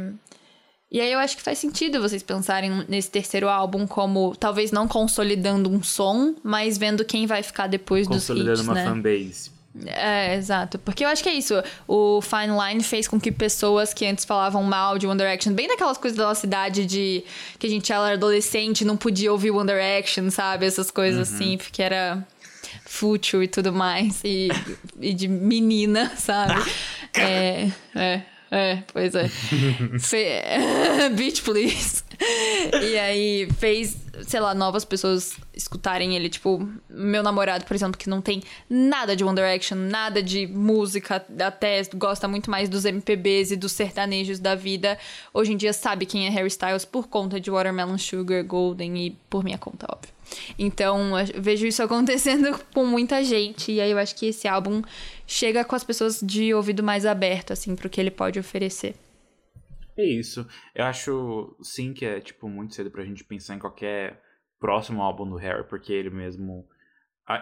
E 0.92 1.02
aí 1.02 1.12
eu 1.12 1.18
acho 1.18 1.36
que 1.36 1.42
faz 1.42 1.58
sentido 1.58 2.00
vocês 2.00 2.22
pensarem 2.22 2.86
nesse 2.88 3.10
terceiro 3.10 3.50
álbum 3.50 3.88
como 3.88 4.36
talvez 4.36 4.72
não 4.72 4.88
consolidando 4.88 5.68
um 5.68 5.82
som, 5.82 6.36
mas 6.44 6.78
vendo 6.78 7.04
quem 7.04 7.26
vai 7.26 7.42
ficar 7.42 7.66
depois 7.66 8.08
dos 8.08 8.18
hits, 8.18 8.28
Consolidando 8.28 8.62
uma 8.62 8.74
né? 8.76 8.86
fanbase. 8.86 9.52
É, 9.88 10.36
exato. 10.36 10.78
Porque 10.78 11.04
eu 11.04 11.08
acho 11.08 11.24
que 11.24 11.30
é 11.30 11.34
isso. 11.34 11.56
O 11.88 12.22
Fine 12.22 12.56
Line 12.56 12.84
fez 12.84 13.08
com 13.08 13.20
que 13.20 13.32
pessoas 13.32 13.92
que 13.92 14.06
antes 14.06 14.24
falavam 14.24 14.62
mal 14.62 15.00
de 15.00 15.08
One 15.08 15.18
Direction, 15.18 15.54
bem 15.54 15.68
daquelas 15.68 15.98
coisas 15.98 16.16
da 16.16 16.36
cidade 16.36 16.86
de 16.86 17.24
que 17.58 17.66
a 17.66 17.70
gente 17.72 17.92
era 17.92 18.14
adolescente 18.14 18.82
e 18.82 18.86
não 18.86 18.96
podia 18.96 19.32
ouvir 19.32 19.50
One 19.50 19.66
Direction, 19.66 20.30
sabe? 20.30 20.68
Essas 20.68 20.92
coisas 20.92 21.28
uhum. 21.28 21.36
assim, 21.36 21.58
porque 21.58 21.82
era 21.82 22.24
fútil 22.86 23.44
e 23.44 23.48
tudo 23.48 23.74
mais, 23.74 24.22
e, 24.24 24.50
e 25.00 25.14
de 25.14 25.28
menina, 25.28 26.12
sabe? 26.18 26.62
é, 27.16 27.70
é, 27.96 28.22
é, 28.56 28.84
pois 28.94 29.16
é. 29.16 29.28
Fe... 30.00 30.28
Beach 31.18 31.42
Please. 31.42 32.04
e 32.84 33.00
aí 33.00 33.48
fez, 33.58 33.98
sei 34.28 34.40
lá, 34.40 34.54
novas 34.54 34.86
pessoas 34.86 35.36
escutarem 35.56 36.16
ele. 36.16 36.30
Tipo, 36.30 36.70
meu 36.88 37.24
namorado, 37.24 37.66
por 37.66 37.74
exemplo, 37.74 37.98
que 37.98 38.08
não 38.08 38.22
tem 38.22 38.44
nada 38.70 39.16
de 39.16 39.24
One 39.24 39.36
Direction, 39.36 39.76
nada 39.76 40.22
de 40.22 40.46
música, 40.46 41.26
até 41.40 41.82
gosta 41.96 42.28
muito 42.28 42.52
mais 42.52 42.70
dos 42.70 42.86
MPBs 42.86 43.50
e 43.50 43.56
dos 43.56 43.72
sertanejos 43.72 44.38
da 44.38 44.54
vida. 44.54 45.00
Hoje 45.34 45.52
em 45.52 45.58
dia 45.58 45.74
sabe 45.74 46.06
quem 46.06 46.28
é 46.28 46.30
Harry 46.30 46.48
Styles 46.48 46.86
por 46.86 47.08
conta 47.08 47.40
de 47.40 47.50
Watermelon 47.50 47.98
Sugar, 47.98 48.44
Golden 48.44 49.04
e 49.04 49.18
por 49.32 49.44
minha 49.44 49.58
conta, 49.58 49.88
óbvio. 49.92 50.13
Então, 50.58 51.12
vejo 51.36 51.66
isso 51.66 51.82
acontecendo 51.84 52.58
com 52.74 52.86
muita 52.86 53.24
gente. 53.24 53.72
E 53.72 53.82
aí 53.82 53.92
eu 53.92 53.98
acho 53.98 54.16
que 54.16 54.28
esse 54.28 54.48
álbum 54.48 54.82
chega 55.28 55.64
com 55.64 55.76
as 55.76 55.84
pessoas 55.84 56.20
de 56.22 56.54
ouvido 56.54 56.84
mais 56.84 57.06
aberto, 57.06 57.54
assim, 57.54 57.76
pro 57.76 57.90
que 57.90 58.00
ele 58.00 58.12
pode 58.12 58.40
oferecer. 58.40 58.96
É 59.98 60.06
isso. 60.06 60.48
Eu 60.74 60.86
acho, 60.86 61.56
sim, 61.62 61.94
que 61.94 62.06
é, 62.06 62.20
tipo, 62.20 62.48
muito 62.50 62.74
cedo 62.74 62.90
pra 62.90 63.06
gente 63.06 63.24
pensar 63.24 63.56
em 63.56 63.60
qualquer 63.60 64.22
próximo 64.60 65.02
álbum 65.02 65.30
do 65.30 65.36
Harry, 65.36 65.64
porque 65.68 65.94
ele 65.94 66.10
mesmo... 66.10 66.68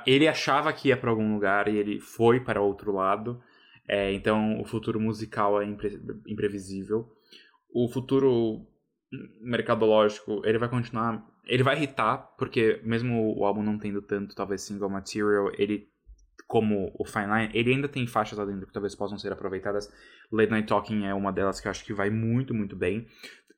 Ele 0.06 0.28
achava 0.28 0.72
que 0.72 0.90
ia 0.90 0.98
para 0.98 1.10
algum 1.10 1.34
lugar 1.34 1.68
e 1.68 1.76
ele 1.76 2.00
foi 2.00 2.40
para 2.40 2.62
outro 2.62 2.92
lado. 2.92 3.42
É, 3.88 4.14
então, 4.14 4.62
o 4.62 4.66
futuro 4.66 5.00
musical 5.00 5.62
é 5.62 5.66
impre 5.66 6.00
imprevisível. 6.28 7.10
O 7.74 7.90
futuro 7.92 8.68
mercadológico, 9.42 10.42
ele 10.46 10.58
vai 10.58 10.70
continuar 10.70 11.26
ele 11.52 11.64
vai 11.64 11.76
irritar, 11.76 12.34
porque 12.38 12.80
mesmo 12.82 13.38
o 13.38 13.44
álbum 13.44 13.62
não 13.62 13.78
tendo 13.78 14.02
tanto, 14.02 14.34
talvez, 14.34 14.62
single 14.62 14.90
material, 14.90 15.52
ele, 15.58 15.86
como 16.48 16.96
o 16.98 17.04
Fine 17.04 17.26
Line, 17.26 17.52
ele 17.54 17.74
ainda 17.74 17.90
tem 17.90 18.08
faixas 18.08 18.40
lá 18.40 18.46
dentro 18.46 18.66
que 18.66 18.72
talvez 18.72 18.96
possam 18.96 19.18
ser 19.18 19.34
aproveitadas. 19.34 19.92
Late 20.32 20.50
Night 20.50 20.66
Talking 20.70 21.06
é 21.06 21.14
uma 21.14 21.30
delas 21.30 21.60
que 21.60 21.68
eu 21.68 21.72
acho 21.72 21.84
que 21.84 21.94
vai 21.94 22.10
muito, 22.10 22.54
muito 22.54 22.74
bem. 22.74 23.06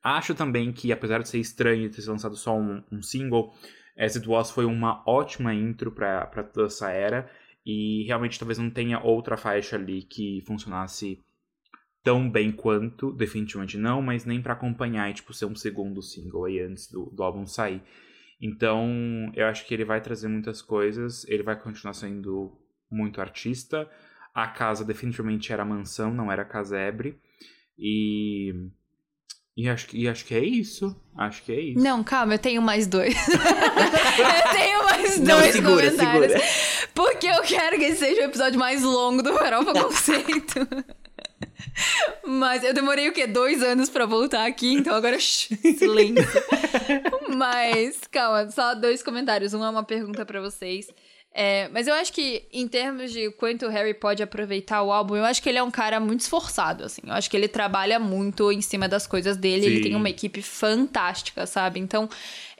Acho 0.02 0.34
também 0.34 0.72
que, 0.72 0.90
apesar 0.90 1.22
de 1.22 1.28
ser 1.28 1.38
estranho 1.38 1.88
ter 1.88 2.04
lançado 2.08 2.34
só 2.34 2.58
um, 2.58 2.82
um 2.90 3.00
single, 3.00 3.54
As 3.96 4.16
It 4.16 4.28
Was 4.28 4.50
foi 4.50 4.64
uma 4.64 5.00
ótima 5.06 5.54
intro 5.54 5.92
para 5.92 6.26
toda 6.52 6.66
essa 6.66 6.90
era. 6.90 7.30
E 7.64 8.02
realmente 8.08 8.40
talvez 8.40 8.58
não 8.58 8.70
tenha 8.70 8.98
outra 8.98 9.36
faixa 9.36 9.76
ali 9.76 10.02
que 10.02 10.42
funcionasse 10.44 11.20
tão 12.04 12.30
bem 12.30 12.52
quanto, 12.52 13.10
definitivamente 13.10 13.78
não, 13.78 14.02
mas 14.02 14.26
nem 14.26 14.40
para 14.40 14.52
acompanhar 14.52 15.10
e 15.10 15.14
tipo 15.14 15.32
ser 15.32 15.46
um 15.46 15.56
segundo 15.56 16.02
single 16.02 16.44
aí 16.44 16.60
antes 16.60 16.86
do, 16.88 17.06
do 17.06 17.22
álbum 17.22 17.46
sair. 17.46 17.82
Então, 18.40 19.32
eu 19.34 19.46
acho 19.46 19.66
que 19.66 19.72
ele 19.72 19.86
vai 19.86 20.02
trazer 20.02 20.28
muitas 20.28 20.60
coisas, 20.60 21.26
ele 21.28 21.42
vai 21.42 21.58
continuar 21.58 21.94
sendo 21.94 22.52
muito 22.90 23.20
artista. 23.20 23.90
A 24.34 24.46
casa 24.46 24.84
definitivamente 24.84 25.50
era 25.50 25.64
mansão, 25.64 26.12
não 26.12 26.30
era 26.30 26.44
casebre. 26.44 27.18
E 27.78 28.52
e 29.56 29.68
acho, 29.68 29.86
que, 29.86 29.96
e 29.96 30.08
acho 30.08 30.24
que 30.24 30.34
é 30.34 30.44
isso. 30.44 30.94
Acho 31.16 31.42
que 31.44 31.52
é 31.52 31.60
isso. 31.60 31.82
Não, 31.82 32.02
calma, 32.02 32.34
eu 32.34 32.38
tenho 32.38 32.60
mais 32.60 32.88
dois. 32.88 33.14
eu 33.28 34.52
tenho 34.52 34.82
mais 34.82 35.18
Não, 35.20 35.38
dois 35.38 35.52
segura, 35.52 35.90
comentários. 35.90 36.32
Segura. 36.32 36.88
Porque 36.92 37.26
eu 37.28 37.40
quero 37.42 37.78
que 37.78 37.84
esse 37.84 37.98
seja 37.98 38.22
o 38.22 38.24
episódio 38.24 38.58
mais 38.58 38.82
longo 38.82 39.22
do 39.22 39.32
Farofa 39.32 39.72
Conceito. 39.72 40.68
Mas 42.26 42.64
eu 42.64 42.72
demorei 42.72 43.08
o 43.08 43.12
quê? 43.12 43.26
Dois 43.26 43.62
anos 43.62 43.88
para 43.88 44.06
voltar 44.06 44.46
aqui, 44.46 44.72
então 44.72 44.94
agora 44.94 45.18
silêncio. 45.18 46.24
Mas, 47.36 48.00
calma, 48.10 48.50
só 48.50 48.74
dois 48.74 49.02
comentários. 49.02 49.54
Um 49.54 49.64
é 49.64 49.68
uma 49.68 49.84
pergunta 49.84 50.24
para 50.24 50.40
vocês. 50.40 50.88
É, 51.36 51.68
mas 51.72 51.88
eu 51.88 51.94
acho 51.94 52.12
que, 52.12 52.46
em 52.52 52.68
termos 52.68 53.10
de 53.10 53.28
quanto 53.32 53.66
o 53.66 53.68
Harry 53.68 53.92
pode 53.92 54.22
aproveitar 54.22 54.82
o 54.82 54.92
álbum, 54.92 55.16
eu 55.16 55.24
acho 55.24 55.42
que 55.42 55.48
ele 55.48 55.58
é 55.58 55.62
um 55.62 55.70
cara 55.70 55.98
muito 55.98 56.20
esforçado, 56.20 56.84
assim. 56.84 57.02
Eu 57.04 57.12
acho 57.12 57.28
que 57.28 57.36
ele 57.36 57.48
trabalha 57.48 57.98
muito 57.98 58.52
em 58.52 58.60
cima 58.60 58.88
das 58.88 59.04
coisas 59.04 59.36
dele. 59.36 59.62
Sim. 59.62 59.66
Ele 59.66 59.80
tem 59.82 59.96
uma 59.96 60.08
equipe 60.08 60.40
fantástica, 60.40 61.44
sabe? 61.44 61.80
Então, 61.80 62.08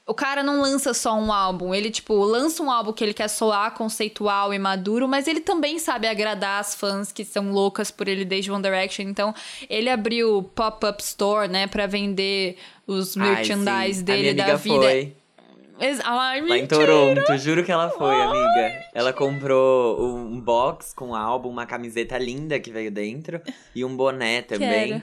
o 0.06 0.12
cara 0.12 0.42
não 0.42 0.60
lança 0.60 0.92
só 0.92 1.14
um 1.14 1.32
álbum, 1.32 1.74
ele, 1.74 1.90
tipo, 1.90 2.14
lança 2.14 2.62
um 2.62 2.70
álbum 2.70 2.92
que 2.92 3.02
ele 3.02 3.14
quer 3.14 3.28
soar 3.28 3.72
conceitual 3.72 4.52
e 4.52 4.58
maduro, 4.58 5.08
mas 5.08 5.26
ele 5.26 5.40
também 5.40 5.78
sabe 5.78 6.06
agradar 6.06 6.60
as 6.60 6.74
fãs 6.74 7.10
que 7.10 7.24
são 7.24 7.50
loucas 7.52 7.90
por 7.90 8.06
ele 8.06 8.24
desde 8.24 8.52
One 8.52 8.62
Direction. 8.62 9.04
Então, 9.04 9.34
ele 9.68 9.88
abriu 9.88 10.42
pop-up 10.54 11.02
store, 11.02 11.48
né, 11.48 11.66
para 11.66 11.86
vender 11.86 12.58
os 12.86 13.16
merchandise 13.16 14.00
Ai, 14.00 14.04
dele 14.04 14.34
da 14.34 14.56
vida. 14.56 14.78
Foi. 14.78 15.16
Ai, 16.04 16.40
Lá 16.42 16.58
em 16.58 16.66
Toronto, 16.66 17.36
juro 17.38 17.64
que 17.64 17.72
ela 17.72 17.88
foi, 17.88 18.14
Ai, 18.14 18.22
amiga. 18.22 18.84
Ela 18.92 19.12
comprou 19.12 20.00
um 20.00 20.38
box 20.38 20.92
com 20.94 21.14
álbum, 21.14 21.48
uma 21.48 21.64
camiseta 21.64 22.18
linda 22.18 22.60
que 22.60 22.70
veio 22.70 22.90
dentro 22.90 23.40
e 23.74 23.82
um 23.84 23.96
boné 23.96 24.42
também. 24.42 24.88
Quero. 24.88 25.02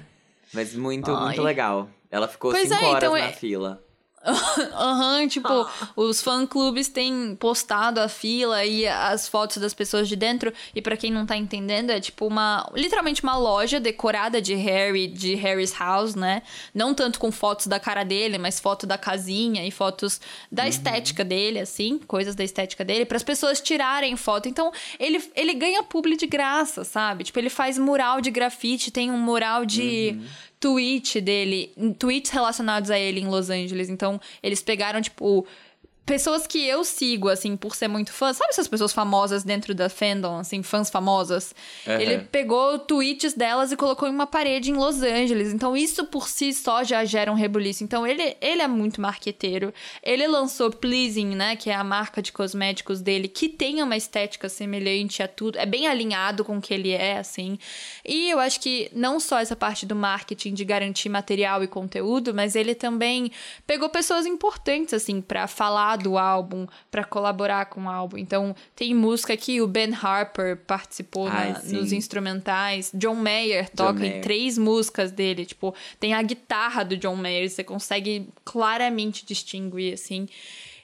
Mas 0.54 0.76
muito, 0.76 1.12
Ai. 1.12 1.26
muito 1.26 1.42
legal. 1.42 1.90
Ela 2.10 2.28
ficou 2.28 2.52
pois 2.52 2.70
cinco 2.70 2.84
é, 2.84 2.88
horas 2.88 3.04
então 3.04 3.14
na 3.14 3.26
é... 3.26 3.32
fila. 3.32 3.84
Aham, 4.74 5.22
uhum, 5.22 5.28
tipo, 5.28 5.48
ah. 5.48 5.90
os 5.96 6.22
fã-clubes 6.22 6.88
têm 6.88 7.36
postado 7.36 8.00
a 8.00 8.08
fila 8.08 8.64
e 8.64 8.88
as 8.88 9.28
fotos 9.28 9.58
das 9.58 9.74
pessoas 9.74 10.08
de 10.08 10.16
dentro. 10.16 10.54
E 10.76 10.82
para 10.82 10.96
quem 10.96 11.12
não 11.12 11.26
tá 11.26 11.36
entendendo, 11.36 11.90
é 11.90 12.00
tipo 12.00 12.28
uma. 12.28 12.70
Literalmente 12.76 13.24
uma 13.24 13.36
loja 13.36 13.80
decorada 13.80 14.40
de 14.40 14.54
Harry, 14.54 15.08
de 15.08 15.34
Harry's 15.34 15.74
House, 15.74 16.14
né? 16.14 16.44
Não 16.74 16.94
tanto 16.94 17.20
com 17.20 17.32
fotos 17.32 17.66
da 17.66 17.80
cara 17.80 18.04
dele, 18.04 18.38
mas 18.38 18.60
foto 18.60 18.86
da 18.86 18.98
casinha 18.98 19.66
e 19.66 19.72
fotos 19.72 20.22
da 20.52 20.64
uhum. 20.64 20.70
estética 20.70 21.24
dele, 21.24 21.60
assim, 21.60 21.98
coisas 21.98 22.36
da 22.36 22.44
estética 22.44 22.86
dele, 22.86 23.06
para 23.06 23.18
as 23.18 23.24
pessoas 23.24 23.60
tirarem 23.60 24.16
foto. 24.16 24.48
Então, 24.48 24.72
ele, 25.00 25.32
ele 25.36 25.56
ganha 25.56 25.82
publi 25.82 26.16
de 26.16 26.28
graça, 26.28 26.84
sabe? 26.84 27.24
Tipo, 27.24 27.40
ele 27.40 27.50
faz 27.50 27.80
mural 27.80 28.22
de 28.22 28.30
grafite, 28.30 28.92
tem 28.92 29.10
um 29.10 29.18
mural 29.18 29.66
de. 29.66 30.16
Uhum 30.16 30.51
tweet 30.62 31.20
dele, 31.20 31.74
tweets 31.98 32.32
relacionados 32.32 32.92
a 32.92 32.98
ele 32.98 33.20
em 33.20 33.28
Los 33.28 33.50
Angeles. 33.50 33.90
Então, 33.90 34.22
eles 34.42 34.62
pegaram, 34.62 35.02
tipo, 35.02 35.46
pessoas 36.06 36.46
que 36.46 36.68
eu 36.68 36.84
sigo, 36.84 37.30
assim, 37.30 37.56
por 37.56 37.76
ser 37.76 37.88
muito 37.88 38.12
fã. 38.12 38.34
Sabe 38.34 38.50
essas 38.50 38.68
pessoas 38.68 38.92
famosas 38.92 39.44
dentro 39.44 39.74
da 39.74 39.88
fandom, 39.88 40.40
assim, 40.40 40.62
fãs 40.62 40.90
famosas? 40.90 41.56
Uhum. 41.88 42.00
Ele 42.00 42.18
pegou 42.20 42.80
tweets 42.80 43.34
delas 43.34 43.72
e 43.72 43.78
colocou 43.78 44.10
em 44.10 44.12
uma 44.12 44.28
parede 44.28 44.72
em 44.72 44.74
Los 44.74 45.02
Angeles. 45.02 45.54
Então, 45.54 45.76
isso 45.78 46.06
por 46.06 46.28
si 46.28 46.54
só 46.54 46.84
já 46.84 47.06
gera 47.06 47.32
um 47.32 47.36
rebuliço. 47.36 47.84
Então, 47.84 48.06
ele, 48.06 48.36
ele 48.42 48.62
é 48.62 48.68
muito 48.68 49.00
marqueteiro. 49.00 49.74
Ele 50.04 50.28
lançou 50.28 50.70
Pleasing, 50.70 51.36
né? 51.36 51.56
Que 51.56 51.70
é 51.70 51.76
a 51.76 51.84
marca 51.84 52.22
de 52.22 52.32
cosméticos 52.32 53.00
dele, 53.00 53.28
que 53.28 53.48
tem 53.48 53.82
uma 53.82 53.96
estética 53.96 54.50
semelhante 54.50 55.24
a 55.24 55.28
tudo. 55.28 55.58
É 55.58 55.66
bem 55.66 55.88
alinhado 55.88 56.44
com 56.44 56.58
o 56.58 56.62
que 56.62 56.74
ele 56.74 56.92
é, 56.92 57.20
assim. 57.20 57.58
E 58.06 58.30
eu 58.30 58.40
acho 58.40 58.60
que 58.60 58.90
não 58.94 59.20
só 59.20 59.40
essa 59.40 59.56
parte 59.56 59.86
do 59.86 59.96
marketing 59.96 60.54
de 60.54 60.66
garantir 60.66 61.10
material 61.10 61.64
e 61.64 61.68
conteúdo, 61.68 62.34
mas 62.34 62.56
ele 62.56 62.74
também 62.74 63.32
pegou 63.66 63.90
pessoas 63.90 64.26
importantes, 64.26 64.94
assim, 64.94 65.22
para 65.22 65.48
falar 65.48 65.98
do 65.98 66.18
álbum, 66.18 66.68
para 66.90 67.04
colaborar 67.04 67.66
com 67.66 67.86
o 67.86 67.90
álbum. 67.90 68.18
Então, 68.18 68.56
tem 68.76 68.94
música 68.94 69.36
que 69.38 69.62
o 69.62 69.68
Ben 69.68 69.94
Harper 69.94 70.58
participou 70.66 71.28
Ai, 71.28 71.54
na, 71.54 71.60
nos 71.60 71.92
instrumentais. 71.92 72.92
John 72.94 73.16
Mayer 73.16 73.70
toca 73.70 74.00
John 74.00 74.06
em 74.06 74.22
três 74.22 74.58
músicas 74.58 75.12
dele. 75.12 75.46
Tipo, 75.46 75.74
tem 76.00 76.14
a 76.14 76.22
guitarra 76.22 76.84
do 76.84 76.98
John 76.98 77.16
Mayer, 77.16 77.50
você 77.50 77.64
consegue 77.64 78.30
claramente 78.44 79.26
distinguir, 79.26 79.94
assim. 79.94 80.28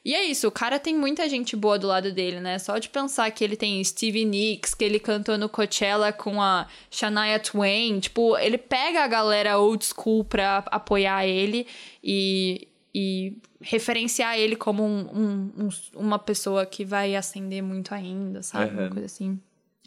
E 0.07 0.15
é 0.15 0.23
isso, 0.23 0.47
o 0.47 0.51
cara 0.51 0.79
tem 0.79 0.95
muita 0.95 1.27
gente 1.27 1.53
boa 1.53 1.77
do 1.77 1.85
lado 1.85 2.13
dele, 2.13 2.39
né? 2.39 2.57
Só 2.59 2.77
de 2.77 2.87
pensar 2.87 3.29
que 3.29 3.43
ele 3.43 3.57
tem 3.57 3.83
Stevie 3.83 4.23
Nicks, 4.23 4.73
que 4.73 4.85
ele 4.85 5.01
cantou 5.01 5.37
no 5.37 5.49
Coachella 5.49 6.13
com 6.13 6.41
a 6.41 6.65
Shania 6.89 7.37
Twain. 7.39 7.99
Tipo, 7.99 8.37
ele 8.37 8.57
pega 8.57 9.03
a 9.03 9.07
galera 9.07 9.57
old 9.59 9.83
school 9.83 10.23
pra 10.23 10.59
apoiar 10.67 11.27
ele 11.27 11.67
e, 12.01 12.69
e 12.95 13.33
referenciar 13.59 14.39
ele 14.39 14.55
como 14.55 14.81
um, 14.81 15.09
um, 15.13 15.65
um, 15.65 15.69
uma 15.93 16.17
pessoa 16.17 16.65
que 16.65 16.85
vai 16.85 17.13
ascender 17.13 17.61
muito 17.61 17.93
ainda, 17.93 18.41
sabe? 18.41 18.73
Uhum. 18.75 18.83
Uma 18.83 18.89
coisa 18.89 19.07
assim 19.07 19.37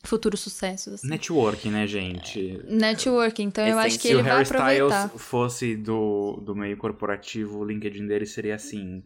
futuros 0.02 0.40
sucessos. 0.40 0.94
Assim. 0.94 1.08
Networking, 1.08 1.70
né, 1.70 1.86
gente? 1.86 2.60
Networking, 2.68 3.44
então 3.44 3.66
eu 3.66 3.78
acho 3.78 3.98
que 3.98 4.08
ele 4.08 4.22
vai 4.22 4.42
aproveitar. 4.42 4.46
Se 4.46 4.82
o 4.82 4.88
Harry 4.88 5.06
Styles 5.06 5.22
fosse 5.22 5.76
do, 5.76 6.40
do 6.42 6.54
meio 6.54 6.76
corporativo, 6.76 7.58
o 7.58 7.64
LinkedIn 7.64 8.06
dele 8.06 8.26
seria 8.26 8.54
assim... 8.54 9.02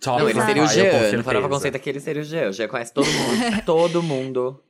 Top 0.00 0.20
Não, 0.20 0.28
ele 0.28 0.40
seria 0.40 0.62
o 0.62 0.66
Jean, 0.66 1.16
no 1.16 1.24
Farofa 1.24 1.48
Conceito 1.48 1.76
aqui 1.76 1.88
ele 1.88 2.00
seria 2.00 2.22
o 2.22 2.24
Jean. 2.24 2.48
O 2.50 2.52
Jean 2.52 2.68
conhece 2.68 2.92
todo 2.92 3.06
mundo, 3.06 3.62
todo 3.64 4.02
mundo. 4.02 4.60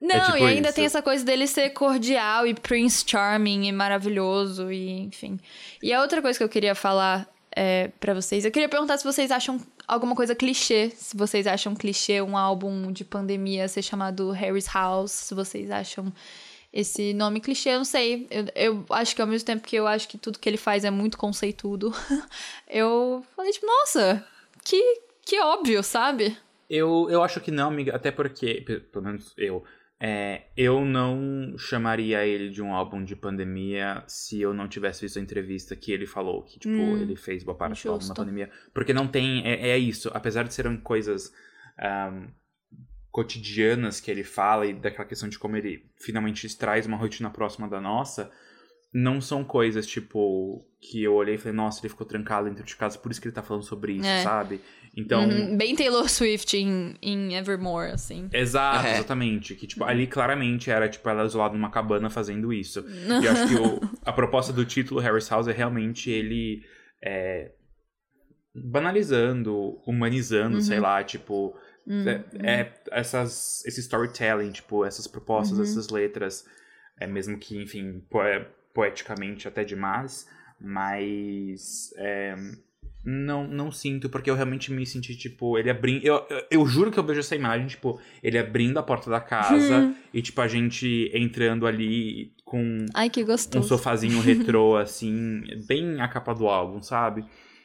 Não, 0.00 0.14
é 0.14 0.20
tipo 0.20 0.38
e 0.38 0.44
ainda 0.44 0.68
isso. 0.68 0.76
tem 0.76 0.84
essa 0.84 1.02
coisa 1.02 1.24
dele 1.24 1.46
ser 1.46 1.70
cordial 1.70 2.46
e 2.46 2.54
Prince 2.54 3.04
Charming 3.06 3.66
e 3.66 3.72
maravilhoso 3.72 4.70
e 4.70 5.00
enfim. 5.00 5.40
E 5.82 5.92
a 5.92 6.00
outra 6.00 6.22
coisa 6.22 6.38
que 6.38 6.44
eu 6.44 6.48
queria 6.48 6.74
falar 6.74 7.28
é, 7.54 7.90
para 7.98 8.14
vocês, 8.14 8.44
eu 8.44 8.50
queria 8.50 8.68
perguntar 8.68 8.96
se 8.98 9.04
vocês 9.04 9.30
acham 9.32 9.60
alguma 9.88 10.14
coisa 10.14 10.34
clichê. 10.34 10.90
Se 10.90 11.16
vocês 11.16 11.46
acham 11.46 11.74
clichê 11.74 12.20
um 12.20 12.36
álbum 12.36 12.92
de 12.92 13.04
pandemia 13.04 13.66
ser 13.66 13.82
chamado 13.82 14.30
Harry's 14.30 14.68
House, 14.72 15.10
se 15.10 15.34
vocês 15.34 15.70
acham 15.70 16.12
esse 16.72 17.14
nome 17.14 17.40
clichê, 17.40 17.70
eu 17.70 17.78
não 17.78 17.84
sei. 17.84 18.26
Eu, 18.30 18.44
eu 18.54 18.84
acho 18.90 19.16
que 19.16 19.22
ao 19.22 19.26
mesmo 19.26 19.46
tempo 19.46 19.66
que 19.66 19.74
eu 19.74 19.86
acho 19.86 20.06
que 20.06 20.18
tudo 20.18 20.38
que 20.38 20.48
ele 20.48 20.58
faz 20.58 20.84
é 20.84 20.90
muito 20.90 21.16
conceitudo, 21.16 21.92
eu 22.68 23.24
falei, 23.34 23.50
tipo, 23.50 23.66
nossa, 23.66 24.24
que, 24.62 25.00
que 25.24 25.40
óbvio, 25.40 25.82
sabe? 25.82 26.36
Eu, 26.68 27.08
eu 27.10 27.22
acho 27.22 27.40
que 27.40 27.50
não, 27.50 27.68
amiga, 27.68 27.96
até 27.96 28.10
porque, 28.10 28.62
pelo 28.92 29.06
menos 29.06 29.32
eu, 29.38 29.64
é, 30.00 30.42
eu 30.56 30.84
não 30.84 31.56
chamaria 31.58 32.24
ele 32.24 32.50
de 32.50 32.62
um 32.62 32.72
álbum 32.72 33.02
de 33.02 33.16
pandemia 33.16 34.04
se 34.06 34.40
eu 34.40 34.54
não 34.54 34.68
tivesse 34.68 35.00
visto 35.00 35.18
a 35.18 35.22
entrevista 35.22 35.74
que 35.74 35.90
ele 35.90 36.06
falou, 36.06 36.42
que, 36.44 36.58
tipo, 36.60 36.74
hum, 36.74 36.98
ele 36.98 37.16
fez 37.16 37.42
boa 37.42 37.56
parte 37.56 37.84
do 37.84 37.92
álbum 37.92 38.06
na 38.06 38.14
pandemia. 38.14 38.50
Porque 38.72 38.92
não 38.92 39.08
tem. 39.08 39.44
É, 39.44 39.70
é 39.70 39.78
isso. 39.78 40.08
Apesar 40.14 40.44
de 40.44 40.54
serem 40.54 40.76
coisas 40.76 41.32
um, 42.12 42.28
cotidianas 43.10 44.00
que 44.00 44.10
ele 44.10 44.22
fala 44.22 44.66
e 44.66 44.72
daquela 44.72 45.08
questão 45.08 45.28
de 45.28 45.38
como 45.38 45.56
ele 45.56 45.90
finalmente 45.96 46.56
traz 46.56 46.86
uma 46.86 46.96
rotina 46.96 47.28
próxima 47.28 47.68
da 47.68 47.80
nossa, 47.80 48.30
não 48.92 49.20
são 49.20 49.42
coisas, 49.42 49.84
tipo, 49.84 50.64
que 50.80 51.02
eu 51.02 51.14
olhei 51.14 51.34
e 51.34 51.38
falei, 51.38 51.54
nossa, 51.54 51.80
ele 51.80 51.88
ficou 51.88 52.06
trancado 52.06 52.48
dentro 52.48 52.64
de 52.64 52.76
casa, 52.76 52.98
por 52.98 53.10
isso 53.10 53.20
que 53.20 53.26
ele 53.26 53.34
tá 53.34 53.42
falando 53.42 53.64
sobre 53.64 53.94
isso, 53.94 54.06
é. 54.06 54.22
sabe? 54.22 54.60
Então. 54.98 55.28
Uhum, 55.28 55.56
bem 55.56 55.76
Taylor 55.76 56.08
Swift 56.08 56.56
em, 56.56 56.96
em 57.00 57.36
Evermore, 57.36 57.92
assim. 57.92 58.28
Exato, 58.32 58.84
é. 58.84 58.94
exatamente. 58.94 59.54
Que, 59.54 59.64
tipo, 59.64 59.84
ali 59.84 60.08
claramente 60.08 60.72
era, 60.72 60.88
tipo, 60.88 61.08
ela 61.08 61.24
isolada 61.24 61.54
numa 61.54 61.70
cabana 61.70 62.10
fazendo 62.10 62.52
isso. 62.52 62.84
e 62.88 63.24
eu 63.24 63.30
acho 63.30 63.48
que 63.48 63.54
o, 63.54 63.80
a 64.04 64.12
proposta 64.12 64.52
do 64.52 64.64
título 64.64 65.00
Harry's 65.00 65.28
House 65.28 65.46
é 65.46 65.52
realmente 65.52 66.10
ele 66.10 66.64
é, 67.00 67.52
banalizando, 68.52 69.80
humanizando, 69.86 70.56
uhum. 70.56 70.62
sei 70.62 70.80
lá, 70.80 71.02
tipo. 71.04 71.56
Uhum. 71.86 72.06
É, 72.06 72.24
é, 72.42 72.74
essas, 72.90 73.64
esse 73.64 73.80
storytelling, 73.80 74.50
tipo, 74.50 74.84
essas 74.84 75.06
propostas, 75.06 75.58
uhum. 75.58 75.64
essas 75.64 75.90
letras. 75.90 76.44
É 77.00 77.06
mesmo 77.06 77.38
que, 77.38 77.56
enfim, 77.62 78.04
poeticamente 78.74 79.46
até 79.46 79.62
demais. 79.62 80.26
Mas. 80.60 81.94
É, 81.98 82.34
não, 83.04 83.46
não 83.46 83.70
sinto, 83.70 84.08
porque 84.08 84.28
eu 84.28 84.34
realmente 84.34 84.72
me 84.72 84.84
senti, 84.84 85.16
tipo, 85.16 85.56
ele 85.56 85.70
abrindo. 85.70 86.04
Eu, 86.04 86.26
eu, 86.28 86.42
eu, 86.50 86.66
juro 86.66 86.90
que 86.90 86.98
eu 86.98 87.04
vejo 87.04 87.20
essa 87.20 87.36
imagem, 87.36 87.66
tipo, 87.66 88.00
ele 88.22 88.38
abrindo 88.38 88.78
a 88.78 88.82
porta 88.82 89.08
da 89.08 89.20
casa 89.20 89.78
hum. 89.78 89.94
e, 90.12 90.20
tipo, 90.20 90.40
a 90.40 90.48
gente 90.48 91.10
entrando 91.14 91.66
ali 91.66 92.32
com 92.44 92.86
Ai, 92.94 93.08
que 93.08 93.24
gostoso. 93.24 93.64
um 93.64 93.66
sofazinho 93.66 94.20
retrô, 94.22 94.76
assim, 94.76 95.42
bem 95.66 96.00
a 96.00 96.08
capa 96.08 96.34
do 96.34 96.48
álbum, 96.48 96.82
sabe? 96.82 97.24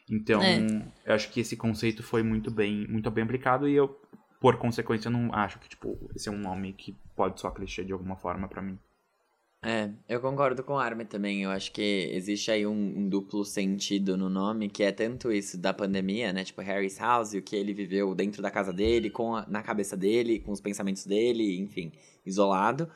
Então, 0.10 0.42
é. 0.42 0.60
eu 1.06 1.16
acho 1.16 1.30
que 1.32 1.40
esse 1.40 1.56
conceito 1.58 2.04
foi 2.04 2.22
muito 2.24 2.52
bem, 2.52 2.86
muito 2.88 3.10
bem 3.10 3.24
aplicado 3.24 3.68
e 3.68 3.74
eu, 3.74 4.00
por 4.40 4.58
consequência, 4.58 5.10
não 5.10 5.34
acho 5.34 5.60
que, 5.60 5.70
tipo, 5.70 5.98
esse 6.16 6.30
é 6.30 6.32
um 6.32 6.38
nome 6.38 6.74
que 6.74 6.96
pode 7.16 7.40
soar 7.40 7.54
clichê 7.54 7.84
de 7.84 7.94
alguma 7.94 8.16
forma 8.16 8.48
para 8.48 8.62
mim. 8.62 8.78
É, 9.66 9.90
eu 10.10 10.20
concordo 10.20 10.62
com 10.62 10.74
o 10.74 10.78
Armin 10.78 11.06
também. 11.06 11.44
Eu 11.44 11.50
acho 11.50 11.72
que 11.72 12.10
existe 12.12 12.52
aí 12.52 12.68
um, 12.68 12.72
um, 12.72 13.08
duplo 13.08 13.46
sentido 13.46 14.18
no 14.18 14.30
nome, 14.30 14.68
que 14.68 14.84
é 14.84 14.92
tanto 14.92 15.32
isso 15.32 15.58
da 15.58 15.74
pandemia, 15.74 16.34
né? 16.34 16.44
Tipo, 16.44 16.62
Harry's 16.62 16.98
House, 17.00 17.34
o 17.34 17.42
que 17.42 17.56
ele 17.56 17.74
viveu 17.74 18.14
dentro 18.14 18.42
da 18.42 18.52
casa 18.52 18.74
dele, 18.74 19.10
com 19.10 19.36
a, 19.38 19.46
na 19.48 19.64
cabeça 19.64 19.96
dele, 19.96 20.40
com 20.40 20.52
os 20.52 20.60
pensamentos 20.60 21.06
dele, 21.06 21.58
enfim, 21.62 21.94
isolado. 22.26 22.90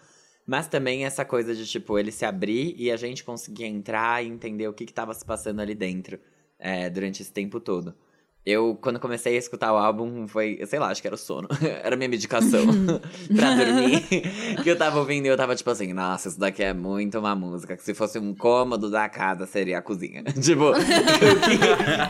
Mas 0.45 0.68
também 0.68 1.06
essa 1.06 1.23
coisa 1.23 1.56
de, 1.56 1.65
tipo, 1.65 1.98
ele 1.98 2.11
se 2.11 2.26
abrir 2.26 2.76
e 2.77 2.91
a 2.91 2.98
gente 2.98 3.23
conseguir 3.23 3.65
entrar 3.65 4.23
e 4.23 4.27
entender 4.27 4.68
o 4.68 4.73
que 4.73 4.84
estava 4.84 5.14
se 5.14 5.23
passando 5.23 5.61
ali 5.61 5.73
dentro 5.73 6.19
é, 6.60 6.89
durante 6.89 7.22
esse 7.22 7.31
tempo 7.31 7.61
todo. 7.61 7.95
Eu, 8.49 8.78
quando 8.82 8.98
comecei 8.98 9.36
a 9.36 9.38
escutar 9.38 9.74
o 9.74 9.76
álbum, 9.76 10.26
foi, 10.26 10.57
sei 10.68 10.80
lá, 10.80 10.88
acho 10.88 11.02
que 11.02 11.07
era 11.10 11.15
o 11.15 11.18
sono. 11.18 11.49
era 11.84 11.98
minha 11.98 12.07
medicação 12.07 12.61
pra 13.36 13.56
dormir. 13.56 13.99
que 14.64 14.69
eu 14.69 14.78
tava 14.78 14.99
ouvindo 14.99 15.26
e 15.26 15.28
eu 15.28 15.36
tava 15.36 15.53
tipo 15.53 15.69
assim, 15.69 15.91
nossa, 15.91 16.30
isso 16.30 16.40
daqui 16.40 16.64
é 16.64 16.74
muito 16.74 17.19
uma 17.19 17.36
música. 17.36 17.76
Que 17.76 17.84
se 17.84 17.94
fosse 17.94 18.18
um 18.18 18.34
cômodo 18.34 18.90
da 18.90 19.10
casa, 19.10 19.45
seria 19.45 19.80
a 19.80 19.82
cozinha. 19.82 20.24
tipo, 20.24 20.72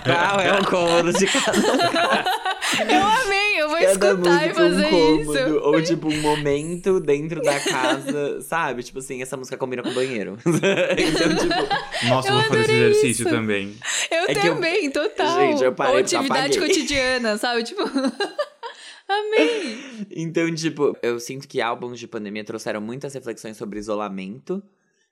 qual 0.04 0.40
é 0.40 0.62
o 0.62 0.66
cômodo 0.68 1.12
de 1.12 1.26
cada 1.26 2.57
Eu 2.90 3.02
amei, 3.02 3.62
eu 3.62 3.70
vou 3.70 3.78
Cada 3.78 4.12
escutar 4.12 4.48
e 4.48 4.54
fazer 4.54 4.86
um 4.86 4.90
cômodo, 4.90 5.38
isso. 5.38 5.60
Ou 5.64 5.82
tipo, 5.82 6.08
um 6.10 6.22
momento 6.22 7.00
dentro 7.00 7.42
da 7.42 7.60
casa, 7.60 8.42
sabe? 8.42 8.84
Tipo 8.84 9.00
assim, 9.00 9.22
essa 9.22 9.38
música 9.38 9.58
combina 9.58 9.82
com 9.82 9.90
o 9.90 9.94
banheiro. 9.94 10.38
então, 10.46 11.36
tipo. 11.36 12.08
Nossa, 12.10 12.30
eu 12.30 12.34
vou 12.34 12.44
fazer 12.44 12.62
esse 12.62 12.74
exercício 12.74 13.24
isso. 13.24 13.30
também. 13.30 13.76
Eu 14.12 14.26
é 14.28 14.34
também, 14.34 14.86
eu... 14.86 14.92
total. 14.92 15.40
Gente, 15.40 15.64
eu 15.64 15.74
parei, 15.74 15.94
Ou 15.94 16.00
atividade 16.00 16.60
cotidiana, 16.60 17.38
sabe? 17.38 17.64
Tipo. 17.64 17.82
Amei! 19.08 20.06
Então, 20.12 20.54
tipo, 20.54 20.98
eu 21.02 21.18
sinto 21.20 21.48
que 21.48 21.62
álbuns 21.62 21.98
de 21.98 22.08
pandemia 22.08 22.44
trouxeram 22.44 22.82
muitas 22.82 23.14
reflexões 23.14 23.56
sobre 23.56 23.80
isolamento. 23.80 24.62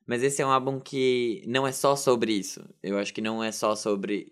Mas 0.06 0.22
esse 0.22 0.42
é 0.42 0.46
um 0.46 0.52
álbum 0.52 0.80
que 0.80 1.42
não 1.48 1.66
é 1.66 1.72
só 1.72 1.96
sobre 1.96 2.34
isso. 2.34 2.64
Eu 2.84 2.98
acho 3.00 3.14
que 3.14 3.22
não 3.22 3.44
é 3.44 3.52
só 3.52 3.76
sobre 3.76 4.32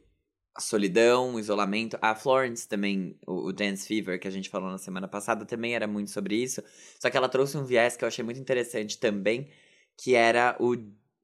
a 0.55 0.61
solidão, 0.61 1.35
o 1.35 1.39
isolamento. 1.39 1.97
A 2.01 2.13
Florence 2.13 2.67
também, 2.67 3.17
o, 3.25 3.47
o, 3.47 3.53
Dance 3.53 3.88
Fever, 3.88 4.19
que 4.19 4.27
a 4.27 4.31
gente 4.31 4.49
falou 4.49 4.69
na 4.69 4.77
semana 4.77 5.07
passada, 5.07 5.45
também 5.45 5.75
era 5.75 5.88
muito 5.88 6.11
sobre 6.11 6.35
isso. 6.35 6.63
Só 6.99 7.09
que 7.09 7.17
ela 7.17 7.27
trouxe 7.27 7.57
um 7.57 7.65
viés 7.65 7.97
que 7.97 8.03
eu 8.03 8.07
achei 8.07 8.23
muito 8.23 8.39
interessante 8.39 8.97
também, 8.97 9.47
que 9.97 10.15
era 10.15 10.55
o 10.59 10.75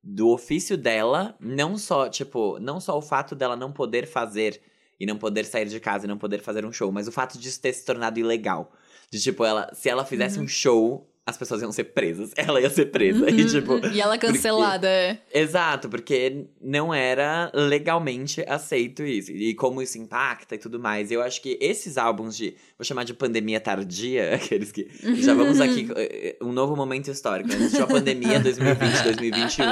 do 0.01 0.29
ofício 0.29 0.77
dela, 0.77 1.35
não 1.39 1.77
só, 1.77 2.09
tipo, 2.09 2.57
não 2.59 2.79
só 2.79 2.97
o 2.97 3.01
fato 3.01 3.35
dela 3.35 3.55
não 3.55 3.71
poder 3.71 4.07
fazer 4.07 4.61
e 4.99 5.05
não 5.05 5.17
poder 5.17 5.45
sair 5.45 5.65
de 5.67 5.79
casa 5.79 6.05
e 6.05 6.07
não 6.07 6.17
poder 6.17 6.41
fazer 6.41 6.65
um 6.65 6.71
show, 6.71 6.91
mas 6.91 7.07
o 7.07 7.11
fato 7.11 7.37
disso 7.37 7.61
ter 7.61 7.73
se 7.73 7.85
tornado 7.85 8.19
ilegal. 8.19 8.71
De 9.11 9.19
tipo, 9.19 9.43
ela, 9.43 9.69
se 9.73 9.89
ela 9.89 10.05
fizesse 10.05 10.37
uhum. 10.37 10.45
um 10.45 10.47
show 10.47 11.09
as 11.29 11.37
pessoas 11.37 11.61
iam 11.61 11.71
ser 11.71 11.85
presas. 11.85 12.31
Ela 12.35 12.59
ia 12.59 12.69
ser 12.69 12.87
presa. 12.87 13.25
Uhum. 13.25 13.29
E, 13.29 13.45
tipo, 13.45 13.87
e 13.87 14.01
ela 14.01 14.17
cancelada. 14.17 14.87
Porque... 15.23 15.39
Exato, 15.39 15.89
porque 15.89 16.45
não 16.61 16.93
era 16.93 17.51
legalmente 17.53 18.43
aceito 18.47 19.03
isso. 19.03 19.31
E 19.31 19.53
como 19.53 19.81
isso 19.81 19.97
impacta 19.97 20.55
e 20.55 20.57
tudo 20.57 20.79
mais. 20.79 21.11
Eu 21.11 21.21
acho 21.21 21.41
que 21.41 21.57
esses 21.61 21.97
álbuns 21.97 22.35
de. 22.35 22.55
Vou 22.77 22.85
chamar 22.85 23.03
de 23.03 23.13
pandemia 23.13 23.59
tardia, 23.59 24.35
aqueles 24.35 24.71
que. 24.71 24.87
Já 25.21 25.33
vamos 25.33 25.61
aqui. 25.61 25.87
Eh, 25.95 26.37
um 26.41 26.51
novo 26.51 26.75
momento 26.75 27.09
histórico. 27.11 27.51
Existiu 27.51 27.83
a 27.83 27.87
pandemia 27.87 28.39
2020, 28.39 29.03
2021. 29.03 29.65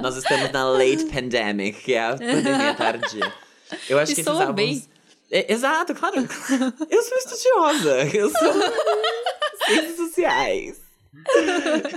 Nós 0.00 0.16
estamos 0.16 0.50
na 0.50 0.64
late 0.64 1.04
pandemic, 1.06 1.80
que 1.82 1.94
é 1.94 2.04
a 2.04 2.16
pandemia 2.16 2.74
tardia. 2.74 3.32
Eu 3.88 3.98
acho 3.98 4.14
que 4.14 4.20
esses 4.20 4.28
álbuns. 4.28 4.54
Bem. 4.54 4.84
É, 5.30 5.52
exato, 5.52 5.94
claro. 5.94 6.16
Eu 6.90 7.02
sou 7.02 7.18
estudiosa. 7.18 8.16
Eu 8.16 8.30
sou. 8.30 8.52
Ciências 9.66 9.96
sociais. 9.96 10.83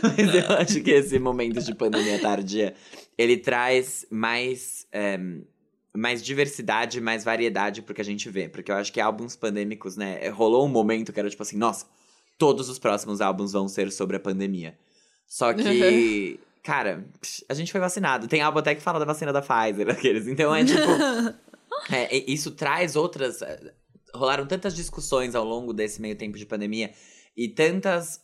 Mas 0.04 0.36
eu 0.36 0.56
acho 0.58 0.82
que 0.82 0.92
esse 0.92 1.20
momento 1.20 1.62
de 1.62 1.74
pandemia 1.74 2.20
tardia, 2.20 2.74
ele 3.18 3.38
traz 3.38 4.06
mais, 4.10 4.88
é, 4.92 5.20
mais 5.96 6.24
diversidade, 6.24 7.02
mais 7.02 7.24
variedade 7.24 7.82
pro 7.82 7.94
que 7.94 8.02
a 8.02 8.06
gente 8.06 8.30
vê. 8.30 8.48
Porque 8.48 8.72
eu 8.72 8.76
acho 8.76 8.92
que 8.94 9.02
álbuns 9.02 9.36
pandêmicos, 9.36 9.98
né? 9.98 10.28
Rolou 10.30 10.66
um 10.66 10.70
momento 10.70 11.12
que 11.12 11.20
era 11.20 11.30
tipo 11.30 11.44
assim, 11.44 11.58
nossa, 11.58 11.86
todos 12.38 12.70
os 12.70 12.80
próximos 12.80 13.22
álbuns 13.22 13.52
vão 13.52 13.68
ser 13.68 13.92
sobre 13.92 14.18
a 14.18 14.20
pandemia. 14.20 14.78
Só 15.26 15.54
que, 15.54 16.40
cara, 16.64 17.06
a 17.50 17.54
gente 17.54 17.72
foi 17.72 17.82
vacinado. 17.82 18.28
Tem 18.28 18.42
álbum 18.42 18.60
até 18.60 18.76
que 18.76 18.82
fala 18.82 19.00
da 19.00 19.06
vacina 19.06 19.34
da 19.34 19.42
Pfizer, 19.42 19.90
aqueles. 19.92 20.28
Então 20.28 20.56
é 20.56 20.64
tipo. 20.64 20.82
é, 21.92 22.32
isso 22.32 22.52
traz 22.52 22.96
outras. 22.96 23.42
Eh, 23.42 23.74
rolaram 24.14 24.48
tantas 24.48 24.76
discussões 24.76 25.36
ao 25.36 25.44
longo 25.44 25.74
desse 25.74 26.02
meio 26.02 26.16
tempo 26.16 26.38
de 26.38 26.46
pandemia 26.46 26.92
e 27.36 27.48
tantas 27.50 28.22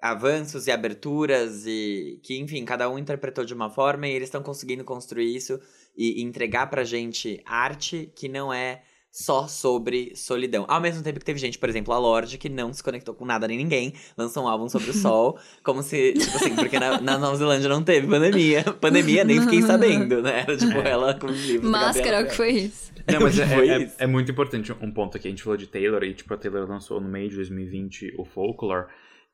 avanços 0.00 0.66
e 0.66 0.70
aberturas 0.70 1.64
e 1.66 2.20
que, 2.22 2.38
enfim, 2.38 2.64
cada 2.64 2.88
um 2.90 2.98
interpretou 2.98 3.44
de 3.44 3.54
uma 3.54 3.70
forma 3.70 4.06
e 4.06 4.12
eles 4.12 4.28
estão 4.28 4.42
conseguindo 4.42 4.84
construir 4.84 5.34
isso 5.34 5.58
e, 5.96 6.22
entregar 6.22 6.68
pra 6.68 6.84
gente 6.84 7.40
arte 7.46 8.12
que 8.14 8.28
não 8.28 8.52
é 8.52 8.82
só 9.10 9.46
sobre 9.46 10.12
solidão. 10.16 10.64
Ao 10.66 10.80
mesmo 10.80 11.00
tempo 11.00 11.20
que 11.20 11.24
teve 11.24 11.38
gente, 11.38 11.56
por 11.56 11.68
exemplo, 11.68 11.94
a 11.94 11.98
Lorde, 11.98 12.36
que 12.36 12.48
não 12.48 12.72
se 12.72 12.82
conectou 12.82 13.14
com 13.14 13.24
nada 13.24 13.46
nem 13.46 13.56
ninguém, 13.56 13.94
lançou 14.18 14.42
um 14.42 14.48
álbum 14.48 14.68
sobre 14.68 14.90
o 14.90 14.92
sol, 14.92 15.38
como 15.62 15.84
se, 15.84 16.14
tipo 16.14 16.36
assim, 16.36 16.56
porque 16.56 16.80
na, 16.80 17.00
na 17.00 17.16
Nova 17.16 17.36
Zelândia 17.36 17.68
não 17.68 17.82
teve 17.82 18.08
pandemia. 18.08 18.64
Pandemia 18.80 19.22
nem 19.22 19.40
fiquei 19.40 19.62
sabendo, 19.62 20.20
né? 20.20 20.40
Era 20.40 20.56
tipo 20.56 20.78
ela 20.78 21.14
com 21.14 21.28
os 21.28 21.46
livros. 21.46 21.70
da 21.70 21.78
Máscara, 21.78 22.22
o 22.22 22.26
que 22.26 22.34
foi 22.34 22.50
isso? 22.50 22.92
Não, 23.10 23.20
mas 23.20 23.38
é, 23.38 23.44
é- 23.44 23.82
isso. 23.84 23.94
é 23.98 24.06
muito 24.06 24.32
importante 24.32 24.72
um 24.72 24.90
ponto 24.90 25.16
aqui. 25.16 25.28
A 25.28 25.30
gente 25.30 25.44
falou 25.44 25.56
de 25.56 25.68
Taylor 25.68 26.02
e, 26.02 26.12
tipo, 26.12 26.34
a 26.34 26.36
Taylor 26.36 26.68
lançou 26.68 27.00
no 27.00 27.08
meio 27.08 27.28
de 27.30 27.36
2020 27.36 28.14
o 28.18 28.24
Folklore. 28.24 28.86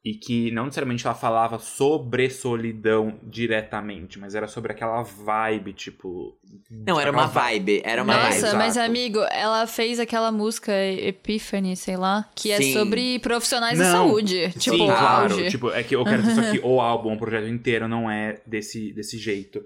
E 0.03 0.15
que 0.15 0.51
não 0.51 0.65
necessariamente 0.65 1.07
ela 1.07 1.15
falava 1.15 1.59
sobre 1.59 2.31
solidão 2.31 3.21
diretamente, 3.23 4.19
mas 4.19 4.35
era 4.35 4.49
sobre 4.49 4.73
aquela 4.73 5.03
vibe, 5.03 5.75
tipo. 5.75 6.39
Não, 6.71 6.99
era 6.99 7.11
uma 7.11 7.27
aquela 7.27 7.45
vibe, 7.45 7.83
era 7.85 8.03
uma 8.03 8.15
É, 8.15 8.23
vibe. 8.31 8.41
Nossa, 8.41 8.57
mas 8.57 8.79
amigo, 8.79 9.19
ela 9.31 9.67
fez 9.67 10.01
aquela 10.01 10.33
música 10.33 10.73
Epiphany, 10.73 11.77
sei 11.77 11.99
lá, 11.99 12.27
que 12.35 12.51
é 12.51 12.57
Sim. 12.57 12.73
sobre 12.73 13.19
profissionais 13.19 13.79
da 13.79 13.93
Não. 13.93 14.09
saúde. 14.09 14.51
Tipo, 14.59 14.79
Sim, 14.79 14.87
claro. 14.87 15.35
auge. 15.35 15.51
Tipo, 15.51 15.71
é 15.71 15.83
que 15.83 15.95
eu 15.95 16.03
quero 16.05 16.23
dizer 16.23 16.45
só 16.45 16.51
que 16.51 16.61
o 16.65 16.81
álbum, 16.81 17.13
o 17.13 17.19
projeto 17.19 17.49
inteiro 17.49 17.87
não 17.87 18.11
é 18.11 18.41
desse, 18.47 18.93
desse 18.95 19.19
jeito. 19.19 19.63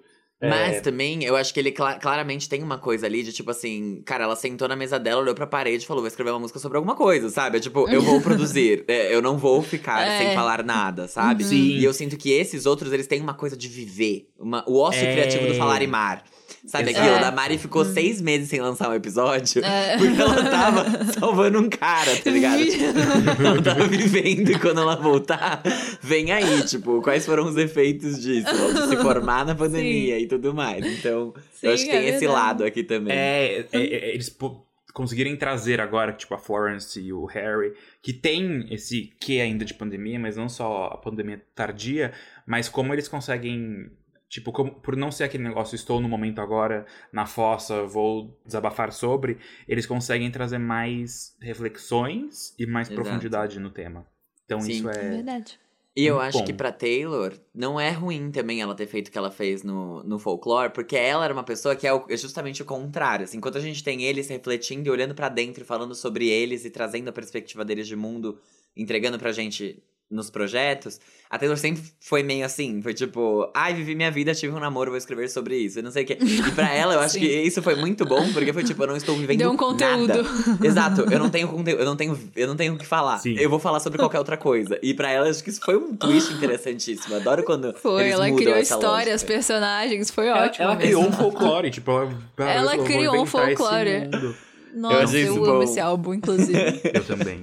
Mas 0.48 0.76
É, 0.76 0.80
também, 0.80 1.24
eu 1.24 1.36
acho 1.36 1.52
que 1.54 1.60
ele 1.60 1.72
cla- 1.72 1.94
claramente 1.98 2.48
tem 2.48 2.62
uma 2.62 2.78
coisa 2.78 3.06
ali 3.06 3.22
de 3.22 3.32
tipo 3.32 3.50
assim, 3.50 4.02
cara, 4.04 4.24
ela 4.24 4.36
sentou 4.36 4.66
na 4.68 4.76
mesa 4.76 4.98
dela, 4.98 5.20
olhou 5.22 5.34
pra 5.34 5.46
parede 5.46 5.84
e 5.84 5.86
falou: 5.86 6.02
vou 6.02 6.08
escrever 6.08 6.30
uma 6.30 6.40
música 6.40 6.58
sobre 6.58 6.76
alguma 6.76 6.94
coisa, 6.94 7.28
sabe? 7.30 7.58
É 7.58 7.60
tipo, 7.60 7.88
eu 7.88 8.02
vou 8.02 8.20
produzir, 8.22 8.84
é, 8.88 9.14
eu 9.14 9.20
não 9.22 9.36
vou 9.38 9.62
ficar 9.62 10.06
É. 10.06 10.18
sem 10.18 10.34
falar 10.34 10.62
nada, 10.64 11.08
sabe? 11.08 11.44
Sim. 11.44 11.56
E 11.56 11.84
eu 11.84 11.92
sinto 11.92 12.16
que 12.16 12.30
esses 12.32 12.66
outros, 12.66 12.92
eles 12.92 13.06
têm 13.06 13.20
uma 13.20 13.34
coisa 13.34 13.56
de 13.56 13.68
viver, 13.68 14.28
uma, 14.38 14.64
o 14.68 14.78
ócio 14.78 15.04
É. 15.06 15.12
criativo 15.12 15.46
do 15.46 15.54
falar 15.54 15.82
e 15.82 15.86
mar. 15.86 16.24
Sabe 16.66 16.90
Exato. 16.90 17.04
aquilo? 17.04 17.18
É. 17.18 17.20
Da 17.20 17.30
Mari 17.30 17.58
ficou 17.58 17.84
seis 17.84 18.22
meses 18.22 18.48
sem 18.48 18.58
lançar 18.60 18.88
um 18.88 18.94
episódio 18.94 19.62
É. 19.62 19.98
porque 19.98 20.18
ela 20.20 20.42
tava 20.50 21.04
salvando 21.12 21.58
um 21.60 21.68
cara, 21.68 22.16
tá 22.16 22.30
ligado? 22.30 22.64
Tipo, 22.64 23.44
ela 23.46 23.62
tava 23.62 23.86
vivendo 23.86 24.50
e 24.50 24.58
quando 24.58 24.80
ela 24.80 24.96
voltar, 24.96 25.62
vem 26.00 26.32
aí, 26.32 26.62
tipo, 26.64 27.02
quais 27.02 27.26
foram 27.26 27.44
os 27.46 27.56
efeitos 27.58 28.20
disso? 28.22 28.46
De 28.72 28.88
se 28.88 28.96
formar 28.96 29.44
na 29.44 29.54
pandemia 29.54 30.18
e 30.18 30.26
tudo 30.26 30.54
mais. 30.54 30.84
Então, 30.86 31.34
Sim, 31.52 31.66
eu 31.66 31.72
acho 31.74 31.84
que 31.84 31.90
tem 31.90 31.98
é 32.00 32.08
esse 32.08 32.20
verdade. 32.20 32.32
lado 32.40 32.64
aqui 32.64 32.82
também. 32.82 33.14
É, 33.14 33.66
é, 33.70 33.78
é, 33.78 34.14
eles 34.14 34.30
po- 34.30 34.66
conseguirem 34.94 35.36
trazer 35.36 35.80
agora, 35.82 36.12
tipo, 36.12 36.32
a 36.34 36.38
Florence 36.38 36.98
e 36.98 37.12
o 37.12 37.26
Harry, 37.26 37.72
que 38.00 38.12
tem 38.12 38.66
esse 38.70 39.10
que 39.20 39.38
ainda 39.40 39.64
de 39.66 39.74
pandemia, 39.74 40.18
mas 40.18 40.36
não 40.36 40.48
só 40.48 40.84
a 40.86 40.96
pandemia 40.96 41.42
tardia, 41.54 42.12
mas 42.46 42.68
como 42.70 42.92
eles 42.94 43.06
conseguem. 43.06 43.90
Tipo, 44.34 44.50
como, 44.50 44.72
por 44.72 44.96
não 44.96 45.12
ser 45.12 45.22
aquele 45.22 45.44
negócio, 45.44 45.76
estou 45.76 46.00
no 46.00 46.08
momento 46.08 46.40
agora, 46.40 46.84
na 47.12 47.24
fossa, 47.24 47.84
vou 47.84 48.36
desabafar 48.44 48.90
sobre, 48.90 49.38
eles 49.68 49.86
conseguem 49.86 50.28
trazer 50.28 50.58
mais 50.58 51.36
reflexões 51.40 52.52
e 52.58 52.66
mais 52.66 52.88
Exato. 52.88 53.00
profundidade 53.00 53.60
no 53.60 53.70
tema. 53.70 54.04
Então 54.44 54.60
Sim. 54.60 54.72
isso 54.72 54.90
É 54.90 54.96
é. 55.06 55.10
verdade. 55.10 55.60
E 55.96 56.04
eu 56.04 56.18
acho 56.18 56.38
bom. 56.40 56.44
que 56.44 56.52
pra 56.52 56.72
Taylor, 56.72 57.32
não 57.54 57.78
é 57.78 57.92
ruim 57.92 58.32
também 58.32 58.60
ela 58.60 58.74
ter 58.74 58.88
feito 58.88 59.06
o 59.06 59.12
que 59.12 59.18
ela 59.18 59.30
fez 59.30 59.62
no, 59.62 60.02
no 60.02 60.18
folclore, 60.18 60.72
porque 60.72 60.96
ela 60.96 61.24
era 61.24 61.32
uma 61.32 61.44
pessoa 61.44 61.76
que 61.76 61.86
é, 61.86 61.94
o- 61.94 62.04
é 62.08 62.16
justamente 62.16 62.60
o 62.60 62.64
contrário. 62.64 63.22
Assim, 63.22 63.36
enquanto 63.36 63.58
a 63.58 63.60
gente 63.60 63.84
tem 63.84 64.02
eles 64.02 64.26
refletindo 64.28 64.88
e 64.88 64.90
olhando 64.90 65.14
pra 65.14 65.28
dentro, 65.28 65.62
e 65.62 65.64
falando 65.66 65.94
sobre 65.94 66.28
eles 66.28 66.64
e 66.64 66.70
trazendo 66.70 67.06
a 67.10 67.12
perspectiva 67.12 67.64
deles 67.64 67.86
de 67.86 67.94
mundo, 67.94 68.40
entregando 68.76 69.16
pra 69.20 69.30
gente 69.30 69.80
nos 70.14 70.30
projetos, 70.30 71.00
a 71.28 71.38
Taylor 71.38 71.56
sempre 71.56 71.82
foi 72.00 72.22
meio 72.22 72.44
assim, 72.46 72.80
foi 72.80 72.94
tipo, 72.94 73.50
ai, 73.54 73.74
vivi 73.74 73.94
minha 73.94 74.10
vida, 74.10 74.34
tive 74.34 74.54
um 74.54 74.60
namoro, 74.60 74.90
vou 74.92 74.98
escrever 74.98 75.28
sobre 75.28 75.56
isso, 75.56 75.80
e 75.80 75.82
não 75.82 75.90
sei 75.90 76.04
o 76.04 76.06
quê. 76.06 76.16
E 76.20 76.50
pra 76.52 76.70
ela, 76.72 76.94
eu 76.94 77.00
acho 77.00 77.18
que 77.18 77.26
isso 77.26 77.60
foi 77.60 77.74
muito 77.74 78.04
bom, 78.04 78.32
porque 78.32 78.52
foi 78.52 78.62
tipo, 78.62 78.82
eu 78.82 78.86
não 78.86 78.96
estou 78.96 79.16
vivendo 79.16 79.38
Deu 79.38 79.50
um 79.50 79.56
conteúdo. 79.56 80.22
nada. 80.22 80.24
Exato, 80.64 81.00
eu 81.10 81.18
não 81.18 81.28
tenho 81.28 81.48
conteúdo, 81.48 81.80
eu 81.80 81.84
não 81.84 81.96
tenho, 81.96 82.18
eu 82.36 82.46
não 82.46 82.54
tenho 82.56 82.74
o 82.74 82.78
que 82.78 82.86
falar. 82.86 83.18
Sim. 83.18 83.34
Eu 83.38 83.50
vou 83.50 83.58
falar 83.58 83.80
sobre 83.80 83.98
qualquer 83.98 84.18
outra 84.18 84.36
coisa. 84.36 84.78
E 84.82 84.94
pra 84.94 85.10
ela, 85.10 85.28
acho 85.28 85.42
que 85.42 85.50
isso 85.50 85.60
foi 85.64 85.76
um 85.76 85.96
twist 85.96 86.32
interessantíssimo. 86.34 87.16
Adoro 87.16 87.42
quando 87.42 87.74
Foi, 87.82 88.02
eles 88.02 88.12
ela 88.14 88.24
mudam 88.26 88.36
criou 88.38 88.56
essa 88.56 88.74
histórias, 88.74 89.08
lógica. 89.22 89.32
personagens, 89.32 90.10
foi 90.10 90.26
Ela, 90.28 90.44
ótimo. 90.44 90.64
ela 90.64 90.74
mesmo. 90.76 90.86
criou 90.86 91.08
um 91.08 91.12
folclore, 91.12 91.70
tipo, 91.70 91.90
ela, 91.90 92.12
Ela 92.38 92.72
eu 92.72 92.76
vou 92.78 92.86
criou 92.86 93.22
um 93.22 93.26
folclore. 93.26 94.00
mundo. 94.04 94.36
Nossa, 94.76 95.16
eu, 95.16 95.34
isso 95.34 95.44
amo 95.44 95.52
bom. 95.58 95.62
esse 95.62 95.78
álbum, 95.80 96.14
inclusive. 96.14 96.80
Eu 96.92 97.04
também. 97.04 97.40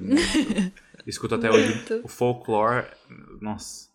Escuto 1.07 1.35
até 1.35 1.49
hoje 1.49 2.01
o 2.03 2.07
folklore. 2.07 2.87
Nossa. 3.41 3.89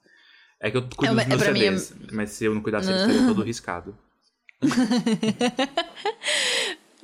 É 0.61 0.71
que 0.71 0.77
eu 0.77 0.89
cuido 0.89 1.13
É 1.13 1.17
dos 1.25 1.27
meus 1.27 1.43
é 1.43 1.45
pra 1.45 1.53
mim, 1.53 1.61
é- 1.65 1.79
CDs, 1.79 2.13
mas 2.13 2.31
se 2.31 2.45
eu 2.45 2.55
não 2.55 2.63
cuidasse, 2.63 2.89
ele 2.91 2.99
estaria 2.99 3.27
todo 3.27 3.43
riscado. 3.43 3.97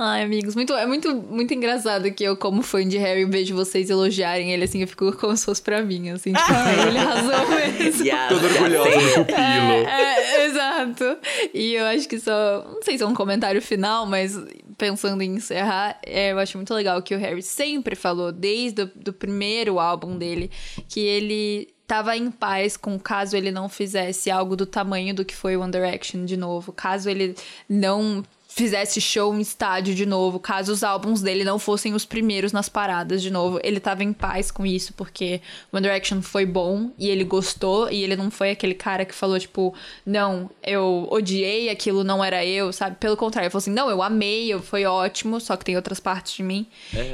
Ai, 0.05 0.25
amigos, 0.25 0.57
muito, 0.57 0.73
é 0.73 0.85
muito, 0.85 1.15
muito 1.15 1.55
engraçado 1.55 2.11
que 2.11 2.25
eu, 2.25 2.37
como 2.37 2.61
fã 2.61 2.85
de 2.85 2.99
Harry, 2.99 3.25
vejo 3.25 3.55
vocês 3.55 3.89
elogiarem 3.89 4.51
ele 4.53 4.65
assim, 4.65 4.81
eu 4.81 4.89
fico 4.89 5.13
como 5.17 5.37
se 5.37 5.45
fosse 5.45 5.63
pra 5.63 5.81
mim, 5.81 6.11
assim, 6.11 6.33
tipo, 6.33 6.45
"Ah, 6.49 6.87
ele 6.89 6.99
arrasou 6.99 7.49
mesmo. 7.55 8.05
Yes, 8.05 8.29
Todo 8.29 8.45
yes. 8.45 8.55
do 8.55 9.25
pupilo. 9.25 9.39
É, 9.39 9.85
é, 9.85 10.47
exato. 10.47 11.19
E 11.55 11.75
eu 11.75 11.85
acho 11.87 12.09
que 12.09 12.19
só. 12.19 12.67
Não 12.69 12.83
sei 12.83 12.99
se 12.99 13.05
é 13.05 13.07
um 13.07 13.15
comentário 13.15 13.63
final, 13.63 14.05
mas 14.05 14.37
pensando 14.77 15.23
em 15.23 15.37
encerrar, 15.37 15.97
é, 16.05 16.33
eu 16.33 16.39
acho 16.41 16.59
muito 16.59 16.75
legal 16.75 17.01
que 17.01 17.15
o 17.15 17.19
Harry 17.19 17.43
sempre 17.43 17.95
falou, 17.95 18.33
desde 18.33 18.83
o 18.83 18.91
do 18.97 19.13
primeiro 19.13 19.79
álbum 19.79 20.19
dele, 20.19 20.51
que 20.89 20.99
ele 20.99 21.69
tava 21.87 22.17
em 22.17 22.29
paz 22.29 22.77
com 22.77 22.99
caso 22.99 23.37
ele 23.37 23.53
não 23.53 23.69
fizesse 23.69 24.31
algo 24.31 24.57
do 24.57 24.67
tamanho 24.67 25.15
do 25.15 25.25
que 25.25 25.37
foi 25.37 25.57
One 25.57 25.71
Direction 25.71 26.25
de 26.25 26.37
novo, 26.37 26.73
caso 26.73 27.09
ele 27.09 27.37
não 27.69 28.25
fizesse 28.55 29.01
show 29.01 29.35
em 29.35 29.41
estádio 29.41 29.95
de 29.95 30.05
novo, 30.05 30.39
caso 30.39 30.73
os 30.73 30.83
álbuns 30.85 31.23
dele 31.23 31.43
não 31.45 31.59
fossem 31.59 31.95
os 31.95 32.05
primeiros 32.05 32.53
nas 32.53 32.69
paradas 32.69 33.23
de 33.23 33.31
novo, 33.31 33.59
ele 33.63 33.81
tava 33.81 34.05
em 34.05 34.13
paz 34.13 34.51
com 34.51 34.67
isso, 34.67 34.93
porque 34.95 35.41
One 35.73 35.83
Direction 35.83 36.21
foi 36.21 36.45
bom 36.45 36.91
e 36.99 37.09
ele 37.09 37.25
gostou, 37.25 37.91
e 37.91 38.03
ele 38.03 38.15
não 38.17 38.31
foi 38.31 38.51
aquele 38.51 38.75
cara 38.75 39.05
que 39.05 39.15
falou, 39.15 39.39
tipo, 39.39 39.75
não, 40.05 40.51
eu 40.63 41.07
odiei, 41.11 41.71
aquilo 41.71 42.05
não 42.05 42.23
era 42.23 42.45
eu, 42.45 42.73
sabe? 42.73 42.97
Pelo 42.97 43.17
contrário, 43.17 43.47
ele 43.47 43.51
falou 43.51 43.63
assim, 43.63 43.71
não, 43.73 43.89
eu 43.89 44.03
amei, 44.03 44.53
eu- 44.53 44.61
foi 44.63 44.85
ótimo, 44.85 45.41
só 45.41 45.57
que 45.57 45.65
tem 45.65 45.77
outras 45.77 45.99
partes 46.01 46.35
de 46.35 46.43
mim. 46.43 46.67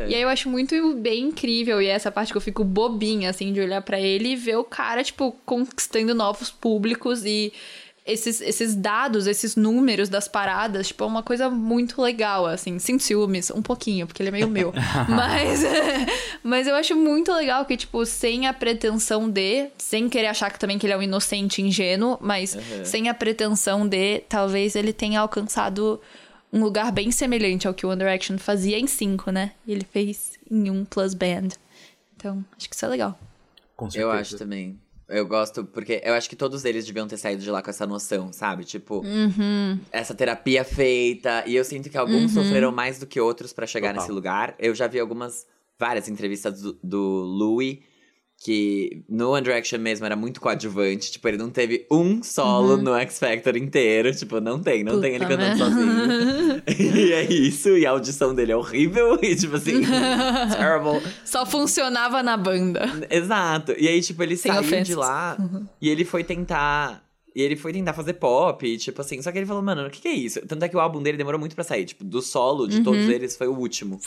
E 0.08 0.14
aí 0.14 0.22
eu 0.22 0.28
acho 0.28 0.48
muito 0.48 0.94
bem 0.96 1.24
incrível, 1.24 1.80
e 1.80 1.86
é 1.86 1.90
essa 1.90 2.10
parte 2.10 2.32
que 2.32 2.36
eu 2.36 2.42
fico 2.42 2.64
bobinha, 2.64 3.30
assim, 3.30 3.52
de 3.52 3.60
olhar 3.60 3.82
pra 3.82 4.00
ele 4.00 4.30
e 4.30 4.36
ver 4.36 4.56
o 4.56 4.64
cara, 4.64 5.04
tipo, 5.04 5.36
conquistando 5.46 6.14
novos 6.14 6.50
públicos 6.50 7.24
e 7.24 7.52
esses, 8.08 8.40
esses 8.40 8.74
dados, 8.74 9.26
esses 9.26 9.54
números 9.54 10.08
das 10.08 10.26
paradas, 10.26 10.88
tipo, 10.88 11.04
é 11.04 11.06
uma 11.06 11.22
coisa 11.22 11.50
muito 11.50 12.00
legal, 12.00 12.46
assim. 12.46 12.78
Sem 12.78 12.98
ciúmes, 12.98 13.50
um 13.50 13.60
pouquinho, 13.60 14.06
porque 14.06 14.22
ele 14.22 14.30
é 14.30 14.32
meio 14.32 14.48
meu. 14.48 14.72
mas, 15.08 15.62
mas 16.42 16.66
eu 16.66 16.74
acho 16.74 16.96
muito 16.96 17.30
legal 17.34 17.66
que, 17.66 17.76
tipo, 17.76 18.04
sem 18.06 18.46
a 18.46 18.54
pretensão 18.54 19.28
de, 19.28 19.68
sem 19.76 20.08
querer 20.08 20.28
achar 20.28 20.50
que 20.50 20.58
também 20.58 20.78
que 20.78 20.86
ele 20.86 20.94
é 20.94 20.96
um 20.96 21.02
inocente 21.02 21.60
ingênuo, 21.60 22.16
mas 22.20 22.56
sem 22.84 23.10
a 23.10 23.14
pretensão 23.14 23.86
de, 23.86 24.20
talvez 24.28 24.74
ele 24.74 24.92
tenha 24.92 25.20
alcançado 25.20 26.00
um 26.50 26.64
lugar 26.64 26.90
bem 26.90 27.10
semelhante 27.10 27.68
ao 27.68 27.74
que 27.74 27.84
o 27.84 27.90
One 27.90 27.98
Direction 27.98 28.38
fazia 28.38 28.78
em 28.78 28.86
cinco, 28.86 29.30
né? 29.30 29.52
E 29.66 29.72
ele 29.72 29.84
fez 29.84 30.32
em 30.50 30.70
um 30.70 30.82
plus 30.82 31.12
band. 31.12 31.48
Então, 32.16 32.42
acho 32.56 32.70
que 32.70 32.74
isso 32.74 32.86
é 32.86 32.88
legal. 32.88 33.18
Com 33.76 33.84
Eu 33.84 33.90
certeza. 33.90 34.12
acho 34.12 34.38
também. 34.38 34.78
Eu 35.08 35.26
gosto, 35.26 35.64
porque 35.64 36.02
eu 36.04 36.12
acho 36.12 36.28
que 36.28 36.36
todos 36.36 36.64
eles 36.66 36.84
deviam 36.84 37.08
ter 37.08 37.16
saído 37.16 37.42
de 37.42 37.50
lá 37.50 37.62
com 37.62 37.70
essa 37.70 37.86
noção, 37.86 38.30
sabe? 38.32 38.64
Tipo, 38.64 39.00
Uhum. 39.04 39.78
essa 39.90 40.14
terapia 40.14 40.62
feita. 40.64 41.42
E 41.46 41.56
eu 41.56 41.64
sinto 41.64 41.88
que 41.88 41.96
alguns 41.96 42.32
sofreram 42.32 42.70
mais 42.70 42.98
do 42.98 43.06
que 43.06 43.18
outros 43.18 43.52
pra 43.52 43.66
chegar 43.66 43.88
Total. 43.88 44.02
nesse 44.02 44.12
lugar. 44.12 44.54
Eu 44.58 44.74
já 44.74 44.86
vi 44.86 45.00
algumas, 45.00 45.46
várias 45.78 46.08
entrevistas 46.08 46.60
do, 46.60 46.78
do 46.82 47.00
Louis, 47.00 47.78
que 48.40 49.02
no 49.08 49.32
One 49.32 49.42
Direction 49.42 49.80
mesmo 49.80 50.06
era 50.06 50.14
muito 50.14 50.40
coadjuvante. 50.40 51.10
Tipo, 51.10 51.26
ele 51.26 51.36
não 51.36 51.50
teve 51.50 51.84
um 51.90 52.22
solo 52.22 52.76
no 52.76 52.94
X 52.94 53.18
Factor 53.18 53.56
inteiro. 53.56 54.14
Tipo, 54.14 54.40
não 54.40 54.60
tem, 54.62 54.84
não 54.84 55.00
tem 55.00 55.16
ele 55.16 55.24
Puta 55.26 55.36
cantando 55.36 55.58
sozinho. 55.58 56.62
e 57.08 57.12
é 57.12 57.24
isso, 57.24 57.76
e 57.76 57.84
a 57.84 57.90
audição 57.90 58.32
dele 58.34 58.52
é 58.52 58.56
horrível. 58.56 59.18
E 59.28 59.34
tipo 59.34 59.56
assim, 59.56 59.82
terrible. 60.56 61.02
Só 61.24 61.44
funcionava 61.44 62.22
na 62.22 62.36
banda. 62.36 62.88
Exato. 63.10 63.74
E 63.76 63.88
aí, 63.88 64.00
tipo, 64.00 64.22
ele 64.22 64.36
Sem 64.36 64.52
saiu 64.52 64.82
de 64.84 64.94
lá 64.94 65.36
e 65.80 65.88
ele 65.88 66.04
foi 66.04 66.22
tentar. 66.22 67.02
E 67.34 67.42
ele 67.42 67.56
foi 67.56 67.72
tentar 67.72 67.92
fazer 67.92 68.14
pop, 68.14 68.66
e, 68.66 68.78
tipo 68.78 69.00
assim. 69.00 69.20
Só 69.20 69.30
que 69.32 69.38
ele 69.38 69.46
falou, 69.46 69.62
mano, 69.62 69.86
o 69.86 69.90
que, 69.90 70.00
que 70.00 70.08
é 70.08 70.12
isso? 70.12 70.40
Tanto 70.46 70.64
é 70.64 70.68
que 70.68 70.76
o 70.76 70.80
álbum 70.80 71.02
dele 71.02 71.16
demorou 71.18 71.38
muito 71.38 71.54
pra 71.54 71.62
sair. 71.64 71.84
Tipo, 71.84 72.04
do 72.04 72.22
solo 72.22 72.66
de 72.66 72.80
todos 72.82 73.04
Uhum. 73.04 73.10
eles 73.10 73.36
foi 73.36 73.46
o 73.48 73.54
último. 73.56 73.98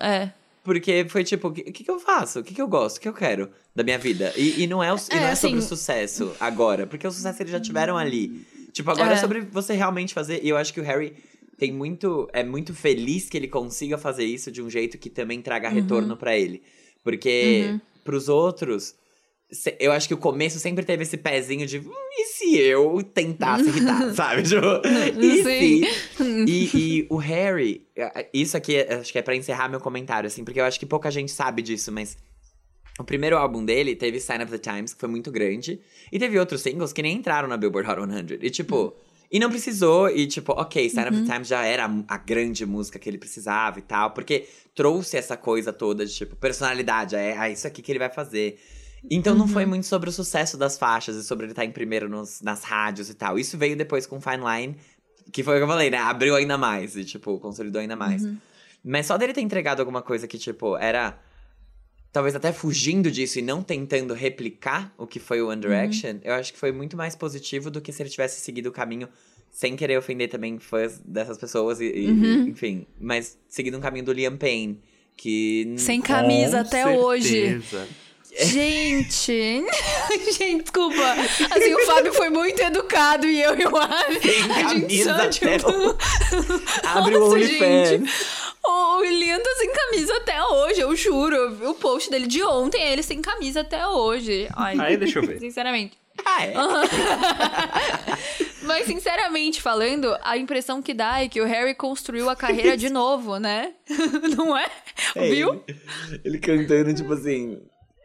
É. 0.00 0.30
Porque 0.64 1.04
foi 1.08 1.24
tipo, 1.24 1.48
o 1.48 1.52
que, 1.52 1.64
que, 1.72 1.90
eu 1.90 1.98
faço? 1.98 2.38
O 2.40 2.44
que, 2.44 2.54
que 2.54 2.62
eu 2.62 2.68
gosto? 2.68 2.98
O 2.98 3.00
que 3.00 3.08
eu 3.08 3.12
quero 3.12 3.50
da 3.74 3.82
minha 3.82 3.98
vida? 3.98 4.32
E, 4.36 4.62
e 4.62 4.66
não 4.68 4.82
é, 4.82 4.92
o, 4.92 4.96
e 4.96 5.00
É, 5.10 5.20
não 5.20 5.26
é 5.26 5.34
sobre 5.34 5.56
o 5.56 5.58
assim- 5.58 5.68
sucesso 5.68 6.32
agora. 6.38 6.86
Porque 6.86 7.06
o 7.06 7.10
sucesso 7.10 7.42
eles 7.42 7.50
já 7.52 7.60
tiveram 7.60 7.98
ali. 7.98 8.46
Tipo, 8.72 8.90
agora 8.92 9.10
é. 9.10 9.14
É. 9.14 9.16
sobre 9.16 9.40
você 9.40 9.74
realmente 9.74 10.14
fazer. 10.14 10.40
E 10.42 10.48
eu 10.48 10.56
acho 10.56 10.72
que 10.72 10.80
o 10.80 10.84
Harry 10.84 11.14
tem 11.58 11.72
muito. 11.72 12.28
É 12.32 12.44
muito 12.44 12.72
feliz 12.72 13.28
que 13.28 13.36
ele 13.36 13.48
consiga 13.48 13.98
fazer 13.98 14.24
isso 14.24 14.50
de 14.52 14.62
um 14.62 14.70
jeito 14.70 14.96
que 14.98 15.10
também 15.10 15.42
traga 15.42 15.68
Uhum. 15.68 15.74
retorno 15.74 16.16
pra 16.16 16.38
ele. 16.38 16.62
Porque 17.02 17.78
pros 18.04 18.28
outros. 18.28 18.94
Eu 19.78 19.92
acho 19.92 20.08
que 20.08 20.14
o 20.14 20.18
começo 20.18 20.58
sempre 20.58 20.84
teve 20.84 21.02
esse 21.02 21.16
pezinho 21.16 21.66
de. 21.66 21.78
"Hum, 21.78 21.90
e 22.18 22.24
se 22.26 22.56
eu 22.58 23.02
tentasse 23.02 23.68
irritar, 23.68 24.12
sabe? 24.14 24.42
Tipo, 24.42 24.66
e 25.20 25.42
Sim. 25.42 25.84
se. 25.84 26.44
E, 26.46 26.70
e 26.74 27.06
o 27.10 27.16
Harry, 27.16 27.86
isso 28.32 28.56
aqui 28.56 28.76
eh, 28.76 28.94
acho 28.94 29.12
que 29.12 29.18
é 29.18 29.22
pra 29.22 29.36
encerrar 29.36 29.68
meu 29.68 29.80
comentário, 29.80 30.26
assim, 30.26 30.44
porque 30.44 30.60
eu 30.60 30.64
acho 30.64 30.78
que 30.78 30.86
pouca 30.86 31.10
gente 31.10 31.30
sabe 31.32 31.62
disso, 31.62 31.92
mas. 31.92 32.16
O 33.00 33.04
primeiro 33.04 33.38
álbum 33.38 33.64
dele 33.64 33.96
teve 33.96 34.20
Sign 34.20 34.44
of 34.44 34.52
the 34.52 34.58
Times, 34.58 34.92
que 34.92 35.00
foi 35.00 35.08
muito 35.08 35.30
grande. 35.30 35.80
E 36.12 36.18
teve 36.18 36.38
outros 36.38 36.60
singles 36.60 36.92
que 36.92 37.00
nem 37.02 37.16
entraram 37.16 37.48
na 37.48 37.56
Billboard 37.56 37.90
Hot 37.90 38.00
100. 38.00 38.38
E 38.42 38.50
tipo. 38.50 38.94
E 39.30 39.38
não 39.38 39.48
precisou, 39.48 40.10
e 40.10 40.26
tipo, 40.26 40.52
ok, 40.52 40.90
Sign 40.90 41.08
of 41.08 41.22
the 41.22 41.32
Times 41.32 41.48
já 41.48 41.64
era 41.64 41.86
a, 41.86 42.04
a 42.14 42.18
grande 42.18 42.66
música 42.66 42.98
que 42.98 43.08
ele 43.08 43.16
precisava 43.16 43.78
e 43.78 43.82
tal, 43.82 44.10
porque 44.10 44.46
trouxe 44.74 45.16
essa 45.16 45.38
coisa 45.38 45.72
toda 45.72 46.04
de 46.04 46.14
tipo, 46.14 46.36
personalidade, 46.36 47.16
é, 47.16 47.34
é 47.38 47.50
isso 47.50 47.66
aqui 47.66 47.80
que 47.80 47.90
ele 47.90 47.98
vai 47.98 48.10
fazer. 48.10 48.58
Então 49.10 49.34
não 49.34 49.48
foi 49.48 49.66
muito 49.66 49.86
sobre 49.86 50.08
o 50.08 50.12
sucesso 50.12 50.56
das 50.56 50.78
faixas 50.78 51.16
e 51.16 51.24
sobre 51.24 51.44
ele 51.46 51.52
estar 51.52 51.64
em 51.64 51.70
primeiro 51.72 52.08
nos- 52.08 52.40
nas 52.40 52.62
rádios 52.62 53.10
e 53.10 53.14
tal. 53.14 53.38
Isso 53.38 53.58
veio 53.58 53.76
depois 53.76 54.06
com 54.06 54.20
Fine 54.20 54.38
Line, 54.44 54.76
que 55.32 55.42
foi 55.42 55.54
o 55.54 55.58
que 55.58 55.64
eu 55.64 55.68
falei, 55.68 55.90
né? 55.90 55.98
Abriu 55.98 56.34
ainda 56.36 56.56
mais 56.56 56.96
e, 56.96 57.04
tipo, 57.04 57.38
consolidou 57.40 57.80
ainda 57.80 57.96
mais. 57.96 58.22
Mas 58.84 59.06
só 59.06 59.16
dele 59.18 59.32
ter 59.32 59.40
entregado 59.40 59.80
alguma 59.80 60.02
coisa 60.02 60.26
que, 60.26 60.38
tipo, 60.38 60.76
era. 60.76 61.18
Talvez 62.12 62.34
até 62.36 62.52
fugindo 62.52 63.10
disso 63.10 63.38
e 63.38 63.42
não 63.42 63.62
tentando 63.62 64.12
replicar 64.12 64.92
o 64.98 65.06
que 65.06 65.18
foi 65.18 65.40
o 65.40 65.48
One 65.48 65.60
Direction, 65.62 66.18
eu 66.22 66.34
acho 66.34 66.52
que 66.52 66.58
foi 66.58 66.70
muito 66.70 66.94
mais 66.96 67.16
positivo 67.16 67.70
do 67.70 67.80
que 67.80 67.90
se 67.90 68.02
ele 68.02 68.10
tivesse 68.10 68.38
seguido 68.42 68.68
o 68.68 68.72
caminho 68.72 69.08
sem 69.50 69.74
querer 69.76 69.96
ofender 69.98 70.28
também 70.28 70.58
fãs 70.58 70.98
dessas 71.04 71.38
pessoas 71.38 71.80
e, 71.80 71.86
e- 71.86 72.10
e, 72.10 72.50
enfim. 72.50 72.86
Mas 73.00 73.38
seguindo 73.48 73.78
um 73.78 73.80
caminho 73.80 74.04
do 74.04 74.12
Liam 74.12 74.36
Payne, 74.36 74.78
que. 75.16 75.74
Sem 75.78 76.02
camisa 76.02 76.58
Com 76.60 76.66
até 76.68 76.82
certeza. 76.84 77.02
hoje. 77.06 77.62
Gente. 78.40 79.62
Gente, 80.32 80.62
desculpa. 80.62 81.02
Assim, 81.50 81.74
o 81.74 81.86
Fábio 81.86 82.12
foi 82.14 82.30
muito 82.30 82.60
educado 82.60 83.26
e 83.26 83.42
eu 83.42 83.58
e 83.58 83.66
o 83.66 83.76
Ari. 83.76 84.20
A 84.64 84.74
gente 84.74 85.04
só, 85.04 85.28
tipo. 85.28 85.68
Abre 86.86 87.16
o 87.16 87.20
Nossa, 87.20 87.34
OnlyFans. 87.34 87.88
gente. 87.88 88.10
O 88.64 89.02
tá 89.02 89.50
sem 89.58 89.72
camisa 89.72 90.16
até 90.16 90.42
hoje, 90.42 90.80
eu 90.80 90.96
juro. 90.96 91.34
Eu 91.34 91.54
vi 91.54 91.66
o 91.66 91.74
post 91.74 92.10
dele 92.10 92.26
de 92.26 92.42
ontem, 92.42 92.82
ele 92.82 93.02
sem 93.02 93.20
camisa 93.20 93.60
até 93.60 93.86
hoje. 93.86 94.48
Ai, 94.54 94.78
Aí, 94.80 94.96
deixa 94.96 95.18
eu 95.18 95.26
ver. 95.26 95.38
Sinceramente. 95.38 95.98
Ah, 96.24 96.44
é? 96.44 96.54
Mas, 98.62 98.86
sinceramente 98.86 99.60
falando, 99.60 100.16
a 100.22 100.38
impressão 100.38 100.80
que 100.80 100.94
dá 100.94 101.22
é 101.22 101.28
que 101.28 101.40
o 101.40 101.46
Harry 101.46 101.74
construiu 101.74 102.30
a 102.30 102.36
carreira 102.36 102.76
de 102.76 102.88
novo, 102.88 103.38
né? 103.38 103.72
Não 104.36 104.56
é? 104.56 104.66
É 105.16 105.28
Viu? 105.28 105.62
Ele, 105.66 106.20
ele 106.24 106.38
cantando, 106.38 106.94
tipo 106.94 107.12
assim. 107.12 107.60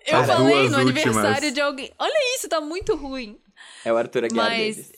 Eu 0.08 0.20
As 0.20 0.28
falei 0.28 0.70
no 0.70 0.78
últimas. 0.80 1.06
aniversário 1.06 1.52
de 1.52 1.60
alguém. 1.62 1.92
Olha 2.00 2.36
isso, 2.36 2.48
tá 2.48 2.62
muito 2.62 2.96
ruim. 2.96 3.38
É 3.84 3.92
o 3.92 3.98
Arthur 3.98 4.26
Aguiar 4.26 4.46
Mas- 4.50 4.76
deles. 4.76 4.92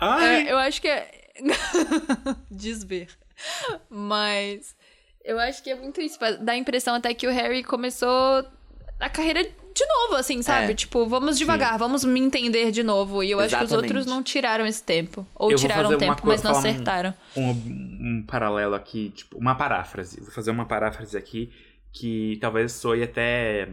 Ai, 0.00 0.46
É, 0.48 0.52
eu 0.52 0.58
acho 0.58 0.80
que 0.80 0.88
é. 0.88 1.10
Desver. 2.50 3.08
Mas. 3.90 4.74
Eu 5.24 5.38
acho 5.38 5.62
que 5.62 5.70
é 5.70 5.74
muito 5.74 6.00
isso. 6.00 6.18
Dá 6.40 6.52
a 6.52 6.56
impressão 6.56 6.94
até 6.94 7.12
que 7.14 7.26
o 7.26 7.30
Harry 7.32 7.64
começou 7.64 8.44
a 9.00 9.08
carreira 9.08 9.42
de 9.42 9.86
novo, 9.86 10.16
assim, 10.16 10.42
sabe? 10.42 10.72
É. 10.72 10.74
Tipo, 10.74 11.06
vamos 11.06 11.38
devagar, 11.38 11.78
vamos 11.78 12.04
me 12.04 12.20
entender 12.20 12.70
de 12.70 12.82
novo. 12.82 13.22
E 13.24 13.30
eu 13.30 13.40
acho 13.40 13.56
que 13.56 13.64
os 13.64 13.70
Exatamente. 13.70 13.90
outros 13.96 14.06
não 14.06 14.22
tiraram 14.22 14.66
esse 14.66 14.82
tempo. 14.82 15.26
Ou 15.34 15.50
Eu 15.50 15.56
tiraram 15.56 15.96
tempo, 15.96 16.22
mas 16.24 16.42
não 16.42 16.52
falar 16.54 16.64
um- 16.64 16.70
acertaram. 16.70 17.14
um, 17.36 17.50
um 17.50 18.24
paralelo 18.26 18.74
aqui, 18.74 19.10
tipo, 19.10 19.36
uma 19.38 19.54
paráfrase. 19.54 20.20
Vou 20.20 20.30
fazer 20.30 20.50
uma 20.50 20.66
paráfrase 20.66 21.16
aqui 21.16 21.50
que 21.92 22.36
talvez 22.40 22.72
soe 22.72 23.02
até 23.02 23.68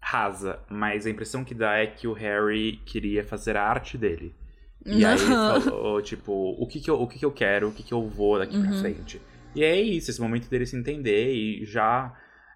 rasa, 0.00 0.60
mas 0.68 1.06
a 1.06 1.10
impressão 1.10 1.44
que 1.44 1.54
dá 1.54 1.76
é 1.78 1.86
que 1.86 2.06
o 2.06 2.12
Harry 2.12 2.80
queria 2.84 3.24
fazer 3.24 3.56
a 3.56 3.62
arte 3.64 3.98
dele. 3.98 4.34
E 4.84 5.04
aí 5.04 5.14
ele 5.18 5.34
falou, 5.64 6.00
tipo, 6.00 6.32
o 6.32 6.66
que 6.66 6.80
que 6.80 6.88
eu, 6.88 7.00
o 7.00 7.08
que 7.08 7.18
que 7.18 7.24
eu 7.24 7.32
quero, 7.32 7.68
o 7.68 7.72
que 7.72 7.82
que 7.82 7.92
eu 7.92 8.08
vou 8.08 8.38
daqui 8.38 8.56
pra 8.60 8.70
frente. 8.78 9.20
E 9.54 9.64
é 9.64 9.80
isso, 9.80 10.10
esse 10.10 10.20
momento 10.20 10.48
dele 10.48 10.64
se 10.64 10.76
entender 10.76 11.32
e 11.34 11.64
já 11.64 12.14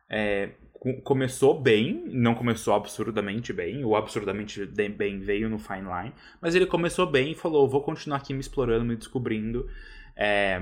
é, 0.08 0.50
co- 0.72 1.00
começou 1.02 1.60
bem, 1.60 2.04
não 2.12 2.34
começou 2.34 2.74
absurdamente 2.74 3.52
bem, 3.52 3.84
o 3.84 3.96
absurdamente 3.96 4.64
bem 4.66 5.18
veio 5.18 5.48
no 5.48 5.58
Fine 5.58 5.82
Line, 5.82 6.12
mas 6.40 6.54
ele 6.54 6.66
começou 6.66 7.04
bem 7.04 7.32
e 7.32 7.34
falou, 7.34 7.68
vou 7.68 7.82
continuar 7.82 8.18
aqui 8.18 8.32
me 8.32 8.40
explorando, 8.40 8.84
me 8.84 8.94
descobrindo. 8.94 9.68
É, 10.14 10.60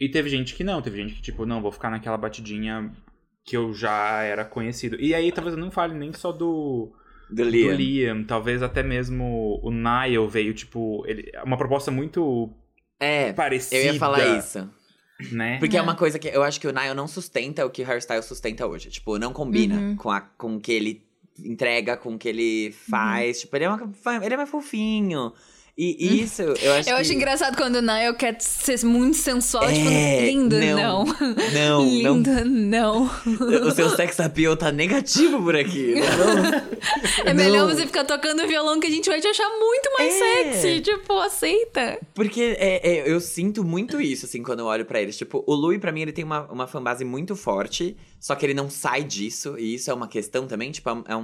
e 0.00 0.08
teve 0.08 0.30
gente 0.30 0.54
que 0.54 0.64
não, 0.64 0.80
teve 0.80 0.96
gente 0.96 1.14
que 1.14 1.22
tipo, 1.22 1.44
não, 1.44 1.60
vou 1.60 1.72
ficar 1.72 1.90
naquela 1.90 2.16
batidinha 2.16 2.90
que 3.44 3.56
eu 3.56 3.72
já 3.74 4.22
era 4.22 4.44
conhecido. 4.44 4.96
E 5.00 5.14
aí 5.14 5.30
talvez 5.30 5.56
eu 5.56 5.60
não 5.62 5.70
fale 5.70 5.94
nem 5.94 6.12
só 6.12 6.32
do, 6.32 6.92
Do 7.28 7.44
do 7.44 7.44
Liam. 7.44 7.74
Liam, 7.76 8.24
talvez 8.24 8.62
até 8.62 8.82
mesmo 8.82 9.60
o 9.62 9.70
Niall 9.70 10.28
veio, 10.28 10.54
tipo, 10.54 11.04
ele, 11.06 11.30
uma 11.44 11.56
proposta 11.56 11.90
muito 11.90 12.50
É, 12.98 13.32
parecida. 13.32 13.76
eu 13.76 13.92
ia 13.92 13.98
falar 13.98 14.38
isso. 14.38 14.68
Né? 15.30 15.58
Porque 15.58 15.76
é. 15.76 15.82
uma 15.82 15.94
coisa 15.94 16.18
que 16.18 16.26
eu 16.28 16.42
acho 16.42 16.60
que 16.60 16.66
o 16.66 16.72
Niall 16.72 16.94
não 16.94 17.06
sustenta 17.06 17.64
o 17.64 17.70
que 17.70 17.82
o 17.82 17.86
hairstyle 17.86 18.22
sustenta 18.22 18.66
hoje. 18.66 18.90
Tipo, 18.90 19.18
não 19.18 19.32
combina 19.32 19.76
Uhum. 19.76 19.96
com, 19.96 20.10
a, 20.10 20.20
com 20.20 20.56
o 20.56 20.60
que 20.60 20.72
ele 20.72 21.06
entrega, 21.38 21.96
com 21.96 22.14
o 22.14 22.18
que 22.18 22.28
ele 22.28 22.72
faz. 22.72 23.40
Tipo, 23.40 23.56
ele 23.56 23.64
é, 23.64 23.68
uma, 23.68 23.92
ele 24.24 24.34
é 24.34 24.36
mais 24.36 24.48
fofinho. 24.50 25.32
E 25.76 26.06
Uhum. 26.08 26.14
isso, 26.24 26.40
eu 26.42 26.52
acho 26.74 26.88
Eu 26.88 26.94
que... 26.94 27.00
acho 27.00 27.12
engraçado 27.12 27.56
quando 27.56 27.76
o 27.76 27.82
Niall 27.82 28.14
quer 28.14 28.36
ser 28.40 28.84
muito 28.84 29.16
sensual, 29.16 29.66
tipo, 29.66 29.88
É, 29.90 30.26
linda, 30.26 30.60
não. 30.60 31.04
não. 31.04 31.04
Não, 31.52 31.84
não. 32.02 32.14
linda, 32.14 32.44
não. 32.44 33.10
O 33.66 33.70
seu 33.72 33.90
sex 33.90 34.20
appeal 34.20 34.56
tá 34.56 34.70
negativo 34.70 35.42
por 35.42 35.56
aqui. 35.56 35.94
Não, 36.04 37.26
É 37.30 37.34
melhor 37.34 37.66
Não. 37.66 37.74
você 37.74 37.86
ficar 37.86 38.04
tocando 38.04 38.46
violão 38.46 38.78
que 38.78 38.86
a 38.86 38.90
gente 38.90 39.08
vai 39.08 39.20
te 39.20 39.26
achar 39.26 39.48
muito 39.58 39.90
mais 39.98 40.14
É. 40.14 40.52
sexy. 40.52 40.80
Tipo, 40.80 41.14
aceita. 41.18 41.98
Porque 42.14 42.54
é, 42.58 42.88
é, 42.88 43.10
eu 43.10 43.18
sinto 43.20 43.64
muito 43.64 44.00
isso, 44.00 44.26
assim, 44.26 44.42
quando 44.42 44.60
eu 44.60 44.66
olho 44.66 44.84
pra 44.84 45.00
eles. 45.02 45.16
Tipo, 45.16 45.42
o 45.46 45.54
Louis, 45.54 45.80
pra 45.80 45.90
mim, 45.90 46.02
ele 46.02 46.12
tem 46.12 46.24
uma, 46.24 46.42
uma 46.52 46.66
fanbase 46.68 47.04
muito 47.04 47.34
forte, 47.34 47.96
só 48.20 48.34
que 48.34 48.46
ele 48.46 48.54
não 48.54 48.70
sai 48.70 49.02
disso, 49.02 49.56
e 49.58 49.74
isso 49.74 49.90
é 49.90 49.94
uma 49.94 50.06
questão 50.08 50.46
também. 50.46 50.70
Tipo, 50.70 50.90
é 50.90 50.92
um- 50.92 51.04
é 51.08 51.16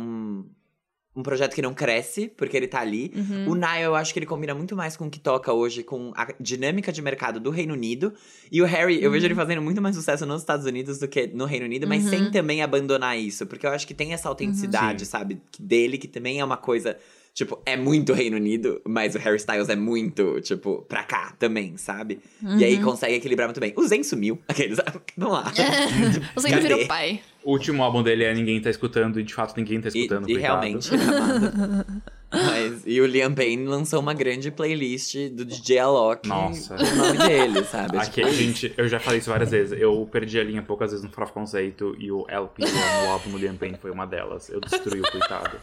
um, 1.15 1.23
projeto 1.23 1.55
que 1.55 1.62
não 1.62 1.74
cresce, 1.74 2.28
porque 2.37 2.57
ele 2.57 2.66
tá 2.66 2.81
ali. 2.81 3.12
O 3.47 3.55
Niall, 3.55 3.82
eu 3.82 3.95
acho 3.95 4.12
que 4.12 4.19
ele 4.19 4.27
combina 4.27 4.55
muito 4.55 4.77
mais 4.77 4.97
com 4.97 5.07
o 5.07 5.11
que 5.11 5.19
toca 5.19 5.53
hoje, 5.53 5.82
com 5.82 6.12
a 6.16 6.28
dinâmica 6.39 6.93
de 6.93 7.03
mercado 7.03 7.41
do 7.41 7.51
Reino 7.51 7.74
Unido. 7.74 8.12
E 8.51 8.61
o 8.62 8.66
Harry, 8.66 9.03
eu 9.03 9.11
vejo 9.11 9.27
ele 9.27 9.35
fazendo 9.35 9.62
muito 9.62 9.81
mais 9.81 9.97
sucesso 9.97 10.24
nos 10.27 10.43
Estados 10.43 10.66
Unidos 10.66 10.99
do 10.99 11.09
que 11.09 11.27
no 11.27 11.45
Reino 11.45 11.66
Unido, 11.66 11.87
mas 11.87 12.05
sem 12.05 12.31
também 12.31 12.62
abandonar 12.62 13.19
isso, 13.19 13.47
porque 13.47 13.66
eu 13.66 13.70
acho 13.70 13.87
que 13.87 13.95
tem 13.95 14.12
essa 14.12 14.28
autenticidade, 14.28 15.05
Sim. 15.05 15.11
sabe? 15.11 15.43
Dele, 15.59 15.99
que 15.99 16.09
também 16.09 16.41
é 16.41 16.45
uma 16.45 16.57
coisa. 16.57 16.97
Tipo, 17.32 17.62
é 17.65 17.77
muito 17.77 18.12
Reino 18.12 18.37
Unido, 18.37 18.82
mas 18.85 19.15
o 19.15 19.19
Harry 19.19 19.37
Styles 19.37 19.69
é 19.69 19.77
muito, 19.77 20.41
tipo, 20.41 20.82
pra 20.89 21.05
cá 21.05 21.32
também, 21.39 21.77
sabe? 21.77 22.19
E 22.59 22.65
aí 22.65 22.82
consegue 22.82 23.15
equilibrar 23.15 23.47
muito 23.49 23.61
bem. 23.61 23.73
O 23.77 23.87
Zen 23.87 24.03
sumiu. 24.03 24.39
Aqueles. 24.49 24.78
Vamos 25.16 25.35
lá. 25.35 25.53
Você 26.35 26.51
Cadê? 26.51 26.61
virou 26.61 26.87
pai. 26.87 27.20
O 27.43 27.53
último 27.53 27.83
álbum 27.83 28.03
dele 28.03 28.25
é 28.25 28.35
Ninguém 28.35 28.61
Tá 28.61 28.69
Escutando, 28.71 29.19
e 29.19 29.23
de 29.23 29.33
fato 29.35 29.55
ninguém 29.57 29.81
tá 29.81 29.89
E, 29.95 29.99
escutando, 29.99 30.29
e 30.29 30.35
coitado. 30.35 30.41
realmente, 30.61 30.95
amado. 30.95 32.03
Mas, 32.33 32.83
e 32.87 33.01
o 33.01 33.07
Liam 33.07 33.35
Payne 33.35 33.65
lançou 33.67 33.99
uma 33.99 34.15
grande 34.15 34.53
playlist 34.53 35.17
do 35.33 35.45
DJ 35.45 35.81
Alok 35.81 36.29
Nossa. 36.29 36.77
com 36.77 36.85
o 36.85 36.95
nome 36.97 37.19
dele, 37.19 37.65
sabe? 37.65 37.99
Aqui, 37.99 38.21
Tipo, 38.23 38.33
gente, 38.33 38.73
eu 38.77 38.87
já 38.87 39.01
falei 39.01 39.19
isso 39.19 39.29
várias 39.31 39.51
vezes. 39.51 39.77
Eu 39.81 40.09
perdi 40.12 40.39
a 40.39 40.45
linha 40.45 40.62
poucas 40.62 40.93
vezes 40.93 41.05
no 41.05 41.11
Farofa 41.11 41.33
Conceito 41.33 41.97
e 41.99 42.12
o 42.12 42.25
LP, 42.29 42.62
o 42.65 43.11
álbum 43.11 43.31
do 43.33 43.39
Liam 43.39 43.57
Payne, 43.57 43.77
foi 43.83 43.91
uma 43.91 44.07
delas. 44.07 44.49
Eu 44.49 44.61
destruí 44.61 45.01
o 45.01 45.11
coitado. 45.11 45.57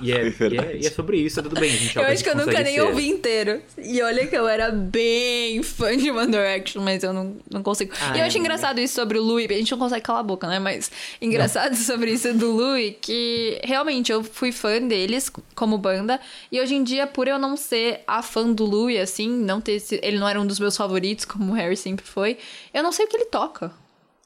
E 0.00 0.12
é, 0.12 0.28
e, 0.28 0.58
é, 0.58 0.76
e 0.82 0.86
é 0.86 0.90
sobre 0.90 1.18
isso, 1.18 1.40
é 1.40 1.42
tudo 1.42 1.58
bem, 1.58 1.70
gente. 1.70 1.98
é 1.98 2.02
Eu 2.02 2.06
acho 2.06 2.22
que 2.22 2.30
eu 2.30 2.36
nunca 2.36 2.60
nem 2.62 2.74
ser. 2.74 2.82
ouvi 2.82 3.08
inteiro. 3.08 3.60
E 3.76 4.00
olha 4.02 4.26
que 4.26 4.36
eu 4.36 4.46
era 4.46 4.70
bem 4.70 5.62
fã 5.62 5.96
de 5.96 6.10
One 6.10 6.30
Direction, 6.30 6.82
mas 6.82 7.02
eu 7.02 7.12
não, 7.12 7.36
não 7.50 7.62
consigo. 7.62 7.92
Ah, 8.00 8.16
e 8.16 8.20
eu 8.20 8.24
acho 8.24 8.36
é. 8.36 8.40
engraçado 8.40 8.78
isso 8.80 8.94
sobre 8.94 9.18
o 9.18 9.22
Louis, 9.22 9.50
a 9.50 9.54
gente 9.54 9.70
não 9.72 9.78
consegue 9.78 10.02
calar 10.02 10.20
a 10.20 10.24
boca, 10.24 10.46
né? 10.46 10.58
Mas 10.58 10.90
engraçado 11.20 11.74
sobre 11.76 12.12
isso 12.12 12.32
do 12.34 12.52
Louis, 12.52 12.94
que 13.00 13.60
realmente 13.64 14.12
eu 14.12 14.22
fui 14.22 14.52
fã 14.52 14.80
deles 14.80 15.30
como 15.54 15.76
banda. 15.76 16.20
E 16.50 16.60
hoje 16.60 16.74
em 16.74 16.84
dia, 16.84 17.06
por 17.06 17.26
eu 17.28 17.38
não 17.38 17.56
ser 17.56 18.02
a 18.06 18.22
fã 18.22 18.50
do 18.50 18.64
Louis, 18.64 18.98
assim, 19.00 19.28
não 19.28 19.60
ter 19.60 19.72
esse, 19.72 19.98
ele 20.02 20.18
não 20.18 20.28
era 20.28 20.40
um 20.40 20.46
dos 20.46 20.60
meus 20.60 20.76
favoritos, 20.76 21.24
como 21.24 21.52
o 21.52 21.54
Harry 21.54 21.76
sempre 21.76 22.04
foi, 22.04 22.38
eu 22.72 22.82
não 22.82 22.92
sei 22.92 23.06
o 23.06 23.08
que 23.08 23.16
ele 23.16 23.26
toca. 23.26 23.81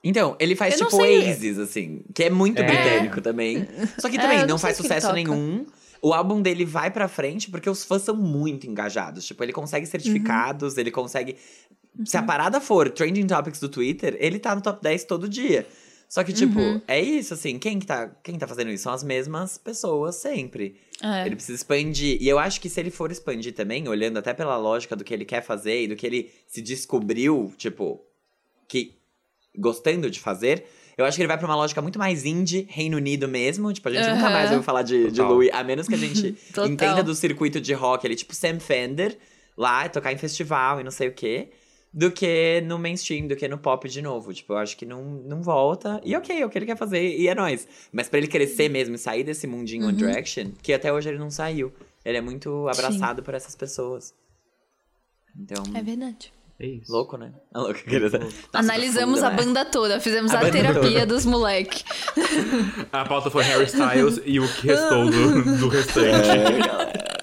Então, 0.09 0.37
ele 0.39 0.55
faz 0.55 0.79
Eu 0.79 0.87
tipo 0.87 0.97
sei. 1.03 1.19
Oasis, 1.27 1.59
assim, 1.59 2.03
que 2.15 2.25
é 2.25 2.31
muito 2.31 2.61
É. 2.61 2.65
britânico 2.65 3.21
também. 3.21 3.67
Só 3.99 4.09
que 4.09 4.17
É, 4.17 4.21
também 4.21 4.37
eu 4.37 4.43
não, 4.43 4.49
não 4.51 4.59
faz 4.59 4.77
sucesso 4.77 5.13
nenhum. 5.13 5.67
O 6.03 6.13
álbum 6.13 6.41
dele 6.41 6.65
vai 6.65 6.91
pra 6.91 7.09
frente 7.09 7.51
porque 7.51 7.69
os 7.69 7.85
fãs 7.85 8.03
são 8.03 8.15
muito 8.15 8.67
engajados. 8.69 9.25
Tipo, 9.27 9.43
ele 9.43 9.53
consegue 9.53 9.87
certificados, 9.87 10.77
ele 10.77 10.91
consegue. 10.91 11.37
Se 12.05 12.17
a 12.17 12.23
parada 12.23 12.61
for 12.61 12.91
trending 12.91 13.27
topics 13.27 13.59
do 13.59 13.69
Twitter, 13.69 14.17
ele 14.21 14.39
tá 14.39 14.55
no 14.55 14.61
top 14.61 14.81
10 14.83 15.05
todo 15.05 15.29
dia. 15.29 15.67
Só 16.09 16.23
que, 16.23 16.33
tipo, 16.33 16.61
é 16.87 17.01
isso, 17.01 17.35
assim, 17.35 17.59
quem 17.59 17.81
que 17.81 17.87
tá, 17.87 18.09
quem 18.23 18.39
tá 18.39 18.47
fazendo 18.47 18.71
isso? 18.71 18.85
São 18.85 18.93
as 18.93 19.03
mesmas 19.03 19.59
pessoas 19.59 20.15
sempre. 20.15 20.77
É. 21.03 21.27
Ele 21.27 21.35
precisa 21.35 21.57
expandir. 21.57 22.19
E 22.21 22.29
eu 22.29 22.39
acho 22.39 22.61
que 22.61 22.69
se 22.71 22.79
ele 22.79 22.93
for 22.93 23.11
expandir 23.11 23.53
também, 23.55 23.89
olhando 23.89 24.19
até 24.19 24.33
pela 24.33 24.57
lógica 24.57 24.95
do 24.95 25.03
que 25.03 25.13
ele 25.13 25.25
quer 25.25 25.43
fazer 25.43 25.83
e 25.83 25.89
do 25.89 25.97
que 25.97 26.07
ele 26.07 26.31
se 26.47 26.63
descobriu, 26.63 27.53
tipo, 27.57 28.01
que 28.69 28.96
gostando 29.59 30.11
de 30.11 30.21
fazer, 30.21 30.65
Eu 30.99 31.05
acho 31.05 31.15
que 31.17 31.23
ele 31.23 31.29
vai 31.29 31.37
pra 31.37 31.47
uma 31.47 31.55
lógica 31.57 31.83
muito 31.83 31.99
mais 31.99 32.25
indie, 32.25 32.67
Reino 32.71 32.97
Unido 32.97 33.29
mesmo. 33.29 33.71
Tipo, 33.73 33.89
a 33.91 33.93
gente 33.93 34.09
nunca 34.09 34.31
mais 34.31 34.49
ouviu 34.51 34.63
falar 34.63 34.83
de, 34.83 35.11
de. 35.11 35.21
Louis, 35.21 35.51
a 35.53 35.63
menos 35.63 35.87
que 35.87 35.95
a 35.95 35.99
gente 35.99 36.35
entenda 36.67 37.03
do 37.03 37.15
circuito 37.15 37.61
de 37.61 37.75
rock, 37.75 38.07
ele 38.07 38.17
tipo 38.17 38.35
Sam 38.35 38.59
Fender, 38.61 39.19
lá, 39.57 39.87
tocar 39.91 40.11
em 40.13 40.17
festival 40.17 40.81
e 40.81 40.85
não 40.85 40.91
sei 40.91 41.09
o 41.09 41.13
quê. 41.13 41.51
Do 41.93 42.11
que 42.11 42.63
no 42.63 42.79
mainstream, 42.79 43.27
do 43.27 43.37
que 43.37 43.47
no 43.49 43.57
pop 43.59 43.87
de 43.89 44.01
novo. 44.03 44.33
Tipo, 44.33 44.55
eu 44.55 44.59
acho 44.59 44.77
que 44.77 44.85
não, 44.87 45.03
não 45.03 45.43
volta. 45.43 46.01
E 46.05 46.15
ok, 46.17 46.41
é 46.41 46.47
o 46.47 46.49
que 46.51 46.59
ele 46.59 46.67
quer 46.67 46.77
fazer, 46.77 47.17
e 47.17 47.29
é 47.29 47.35
nóis. 47.35 47.67
Mas 47.93 48.09
pra 48.09 48.19
ele 48.19 48.27
crescer 48.27 48.69
mesmo 48.71 48.95
e 48.95 48.99
sair 48.99 49.23
desse 49.25 49.47
mundinho 49.47 49.83
Uhum. 49.83 49.89
One 49.89 49.99
Direction, 49.99 50.51
que 50.63 50.73
até 50.73 50.91
hoje 50.93 51.09
ele 51.11 51.19
não 51.19 51.31
saiu. 51.31 51.73
Ele 52.05 52.17
é 52.19 52.21
muito 52.21 52.69
abraçado 52.69 53.23
por 53.23 53.35
essas 53.35 53.55
pessoas. 53.55 54.15
Então, 55.39 55.63
É 55.75 55.83
verdade. 55.83 56.33
É 56.59 56.67
isso. 56.67 56.91
louco, 56.91 57.17
né? 57.19 57.33
É 57.55 57.59
louco, 57.59 57.75
querida. 57.85 58.19
Nossa, 58.19 58.35
Analisamos 58.55 59.21
profunda, 59.21 59.27
a 59.27 59.31
né? 59.31 59.37
banda 59.37 59.65
toda, 59.67 60.01
fizemos 60.01 60.33
A 60.33 60.41
a, 60.41 60.51
terapia 60.51 61.01
toda. 61.01 61.07
dos 61.07 61.27
moleque. 61.27 61.85
A 62.93 63.05
pauta 63.05 63.31
foi 63.31 63.45
Harry 63.45 63.65
Styles 63.65 64.21
e 64.25 64.41
o 64.41 64.49
que 64.49 64.67
restou 64.69 65.11
do, 65.11 65.59
do 65.59 65.69
restante. 65.69 66.29
É, 66.31 66.59
galera. 66.67 67.16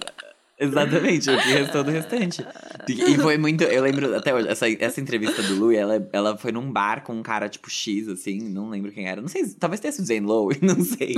Exatamente, 0.64 1.30
o 1.30 1.38
que 1.38 1.50
restou 1.50 1.84
do 1.84 1.92
restante. 1.92 2.46
E 2.88 3.18
foi 3.18 3.38
muito. 3.38 3.64
Eu 3.64 3.84
lembro 3.84 4.16
até 4.16 4.34
hoje, 4.34 4.48
essa, 4.48 4.70
essa 4.70 5.00
entrevista 5.00 5.42
do 5.42 5.56
Louis, 5.56 5.78
ela, 5.78 6.08
ela 6.12 6.38
foi 6.38 6.52
num 6.52 6.72
bar 6.72 7.04
com 7.04 7.14
um 7.14 7.24
cara 7.24 7.48
tipo 7.48 7.70
X, 7.70 8.08
assim, 8.08 8.40
não 8.40 8.70
lembro 8.70 8.92
quem 8.92 9.08
era. 9.08 9.22
Não 9.22 9.28
sei, 9.28 9.46
talvez 9.60 9.80
tenha 9.80 9.92
sido 9.92 10.06
Zane 10.06 10.22
Lowe, 10.22 10.58
não 10.62 10.84
sei. 10.84 11.16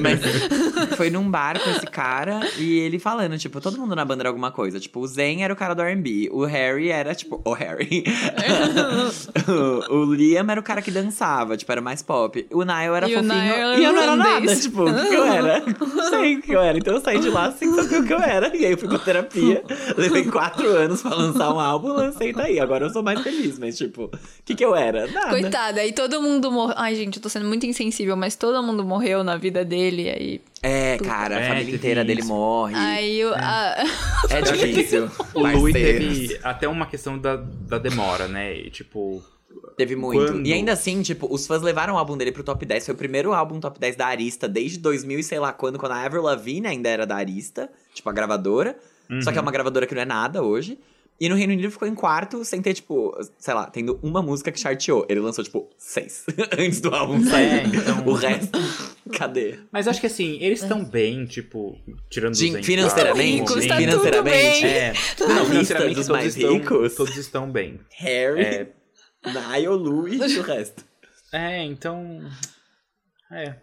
Mas 0.00 0.96
foi 0.96 1.10
num 1.10 1.30
bar 1.30 1.58
com 1.62 1.70
esse 1.70 1.86
cara 1.86 2.40
e 2.58 2.78
ele 2.78 2.98
falando, 2.98 3.38
tipo, 3.38 3.60
todo 3.60 3.78
mundo 3.78 3.94
na 3.94 4.04
banda 4.04 4.22
era 4.22 4.28
alguma 4.28 4.50
coisa. 4.50 4.78
Tipo, 4.78 5.00
o 5.00 5.06
Zayn 5.06 5.42
era 5.42 5.52
o 5.52 5.56
cara 5.56 5.74
do 5.74 5.82
RB, 5.82 6.28
o 6.32 6.44
Harry 6.44 6.88
era, 6.90 7.14
tipo, 7.14 7.40
o 7.44 7.52
Harry. 7.52 8.04
o, 9.88 9.94
o 9.94 10.14
Liam 10.14 10.48
era 10.50 10.60
o 10.60 10.62
cara 10.62 10.82
que 10.82 10.90
dançava, 10.90 11.56
tipo, 11.56 11.70
era 11.70 11.80
mais 11.80 12.02
pop. 12.02 12.46
O 12.52 12.64
Niall 12.64 12.96
era 12.96 13.08
E 13.08 13.14
o 13.14 13.22
fofinho. 13.22 13.34
Niall 13.34 13.56
era 13.56 13.78
e 13.78 13.84
eu 13.84 13.92
não 13.92 14.02
era 14.02 14.16
nada, 14.16 14.56
tipo, 14.56 14.82
o 14.82 14.94
que 14.94 15.08
que 15.08 15.14
eu 15.14 15.24
era? 15.24 15.62
Não 15.80 16.10
sei 16.10 16.36
o 16.36 16.42
que 16.42 16.52
eu 16.52 16.60
era. 16.60 16.78
Então 16.78 16.94
eu 16.94 17.00
saí 17.00 17.18
de 17.18 17.28
lá 17.28 17.52
sem 17.52 17.74
saber 17.74 18.00
o 18.00 18.06
que 18.06 18.12
eu 18.12 18.20
era. 18.20 18.56
E 18.56 18.66
aí 18.66 18.69
eu 18.72 18.78
fui 18.78 18.88
pra 18.88 18.98
terapia. 18.98 19.62
Levei 19.96 20.24
quatro 20.24 20.66
anos 20.68 21.02
pra 21.02 21.14
lançar 21.14 21.52
um 21.54 21.60
álbum, 21.60 21.88
lancei 21.92 22.32
tá 22.32 22.44
aí. 22.44 22.58
Agora 22.60 22.86
eu 22.86 22.90
sou 22.90 23.02
mais 23.02 23.20
feliz, 23.22 23.58
mas 23.58 23.76
tipo, 23.76 24.04
o 24.04 24.10
que 24.44 24.54
que 24.54 24.64
eu 24.64 24.74
era? 24.74 25.06
Nada. 25.08 25.30
Coitada, 25.30 25.80
aí 25.80 25.92
todo 25.92 26.20
mundo 26.22 26.50
morreu. 26.50 26.74
Ai, 26.78 26.94
gente, 26.94 27.16
eu 27.16 27.22
tô 27.22 27.28
sendo 27.28 27.46
muito 27.46 27.66
insensível, 27.66 28.16
mas 28.16 28.36
todo 28.36 28.62
mundo 28.62 28.84
morreu 28.84 29.22
na 29.24 29.36
vida 29.36 29.64
dele. 29.64 30.08
Aí, 30.10 30.40
É, 30.62 30.98
cara, 30.98 31.36
a 31.36 31.40
É, 31.40 31.48
família 31.48 31.74
inteira 31.74 32.04
dele 32.04 32.22
morre. 32.22 32.74
aí 32.76 33.20
eu, 33.20 33.34
a- 33.34 33.76
É 34.28 34.40
difícil. 34.42 35.10
O 35.34 35.40
Louis 35.40 35.72
parceiros. 35.72 36.18
teve 36.18 36.40
até 36.42 36.68
uma 36.68 36.86
questão 36.86 37.18
da, 37.18 37.36
da 37.36 37.78
demora, 37.78 38.28
né? 38.28 38.54
E, 38.56 38.70
tipo, 38.70 39.22
Teve 39.76 39.96
muito. 39.96 40.32
Quando? 40.32 40.46
E 40.46 40.52
ainda 40.52 40.72
assim, 40.72 41.00
tipo, 41.02 41.26
os 41.32 41.46
fãs 41.46 41.62
levaram 41.62 41.94
o 41.94 41.98
álbum 41.98 42.16
dele 42.16 42.32
pro 42.32 42.42
top 42.44 42.64
10. 42.66 42.84
Foi 42.86 42.94
o 42.94 42.98
primeiro 42.98 43.32
álbum 43.32 43.58
top 43.60 43.78
10 43.80 43.96
da 43.96 44.06
Arista 44.06 44.48
desde 44.48 44.78
2000 44.78 45.18
e 45.18 45.22
sei 45.22 45.38
lá 45.38 45.52
quando, 45.52 45.78
quando 45.78 45.92
a 45.92 46.04
Avril 46.04 46.22
Lavigne 46.22 46.66
ainda 46.66 46.88
era 46.88 47.06
da 47.06 47.16
Arista, 47.16 47.70
tipo, 47.94 48.08
a 48.08 48.12
gravadora. 48.12 48.76
Só 49.22 49.32
que 49.32 49.38
é 49.38 49.40
uma 49.40 49.50
gravadora 49.50 49.86
que 49.86 49.94
não 49.94 50.02
é 50.02 50.04
nada 50.04 50.42
hoje. 50.42 50.78
E 51.18 51.28
no 51.28 51.34
Reino 51.34 51.52
Unido 51.52 51.70
ficou 51.70 51.86
em 51.86 51.94
quarto, 51.94 52.44
sem 52.46 52.62
ter, 52.62 52.72
tipo, 52.72 53.14
sei 53.38 53.52
lá, 53.52 53.66
tendo 53.66 53.98
uma 54.02 54.22
música 54.22 54.50
que 54.52 54.58
charteou. 54.58 55.04
Ele 55.08 55.20
lançou, 55.20 55.44
tipo, 55.44 55.68
seis 55.76 56.24
antes 56.58 56.80
do 56.80 56.94
álbum 56.94 57.22
sair. 57.24 57.66
então- 57.66 58.06
O 58.06 58.14
resto, 58.14 58.58
cadê? 59.12 59.58
Mas 59.70 59.86
acho 59.88 60.00
que 60.00 60.06
assim, 60.06 60.38
eles 60.40 60.62
estão 60.62 60.82
bem, 60.84 61.26
tipo, 61.26 61.76
tirando 62.08 62.34
De- 62.34 62.56
os 62.56 62.64
financeiramente, 62.66 63.40
Ricos, 63.52 63.66
tá 63.66 63.76
financeiramente, 63.76 64.60
tudo 64.60 64.62
bem. 64.62 64.64
É, 64.64 64.92
não, 65.34 65.46
financeiramente 65.46 65.94
dos 65.96 66.06
todos 66.06 66.22
mais 66.22 66.36
estão, 66.36 66.52
ricos. 66.54 66.94
todos 66.94 67.16
estão 67.16 67.50
bem. 67.50 67.80
Harry, 67.98 68.40
É, 68.40 68.68
Niall, 69.24 69.76
Louis 69.76 70.32
e 70.32 70.38
o 70.40 70.42
resto. 70.42 70.84
é 71.32 71.62
então. 71.64 72.20
É. 73.30 73.54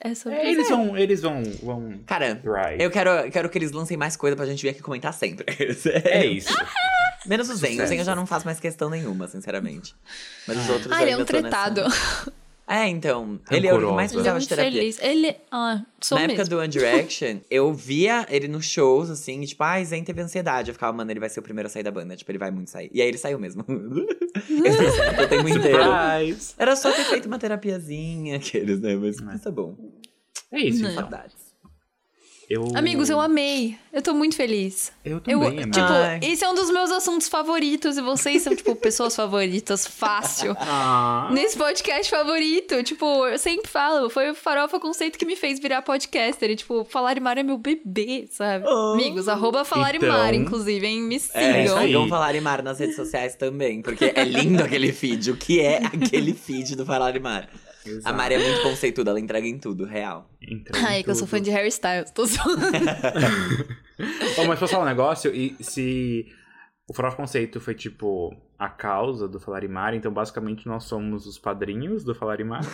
é 0.00 0.14
sobre 0.14 0.38
É, 0.38 0.50
eles 0.50 0.68
vão. 0.68 0.96
Eles 0.96 1.20
vão. 1.20 1.42
vão 1.62 1.98
Cara, 2.06 2.40
Right. 2.44 2.82
eu 2.82 2.90
quero, 2.90 3.10
eu 3.10 3.30
quero 3.30 3.48
que 3.48 3.58
eles 3.58 3.70
lancem 3.72 3.96
mais 3.96 4.16
coisa 4.16 4.34
pra 4.36 4.46
gente 4.46 4.62
vir 4.62 4.70
aqui 4.70 4.80
comentar 4.82 5.12
sempre. 5.14 5.46
É 6.04 6.24
isso. 6.26 6.54
Menos 7.26 7.48
o 7.50 7.54
Zen. 7.54 7.80
O. 7.80 7.86
Zen 7.86 7.98
eu 7.98 8.04
já 8.04 8.16
não 8.16 8.26
faço 8.26 8.44
mais 8.46 8.58
questão 8.58 8.90
nenhuma, 8.90 9.28
sinceramente. 9.28 9.94
Mas 10.48 10.56
os 10.58 10.68
outros 10.68 10.90
Ah, 10.92 11.02
ele 11.02 11.12
é 11.12 11.16
um 11.16 11.24
tô 11.24 11.32
nessa- 11.34 11.40
tretado. 11.40 11.82
É, 12.66 12.88
então. 12.88 13.40
Ele 13.50 13.66
é 13.66 13.74
o 13.74 13.78
que 13.78 13.92
mais 13.92 14.12
precisava 14.12 14.38
de 14.38 14.48
terapia. 14.48 14.72
feliz. 14.72 14.98
Ele. 15.02 15.36
Ah, 15.50 15.82
sou 16.00 16.16
Na 16.16 16.24
época 16.24 16.38
mesmo. 16.38 16.54
do 16.54 16.60
One 16.60 16.68
Direction, 16.68 17.40
eu 17.50 17.72
via 17.74 18.26
ele 18.30 18.48
nos 18.48 18.64
shows, 18.64 19.10
assim, 19.10 19.40
e, 19.42 19.46
tipo, 19.46 19.62
ah, 19.62 19.82
Zen 19.82 20.04
teve 20.04 20.20
ansiedade. 20.20 20.70
Eu 20.70 20.74
ficava, 20.74 20.92
mano, 20.92 21.10
ele 21.10 21.20
vai 21.20 21.28
ser 21.28 21.40
o 21.40 21.42
primeiro 21.42 21.66
a 21.66 21.70
sair 21.70 21.82
da 21.82 21.90
banda. 21.90 22.16
Tipo, 22.16 22.30
ele 22.30 22.38
vai 22.38 22.50
muito 22.50 22.70
sair. 22.70 22.90
E 22.92 23.02
aí 23.02 23.08
ele 23.08 23.18
saiu 23.18 23.38
mesmo. 23.38 23.64
Esse 24.64 25.00
é 25.00 25.22
o 25.22 25.28
tempo 25.28 25.48
inteiro. 25.48 25.82
Surprise. 25.82 26.54
Era 26.58 26.76
só 26.76 26.92
ter 26.92 27.04
feito 27.04 27.26
uma 27.26 27.38
terapiazinha, 27.38 28.36
aqueles, 28.36 28.80
né? 28.80 28.94
Mas 28.96 29.16
isso 29.40 29.48
é 29.48 29.52
bom. 29.52 29.76
É 30.50 30.60
isso, 30.60 30.80
então. 30.80 30.94
Saudades. 30.94 31.51
Eu... 32.52 32.68
Amigos, 32.74 33.08
eu 33.08 33.18
amei. 33.20 33.76
Eu 33.90 34.02
tô 34.02 34.12
muito 34.12 34.36
feliz. 34.36 34.92
Eu 35.04 35.14
Eu, 35.14 35.20
também, 35.40 35.48
amigo. 35.62 35.70
tipo, 35.70 35.86
Ai. 35.86 36.20
esse 36.22 36.44
é 36.44 36.48
um 36.50 36.54
dos 36.54 36.70
meus 36.70 36.90
assuntos 36.90 37.28
favoritos 37.28 37.96
e 37.96 38.02
vocês 38.02 38.42
são, 38.42 38.54
tipo, 38.54 38.74
pessoas 38.76 39.16
favoritas, 39.16 39.86
fácil. 39.86 40.54
Ah, 40.60 41.28
Nesse 41.32 41.56
podcast 41.56 42.10
favorito, 42.10 42.82
tipo, 42.82 43.26
eu 43.26 43.38
sempre 43.38 43.68
falo, 43.70 44.10
foi 44.10 44.30
o 44.30 44.34
Farofa 44.34 44.78
Conceito 44.80 45.18
que 45.18 45.24
me 45.24 45.34
fez 45.36 45.58
virar 45.60 45.82
podcaster. 45.82 46.50
E, 46.50 46.56
tipo, 46.56 46.84
Falarimar 46.84 47.38
é 47.38 47.42
meu 47.42 47.56
bebê, 47.58 48.26
sabe? 48.30 48.66
Oh. 48.66 48.92
Amigos, 48.94 49.28
arroba 49.28 49.64
Falarimar, 49.64 50.34
Então- 50.34 50.42
inclusive, 50.42 50.86
hein? 50.86 51.00
Me 51.02 51.16
É, 51.16 51.18
sigam. 51.62 51.78
aí. 51.78 51.86
sigam 51.86 52.08
Falar 52.08 52.38
Mar 52.42 52.62
nas 52.62 52.78
redes 52.78 52.96
sociais 52.96 53.34
também, 53.34 53.80
porque 53.82 54.12
é 54.14 54.24
lindo 54.24 54.62
aquele 54.62 54.92
feed. 54.92 55.30
O 55.30 55.36
que 55.36 55.60
é 55.60 55.78
aquele 55.84 56.34
feed 56.34 56.76
do 56.76 56.84
Falar 56.84 57.18
Mar? 57.20 57.48
A 57.86 57.90
exato. 57.90 58.16
Mari 58.16 58.34
é 58.34 58.38
muito 58.38 58.62
conceituada, 58.62 59.10
ela 59.10 59.20
entrega 59.20 59.46
em 59.46 59.58
tudo, 59.58 59.84
real. 59.84 60.30
Entrei 60.40 60.80
em 60.80 60.84
Ai, 60.84 61.02
que 61.02 61.10
eu 61.10 61.14
sou 61.14 61.26
fã 61.26 61.40
de 61.40 61.50
Harry 61.50 61.68
Styles. 61.68 62.10
Tô 62.10 62.24
zoando. 62.26 62.60
Bom, 64.36 64.46
mas 64.46 64.58
posso 64.58 64.72
falar 64.72 64.84
um 64.84 64.88
negócio? 64.88 65.34
E 65.34 65.56
se 65.60 66.26
o 66.92 66.94
Farofa 66.94 67.16
Conceito 67.16 67.58
foi 67.58 67.74
tipo 67.74 68.36
a 68.58 68.68
causa 68.68 69.26
do 69.26 69.40
Falarimar, 69.40 69.94
então 69.94 70.12
basicamente 70.12 70.66
nós 70.68 70.84
somos 70.84 71.26
os 71.26 71.38
padrinhos 71.38 72.04
do 72.04 72.14
Falarimar. 72.14 72.60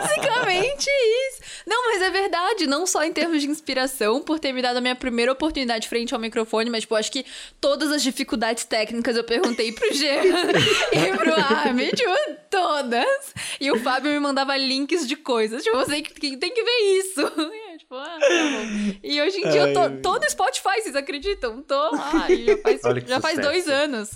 Basicamente 0.00 0.88
isso. 0.88 1.42
Não, 1.66 1.90
mas 1.90 2.02
é 2.02 2.08
verdade. 2.10 2.66
Não 2.68 2.86
só 2.86 3.02
em 3.04 3.12
termos 3.12 3.42
de 3.42 3.48
inspiração, 3.48 4.22
por 4.22 4.38
ter 4.38 4.52
me 4.52 4.62
dado 4.62 4.76
a 4.76 4.80
minha 4.80 4.94
primeira 4.94 5.32
oportunidade 5.32 5.88
frente 5.88 6.14
ao 6.14 6.20
microfone, 6.20 6.70
mas, 6.70 6.82
tipo, 6.82 6.94
acho 6.94 7.10
que 7.10 7.26
todas 7.60 7.90
as 7.90 8.02
dificuldades 8.02 8.64
técnicas 8.64 9.16
eu 9.16 9.24
perguntei 9.24 9.72
pro 9.72 9.92
Jean 9.92 10.22
e 10.92 11.16
pro 11.16 11.34
Armin, 11.34 11.90
tipo, 11.90 12.14
todas. 12.48 13.34
E 13.60 13.70
o 13.70 13.78
Fábio 13.80 14.12
me 14.12 14.20
mandava 14.20 14.56
links 14.56 15.06
de 15.06 15.16
coisas. 15.16 15.62
Tipo, 15.64 15.76
você 15.78 16.00
que 16.00 16.36
tem 16.36 16.54
que 16.54 16.62
ver 16.62 16.98
isso. 16.98 17.20
Tá 17.90 18.18
bom. 18.20 18.94
E 19.02 19.20
hoje 19.20 19.38
em 19.38 19.50
dia 19.50 19.68
eu 19.68 19.72
tô, 19.74 19.90
tô 20.12 20.18
no 20.18 20.30
Spotify, 20.30 20.80
vocês 20.80 20.94
acreditam? 20.94 21.62
Tô 21.62 21.74
lá. 21.90 22.26
Já 22.28 22.56
faz, 22.58 22.80
já 23.08 23.20
faz 23.20 23.38
dois 23.38 23.68
anos. 23.68 24.10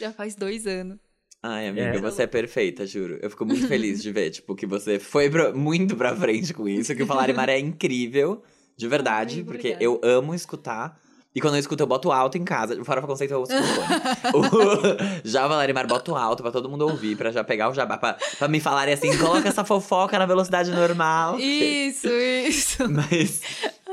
Já 0.00 0.12
faz 0.12 0.34
dois 0.34 0.66
anos. 0.66 0.98
Ai, 1.42 1.68
amiga, 1.68 1.96
É. 1.96 1.98
você 1.98 2.24
é 2.24 2.26
perfeita, 2.26 2.84
juro. 2.86 3.18
Eu 3.22 3.30
fico 3.30 3.46
muito 3.46 3.66
feliz 3.66 4.02
de 4.02 4.10
ver, 4.12 4.30
tipo, 4.30 4.54
que 4.54 4.66
você 4.66 4.98
foi 4.98 5.30
pra- 5.30 5.52
muito 5.52 5.96
pra 5.96 6.14
frente 6.14 6.52
com 6.52 6.68
isso, 6.68 6.94
que 6.94 7.02
o 7.02 7.06
Falar 7.06 7.48
é 7.48 7.58
incrível, 7.58 8.42
de 8.76 8.86
verdade, 8.88 9.36
Ai, 9.38 9.44
porque 9.44 9.76
eu 9.80 9.98
amo 10.04 10.34
escutar. 10.34 11.00
E 11.34 11.40
quando 11.40 11.54
eu 11.54 11.60
escuto, 11.60 11.82
eu 11.82 11.86
boto 11.86 12.10
alto 12.10 12.36
em 12.36 12.44
casa. 12.44 12.80
O 12.80 12.84
Farofa 12.84 13.06
Conceito 13.06 13.32
eu 13.32 13.40
ouço 13.40 13.52
com 13.52 13.62
fone. 13.62 14.34
O- 14.34 15.28
Já 15.28 15.46
o 15.46 15.48
Valarimar 15.48 15.86
boto 15.86 16.16
alto 16.16 16.42
pra 16.42 16.50
todo 16.50 16.68
mundo 16.68 16.82
ouvir, 16.88 17.16
pra 17.16 17.30
já 17.30 17.44
pegar 17.44 17.70
o 17.70 17.74
jabá, 17.74 17.96
pra, 17.96 18.16
pra 18.38 18.48
me 18.48 18.58
falarem 18.58 18.94
assim, 18.94 19.16
coloca 19.16 19.48
essa 19.48 19.64
fofoca 19.64 20.18
na 20.18 20.26
velocidade 20.26 20.70
normal. 20.72 21.38
Isso, 21.38 22.08
isso. 22.08 22.82
Mas. 22.90 23.42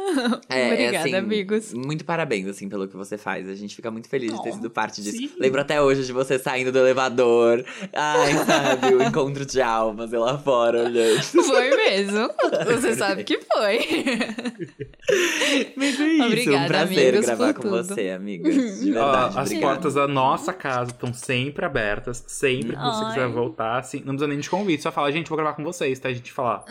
É, 0.50 0.68
Obrigada, 0.74 1.00
assim, 1.00 1.16
amigos. 1.16 1.74
Muito 1.74 2.06
parabéns, 2.06 2.48
assim, 2.48 2.70
pelo 2.70 2.88
que 2.88 2.96
você 2.96 3.18
faz. 3.18 3.48
A 3.50 3.54
gente 3.56 3.76
fica 3.76 3.92
muito 3.92 4.08
feliz 4.10 4.32
de 4.34 4.42
ter 4.42 4.50
Oh, 4.50 4.54
sido 4.54 4.70
parte 4.70 5.02
disso. 5.02 5.18
sim. 5.18 5.30
Lembro 5.40 5.60
até 5.62 5.82
hoje 5.82 6.06
de 6.06 6.14
você 6.14 6.40
saindo 6.40 6.72
do 6.72 6.80
elevador. 6.80 7.64
Ai, 7.94 8.34
sabe, 8.46 8.96
o 8.96 9.04
encontro 9.04 9.46
de 9.46 9.62
almas 9.62 10.12
eu 10.14 10.22
lá 10.22 10.38
fora 10.38 10.84
olhando. 10.86 11.22
Foi 11.24 11.70
mesmo. 11.76 12.30
Você 12.66 12.96
sabe 12.96 13.24
que 13.24 13.40
foi. 13.40 13.80
Mas 15.76 16.00
é 16.00 16.08
isso, 16.08 16.24
Obrigada, 16.26 16.64
um 16.64 16.68
prazer 16.68 17.08
amigos, 17.10 17.26
gravar 17.26 17.54
por 17.54 17.56
com 17.56 17.70
tudo. 17.70 17.84
você, 17.84 18.10
amigas. 18.10 18.80
De 18.80 18.92
verdade. 18.92 19.40
as 19.40 19.54
portas 19.54 19.94
da 19.94 20.08
nossa 20.08 20.54
casa 20.54 20.92
estão 20.92 21.14
sempre 21.14 21.66
abertas. 21.66 22.24
Sempre 22.28 22.76
que 22.76 22.82
você 22.82 23.04
Ai. 23.06 23.14
quiser 23.14 23.28
voltar, 23.28 23.80
assim, 23.80 23.98
não 24.00 24.08
precisa 24.16 24.28
nem 24.28 24.40
de 24.40 24.50
convite. 24.50 24.84
Só 24.84 24.92
fala, 24.92 25.12
gente, 25.12 25.28
vou 25.30 25.38
gravar 25.38 25.54
com 25.54 25.64
vocês, 25.64 26.00
tá? 26.00 26.10
A 26.10 26.14
gente 26.14 26.32
falar. 26.32 26.64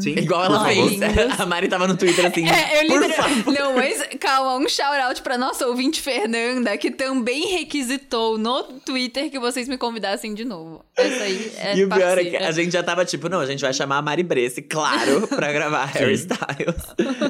Sim, 0.00 0.10
Igual 0.18 0.44
ela 0.44 0.64
fez. 0.66 1.00
A 1.40 1.46
Mari 1.46 1.68
tava 1.68 1.86
no 1.88 1.96
Twitter 1.96 2.26
assim. 2.26 2.44
É, 2.50 2.84
eu 2.84 2.88
por 2.88 3.02
literal... 3.02 3.28
favor. 3.28 3.54
Não, 3.54 3.74
mas 3.74 4.02
calma, 4.18 4.56
um 4.56 4.68
shout-out 4.68 5.22
pra 5.22 5.38
nossa 5.38 5.66
ouvinte 5.66 6.00
Fernanda, 6.00 6.76
que 6.76 6.90
também 6.90 7.46
requisitou 7.48 8.36
no 8.38 8.62
Twitter 8.80 9.30
que 9.30 9.38
vocês 9.38 9.68
me 9.68 9.76
convidassem 9.78 10.34
de 10.34 10.44
novo. 10.44 10.84
Essa 10.96 11.24
aí 11.24 11.52
é 11.58 11.76
E 11.76 11.84
o 11.84 11.88
pior 11.88 12.18
é 12.18 12.24
que 12.24 12.36
a 12.36 12.50
gente 12.52 12.72
já 12.72 12.82
tava 12.82 13.04
tipo, 13.04 13.28
não, 13.28 13.40
a 13.40 13.46
gente 13.46 13.60
vai 13.60 13.72
chamar 13.72 13.98
a 13.98 14.02
Mari 14.02 14.22
Bresse, 14.22 14.62
claro, 14.62 15.26
pra 15.28 15.52
gravar 15.52 15.84
Harry 15.86 16.14
Styles. 16.14 16.82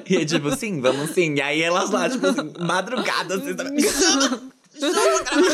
E 0.09 0.17
é 0.17 0.25
tipo, 0.25 0.55
sim, 0.57 0.81
vamos 0.81 1.11
sim. 1.11 1.35
E 1.35 1.41
aí 1.43 1.63
elas 1.63 1.91
lá, 1.91 2.09
tipo 2.09 2.27
assim, 2.27 2.53
madrugada, 2.59 3.35
assim, 3.37 3.57
sabe? 3.57 3.83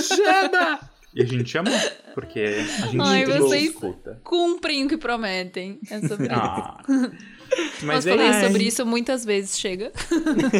Chama! 0.03 0.81
E 1.15 1.23
a 1.23 1.25
gente 1.25 1.57
ama, 1.57 1.71
porque 2.15 2.41
a 2.41 2.87
gente 2.87 3.01
Ai, 3.01 3.25
vocês- 3.25 3.71
escuta. 3.71 4.21
Cumprem 4.23 4.85
o 4.85 4.89
que 4.89 4.99
prometem. 4.99 5.79
É 5.91 6.01
sobre 6.07 6.27
isso. 6.27 7.17
Ah. 7.53 7.57
Nós 7.83 7.83
Mas 7.83 8.07
é 8.07 8.11
falei 8.11 8.31
isso. 8.31 8.41
sobre 8.47 8.65
isso 8.65 8.87
muitas 8.87 9.25
vezes, 9.25 9.59
chega. 9.59 9.93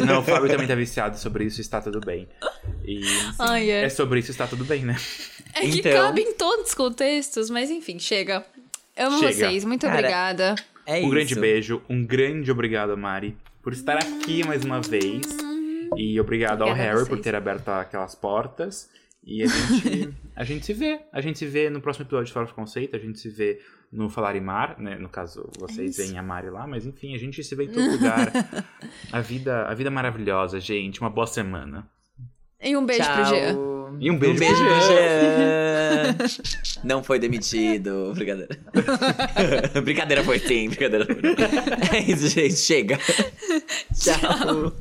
Não, 0.05 0.19
o 0.19 0.23
Fábio 0.23 0.49
também 0.49 0.67
tá 0.67 0.75
viciado 0.75 1.17
sobre 1.17 1.45
isso, 1.45 1.59
está 1.61 1.81
tudo 1.81 1.99
bem. 1.99 2.27
E 2.85 3.01
Ai, 3.39 3.69
é. 3.69 3.83
é 3.85 3.89
sobre 3.89 4.19
isso, 4.19 4.31
está 4.31 4.47
tudo 4.47 4.63
bem, 4.63 4.83
né? 4.85 4.95
É 5.53 5.61
que 5.61 5.79
Então- 5.79 5.91
cabe 5.91 6.21
em 6.21 6.33
todos 6.33 6.67
os 6.69 6.73
contextos, 6.75 7.49
mas 7.49 7.69
enfim, 7.69 7.97
chega. 7.99 8.45
Amo 8.95 9.19
Chega. 9.19 9.33
vocês, 9.33 9.65
muito 9.65 9.81
Cara, 9.85 9.97
obrigada. 9.99 10.55
É 10.85 10.95
um 10.95 10.99
isso. 11.01 11.09
grande 11.09 11.35
beijo, 11.35 11.81
um 11.89 12.05
grande 12.05 12.51
obrigado, 12.51 12.95
Mari, 12.97 13.35
por 13.61 13.73
estar 13.73 13.97
aqui 13.97 14.45
mais 14.45 14.63
uma 14.63 14.81
vez. 14.81 15.21
E 15.95 16.19
obrigado 16.19 16.61
ao 16.63 16.69
Obrigada 16.69 16.95
Harry 16.97 17.07
por 17.09 17.19
ter 17.19 17.33
aberto 17.35 17.69
aquelas 17.69 18.13
portas. 18.15 18.89
E 19.27 19.43
a 19.43 19.47
gente, 19.47 20.13
a 20.35 20.43
gente 20.45 20.65
se 20.65 20.73
vê. 20.73 21.01
A 21.11 21.19
gente 21.19 21.37
se 21.37 21.45
vê 21.45 21.69
no 21.69 21.81
próximo 21.81 22.05
episódio 22.05 22.27
de 22.27 22.33
Fora 22.33 22.45
do 22.45 22.53
Conceito. 22.53 22.95
A 22.95 22.99
gente 22.99 23.19
se 23.19 23.29
vê 23.29 23.59
no 23.91 24.09
Falar 24.09 24.37
e 24.37 24.41
Mar, 24.41 24.79
né? 24.79 24.97
No 24.97 25.09
caso, 25.09 25.49
vocês 25.59 25.99
É 25.99 26.03
veem 26.03 26.17
a 26.17 26.23
Mari 26.23 26.49
lá. 26.49 26.65
Mas 26.65 26.85
enfim, 26.85 27.13
a 27.13 27.17
gente 27.17 27.43
se 27.43 27.53
vê 27.53 27.65
em 27.65 27.67
todo 27.67 27.91
lugar. 27.91 28.31
a, 29.11 29.19
vida, 29.19 29.65
a 29.65 29.73
vida 29.73 29.89
é 29.89 29.91
maravilhosa, 29.91 30.61
gente. 30.61 31.01
Uma 31.01 31.09
boa 31.09 31.27
semana. 31.27 31.85
E 32.63 32.75
um 32.75 32.85
beijo 32.85 33.03
Tchau. 33.03 33.15
pro 33.15 33.25
Jean. 33.25 33.77
E 33.99 34.11
um 34.11 34.17
beijo, 34.17 34.35
Um 34.35 34.39
beijo 34.39 34.55
pro 34.55 34.81
Jean. 34.81 36.27
Jean. 36.27 36.81
Não 36.83 37.03
foi 37.03 37.19
demitido. 37.19 38.13
Brincadeira. 38.15 38.57
brincadeira 39.83 40.23
foi 40.23 40.39
sim, 40.39 40.69
brincadeira 40.69 41.05
foi. 41.05 41.17
É 41.95 41.99
isso, 42.11 42.29
gente. 42.29 42.55
Chega. 42.55 42.97
Tchau. 43.93 44.73